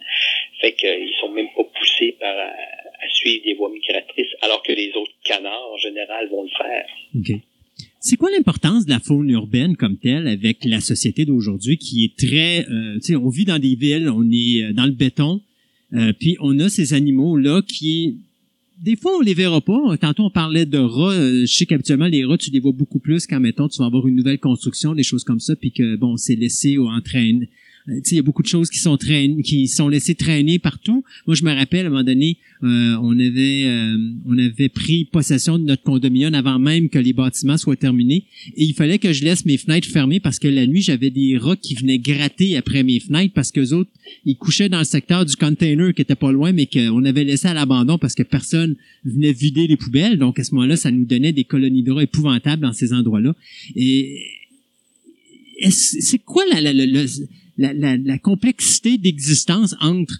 [0.61, 2.51] Fait qu'ils sont même pas poussés par à,
[3.09, 6.85] suivre des voies migratrices, alors que les autres canards, en général, vont le faire.
[7.15, 7.41] OK.
[7.99, 12.17] C'est quoi l'importance de la faune urbaine comme telle avec la société d'aujourd'hui qui est
[12.17, 15.41] très, euh, tu sais, on vit dans des villes, on est euh, dans le béton,
[15.93, 18.17] euh, puis on a ces animaux là qui
[18.79, 19.97] des fois, on les verra pas.
[19.97, 21.13] Tantôt, on parlait de rats.
[21.13, 23.85] Euh, Je sais qu'habituellement, les rats, tu les vois beaucoup plus quand, mettons, tu vas
[23.85, 27.49] avoir une nouvelle construction, des choses comme ça, puis que, bon, c'est laissé ou entraîné.
[27.89, 31.03] Euh, il y a beaucoup de choses qui sont traînées, qui sont laissées traîner partout.
[31.25, 35.05] Moi, je me rappelle, à un moment donné, euh, on avait euh, on avait pris
[35.05, 38.25] possession de notre condominium avant même que les bâtiments soient terminés.
[38.55, 41.37] Et il fallait que je laisse mes fenêtres fermées parce que la nuit, j'avais des
[41.37, 43.91] rats qui venaient gratter après mes fenêtres parce que autres,
[44.25, 47.47] ils couchaient dans le secteur du container qui était pas loin, mais qu'on avait laissé
[47.47, 48.75] à l'abandon parce que personne
[49.05, 50.17] venait vider les poubelles.
[50.17, 53.35] Donc, à ce moment-là, ça nous donnait des colonies de rats épouvantables dans ces endroits-là.
[53.75, 54.23] Et
[55.69, 57.05] c'est quoi la, la, la, la,
[57.57, 60.15] la, la- la complexité d'existence entre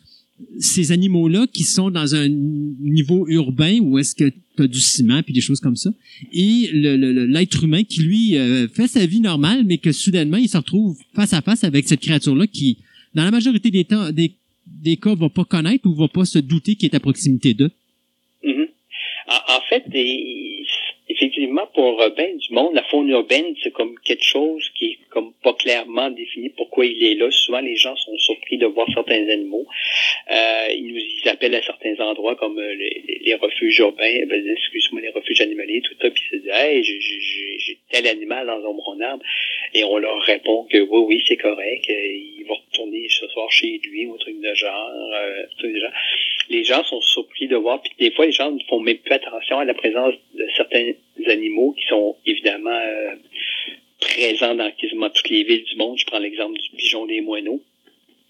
[0.59, 5.23] ces animaux-là qui sont dans un niveau urbain où est-ce que tu as du ciment
[5.23, 5.89] puis des choses comme ça
[6.31, 10.57] et l'être humain qui lui euh, fait sa vie normale mais que soudainement il se
[10.57, 12.77] retrouve face à face avec cette créature-là qui
[13.15, 14.33] dans la majorité des temps des,
[14.67, 17.71] des cas va pas connaître ou va pas se douter qu'il est à proximité d'eux.
[18.43, 18.67] Mhm.
[19.27, 19.83] En, en fait,
[21.09, 25.53] effectivement, pour du monde, la faune urbaine, c'est comme quelque chose qui est comme pas
[25.53, 27.29] clairement défini pourquoi il est là.
[27.31, 29.65] Souvent, les gens sont surpris de voir certains animaux.
[30.31, 34.25] Euh, ils nous ils appellent à certains endroits comme euh, les, les- les refuges urbains,
[34.27, 38.47] ben, excuse-moi, les refuges animaliers, tout ça, puis ils se disent Hey, j'ai- tel animal
[38.47, 39.23] dans un mon arbre.
[39.73, 43.79] Et on leur répond que oui, oui, c'est correct, euh, va retourner ce soir chez
[43.83, 44.89] lui ou un truc de genre.
[45.13, 45.81] euh, truc de
[46.49, 49.13] les gens sont surpris de voir, puis des fois, les gens ne font même plus
[49.13, 50.93] attention à la présence de certains
[51.27, 53.15] animaux qui sont évidemment euh,
[53.99, 55.97] présents dans quasiment toutes les villes du monde.
[55.99, 57.61] Je prends l'exemple du pigeon des moineaux,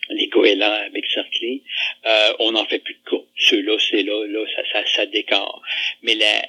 [0.10, 1.62] les goélands avec cerclés.
[2.08, 3.24] Euh, on n'en fait plus de cas.
[3.38, 5.62] Ceux-là, c'est là, là, ça, ça, ça décore.
[6.02, 6.42] Mais la,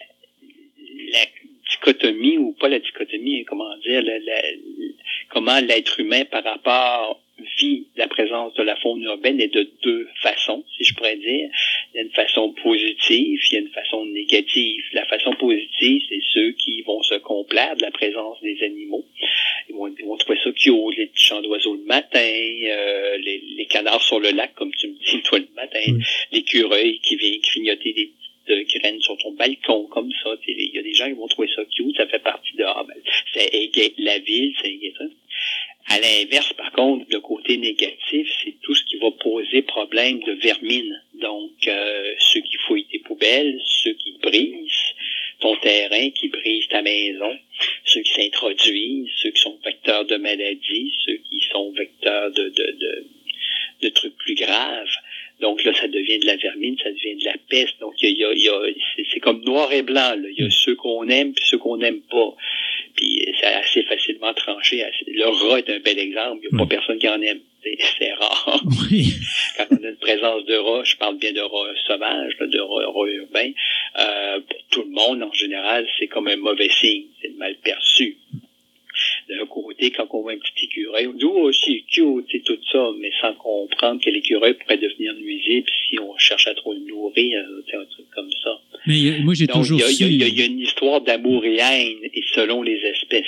[1.12, 1.24] la
[1.68, 4.42] dichotomie, ou pas la dichotomie, comment dire, la- la-
[5.28, 7.20] comment l'être humain par rapport
[7.58, 11.50] vit la présence de la faune urbaine est de deux façons, si je pourrais dire.
[11.92, 14.84] Il y a une façon positive, il y a une façon négative.
[14.92, 19.04] La façon positive, c'est ceux qui vont se complaire de la présence des animaux.
[19.68, 23.42] Ils vont, ils vont trouver ça cute, les petits chants d'oiseaux le matin, euh, les,
[23.56, 25.80] les canards sur le lac, comme tu me dis, toi, le matin,
[26.32, 28.12] l'écureuil qui vient grignoter des
[28.46, 30.30] petites graines sur ton balcon, comme ça.
[30.46, 32.84] Il y a des gens qui vont trouver ça cute, ça fait partie de ah,
[32.86, 35.04] ben, égaye la ville, c'est égaye ça.
[35.90, 40.32] À l'inverse, par contre, le côté négatif, c'est tout ce qui va poser problème de
[40.32, 41.02] vermine.
[41.14, 44.94] Donc, euh, ceux qui fouillent tes poubelles, ceux qui brisent
[45.40, 47.38] ton terrain, qui brisent ta maison,
[47.84, 52.76] ceux qui s'introduisent, ceux qui sont vecteurs de maladies, ceux qui sont vecteurs de, de,
[52.78, 53.06] de,
[53.82, 54.90] de trucs plus graves.
[55.40, 57.78] Donc là, ça devient de la vermine, ça devient de la peste.
[57.80, 58.60] Donc il y a, y a,
[59.12, 60.14] c'est, comme noir et blanc.
[60.36, 62.34] Il y a ceux qu'on aime puis ceux qu'on n'aime pas.
[62.96, 64.82] Puis c'est assez facilement tranché.
[64.82, 66.40] assez- Le rat est un bel exemple.
[66.42, 66.68] Il n'y a Mm.
[66.68, 67.40] pas personne qui en aime.
[67.98, 68.62] C'est, rare.
[68.90, 69.12] Oui.
[69.56, 72.86] Quand on a une présence de rats, je parle bien de rats sauvages, de rats,
[72.86, 73.50] rats urbains,
[73.98, 77.04] euh, pour tout le monde en général, c'est comme un mauvais signe.
[77.20, 78.16] C'est mal perçu.
[79.28, 82.56] D'un côté, quand on voit un petit écureuil, on dit «Oh, c'est cute, c'est tout
[82.72, 86.80] ça», mais sans comprendre que l'écureuil pourrait devenir nuisible si on cherche à trop le
[86.80, 88.50] nourrir, euh, un truc comme ça.
[88.86, 90.04] Mais euh, moi, j'ai toujours il y a, su.
[90.04, 93.26] il y a- il y a une histoire d'amour et haine, et selon les espèces.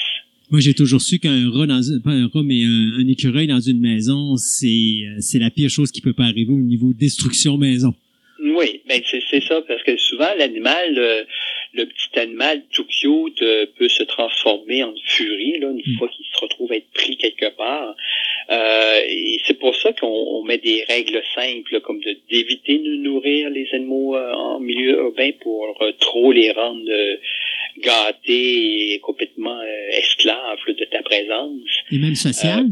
[0.51, 3.61] Moi, j'ai toujours su qu'un rat dans pas un rat, mais un, un écureuil dans
[3.61, 4.67] une maison, c'est
[5.07, 7.95] euh, c'est la pire chose qui peut pas arriver au niveau destruction maison.
[8.43, 11.25] Oui, ben c'est c'est ça, parce que souvent l'animal, le,
[11.73, 15.99] le petit animal tout cute euh, peut se transformer en furie là, une Mm.
[15.99, 17.94] fois qu'il se retrouve à être pris quelque part.
[18.50, 22.97] Euh, et c'est pour ça qu'on on met des règles simples, comme de d'éviter de
[22.97, 27.16] nourrir les animaux euh, en milieu urbain pour euh, trop les rendre euh,
[27.78, 31.60] gâtés et complètement euh, esclaves là, de ta présence.
[31.92, 32.66] Et même social?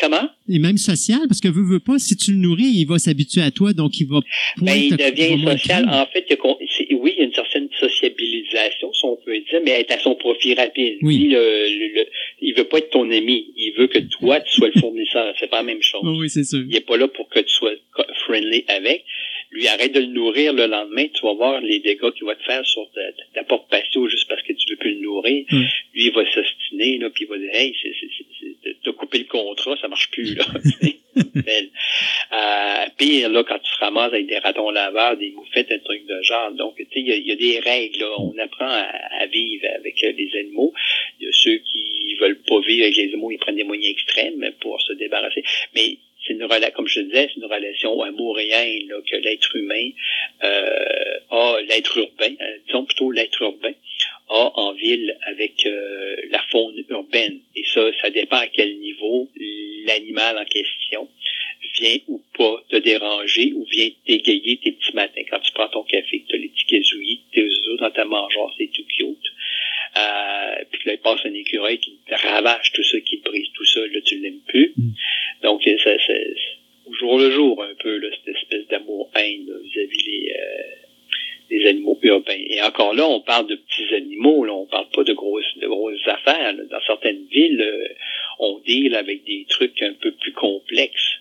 [0.00, 0.26] Comment?
[0.48, 3.42] Et même social, parce que veut, veut pas, si tu le nourris, il va s'habituer
[3.42, 4.20] à toi, donc il va
[4.56, 5.86] Ben, il devient social.
[5.86, 9.04] En fait, il y a con- c'est- oui, il y a une certaine sociabilisation, si
[9.04, 10.98] on peut dire, mais est à son profit rapide.
[11.02, 11.18] Oui.
[11.18, 12.06] Lui, le, le- le-
[12.40, 13.52] il veut pas être ton ami.
[13.56, 15.34] Il veut que toi, tu sois le fournisseur.
[15.38, 16.02] C'est pas la même chose.
[16.04, 16.60] Oui, c'est sûr.
[16.68, 17.72] Il est pas là pour que tu sois
[18.26, 19.04] friendly avec.
[19.52, 21.06] Lui, arrête de le nourrir le lendemain.
[21.08, 22.88] Tu vas voir les dégâts qu'il va te faire sur
[23.34, 25.44] ta, porte patio juste parce que tu veux plus le nourrir.
[25.50, 25.62] Mm.
[25.94, 28.92] Lui, il va s'ostiner, là, puis il va dire, hey, c'est, c'est, c'est, c'est- t'as
[28.92, 30.44] coupé le contrat, ça marche plus, là.
[31.34, 31.70] Belle.
[32.32, 36.06] Euh, pire, là, quand tu te ramasses avec des ratons laveurs, des moufettes, un truc
[36.06, 36.52] de genre.
[36.52, 38.08] Donc, tu sais, il y a, il y a des règles, là.
[38.18, 38.88] On apprend à,
[39.20, 40.72] à vivre avec euh, les animaux.
[41.20, 43.90] Il y a ceux qui veulent pas vivre avec les animaux, ils prennent des moyens
[43.92, 45.42] extrêmes pour se débarrasser.
[45.74, 49.16] Mais c'est une relation, comme je disais, c'est une relation amour et haine, là, que
[49.16, 49.90] l'être humain
[50.44, 53.72] euh, a, l'être urbain, euh, disons plutôt l'être urbain,
[54.28, 57.40] a en ville avec euh, la faune urbaine.
[57.56, 59.28] Et ça, ça dépend à quel niveau
[59.86, 61.08] l'animal en question
[61.78, 65.82] vient ou pas te déranger ou vient t'égayer tes petits matins quand tu prends ton
[65.84, 69.32] café, tu as les petits gazouillis, tes œufs dans ta mangeoire, c'est tout cute.
[69.96, 73.80] Euh, puis là, il passe un écureuil qui ravage tout ça, qui brise tout ça,
[73.80, 74.72] là, tu l'aimes plus.
[74.76, 74.90] Mm.
[75.42, 75.76] Donc, c'est
[76.86, 80.82] au jour le jour, un peu, là, cette espèce d'amour-haine vis-à-vis les, euh,
[81.50, 82.42] les animaux urbains.
[82.48, 85.66] Et encore là, on parle de petits animaux, là, on parle pas de grosses, de
[85.66, 86.54] grosses affaires.
[86.54, 87.88] Dans certaines villes, euh,
[88.40, 91.18] on deal avec des trucs un peu plus complexes.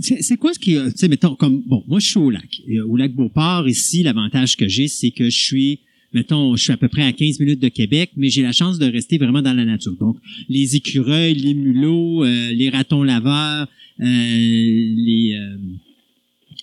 [0.00, 2.42] C'est quoi ce qui, tu sais, mettons, comme, bon, moi, je suis au lac.
[2.88, 5.80] Au lac Beauport, ici, l'avantage que j'ai, c'est que je suis,
[6.14, 8.78] mettons, je suis à peu près à 15 minutes de Québec, mais j'ai la chance
[8.78, 9.96] de rester vraiment dans la nature.
[9.96, 10.16] Donc,
[10.48, 13.66] les écureuils, les mulots, euh, les ratons laveurs,
[14.00, 15.56] euh, les, euh,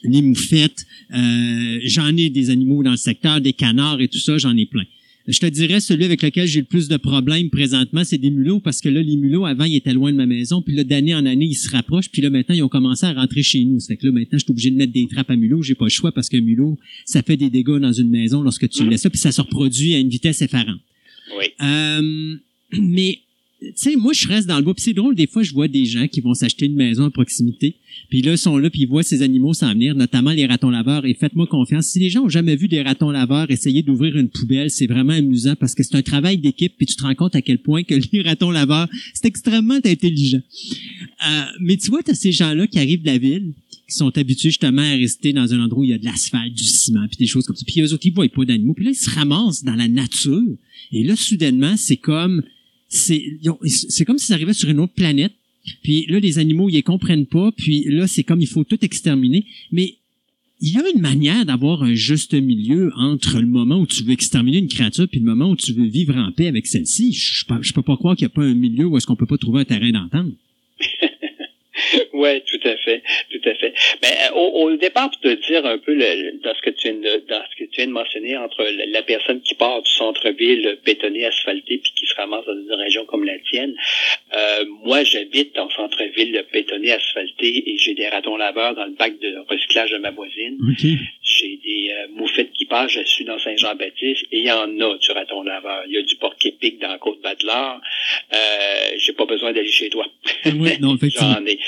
[0.04, 4.56] les moufettes, j'en ai des animaux dans le secteur, des canards et tout ça, j'en
[4.56, 4.86] ai plein.
[5.32, 8.60] Je te dirais, celui avec lequel j'ai le plus de problèmes présentement, c'est des mulots,
[8.60, 11.16] parce que là, les mulots, avant, ils étaient loin de ma maison, puis là, d'année
[11.16, 13.80] en année, ils se rapprochent, puis là, maintenant, ils ont commencé à rentrer chez nous.
[13.80, 15.76] Ça fait que là, maintenant, je suis obligé de mettre des trappes à mulots, j'ai
[15.76, 18.86] pas le choix, parce qu'un mulot, ça fait des dégâts dans une maison lorsque tu
[18.86, 20.82] laisses ça, puis ça se reproduit à une vitesse effarante.
[21.38, 21.46] Oui.
[21.62, 22.36] Euh,
[22.78, 23.20] mais
[23.62, 24.74] tu sais, moi, je reste dans le bois.
[24.74, 27.12] Puis c'est drôle, des fois, je vois des gens qui vont s'acheter une maison à
[27.12, 27.76] proximité.
[28.10, 30.72] Puis là, ils sont là, puis ils voient ces animaux s'en venir, notamment les ratons
[30.72, 31.06] laveurs.
[31.06, 34.30] Et faites-moi confiance, si les gens ont jamais vu des ratons laveurs essayer d'ouvrir une
[34.30, 37.36] poubelle, c'est vraiment amusant parce que c'est un travail d'équipe, puis tu te rends compte
[37.36, 40.42] à quel point que les ratons laveurs, c'est extrêmement intelligent.
[41.28, 43.54] Euh, mais tu vois, tu as ces gens-là qui arrivent de la ville,
[43.88, 46.54] qui sont habitués justement à rester dans un endroit où il y a de l'asphalte,
[46.54, 47.66] du ciment, puis des choses comme ça.
[47.68, 48.74] Puis eux autres, ils voient pas d'animaux.
[48.74, 50.58] Puis là, ils se ramassent dans la nature.
[50.92, 52.42] Et là, soudainement, c'est comme
[52.92, 55.34] c'est comme si ça arrivait sur une autre planète.
[55.84, 57.52] Puis là, les animaux, ils les comprennent pas.
[57.56, 59.46] Puis là, c'est comme il faut tout exterminer.
[59.72, 59.96] Mais
[60.60, 64.12] il y a une manière d'avoir un juste milieu entre le moment où tu veux
[64.12, 67.14] exterminer une créature puis le moment où tu veux vivre en paix avec celle-ci.
[67.14, 69.16] Je, je, je peux pas croire qu'il n'y a pas un milieu où est-ce qu'on
[69.16, 70.34] peut pas trouver un terrain d'entente.
[72.14, 73.02] Oui, tout à fait,
[73.32, 73.74] tout à fait.
[74.02, 77.00] Mais euh, au, départ, pour te dire un peu le, dans ce que tu viens
[77.00, 80.78] de, dans ce que tu viens de mentionner entre la, personne qui part du centre-ville
[80.86, 83.76] bétonné, asphalté, puis qui se ramasse dans une région comme la tienne.
[84.34, 89.18] Euh, moi, j'habite en centre-ville bétonné, asphalté, et j'ai des ratons laveurs dans le bac
[89.20, 90.58] de recyclage de ma voisine.
[91.42, 94.98] J'ai des euh, moufettes qui passent, je suis dans Saint-Jean-Baptiste, et il y en a
[94.98, 95.84] du raton laveur.
[95.88, 97.82] Il y a du porc-épic dans la côte Badelard.
[98.34, 98.38] Euh,
[98.98, 100.06] j'ai pas besoin d'aller chez toi.
[100.46, 101.34] Oui, non, effectivement.
[101.34, 101.60] J'en ai.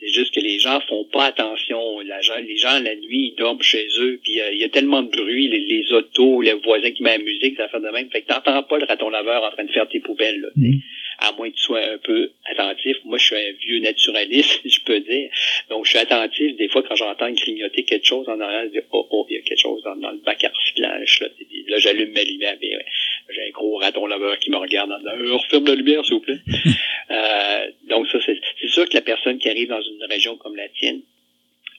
[0.00, 2.00] C'est juste que les gens font pas attention.
[2.00, 5.02] La les gens, la nuit, ils dorment chez eux, puis euh, il y a tellement
[5.02, 8.10] de bruit, les, les, autos, les voisins qui mettent la musique, ça fait de même.
[8.10, 10.78] Fait que t'entends pas le raton laveur en train de faire tes poubelles, là, Mm.
[11.20, 12.96] À moins que tu sois un peu attentif.
[13.04, 15.30] Moi, je suis un vieux naturaliste, je peux dire.
[15.68, 16.56] Donc, je suis attentif.
[16.56, 19.38] Des fois, quand j'entends grignoter quelque chose en arrière, je dis, oh, oh, il y
[19.38, 21.28] a quelque chose dans, dans le bac à recyclage, là.
[21.68, 22.84] Là, j'allume ma lumière, puis ouais,
[23.28, 26.14] j'ai un gros raton laveur qui me regarde en disant, euh, referme la lumière, s'il
[26.14, 26.40] vous plaît.
[27.10, 30.56] euh, donc, ça, c'est c'est sûr que la personne qui arrive dans une région comme
[30.56, 31.02] la tienne,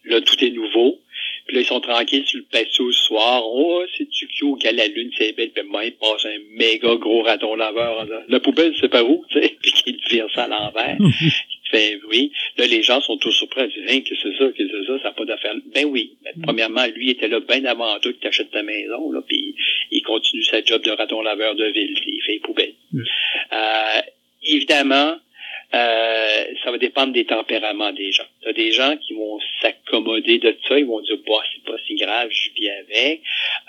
[0.05, 0.99] là, tout est nouveau.
[1.45, 3.43] Puis là, ils sont tranquilles sur le patio le soir.
[3.45, 4.27] Oh, c'est du
[4.59, 5.51] qu'à la lune, c'est belle.
[5.51, 8.03] Puis moi, il passe un méga gros raton laveur.
[8.03, 9.57] disant, La poubelle, c'est pas où, tu sais?
[9.61, 10.97] Puis qu'il vire ça à l'envers.
[10.99, 12.31] il fait oui.
[12.57, 13.71] Là, les gens sont tous surpris.
[13.75, 15.55] Ils disent, hein, que c'est ça, que c'est ça, ça n'a pas d'affaire.
[15.73, 16.17] Ben oui.
[16.23, 19.21] Ben, premièrement, lui, il était là bien avant toi que tu achètes ta maison, là.
[19.27, 19.55] Puis
[19.91, 21.95] il continue sa job de raton laveur de ville.
[22.05, 22.75] Il fait les poubelles.
[22.93, 24.01] Euh,
[24.43, 25.15] évidemment,
[25.73, 28.25] euh, ça va dépendre des tempéraments des gens.
[28.41, 31.63] Il y a des gens qui vont s'accommoder de ça, ils vont dire bah c'est
[31.63, 33.21] pas si grave, je vis avec,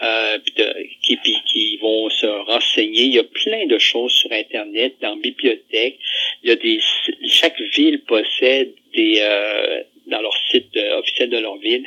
[0.03, 3.03] euh, puis, de, qui, qui vont se renseigner.
[3.03, 5.99] Il y a plein de choses sur Internet, dans bibliothèque.
[6.43, 6.81] Il y a des
[7.29, 11.85] chaque ville possède des euh, dans leur site euh, officiel de leur ville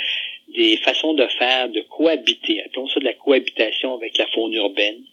[0.56, 2.62] des façons de faire, de cohabiter.
[2.64, 5.04] Appelons ça de la cohabitation avec la faune urbaine.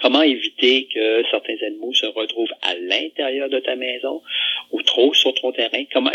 [0.00, 4.22] Comment éviter que certains animaux se retrouvent à l'intérieur de ta maison
[4.70, 5.84] ou trop sur ton terrain?
[5.92, 6.10] Comment,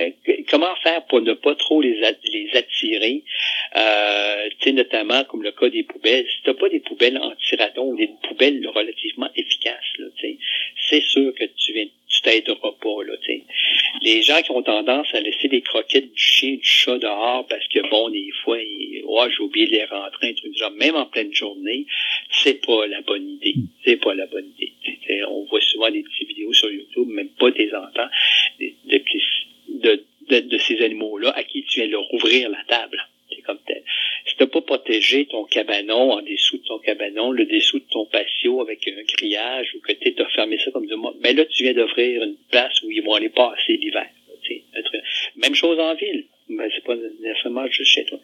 [0.82, 3.24] faire pour ne pas trop les, attirer?
[3.76, 6.26] Euh, tu sais, notamment comme le cas des poubelles.
[6.28, 9.76] Si tu n'as pas des poubelles anti-ratons ou des poubelles relativement efficaces,
[10.90, 13.44] c'est sûr que tu viens tu t'aideras pas, là, tu sais.
[14.02, 17.68] Les gens qui ont tendance à laisser des croquettes du chien, du chat dehors parce
[17.68, 20.72] que, bon, des fois, ils, oh, j'ai oublié de les rentrer, un truc du genre,
[20.72, 21.86] même en pleine journée,
[22.32, 23.56] c'est pas la bonne idée.
[23.84, 24.74] C'est pas la bonne idée.
[25.04, 28.10] T'sais, on voit souvent des petites vidéos sur YouTube, même pas des enfants,
[28.60, 28.72] de,
[29.70, 33.08] de, de, de ces animaux-là à qui tu viens leur ouvrir la table.
[33.30, 33.84] C'est comme tel.
[34.28, 38.06] Si t'as pas protégé ton cabanon en dessous de ton cabanon, le dessous de ton
[38.06, 41.46] patio avec un grillage ou que tu as fermé ça comme du monde, ben là,
[41.46, 44.10] tu viens d'offrir une place où ils vont aller passer l'hiver.
[45.38, 46.26] Même chose en ville.
[46.50, 48.20] Ben, c'est pas nécessairement juste chez toi.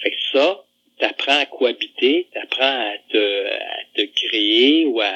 [0.00, 0.64] Fait que ça,
[0.98, 5.12] t'apprends à cohabiter, t'apprends à te, à te créer ou à,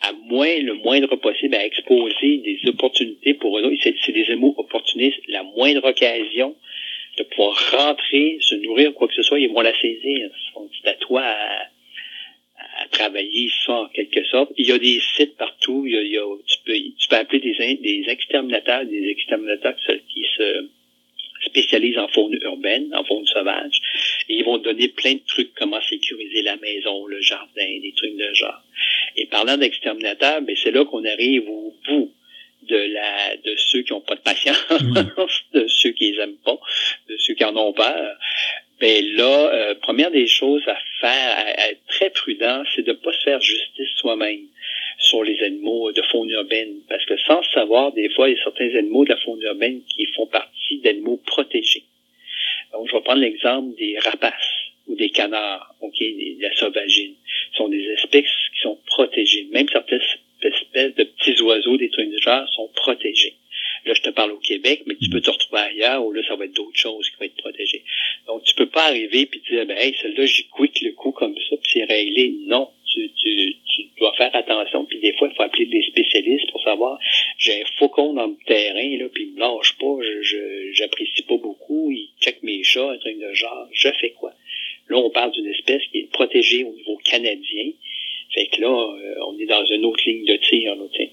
[0.00, 3.76] à, moins, le moindre possible, à exposer des opportunités pour eux.
[3.82, 6.56] C'est, des animaux opportunistes la moindre occasion
[7.18, 10.30] de pouvoir rentrer, se nourrir, quoi que ce soit, ils vont la saisir.
[10.82, 11.62] C'est à toi à,
[12.82, 14.52] à, travailler ça en quelque sorte.
[14.56, 15.84] Il y a des sites partout.
[15.86, 19.74] Il y a, tu, peux, tu peux appeler des, des exterminateurs, des exterminateurs
[20.08, 20.68] qui se
[21.46, 23.80] spécialisent en faune urbaine, en faune sauvage,
[24.28, 28.16] et ils vont donner plein de trucs, comment sécuriser la maison, le jardin, des trucs
[28.16, 28.62] de genre.
[29.16, 32.12] Et parlant d'exterminateurs, ben c'est là qu'on arrive au bout
[32.68, 34.66] de la de ceux qui n'ont pas de patience,
[35.52, 36.58] de ceux qui les aiment pas,
[37.08, 38.16] de ceux qui en ont peur.
[38.80, 42.96] Ben là, euh, première des choses à faire, à, être très prudent, c'est de ne
[42.96, 44.46] pas se faire justice soi-même
[44.98, 46.76] sur les animaux de faune urbaine.
[46.88, 49.80] Parce que sans savoir, des fois, il y a certains animaux de la faune urbaine
[49.88, 51.84] qui font partie d'animaux protégés.
[52.72, 54.32] Donc, je vais prendre l'exemple des rapaces
[54.86, 57.14] ou des canards, ok, de la sauvagine.
[57.52, 58.24] Ce sont des espèces
[58.54, 59.48] qui sont protégées.
[59.50, 60.00] Même certaines
[60.44, 63.34] espèces de petits oiseaux, des trucs du genre, sont protégés.
[63.84, 66.36] Là, je te parle au Québec, mais tu peux te retrouver ailleurs où là, ça
[66.36, 67.84] va être d'autres choses qui vont être protégées.
[68.26, 71.34] Donc, tu peux pas arriver puis dire, ben, hey, celle-là, j'y quitte le coup comme
[71.48, 72.34] ça, puis c'est réglé.
[72.46, 72.70] Non.
[72.92, 74.86] Tu, tu, tu, dois faire attention.
[74.86, 76.98] Puis des fois, il faut appeler des spécialistes pour savoir,
[77.38, 81.36] j'ai un faucon dans le terrain, là, puis il me lâche pas, je, j'apprécie pas
[81.36, 84.32] beaucoup, il check mes chats, un truc de genre, je fais quoi?
[84.88, 87.72] Là, on parle d'une espèce qui est protégée au niveau canadien.
[88.34, 91.10] Fait que là, euh, on est dans une autre ligne de tir, là, sais.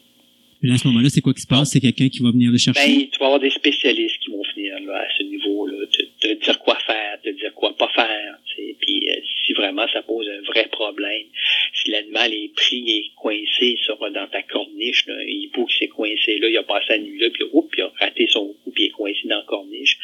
[0.62, 1.72] Mais à ce moment-là, c'est quoi qui se passe?
[1.72, 2.82] C'est quelqu'un qui va venir le chercher?
[2.82, 6.44] Ben, tu vas avoir des spécialistes qui vont venir là, à ce niveau-là, te, te
[6.44, 8.40] dire quoi faire, te dire quoi pas faire.
[8.56, 11.28] Puis euh, si vraiment ça pose un vrai problème,
[11.74, 15.88] si l'animal est pris et coincé sur, dans ta corniche, là, il faut qu'il s'est
[15.88, 18.72] coincé là, il a passé la nuit là, puis oups, il a raté son coup,
[18.72, 19.98] puis il est coincé dans la corniche,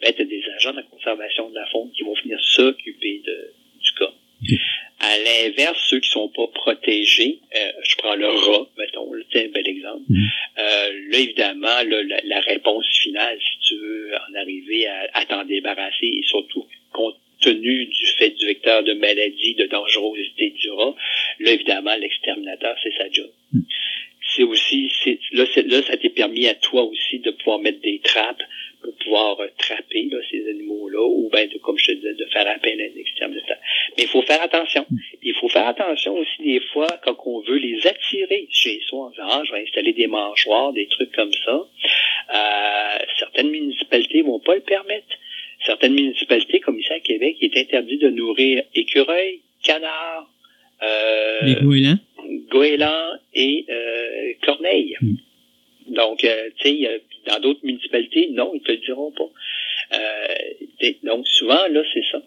[0.00, 3.22] ben, tu as des agents de la conservation de la faune qui vont venir s'occuper
[3.24, 4.12] de, du cas.
[5.00, 9.48] À l'inverse, ceux qui sont pas protégés, euh, je prends le rat, mettons, c'est un
[9.48, 10.02] bel exemple.
[10.08, 10.28] Mm-hmm.
[10.58, 15.44] Euh, là, évidemment, la, la, réponse finale, si tu veux en arriver à, à t'en
[15.44, 20.94] débarrasser, et surtout compte tenu du fait du vecteur de maladie, de dangerosité du rat,
[21.40, 23.30] là, évidemment, l'exterminateur, c'est sa job.
[23.52, 23.60] Mm.
[24.34, 28.00] C'est aussi, c'est, là, là, ça t'est permis à toi aussi de pouvoir mettre des
[28.00, 28.42] trappes
[28.82, 32.26] pour pouvoir euh, trapper là, ces animaux-là, ou bien, de, comme je te disais, de
[32.26, 33.56] faire appel à un exterminateur.
[33.96, 34.86] Mais il faut faire attention.
[35.22, 39.10] Il faut faire attention aussi des fois quand on veut les attirer chez soi en
[39.10, 41.68] disant, ah, je vais installer des mangeoires, des trucs comme ça.
[42.34, 45.06] Euh, certaines municipalités vont pas le permettre.
[45.64, 50.28] Certaines municipalités, comme ici à Québec, il est interdit de nourrir écureuils, canards,
[51.42, 51.98] les goélands,
[52.50, 54.96] goélands et euh, corneilles.
[55.00, 55.14] Hmm.
[55.88, 59.30] Donc, euh, tu sais, dans d'autres municipalités, non, ils te le diront pas.
[59.94, 62.22] Euh, donc, souvent, là, c'est ça.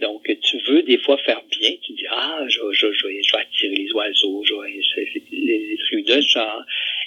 [0.00, 3.76] Donc, tu veux des fois faire bien, tu dis, ah, je, je, je, vais attirer
[3.76, 4.80] les oiseaux, je vais,
[5.30, 6.64] les, les trucs de genre.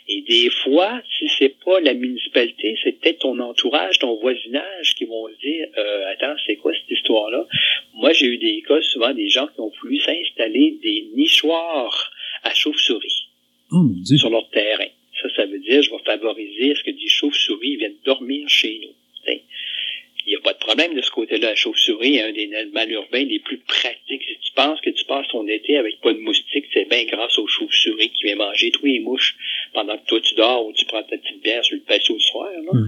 [0.08, 5.06] Et des fois, si c'est pas la municipalité, c'est peut-être ton entourage, ton voisinage qui
[5.06, 7.48] vont se dire, euh, attends, c'est quoi cette histoire-là?
[7.96, 12.12] Moi, j'ai eu des cas, souvent, des gens qui ont voulu s'installer des nichoirs
[12.44, 13.30] à chauve-souris
[13.72, 13.86] oh,
[14.16, 14.90] sur leur terrain.
[15.22, 18.94] Ça, ça veut dire, je vais favoriser ce que des chauves-souris viennent dormir chez nous.
[20.26, 21.50] Il n'y a pas de problème de ce côté-là.
[21.50, 24.24] La chauve-souris est un des animaux urbains les plus pratiques.
[24.24, 27.38] Si tu penses que tu passes ton été avec pas de moustiques, c'est bien grâce
[27.38, 29.36] aux chauves-souris qui viennent manger tous les mouches
[29.74, 32.20] pendant que toi tu dors ou tu prends ta petite bière sur le patio le
[32.20, 32.50] soir.
[32.52, 32.80] Là.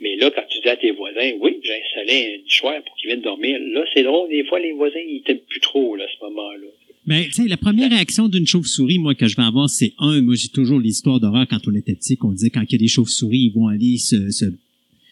[0.00, 3.08] Mais là, quand tu dis à tes voisins, oui, j'ai installé un nichoir pour qu'ils
[3.08, 4.28] viennent dormir, là, c'est drôle.
[4.28, 6.66] Des fois, les voisins, ils t'aiment plus trop, là, à ce moment-là.
[7.06, 10.22] Ben, tu sais, la première réaction d'une chauve-souris, moi, que je vais avoir, c'est un,
[10.22, 12.78] moi, j'ai toujours l'histoire d'horreur quand on était petit, qu'on disait quand il y a
[12.78, 14.46] des chauves-souris, ils vont aller se, se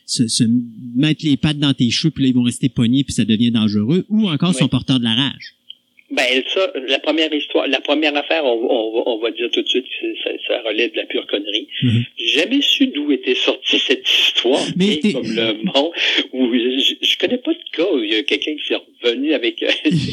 [0.06, 0.44] se, se,
[0.94, 3.50] mettre les pattes dans tes cheveux, puis là, ils vont rester pognés, puis ça devient
[3.50, 5.54] dangereux, ou encore sont porteurs de la rage.
[6.12, 9.66] Ben ça, la première histoire, la première affaire, on, on, on va dire tout de
[9.66, 11.68] suite que ça, ça, relève de la pure connerie.
[11.82, 12.04] Mm-hmm.
[12.18, 15.90] J'ai jamais su d'où était sortie cette histoire, Mais comme le monde.
[16.34, 19.32] Où je, je, connais pas de cas où il y a quelqu'un qui s'est revenu
[19.32, 19.64] avec.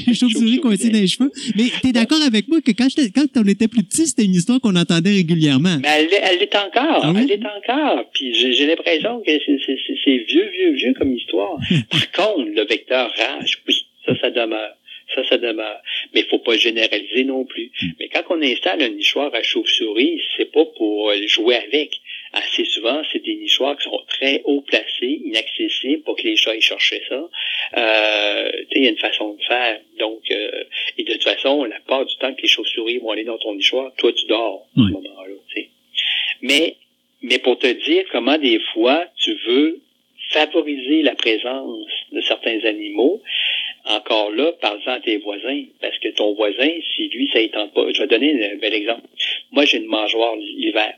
[0.07, 1.31] Une chauve-souris coincée dans les cheveux.
[1.57, 4.61] Mais t'es d'accord avec moi que quand, quand on était plus petit, c'était une histoire
[4.61, 5.79] qu'on entendait régulièrement.
[5.81, 8.09] Mais elle, elle est encore, ah elle est encore.
[8.13, 11.57] Puis j'ai l'impression que c'est vieux, vieux, vieux comme histoire.
[11.91, 14.78] Par contre, le vecteur rage, oui, ça, ça demeure.
[15.15, 15.81] Ça, ça demeure.
[16.13, 17.71] Mais il faut pas généraliser non plus.
[17.81, 17.87] Hmm.
[17.99, 21.99] Mais quand on installe un nichoir à chauve-souris, c'est pas pour jouer avec.
[22.31, 26.51] Assez souvent, c'est des nichoirs qui sont très haut placés, inaccessibles, pour que les chats
[26.51, 27.27] aillent chercher ça.
[27.75, 29.81] Euh, il y a une façon de faire.
[29.97, 30.63] Donc, euh,
[30.99, 33.55] et de toute façon, la part du temps que les chauves-souris vont aller dans ton
[33.55, 35.19] nichoir, toi, tu dors à ce moment-là.
[36.41, 36.77] Mais,
[37.21, 39.81] mais pour te dire comment des fois tu veux
[40.31, 43.21] favoriser la présence de certains animaux,
[43.85, 47.73] encore là, parle-en à tes voisins, parce que ton voisin, si lui, ça ne tente
[47.73, 49.07] pas, je vais donner un bel exemple.
[49.51, 50.95] Moi, j'ai une mangeoire l'hiver,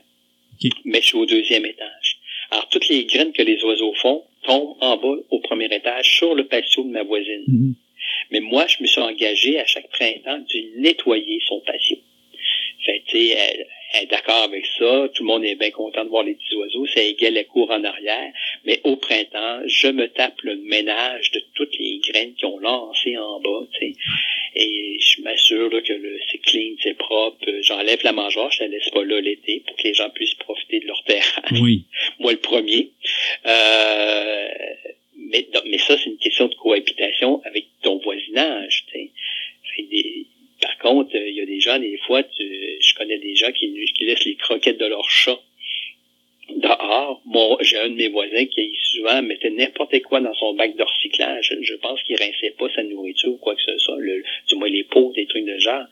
[0.84, 2.18] mais je suis au deuxième étage.
[2.50, 6.34] Alors, toutes les graines que les oiseaux font tombent en bas au premier étage sur
[6.34, 7.44] le patio de ma voisine.
[7.46, 7.74] Mhm.
[8.30, 11.96] Mais moi, je me suis engagé à chaque printemps de nettoyer son patio.
[12.84, 15.08] Fait tu sais, elle, elle est d'accord avec ça.
[15.14, 16.86] Tout le monde est bien content de voir les petits oiseaux.
[16.86, 18.32] Ça égale la cour en arrière.
[18.64, 23.16] Mais au printemps, je me tape le ménage de toutes les graines qui ont lancé
[23.18, 23.96] en bas, tu sais.
[24.54, 27.44] Et je m'assure que le, c'est clean, c'est propre.
[27.62, 30.80] J'enlève la mangeoire, je la laisse pas là l'été pour que les gens puissent profiter
[30.80, 31.60] de leur terrasse.
[31.60, 31.84] Oui.
[32.18, 32.90] Moi, le premier.
[33.46, 34.48] Euh,
[35.16, 39.10] mais, mais ça, c'est une question de cohabitation avec ton voisinage, tu sais.
[39.90, 40.26] Des-
[40.82, 43.72] contre, euh, il y a des gens, des fois, tu- je connais des gens qui,
[43.96, 45.38] qui laissent les croquettes de leur chat
[46.56, 47.22] dehors.
[47.24, 50.82] Bon, j'ai un de mes voisins qui souvent mettait n'importe quoi dans son bac de
[50.82, 51.56] recyclage.
[51.62, 53.96] Je pense qu'il rinçait pas sa nourriture ou quoi que ce soit.
[53.98, 55.84] Le, du moins les pots, des trucs de genre.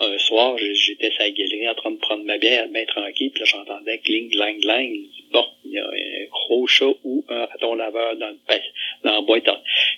[0.00, 3.40] Un soir, j'étais à la galerie en train de prendre ma bière, bien tranquille, puis
[3.40, 4.30] là, j'entendais cling.
[4.32, 8.38] Je dis, Bon, il y a un gros chat ou un raton laveur dans le
[9.04, 9.46] dans la boîte.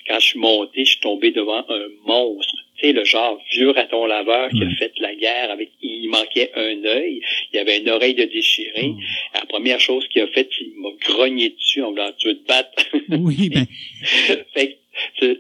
[0.07, 2.62] Quand je suis monté, je suis tombé devant un monstre.
[2.83, 6.85] Sais, le genre vieux raton laveur qui a fait la guerre avec, il manquait un
[6.85, 7.21] œil,
[7.53, 8.87] il avait une oreille de déchiré.
[8.95, 8.99] Oh.
[9.35, 12.47] La première chose qu'il a faite, il m'a grogné dessus en voulant tu veux te
[12.47, 12.85] battre.
[13.11, 13.67] Oui, ben,
[14.55, 14.79] fait
[15.21, 15.39] que, le-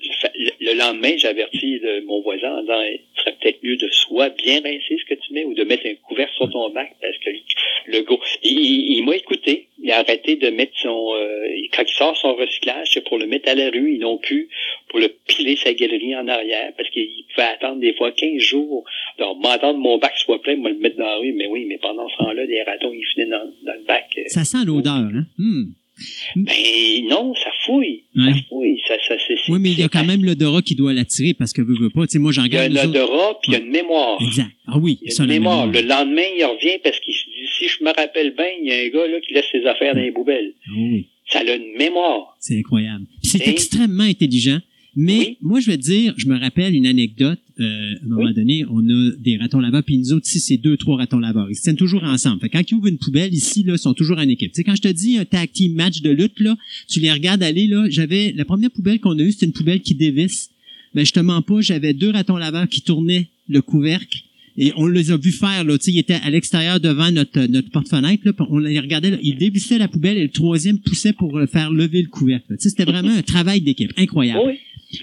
[0.60, 4.96] le lendemain, j'avertis mon voisin en disant, il serait peut-être mieux de soit bien rincer
[4.98, 7.38] ce que tu mets ou de mettre un couvercle sur ton bac parce que le
[8.02, 9.68] gros, il, il- il m'a écouté.
[9.82, 13.26] Il a arrêté de mettre son, euh, quand il sort son recyclage, c'est pour le
[13.26, 13.94] mettre à la rue.
[13.94, 14.48] Ils n'ont plus
[14.88, 18.84] pour le piler sa galerie en arrière parce qu'il pouvait attendre des fois 15 jours.
[19.18, 21.32] Donc, m'entendre mon bac soit plein, moi le mettre dans la rue.
[21.32, 24.06] Mais oui, mais pendant ce temps-là, des ratons, ils finaient dans, dans le bac.
[24.18, 25.24] euh, ça sent l'odeur, hein?
[25.38, 25.64] Hmm.
[26.36, 28.04] ben non, ça fouille.
[28.16, 28.32] Ouais.
[28.32, 28.80] Ça fouille.
[28.88, 31.34] Ça, ça, c'est, c'est- Oui, mais il y a quand même l'odorat qui doit l'attirer
[31.34, 32.02] parce que veut, veut pas.
[32.06, 32.76] Tu sais, moi, j'en Il y a regarde.
[32.78, 34.18] un nous autres- odorat, puis il y a une mémoire.
[34.22, 34.48] Exact.
[34.66, 35.66] Ah oui, Il y a ça, une la mémoire.
[35.66, 35.82] mémoire.
[35.82, 37.24] Le lendemain, il revient parce qu'il se
[37.68, 39.94] si je me rappelle bien, il y a un gars là qui laisse ses affaires
[39.94, 40.52] dans les poubelles.
[40.66, 42.36] Ah oui, Ça a une mémoire.
[42.40, 43.04] c'est incroyable.
[43.22, 44.60] C'est extrêmement intelligent.
[44.94, 45.36] Mais Oui.
[45.40, 47.38] moi, je vais te dire, je me rappelle une anecdote.
[47.60, 48.34] euh, à un moment Oui.
[48.34, 51.50] donné, on a des ratons laveurs, puis nous autres ici, c'est deux, trois ratons laveurs.
[51.50, 52.40] Ils se tiennent toujours ensemble.
[52.40, 54.52] Fait que quand ils ouvrent une poubelle, ici, là, ils sont toujours en équipe.
[54.52, 56.56] Tu sais, quand je te dis un tag team match de lutte, là,
[56.90, 59.80] tu les regardes aller, là, j'avais, la première poubelle qu'on a eue, c'était une poubelle
[59.82, 60.50] qui dévisse.
[60.94, 64.18] Ben, je te mens pas, j'avais deux ratons laveurs qui tournaient le couvercle.
[64.58, 67.40] Et on les a vus faire, là, tu sais, ils étaient à l'extérieur devant notre,
[67.46, 71.12] notre porte-fenêtre, là, on les regardait, là, ils dévissaient la poubelle et le troisième poussait
[71.14, 72.44] pour le faire lever le couvercle.
[72.50, 73.92] Tu sais, c'était vraiment un travail d'équipe.
[73.96, 74.40] Incroyable.
[74.46, 74.58] Oui.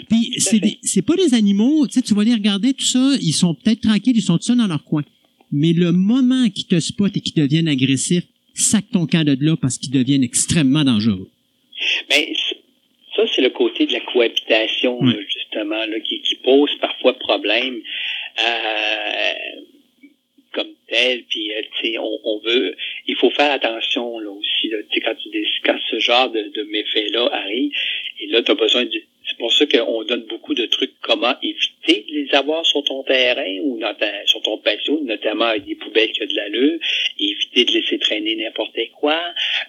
[0.08, 3.16] Puis c'est des- c'est pas des animaux, tu sais, tu vas les regarder tout ça,
[3.22, 5.04] ils sont peut-être tranquilles, ils sont tout seuls dans leur coin.
[5.52, 9.56] Mais le moment qu'ils te spotent et qu'ils deviennent agressifs, sac ton camp de là
[9.58, 11.28] parce qu'ils deviennent extrêmement dangereux.
[12.08, 12.56] Ben, c-
[13.16, 15.14] ça, c'est le côté de la cohabitation, Oui.
[15.14, 17.76] là, justement, là, qui, qui pose parfois problème.
[18.38, 19.62] Euh,
[20.54, 22.76] comme tel, puis euh, on, on veut,
[23.08, 25.30] il faut faire attention là aussi, là, quand, tu,
[25.64, 27.72] quand ce genre de, de méfaits-là arrive,
[28.20, 29.02] et là, tu as besoin de...
[29.28, 33.04] C'est pour ça qu'on donne beaucoup de trucs comment éviter de les avoir sur ton
[33.04, 36.80] terrain ou dans ta, sur ton patio, notamment avec des poubelles qui ont de l'allure,
[37.20, 39.22] éviter de laisser traîner n'importe quoi.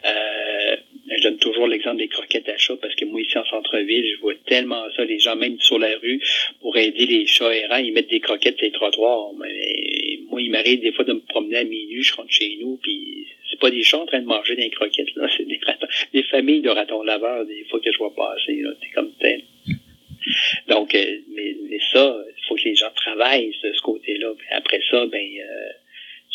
[0.06, 0.76] Euh,
[1.18, 4.20] je donne toujours l'exemple des croquettes à chat parce que moi, ici en centre-ville, je
[4.20, 6.20] vois tellement ça, les gens, même sur la rue,
[6.60, 9.32] pour aider les chats errants, ils mettent des croquettes sur les trottoirs.
[9.34, 13.26] Moi, il m'arrive des fois de me promener à minuit, je rentre chez nous, puis
[13.50, 16.22] c'est pas des chats en train de manger des croquettes, là, c'est des ratons, des
[16.24, 19.42] familles de ratons laveurs, des fois que je vois passer, là, c'est comme tel.
[20.68, 24.32] Donc, euh, mais, mais ça, il faut que les gens travaillent de ce côté-là.
[24.52, 25.68] Après ça, ben, euh,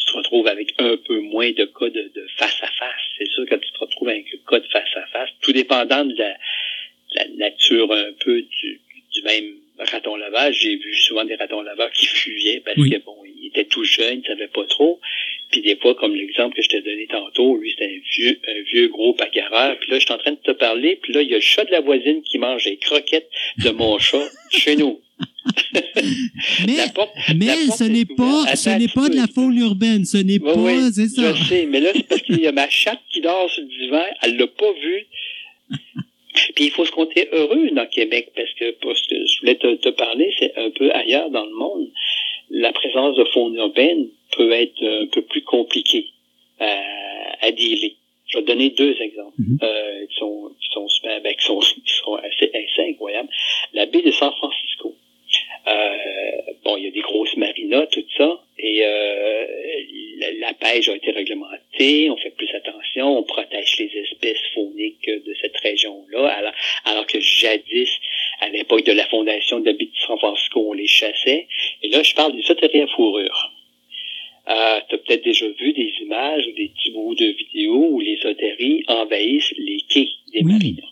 [0.06, 3.02] tu te retrouves avec un peu moins de cas de, de face à face.
[3.18, 6.06] C'est sûr que tu te retrouves avec un cas de face à face, tout dépendant
[6.06, 8.82] de la, de la nature un peu du,
[9.14, 10.60] du même raton lavage.
[10.60, 12.90] J'ai vu souvent des ratons laveurs qui fuyaient parce Oui.
[12.92, 15.00] que bon, ils étaient tout jeunes, ils savaient pas trop.
[15.52, 18.62] Puis des fois, comme l'exemple que je t'ai donné tantôt, lui, c'était un vieux, un
[18.72, 19.78] vieux gros bagarreur.
[19.80, 21.42] Puis là, je suis en train de te parler, puis là, il y a le
[21.42, 23.30] chat de la voisine qui mange les croquettes
[23.64, 25.00] de mon chat chez nous.
[26.66, 27.46] Mais, porte- mais
[27.78, 30.54] ce est n'est pas, Attends ce n'est pas de la folie urbaine, ce n'est Oui,
[30.54, 31.34] pas, oui, c'est ça.
[31.34, 33.70] Je sais, mais là, c'est parce qu'il y a ma chatte qui dort sur le
[33.70, 35.06] divan, elle l'a pas vu.
[36.56, 39.76] Puis il faut se compter heureux dans Québec, parce que, parce que je voulais te,
[39.76, 41.88] te parler, c'est un peu ailleurs dans le monde.
[42.50, 46.08] La présence de faune urbaine peut être un peu plus compliquée
[46.60, 46.82] à,
[47.42, 47.96] à dealer.
[48.28, 49.58] Je vais te donner deux exemples Mhm.
[49.64, 53.30] euh, qui sont qui sont ben, qui sont, qui sont assez, assez incroyables.
[53.74, 54.96] La baie de San Francisco.
[55.68, 55.98] Euh,
[56.64, 59.46] bon, il y a des grosses marinas, tout ça, et euh,
[60.20, 65.08] la, la pêche a été réglementée, on fait plus attention, on protège les espèces fauniques
[65.10, 66.54] de cette région-là, alors,
[66.86, 67.90] alors que jadis,
[68.42, 71.48] à l'époque de la fondation de la baie de San Francisco, on les chassait.
[71.82, 73.52] Et là, je parle des sauterelles à fourrure.
[74.48, 78.00] Euh, tu as peut-être déjà vu des images ou des petits bouts de vidéos où
[78.00, 80.84] les otaries envahissent les quais des marinas.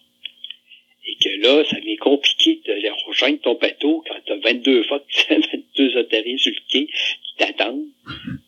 [1.06, 4.84] Et que là, ça devient compliqué de les rejoindre ton bateau quand tu as 22
[4.84, 7.88] fois 22 otaries sur le quai qui t'attendent.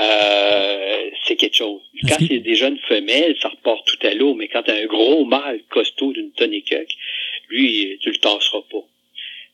[0.00, 1.80] Euh, c'est quelque chose.
[2.08, 4.86] Quand c'est des jeunes femelles, ça repart tout à l'eau, mais quand tu as un
[4.86, 6.64] gros mâle costaud d'une tonne et
[7.48, 8.84] lui, tu le tasseras pas.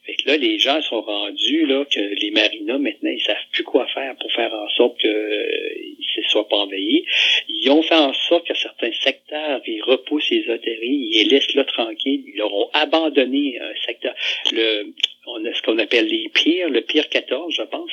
[0.05, 3.65] Fait que là, les gens sont rendus là que les marinas, maintenant, ils savent plus
[3.65, 7.05] quoi faire pour faire en sorte qu'ils ne soient pas envahis.
[7.49, 11.55] Ils ont fait en sorte que certains secteurs, ils repoussent les oteries, ils les laissent
[11.55, 12.25] là tranquilles.
[12.27, 14.15] Ils leur ont abandonné un secteur.
[14.53, 14.95] Le,
[15.27, 17.91] on a ce qu'on appelle les pires, le pire 14, je pense,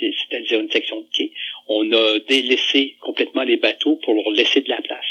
[0.00, 1.32] c'est-à-dire une section de quai.
[1.68, 5.06] On a délaissé complètement les bateaux pour leur laisser de la place.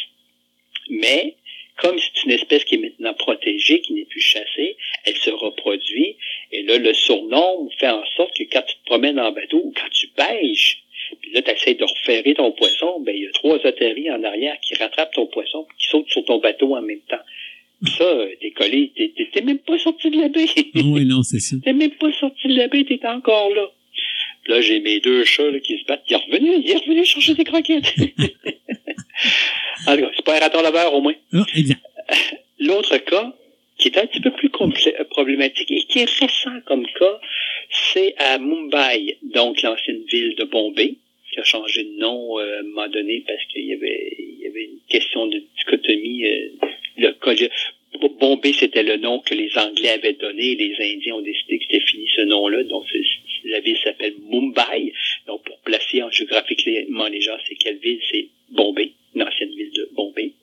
[0.90, 1.36] Mais
[1.82, 6.16] comme c'est une espèce qui est maintenant protégée, qui n'est plus chassée, elle se reproduit.
[6.52, 9.74] Et là, le surnom fait en sorte que quand tu te promènes en bateau ou
[9.76, 10.84] quand tu pêches,
[11.22, 14.24] puis là, tu essaies de referrer ton poisson, ben il y a trois otaries en
[14.24, 17.20] arrière qui rattrapent ton poisson qui sautent sur ton bateau en même temps.
[17.84, 18.92] Puis ça, t'es collé,
[19.34, 20.46] t'es même pas sorti de la baie.
[20.76, 21.56] Ah oui, non, c'est ça.
[21.64, 23.72] T'es même pas sorti de la baie, t'es encore là.
[24.44, 26.04] Puis là, j'ai mes deux chats qui se battent.
[26.10, 27.94] Il est revenu, il est revenu chercher des croquettes.
[29.88, 31.16] en tout cas, c'est pas un raton laveur au moins.
[31.56, 31.82] Exact.
[32.60, 33.34] L'autre cas,
[33.78, 34.50] qui est un petit peu plus
[35.10, 37.20] problématique et qui est récent comme cas,
[37.72, 40.96] c'est à Mumbai, donc l'ancienne ville de Bombay,
[41.32, 44.40] qui a changé de nom euh, à un moment donné parce qu'il y avait, il
[44.42, 46.26] y avait une question de dichotomie.
[46.26, 46.50] Euh,
[46.98, 47.14] le
[48.20, 50.56] Bombay, c'était le nom que les Anglais avaient donné.
[50.56, 52.64] Les Indiens ont décidé que c'était fini ce nom-là.
[52.64, 52.86] Donc,
[53.46, 54.94] la ville s'appelle Mumbai.
[55.28, 58.00] Donc, pour placer en géographiquement les gens, c'est quelle ville?
[58.12, 58.92] C'est Bombay,
[59.22, 60.34] une ancienne ville de Bombay.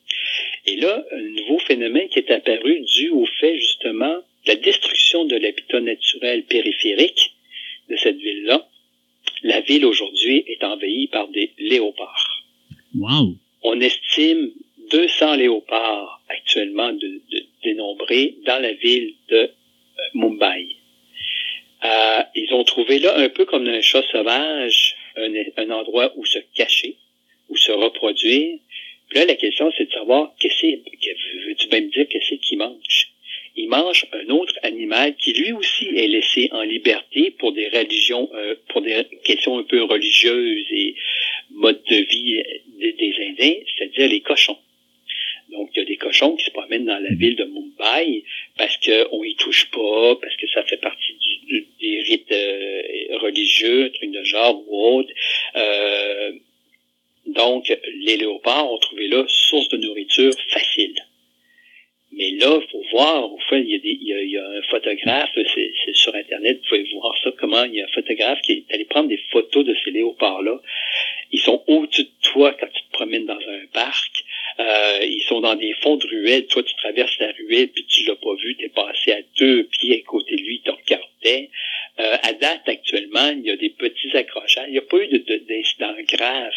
[0.65, 5.25] Et là, un nouveau phénomène qui est apparu dû au fait justement de la destruction
[5.25, 7.33] de l'habitat naturel périphérique
[7.89, 8.67] de cette ville-là.
[9.43, 12.43] La ville aujourd'hui est envahie par des léopards.
[12.95, 13.35] Wow.
[13.63, 14.51] On estime
[14.91, 17.21] 200 léopards actuellement de,
[17.63, 19.49] dénombrés dans la ville de euh,
[20.13, 20.75] Mumbai.
[21.83, 26.25] Euh, ils ont trouvé là, un peu comme un chat sauvage, un, un endroit où
[26.25, 26.97] se cacher,
[27.49, 28.59] où se reproduire,
[29.13, 33.09] là, la question, c'est de savoir, qu'est-ce que veux-tu même dire qu'est-ce qu'il mange?
[33.55, 38.29] Il mange un autre animal qui lui aussi est laissé en liberté pour des religions,
[38.33, 40.95] euh, pour des questions un peu religieuses et
[41.51, 42.41] mode de vie
[42.79, 44.57] des, Indiens, c'est-à-dire les cochons.
[45.51, 48.23] Donc, il y a des cochons qui se promènent dans la ville de Mumbai
[48.57, 51.15] parce qu'on y touche pas, parce que ça fait partie
[51.47, 55.09] du, des rites euh, religieux, trucs de genre ou autre.
[55.55, 56.31] Euh,
[57.33, 57.75] donc,
[58.05, 60.95] les léopards ont trouvé là source de nourriture facile.
[62.11, 65.29] Mais là, faut voir, au fait, il y a, des, il y a, un photographe,
[65.35, 68.73] c'est sur Internet, vous pouvez voir ça, comment il y a un photographe qui est
[68.73, 70.59] allé prendre des photos de ces léopards-là.
[71.31, 74.25] Ils sont au-dessus de toi quand tu te promènes dans un parc.
[74.59, 76.47] Euh, ils sont dans des fonds de ruelles.
[76.47, 78.55] Toi, tu traverses la ruelle, puis tu l'as pas vu.
[78.57, 81.49] Tu es passé à deux pieds à côté de lui, il te regardait.
[81.99, 84.65] Euh, à date, actuellement, il y a des petits accrochages.
[84.67, 86.53] Il n'y a pas eu d'incident grave,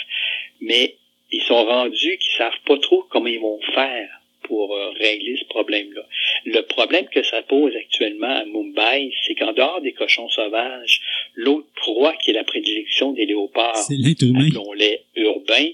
[0.61, 0.97] mais
[1.31, 4.09] ils sont rendus qu'ils savent pas trop comment ils vont faire
[4.43, 6.03] pour euh, régler ce problème-là.
[6.47, 11.01] Le problème que ça pose actuellement à Mumbai, c'est qu'en dehors des cochons sauvages,
[11.35, 15.71] l'autre proie qui est la prédilection des léopards, appelons-les urbains,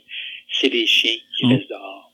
[0.52, 1.48] c'est les chiens qui oh.
[1.48, 2.07] restent dehors.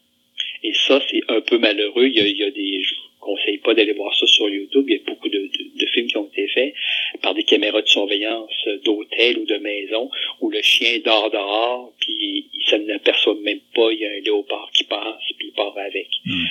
[0.64, 2.06] Et ça, c'est un peu malheureux.
[2.06, 4.48] Il y a, il y a des, je vous conseille pas d'aller voir ça sur
[4.48, 4.86] YouTube.
[4.88, 6.74] Il y a beaucoup de, de, films qui ont été faits
[7.22, 8.50] par des caméras de surveillance
[8.82, 10.10] d'hôtel ou de maison
[10.40, 14.20] où le chien dort dehors, puis il ne n'aperçoit même pas, il y a un
[14.20, 16.08] léopard qui passe, puis il part avec.
[16.24, 16.44] Hmm.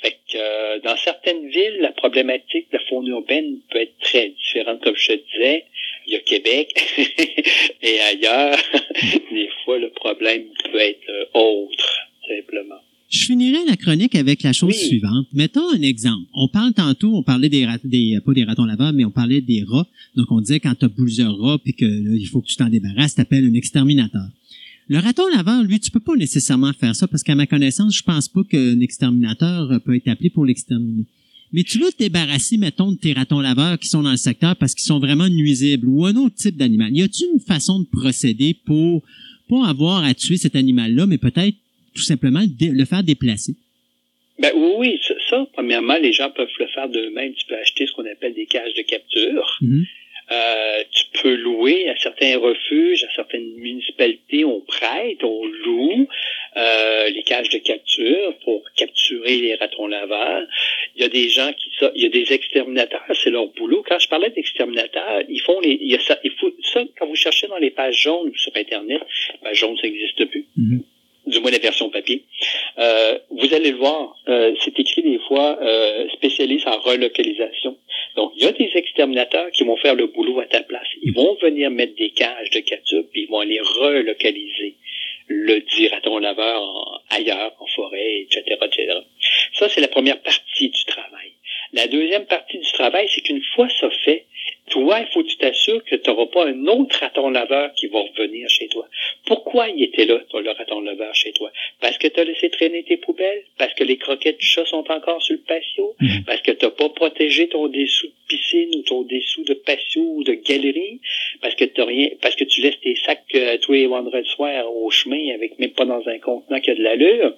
[0.00, 4.28] Fait que euh, dans certaines villes, la problématique de la faune urbaine peut être très
[4.28, 5.64] différente, comme je te disais.
[6.06, 6.68] Il y a Québec
[7.82, 8.58] et ailleurs,
[9.30, 12.80] des fois le problème peut être euh, autre, simplement.
[13.12, 15.26] Je finirai la chronique avec la chose suivante.
[15.34, 16.24] Mettons un exemple.
[16.32, 19.42] On parle tantôt, on parlait des, ratons, des pas des ratons laveurs, mais on parlait
[19.42, 19.86] des rats.
[20.16, 22.70] Donc on disait quand tu as plusieurs rats puis que il faut que tu t'en
[22.70, 24.26] débarrasses, t'appelles un exterminateur.
[24.88, 28.02] Le raton laveur, lui, tu peux pas nécessairement faire ça parce qu'à ma connaissance, je
[28.02, 31.04] pense pas qu'un exterminateur peut être appelé pour l'exterminer.
[31.52, 34.56] Mais tu veux te débarrasser, mettons, de tes ratons laveurs qui sont dans le secteur
[34.56, 36.96] parce qu'ils sont vraiment nuisibles ou un autre type d'animal.
[36.96, 39.02] Y a-t-il une façon de procéder pour
[39.50, 41.56] pas avoir à tuer cet animal-là, mais peut-être
[41.94, 43.54] tout simplement le faire déplacer?
[44.38, 47.32] Ben oui, oui, ça, premièrement, les gens peuvent le faire d'eux-mêmes.
[47.34, 49.58] Tu peux acheter ce qu'on appelle des cages de capture.
[49.60, 49.84] Mm-hmm.
[50.30, 56.08] Euh, tu peux louer à certains refuges, à certaines municipalités, on prête, on loue
[56.56, 60.46] euh, les cages de capture pour capturer les ratons laveurs.
[60.96, 61.90] Il y a des gens qui ça.
[61.94, 63.84] Il y a des exterminateurs, c'est leur boulot.
[63.86, 67.06] Quand je parlais d'exterminateurs, ils font les, il y a ça, il faut, ça, quand
[67.06, 69.02] vous cherchez dans les pages jaunes sur Internet,
[69.42, 70.46] pages jaunes, ça n'existe plus.
[70.56, 70.82] Mhm.
[71.26, 72.24] Du moins la version papier.
[72.78, 77.76] Euh, vous allez le voir, euh, c'est écrit des fois euh, spécialiste en relocalisation.
[78.16, 80.86] Donc, il y a des exterminateurs qui vont faire le boulot à ta place.
[81.02, 84.76] Ils vont venir mettre des cages de catsup, puis ils vont aller relocaliser
[85.28, 88.98] le dit raton laveur en- ailleurs, en forêt, etc., etc.
[89.54, 91.32] Ça, c'est la première partie du travail.
[91.72, 94.26] La deuxième partie du travail, c'est qu'une fois ça fait,
[94.70, 97.88] toi, il faut que tu t'assures que tu n'auras pas un autre raton laveur qui
[97.88, 98.88] va revenir chez toi.
[99.26, 101.50] Pourquoi il était là, le raton laveur chez toi?
[101.80, 103.42] Parce que tu as laissé traîner tes poubelles?
[103.58, 105.94] Parce que les croquettes du chat sont encore sur le patio?
[106.00, 106.24] Mhm.
[106.26, 110.02] Parce que tu n'as pas protégé ton dessous de piscine ou ton dessous de patio
[110.02, 111.00] ou de galerie?
[111.40, 114.74] Parce que t'as rien, parce que tu laisses tes sacs euh, tous les vendredis soirs
[114.74, 117.34] au chemin avec même pas dans un contenant qui a de l'allure?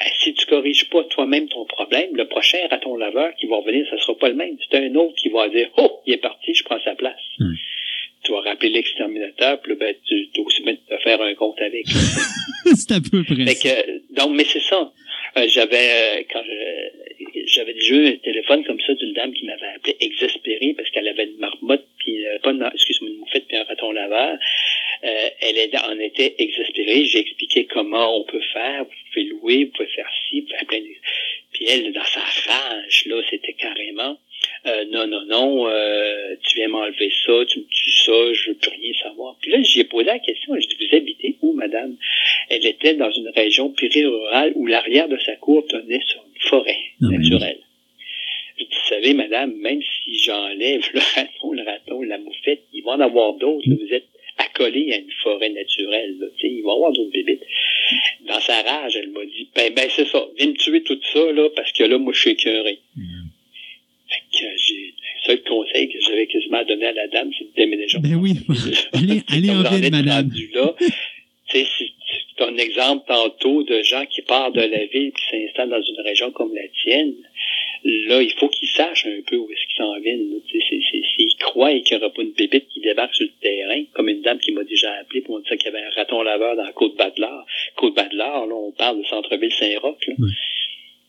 [0.00, 3.86] Euh, si tu corriges pas toi-même ton problème, le prochain raton laveur qui va revenir,
[3.90, 4.56] ça sera pas le même.
[4.60, 7.20] C'est un autre qui va dire, oh, il est parti, je prends sa place.
[7.38, 7.54] Hmm.
[8.24, 11.60] Tu vas rappeler l'exterminateur, puis là, ben, tu dois aussi mettre te faire un compte
[11.60, 11.86] avec.
[12.76, 14.92] c'est à peu près Fait que, donc, mais c'est ça.
[15.38, 19.44] Euh, j'avais, euh, quand je- j'avais déjà eu un téléphone comme ça d'une dame qui
[19.46, 23.46] m'avait appelé exaspérée parce qu'elle avait une marmotte, puis, euh, pas une, excuse-moi, une moufette,
[23.48, 24.38] puis un raton laveur.
[25.04, 27.04] Euh, elle en était exaspérée.
[27.06, 28.84] J'ai expliqué comment on peut faire.
[28.84, 30.86] Vous pouvez louer, vous pouvez faire ci, vous pouvez faire plein de...
[31.52, 34.18] Puis elle, dans sa rage, là, c'était carrément,
[34.66, 38.56] euh, non, non, non, euh, tu viens m'enlever ça, tu me tues ça, je veux
[38.56, 39.36] plus rien savoir.
[39.40, 41.96] Puis là, j'ai posé la question, je dis, vous habitez où, madame?
[42.48, 46.78] Elle était dans une région périrurale où l'arrière de sa cour tenait sur une forêt
[47.02, 47.58] Ah, naturelle.
[48.58, 52.82] Je dis, vous savez, madame, même si j'enlève le raton, le raton, la moufette, il
[52.84, 53.68] va en avoir d'autres.
[53.68, 54.06] Vous êtes
[54.38, 56.16] accolé à une forêt naturelle.
[56.18, 56.26] Là.
[56.36, 57.42] Tu sais, Il va y avoir d'autres bébites.
[58.26, 61.32] Dans sa rage, elle m'a dit, ben, ben c'est ça, viens me tuer tout ça,
[61.32, 62.78] là, parce que là, moi, je suis écœuré.
[62.96, 63.02] Le
[65.26, 67.98] seul conseil que j'avais quasiment donné à la dame, c'est de déménager.
[67.98, 68.34] Ben oui.
[68.92, 70.30] Allez- allez en ville, madame.
[70.54, 70.74] là.
[71.50, 71.64] si
[72.36, 75.82] tu as un exemple tantôt de gens qui partent de la ville et s'installent dans
[75.82, 77.14] une région comme la tienne,
[77.84, 80.28] là, il faut qu'ils sachent un peu où est-ce qu'ils s'en viennent.
[80.48, 84.22] S'ils croient qu'il n'y aura pas une bébite qui débarque sur le terrain, comme une
[84.22, 86.62] dame qui m'a déjà appelé pour me dire qu'il y avait un raton laveur dans
[86.64, 87.44] la Côte-Badelard.
[87.76, 90.08] Côte-Badelard, là, on parle de centre-ville Saint-Roch.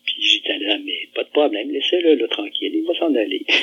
[0.04, 3.44] Puis j'étais là, mais pas de problème, laissez-le là, tranquille, il va s'en aller.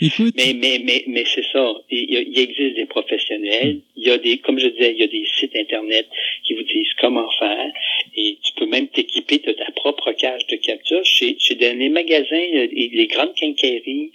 [0.00, 1.72] Écoute, Mais, mais, mais, mais c'est ça.
[1.90, 3.80] Il, il existe des professionnels.
[3.96, 6.06] Il y a des, comme je disais, il y a des sites Internet
[6.44, 7.70] qui vous disent comment faire.
[8.16, 11.02] Et tu peux même t'équiper de ta propre cage de capture.
[11.04, 14.10] Chez, chez des- les magasins, euh, et les grandes quincailleries,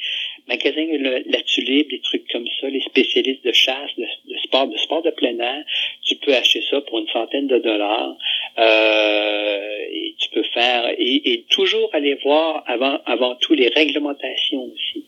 [0.48, 4.68] magasins le- La Tulipe, des trucs comme ça, les spécialistes de chasse, de, de sport,
[4.68, 5.64] de sport de plein air,
[6.06, 8.16] tu peux acheter ça pour une centaine de dollars.
[8.58, 14.64] Euh, et tu peux faire, et, et toujours aller voir avant, avant tout les réglementations
[14.64, 15.06] aussi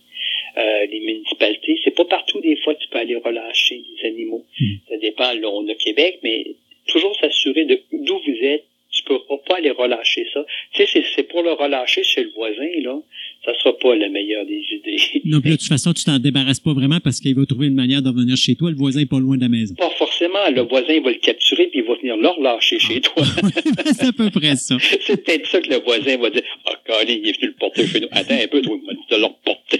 [0.57, 1.79] euh, les municipalités.
[1.83, 4.45] C'est pas partout des fois que tu peux aller relâcher des animaux.
[4.59, 4.65] Mm.
[4.89, 6.45] Ça dépend, là, on est au Québec, mais
[6.87, 8.65] toujours s'assurer de d'où vous êtes.
[8.93, 10.45] Tu peux pas aller relâcher ça.
[10.73, 12.99] Tu sais, c'est- c'est pour le relâcher chez le voisin, là.
[13.43, 14.97] Ça sera pas la meilleure des idées.
[15.25, 17.67] non, puis là, de toute façon, tu t'en débarrasses pas vraiment parce qu'il va trouver
[17.67, 18.69] une manière de revenir chez toi.
[18.69, 19.73] Le voisin est pas loin de la maison.
[19.75, 20.47] Pas forcément.
[20.55, 23.23] Le voisin va le capturer puis il va venir le relâcher chez toi.
[23.85, 24.77] c'est à peu près ça.
[25.01, 26.43] c'est peut-être ça que le voisin va dire.
[26.65, 28.07] Ah, Colin, il est venu le porter chez nous.
[28.11, 29.80] Attends un peu, toi, il m'a dit de le reporter.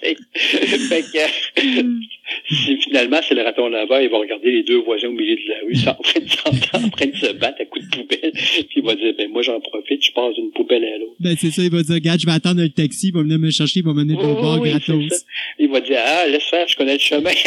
[0.00, 2.15] Fait que,
[2.48, 5.48] si finalement c'est le raton laveur, il va regarder les deux voisins au milieu de
[5.48, 8.66] la rue, sont en s'entendre, en train de se battre à coups de poubelle, puis
[8.76, 11.14] il va dire, ben moi j'en profite, je passe d'une poubelle à l'autre.
[11.20, 13.38] Ben, c'est ça, il va dire, regarde, je vais attendre le taxi, il va venir
[13.38, 14.20] me chercher, il va m'amener au
[14.64, 15.24] c'est gratos.
[15.58, 17.30] Il va dire, ah, laisse faire, je connais le chemin.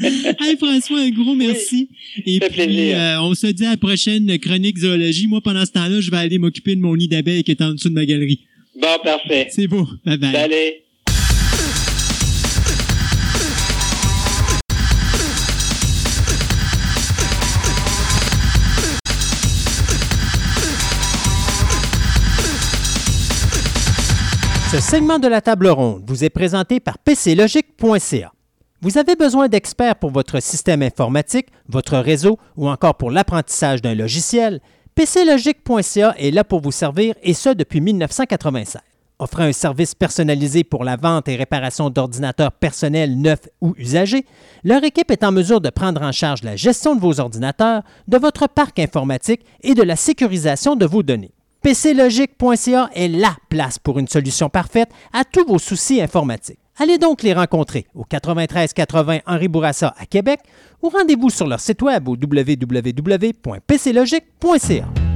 [0.00, 1.88] Hey François, un gros merci.
[2.24, 2.96] Et Ça fait puis, plaisir.
[2.98, 5.26] euh, on se dit à la prochaine chronique zoologie.
[5.26, 7.72] Moi, pendant ce temps-là, je vais aller m'occuper de mon nid d'abeilles qui est en
[7.72, 8.40] dessous de ma galerie.
[8.80, 9.48] bon, parfait.
[9.50, 9.86] C'est beau.
[10.04, 10.36] Bye bye.
[10.36, 10.82] Allez.
[24.70, 28.32] Ce segment de la table ronde vous est présenté par PCLogic.ca.
[28.82, 33.94] Vous avez besoin d'experts pour votre système informatique, votre réseau ou encore pour l'apprentissage d'un
[33.94, 34.60] logiciel?
[34.94, 38.82] PCLogic.ca est là pour vous servir et ce depuis 1996.
[39.18, 44.26] Offrant un service personnalisé pour la vente et réparation d'ordinateurs personnels neufs ou usagés,
[44.64, 48.18] leur équipe est en mesure de prendre en charge la gestion de vos ordinateurs, de
[48.18, 51.32] votre parc informatique et de la sécurisation de vos données.
[51.62, 56.60] PCLogic.ca est la place pour une solution parfaite à tous vos soucis informatiques.
[56.78, 60.38] Allez donc les rencontrer au 93 80 Henri Bourassa à Québec
[60.82, 65.07] ou rendez-vous sur leur site web au www.pclogic.ca.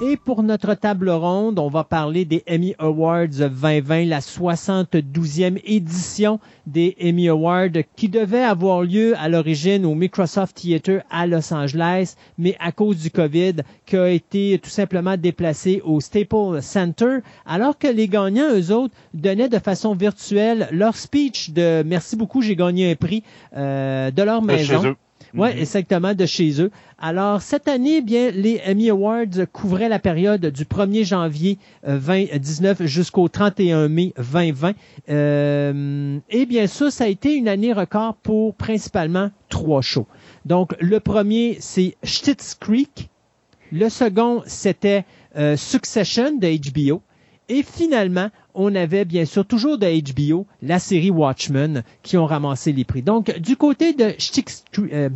[0.00, 6.38] Et pour notre table ronde, on va parler des Emmy Awards 2020, la 72e édition
[6.68, 12.14] des Emmy Awards qui devait avoir lieu à l'origine au Microsoft Theater à Los Angeles,
[12.38, 13.54] mais à cause du COVID,
[13.86, 18.94] qui a été tout simplement déplacé au Staples Center, alors que les gagnants, eux autres,
[19.14, 23.24] donnaient de façon virtuelle leur speech de merci beaucoup, j'ai gagné un prix
[23.56, 24.94] euh, de leur maison.
[25.34, 25.58] Oui, mm-hmm.
[25.58, 26.70] exactement, de chez eux.
[26.98, 32.86] Alors, cette année, bien, les Emmy Awards couvraient la période du 1er janvier 2019 euh,
[32.86, 34.72] jusqu'au 31 mai 2020.
[35.08, 40.06] Euh, et bien sûr, ça a été une année record pour principalement trois shows.
[40.44, 43.08] Donc, le premier, c'est Schitt's Creek.
[43.70, 45.04] Le second, c'était
[45.36, 47.02] euh, Succession de HBO.
[47.50, 48.28] Et finalement,
[48.58, 53.02] on avait bien sûr toujours de HBO la série Watchmen qui ont ramassé les prix.
[53.02, 55.08] Donc, du côté de Stick euh,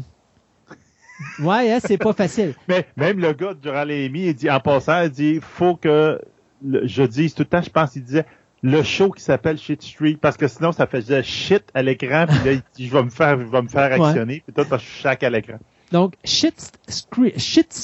[1.40, 2.54] Ouais, hein, c'est pas facile.
[2.68, 6.20] Mais même le gars durant les il dit, en passant, il dit, faut que
[6.62, 8.26] je dise tout le temps, je pense, il disait,
[8.62, 12.36] le show qui s'appelle Shit Street parce que sinon ça faisait shit à l'écran puis
[12.48, 15.30] là je vais me faire je vais me faire actionner puis je suis chaque à
[15.30, 15.58] l'écran.
[15.90, 16.70] Donc Shit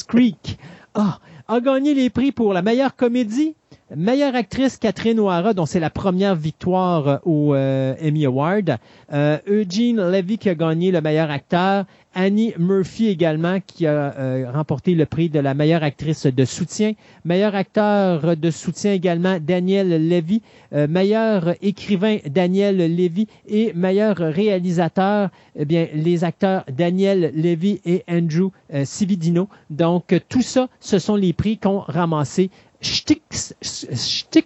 [0.06, 0.56] Creek
[0.94, 3.56] ah, a gagné les prix pour la meilleure comédie,
[3.96, 8.76] Meilleure actrice, Catherine O'Hara, dont c'est la première victoire euh, au euh, Emmy Award.
[9.14, 11.86] Euh, Eugene Levy qui a gagné le meilleur acteur.
[12.14, 16.94] Annie Murphy également qui a remporté le prix de la meilleure actrice de soutien.
[17.24, 20.42] Meilleur acteur de soutien également Daniel Levy.
[20.72, 28.50] meilleur écrivain Daniel Levy et meilleur réalisateur eh bien les acteurs Daniel Levy et Andrew
[28.84, 29.48] Cividino.
[29.70, 32.50] Donc tout ça, ce sont les prix qu'ont ramassé
[32.80, 33.22] Stick,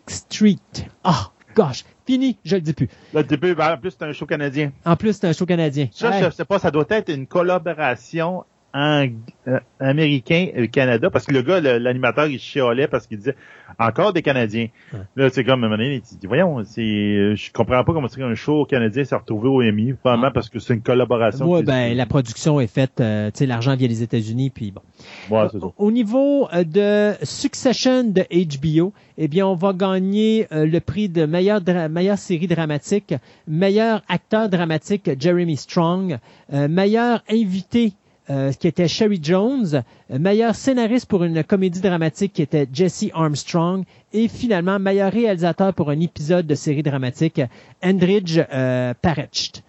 [0.08, 0.56] Street.
[1.04, 2.88] Ah, gosh, fini, je le dis plus.
[3.12, 4.72] Le début, ben, en plus, c'est un show canadien.
[4.84, 5.88] En plus, c'est un show canadien.
[5.92, 8.44] Ça, je sais pas, ça doit être une collaboration
[8.74, 9.06] en,
[9.48, 13.34] euh, américain et Canada parce que le gars, l'animateur, il chialait parce qu'il disait
[13.78, 14.68] encore des Canadiens.
[15.16, 18.08] Là, c'est comme un moment donné, il dit voyons, c'est, euh, je comprends pas comment
[18.08, 20.32] c'est un show canadien s'est retrouvé au EMI, probablement ah.
[20.32, 21.50] parce que c'est une collaboration.
[21.50, 24.82] Oui, ben la production est faite, euh, tu sais, l'argent vient des États-Unis, puis bon.
[25.30, 31.26] Ouais, au, niveau de Succession de HBO, eh bien, on va gagner le prix de
[31.26, 31.60] meilleure,
[31.90, 33.14] meilleure série dramatique,
[33.48, 36.18] meilleur acteur dramatique Jeremy Strong,
[36.50, 37.92] meilleur invité
[38.30, 43.06] euh, qui était Sherry Jones, euh, meilleur scénariste pour une comédie dramatique qui était Jesse
[43.14, 47.40] Armstrong, et finalement meilleur réalisateur pour un épisode de série dramatique,
[47.82, 49.64] Andridge euh, Parecht.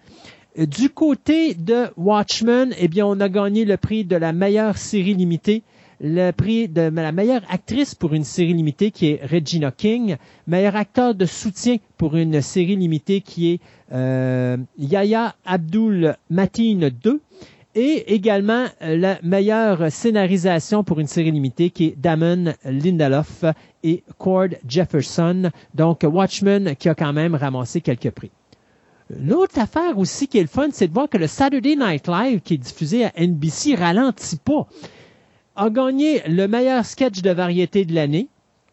[0.56, 5.14] Du côté de Watchmen, eh bien, on a gagné le prix de la meilleure série
[5.14, 5.64] limitée,
[6.00, 10.16] le prix de la meilleure actrice pour une série limitée qui est Regina King,
[10.46, 13.60] meilleur acteur de soutien pour une série limitée qui est
[13.92, 17.20] euh, Yaya Abdul Mateen 2
[17.74, 23.44] et également euh, la meilleure scénarisation pour une série limitée qui est Damon Lindelof
[23.82, 25.50] et Cord Jefferson.
[25.74, 28.30] Donc Watchmen qui a quand même ramassé quelques prix.
[29.10, 32.40] L'autre affaire aussi qui est le fun, c'est de voir que le Saturday Night Live
[32.40, 34.66] qui est diffusé à NBC ralentit pas.
[35.56, 38.28] A gagné le meilleur sketch de variété de l'année,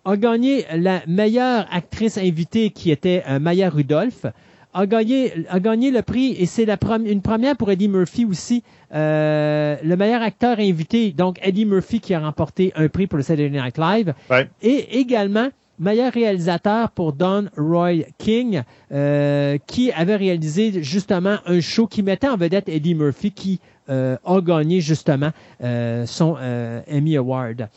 [0.05, 4.25] a gagné la meilleure actrice invitée qui était euh, Maya Rudolph,
[4.74, 8.64] a gagné, a gagné le prix et c'est la une première pour Eddie Murphy aussi,
[8.93, 13.24] euh, le meilleur acteur invité, donc Eddie Murphy qui a remporté un prix pour le
[13.24, 14.14] Saturday Night Live,
[14.61, 21.88] et également meilleur réalisateur pour Don Roy King, euh, qui avait réalisé justement un show
[21.88, 23.59] qui mettait en vedette Eddie Murphy, qui
[23.91, 25.31] euh, a gagné justement
[25.63, 27.67] euh, son euh, Emmy Award.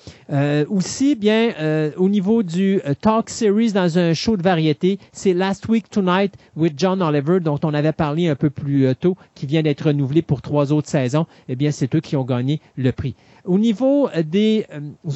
[0.68, 1.52] aussi, bien,
[1.96, 6.74] au niveau du Talk Series dans un show de variété, c'est Last Week Tonight with
[6.76, 10.42] John Oliver, dont on avait parlé un peu plus tôt, qui vient d'être renouvelé pour
[10.42, 11.26] trois autres saisons.
[11.48, 13.14] Eh bien, c'est eux qui ont gagné le prix.
[13.44, 14.66] Au niveau des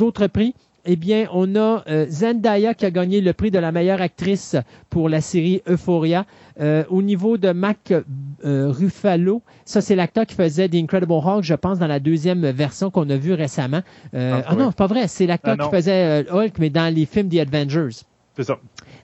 [0.00, 0.54] autres prix,
[0.90, 4.56] eh bien, on a euh, Zendaya qui a gagné le prix de la meilleure actrice
[4.88, 6.24] pour la série Euphoria.
[6.60, 11.44] Euh, au niveau de Mac euh, Ruffalo, ça c'est l'acteur qui faisait The Incredible Hulk,
[11.44, 13.82] je pense, dans la deuxième version qu'on a vue récemment.
[14.14, 17.04] ah, ah non, c'est pas vrai, c'est l'acteur ah, qui faisait Hulk, mais dans les
[17.04, 18.04] films The Avengers.
[18.34, 18.58] C'est ça.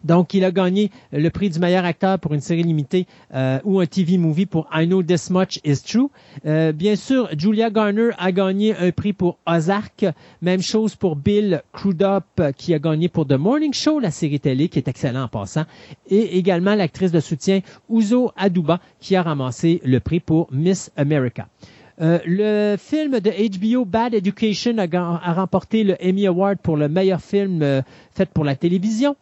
[0.04, 3.80] Donc, il a gagné le prix du meilleur acteur pour une série limitée euh, ou
[3.80, 6.10] un TV movie pour I Know This Much Is True.
[6.46, 10.06] Euh, bien sûr, Julia Garner a gagné un prix pour Ozark.
[10.42, 14.68] Même chose pour Bill Crudup qui a gagné pour The Morning Show, la série télé
[14.68, 15.64] qui est excellent en passant.
[16.08, 17.60] Et également l'actrice de soutien
[17.90, 21.48] Uzo Aduba qui a ramassé le prix pour Miss America.
[22.00, 27.20] Euh, le film de HBO Bad Education a, remporté le Emmy Award pour le meilleur
[27.20, 29.16] film fait pour la télévision.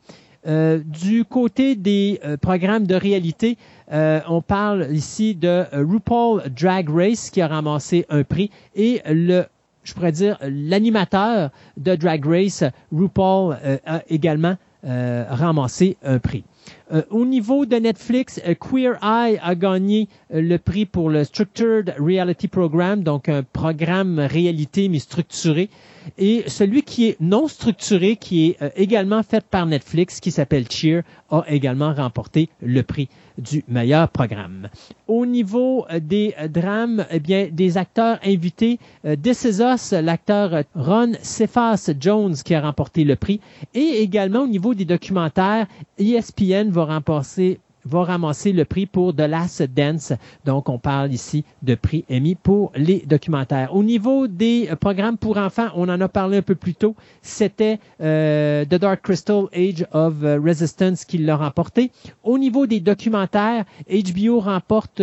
[0.44, 3.56] Euh, du côté des euh, programmes de réalité,
[3.92, 9.44] euh, on parle ici de RuPaul Drag Race qui a ramassé un prix et le
[9.84, 12.62] je pourrais dire, l'animateur de Drag Race,
[12.92, 16.44] RuPaul, a également ramassé un prix.
[16.92, 21.24] Euh, au niveau de Netflix, euh, Queer Eye a gagné euh, le prix pour le
[21.24, 25.70] Structured Reality Program, donc un programme réalité mais structuré.
[26.18, 31.02] Et celui qui est non structuré, qui est également fait par Netflix, qui s'appelle Cheer,
[31.30, 34.68] a également remporté le prix du meilleur programme.
[35.08, 39.44] Au niveau euh, des euh, drames, eh bien, des acteurs invités, euh, This
[39.92, 43.40] l'acteur Ron Cephas Jones qui a remporté le prix,
[43.74, 45.66] et également au niveau des documentaires,
[45.98, 50.12] ESPN va remporter va ramasser le prix pour The Last Dance.
[50.44, 53.74] Donc, on parle ici de prix émis pour les documentaires.
[53.74, 56.94] Au niveau des euh, programmes pour enfants, on en a parlé un peu plus tôt.
[57.22, 61.90] C'était euh, The Dark Crystal Age of euh, Resistance qui l'a remporté.
[62.22, 65.02] Au niveau des documentaires, HBO remporte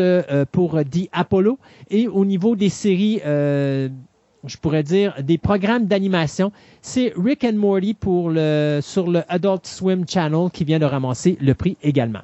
[0.52, 1.58] pour The Apollo.
[1.90, 6.52] Et au niveau des séries, je pourrais dire, des programmes d'animation,
[6.82, 11.38] c'est Rick and Morty pour le, sur le Adult Swim Channel qui vient de ramasser
[11.42, 12.22] le prix également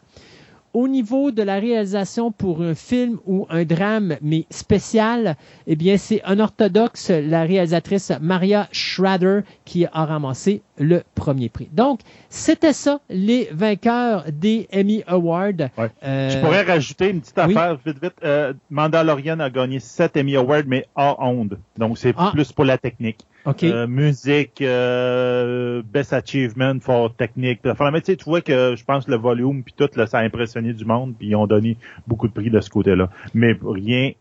[0.76, 5.38] au niveau de la réalisation pour un film ou un drame, mais spécial,
[5.68, 11.70] eh bien, c'est un orthodoxe, la réalisatrice Maria Schrader, qui a ramassé le premier prix.
[11.72, 15.70] Donc, c'était ça, les vainqueurs des Emmy Awards.
[16.04, 18.14] Euh, Je pourrais rajouter une petite affaire, vite, vite.
[18.24, 21.60] Euh, Mandalorian a gagné 7 Emmy Awards, mais hors onde.
[21.78, 22.32] Donc, c'est ah.
[22.34, 23.26] plus pour la technique.
[23.64, 27.60] Euh, musique, euh, best achievement for technique.
[27.64, 30.74] Mais tu, tu vois que je pense le volume puis tout, là, ça a impressionné
[30.74, 33.10] du monde, puis ils ont donné beaucoup de prix de ce côté-là.
[33.36, 34.14] Mais rien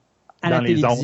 [0.43, 1.03] dans les ondes,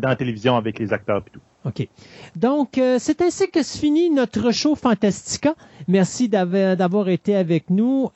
[0.00, 1.40] dans la télévision avec les acteurs et tout.
[1.64, 1.88] OK.
[2.36, 5.54] Donc, euh, c'est ainsi que se finit notre show Fantastica.
[5.88, 8.10] Merci d'avoir été avec nous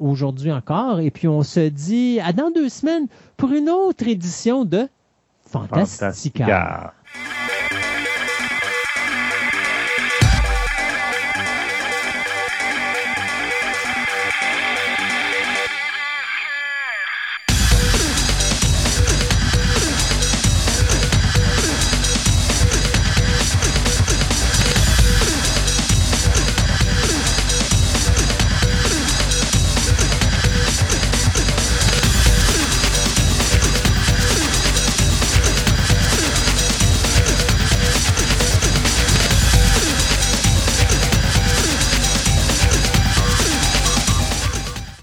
[0.00, 1.00] aujourd'hui encore.
[1.00, 4.88] Et puis, on se dit à dans deux semaines pour une autre édition de
[5.46, 6.92] Fantastica.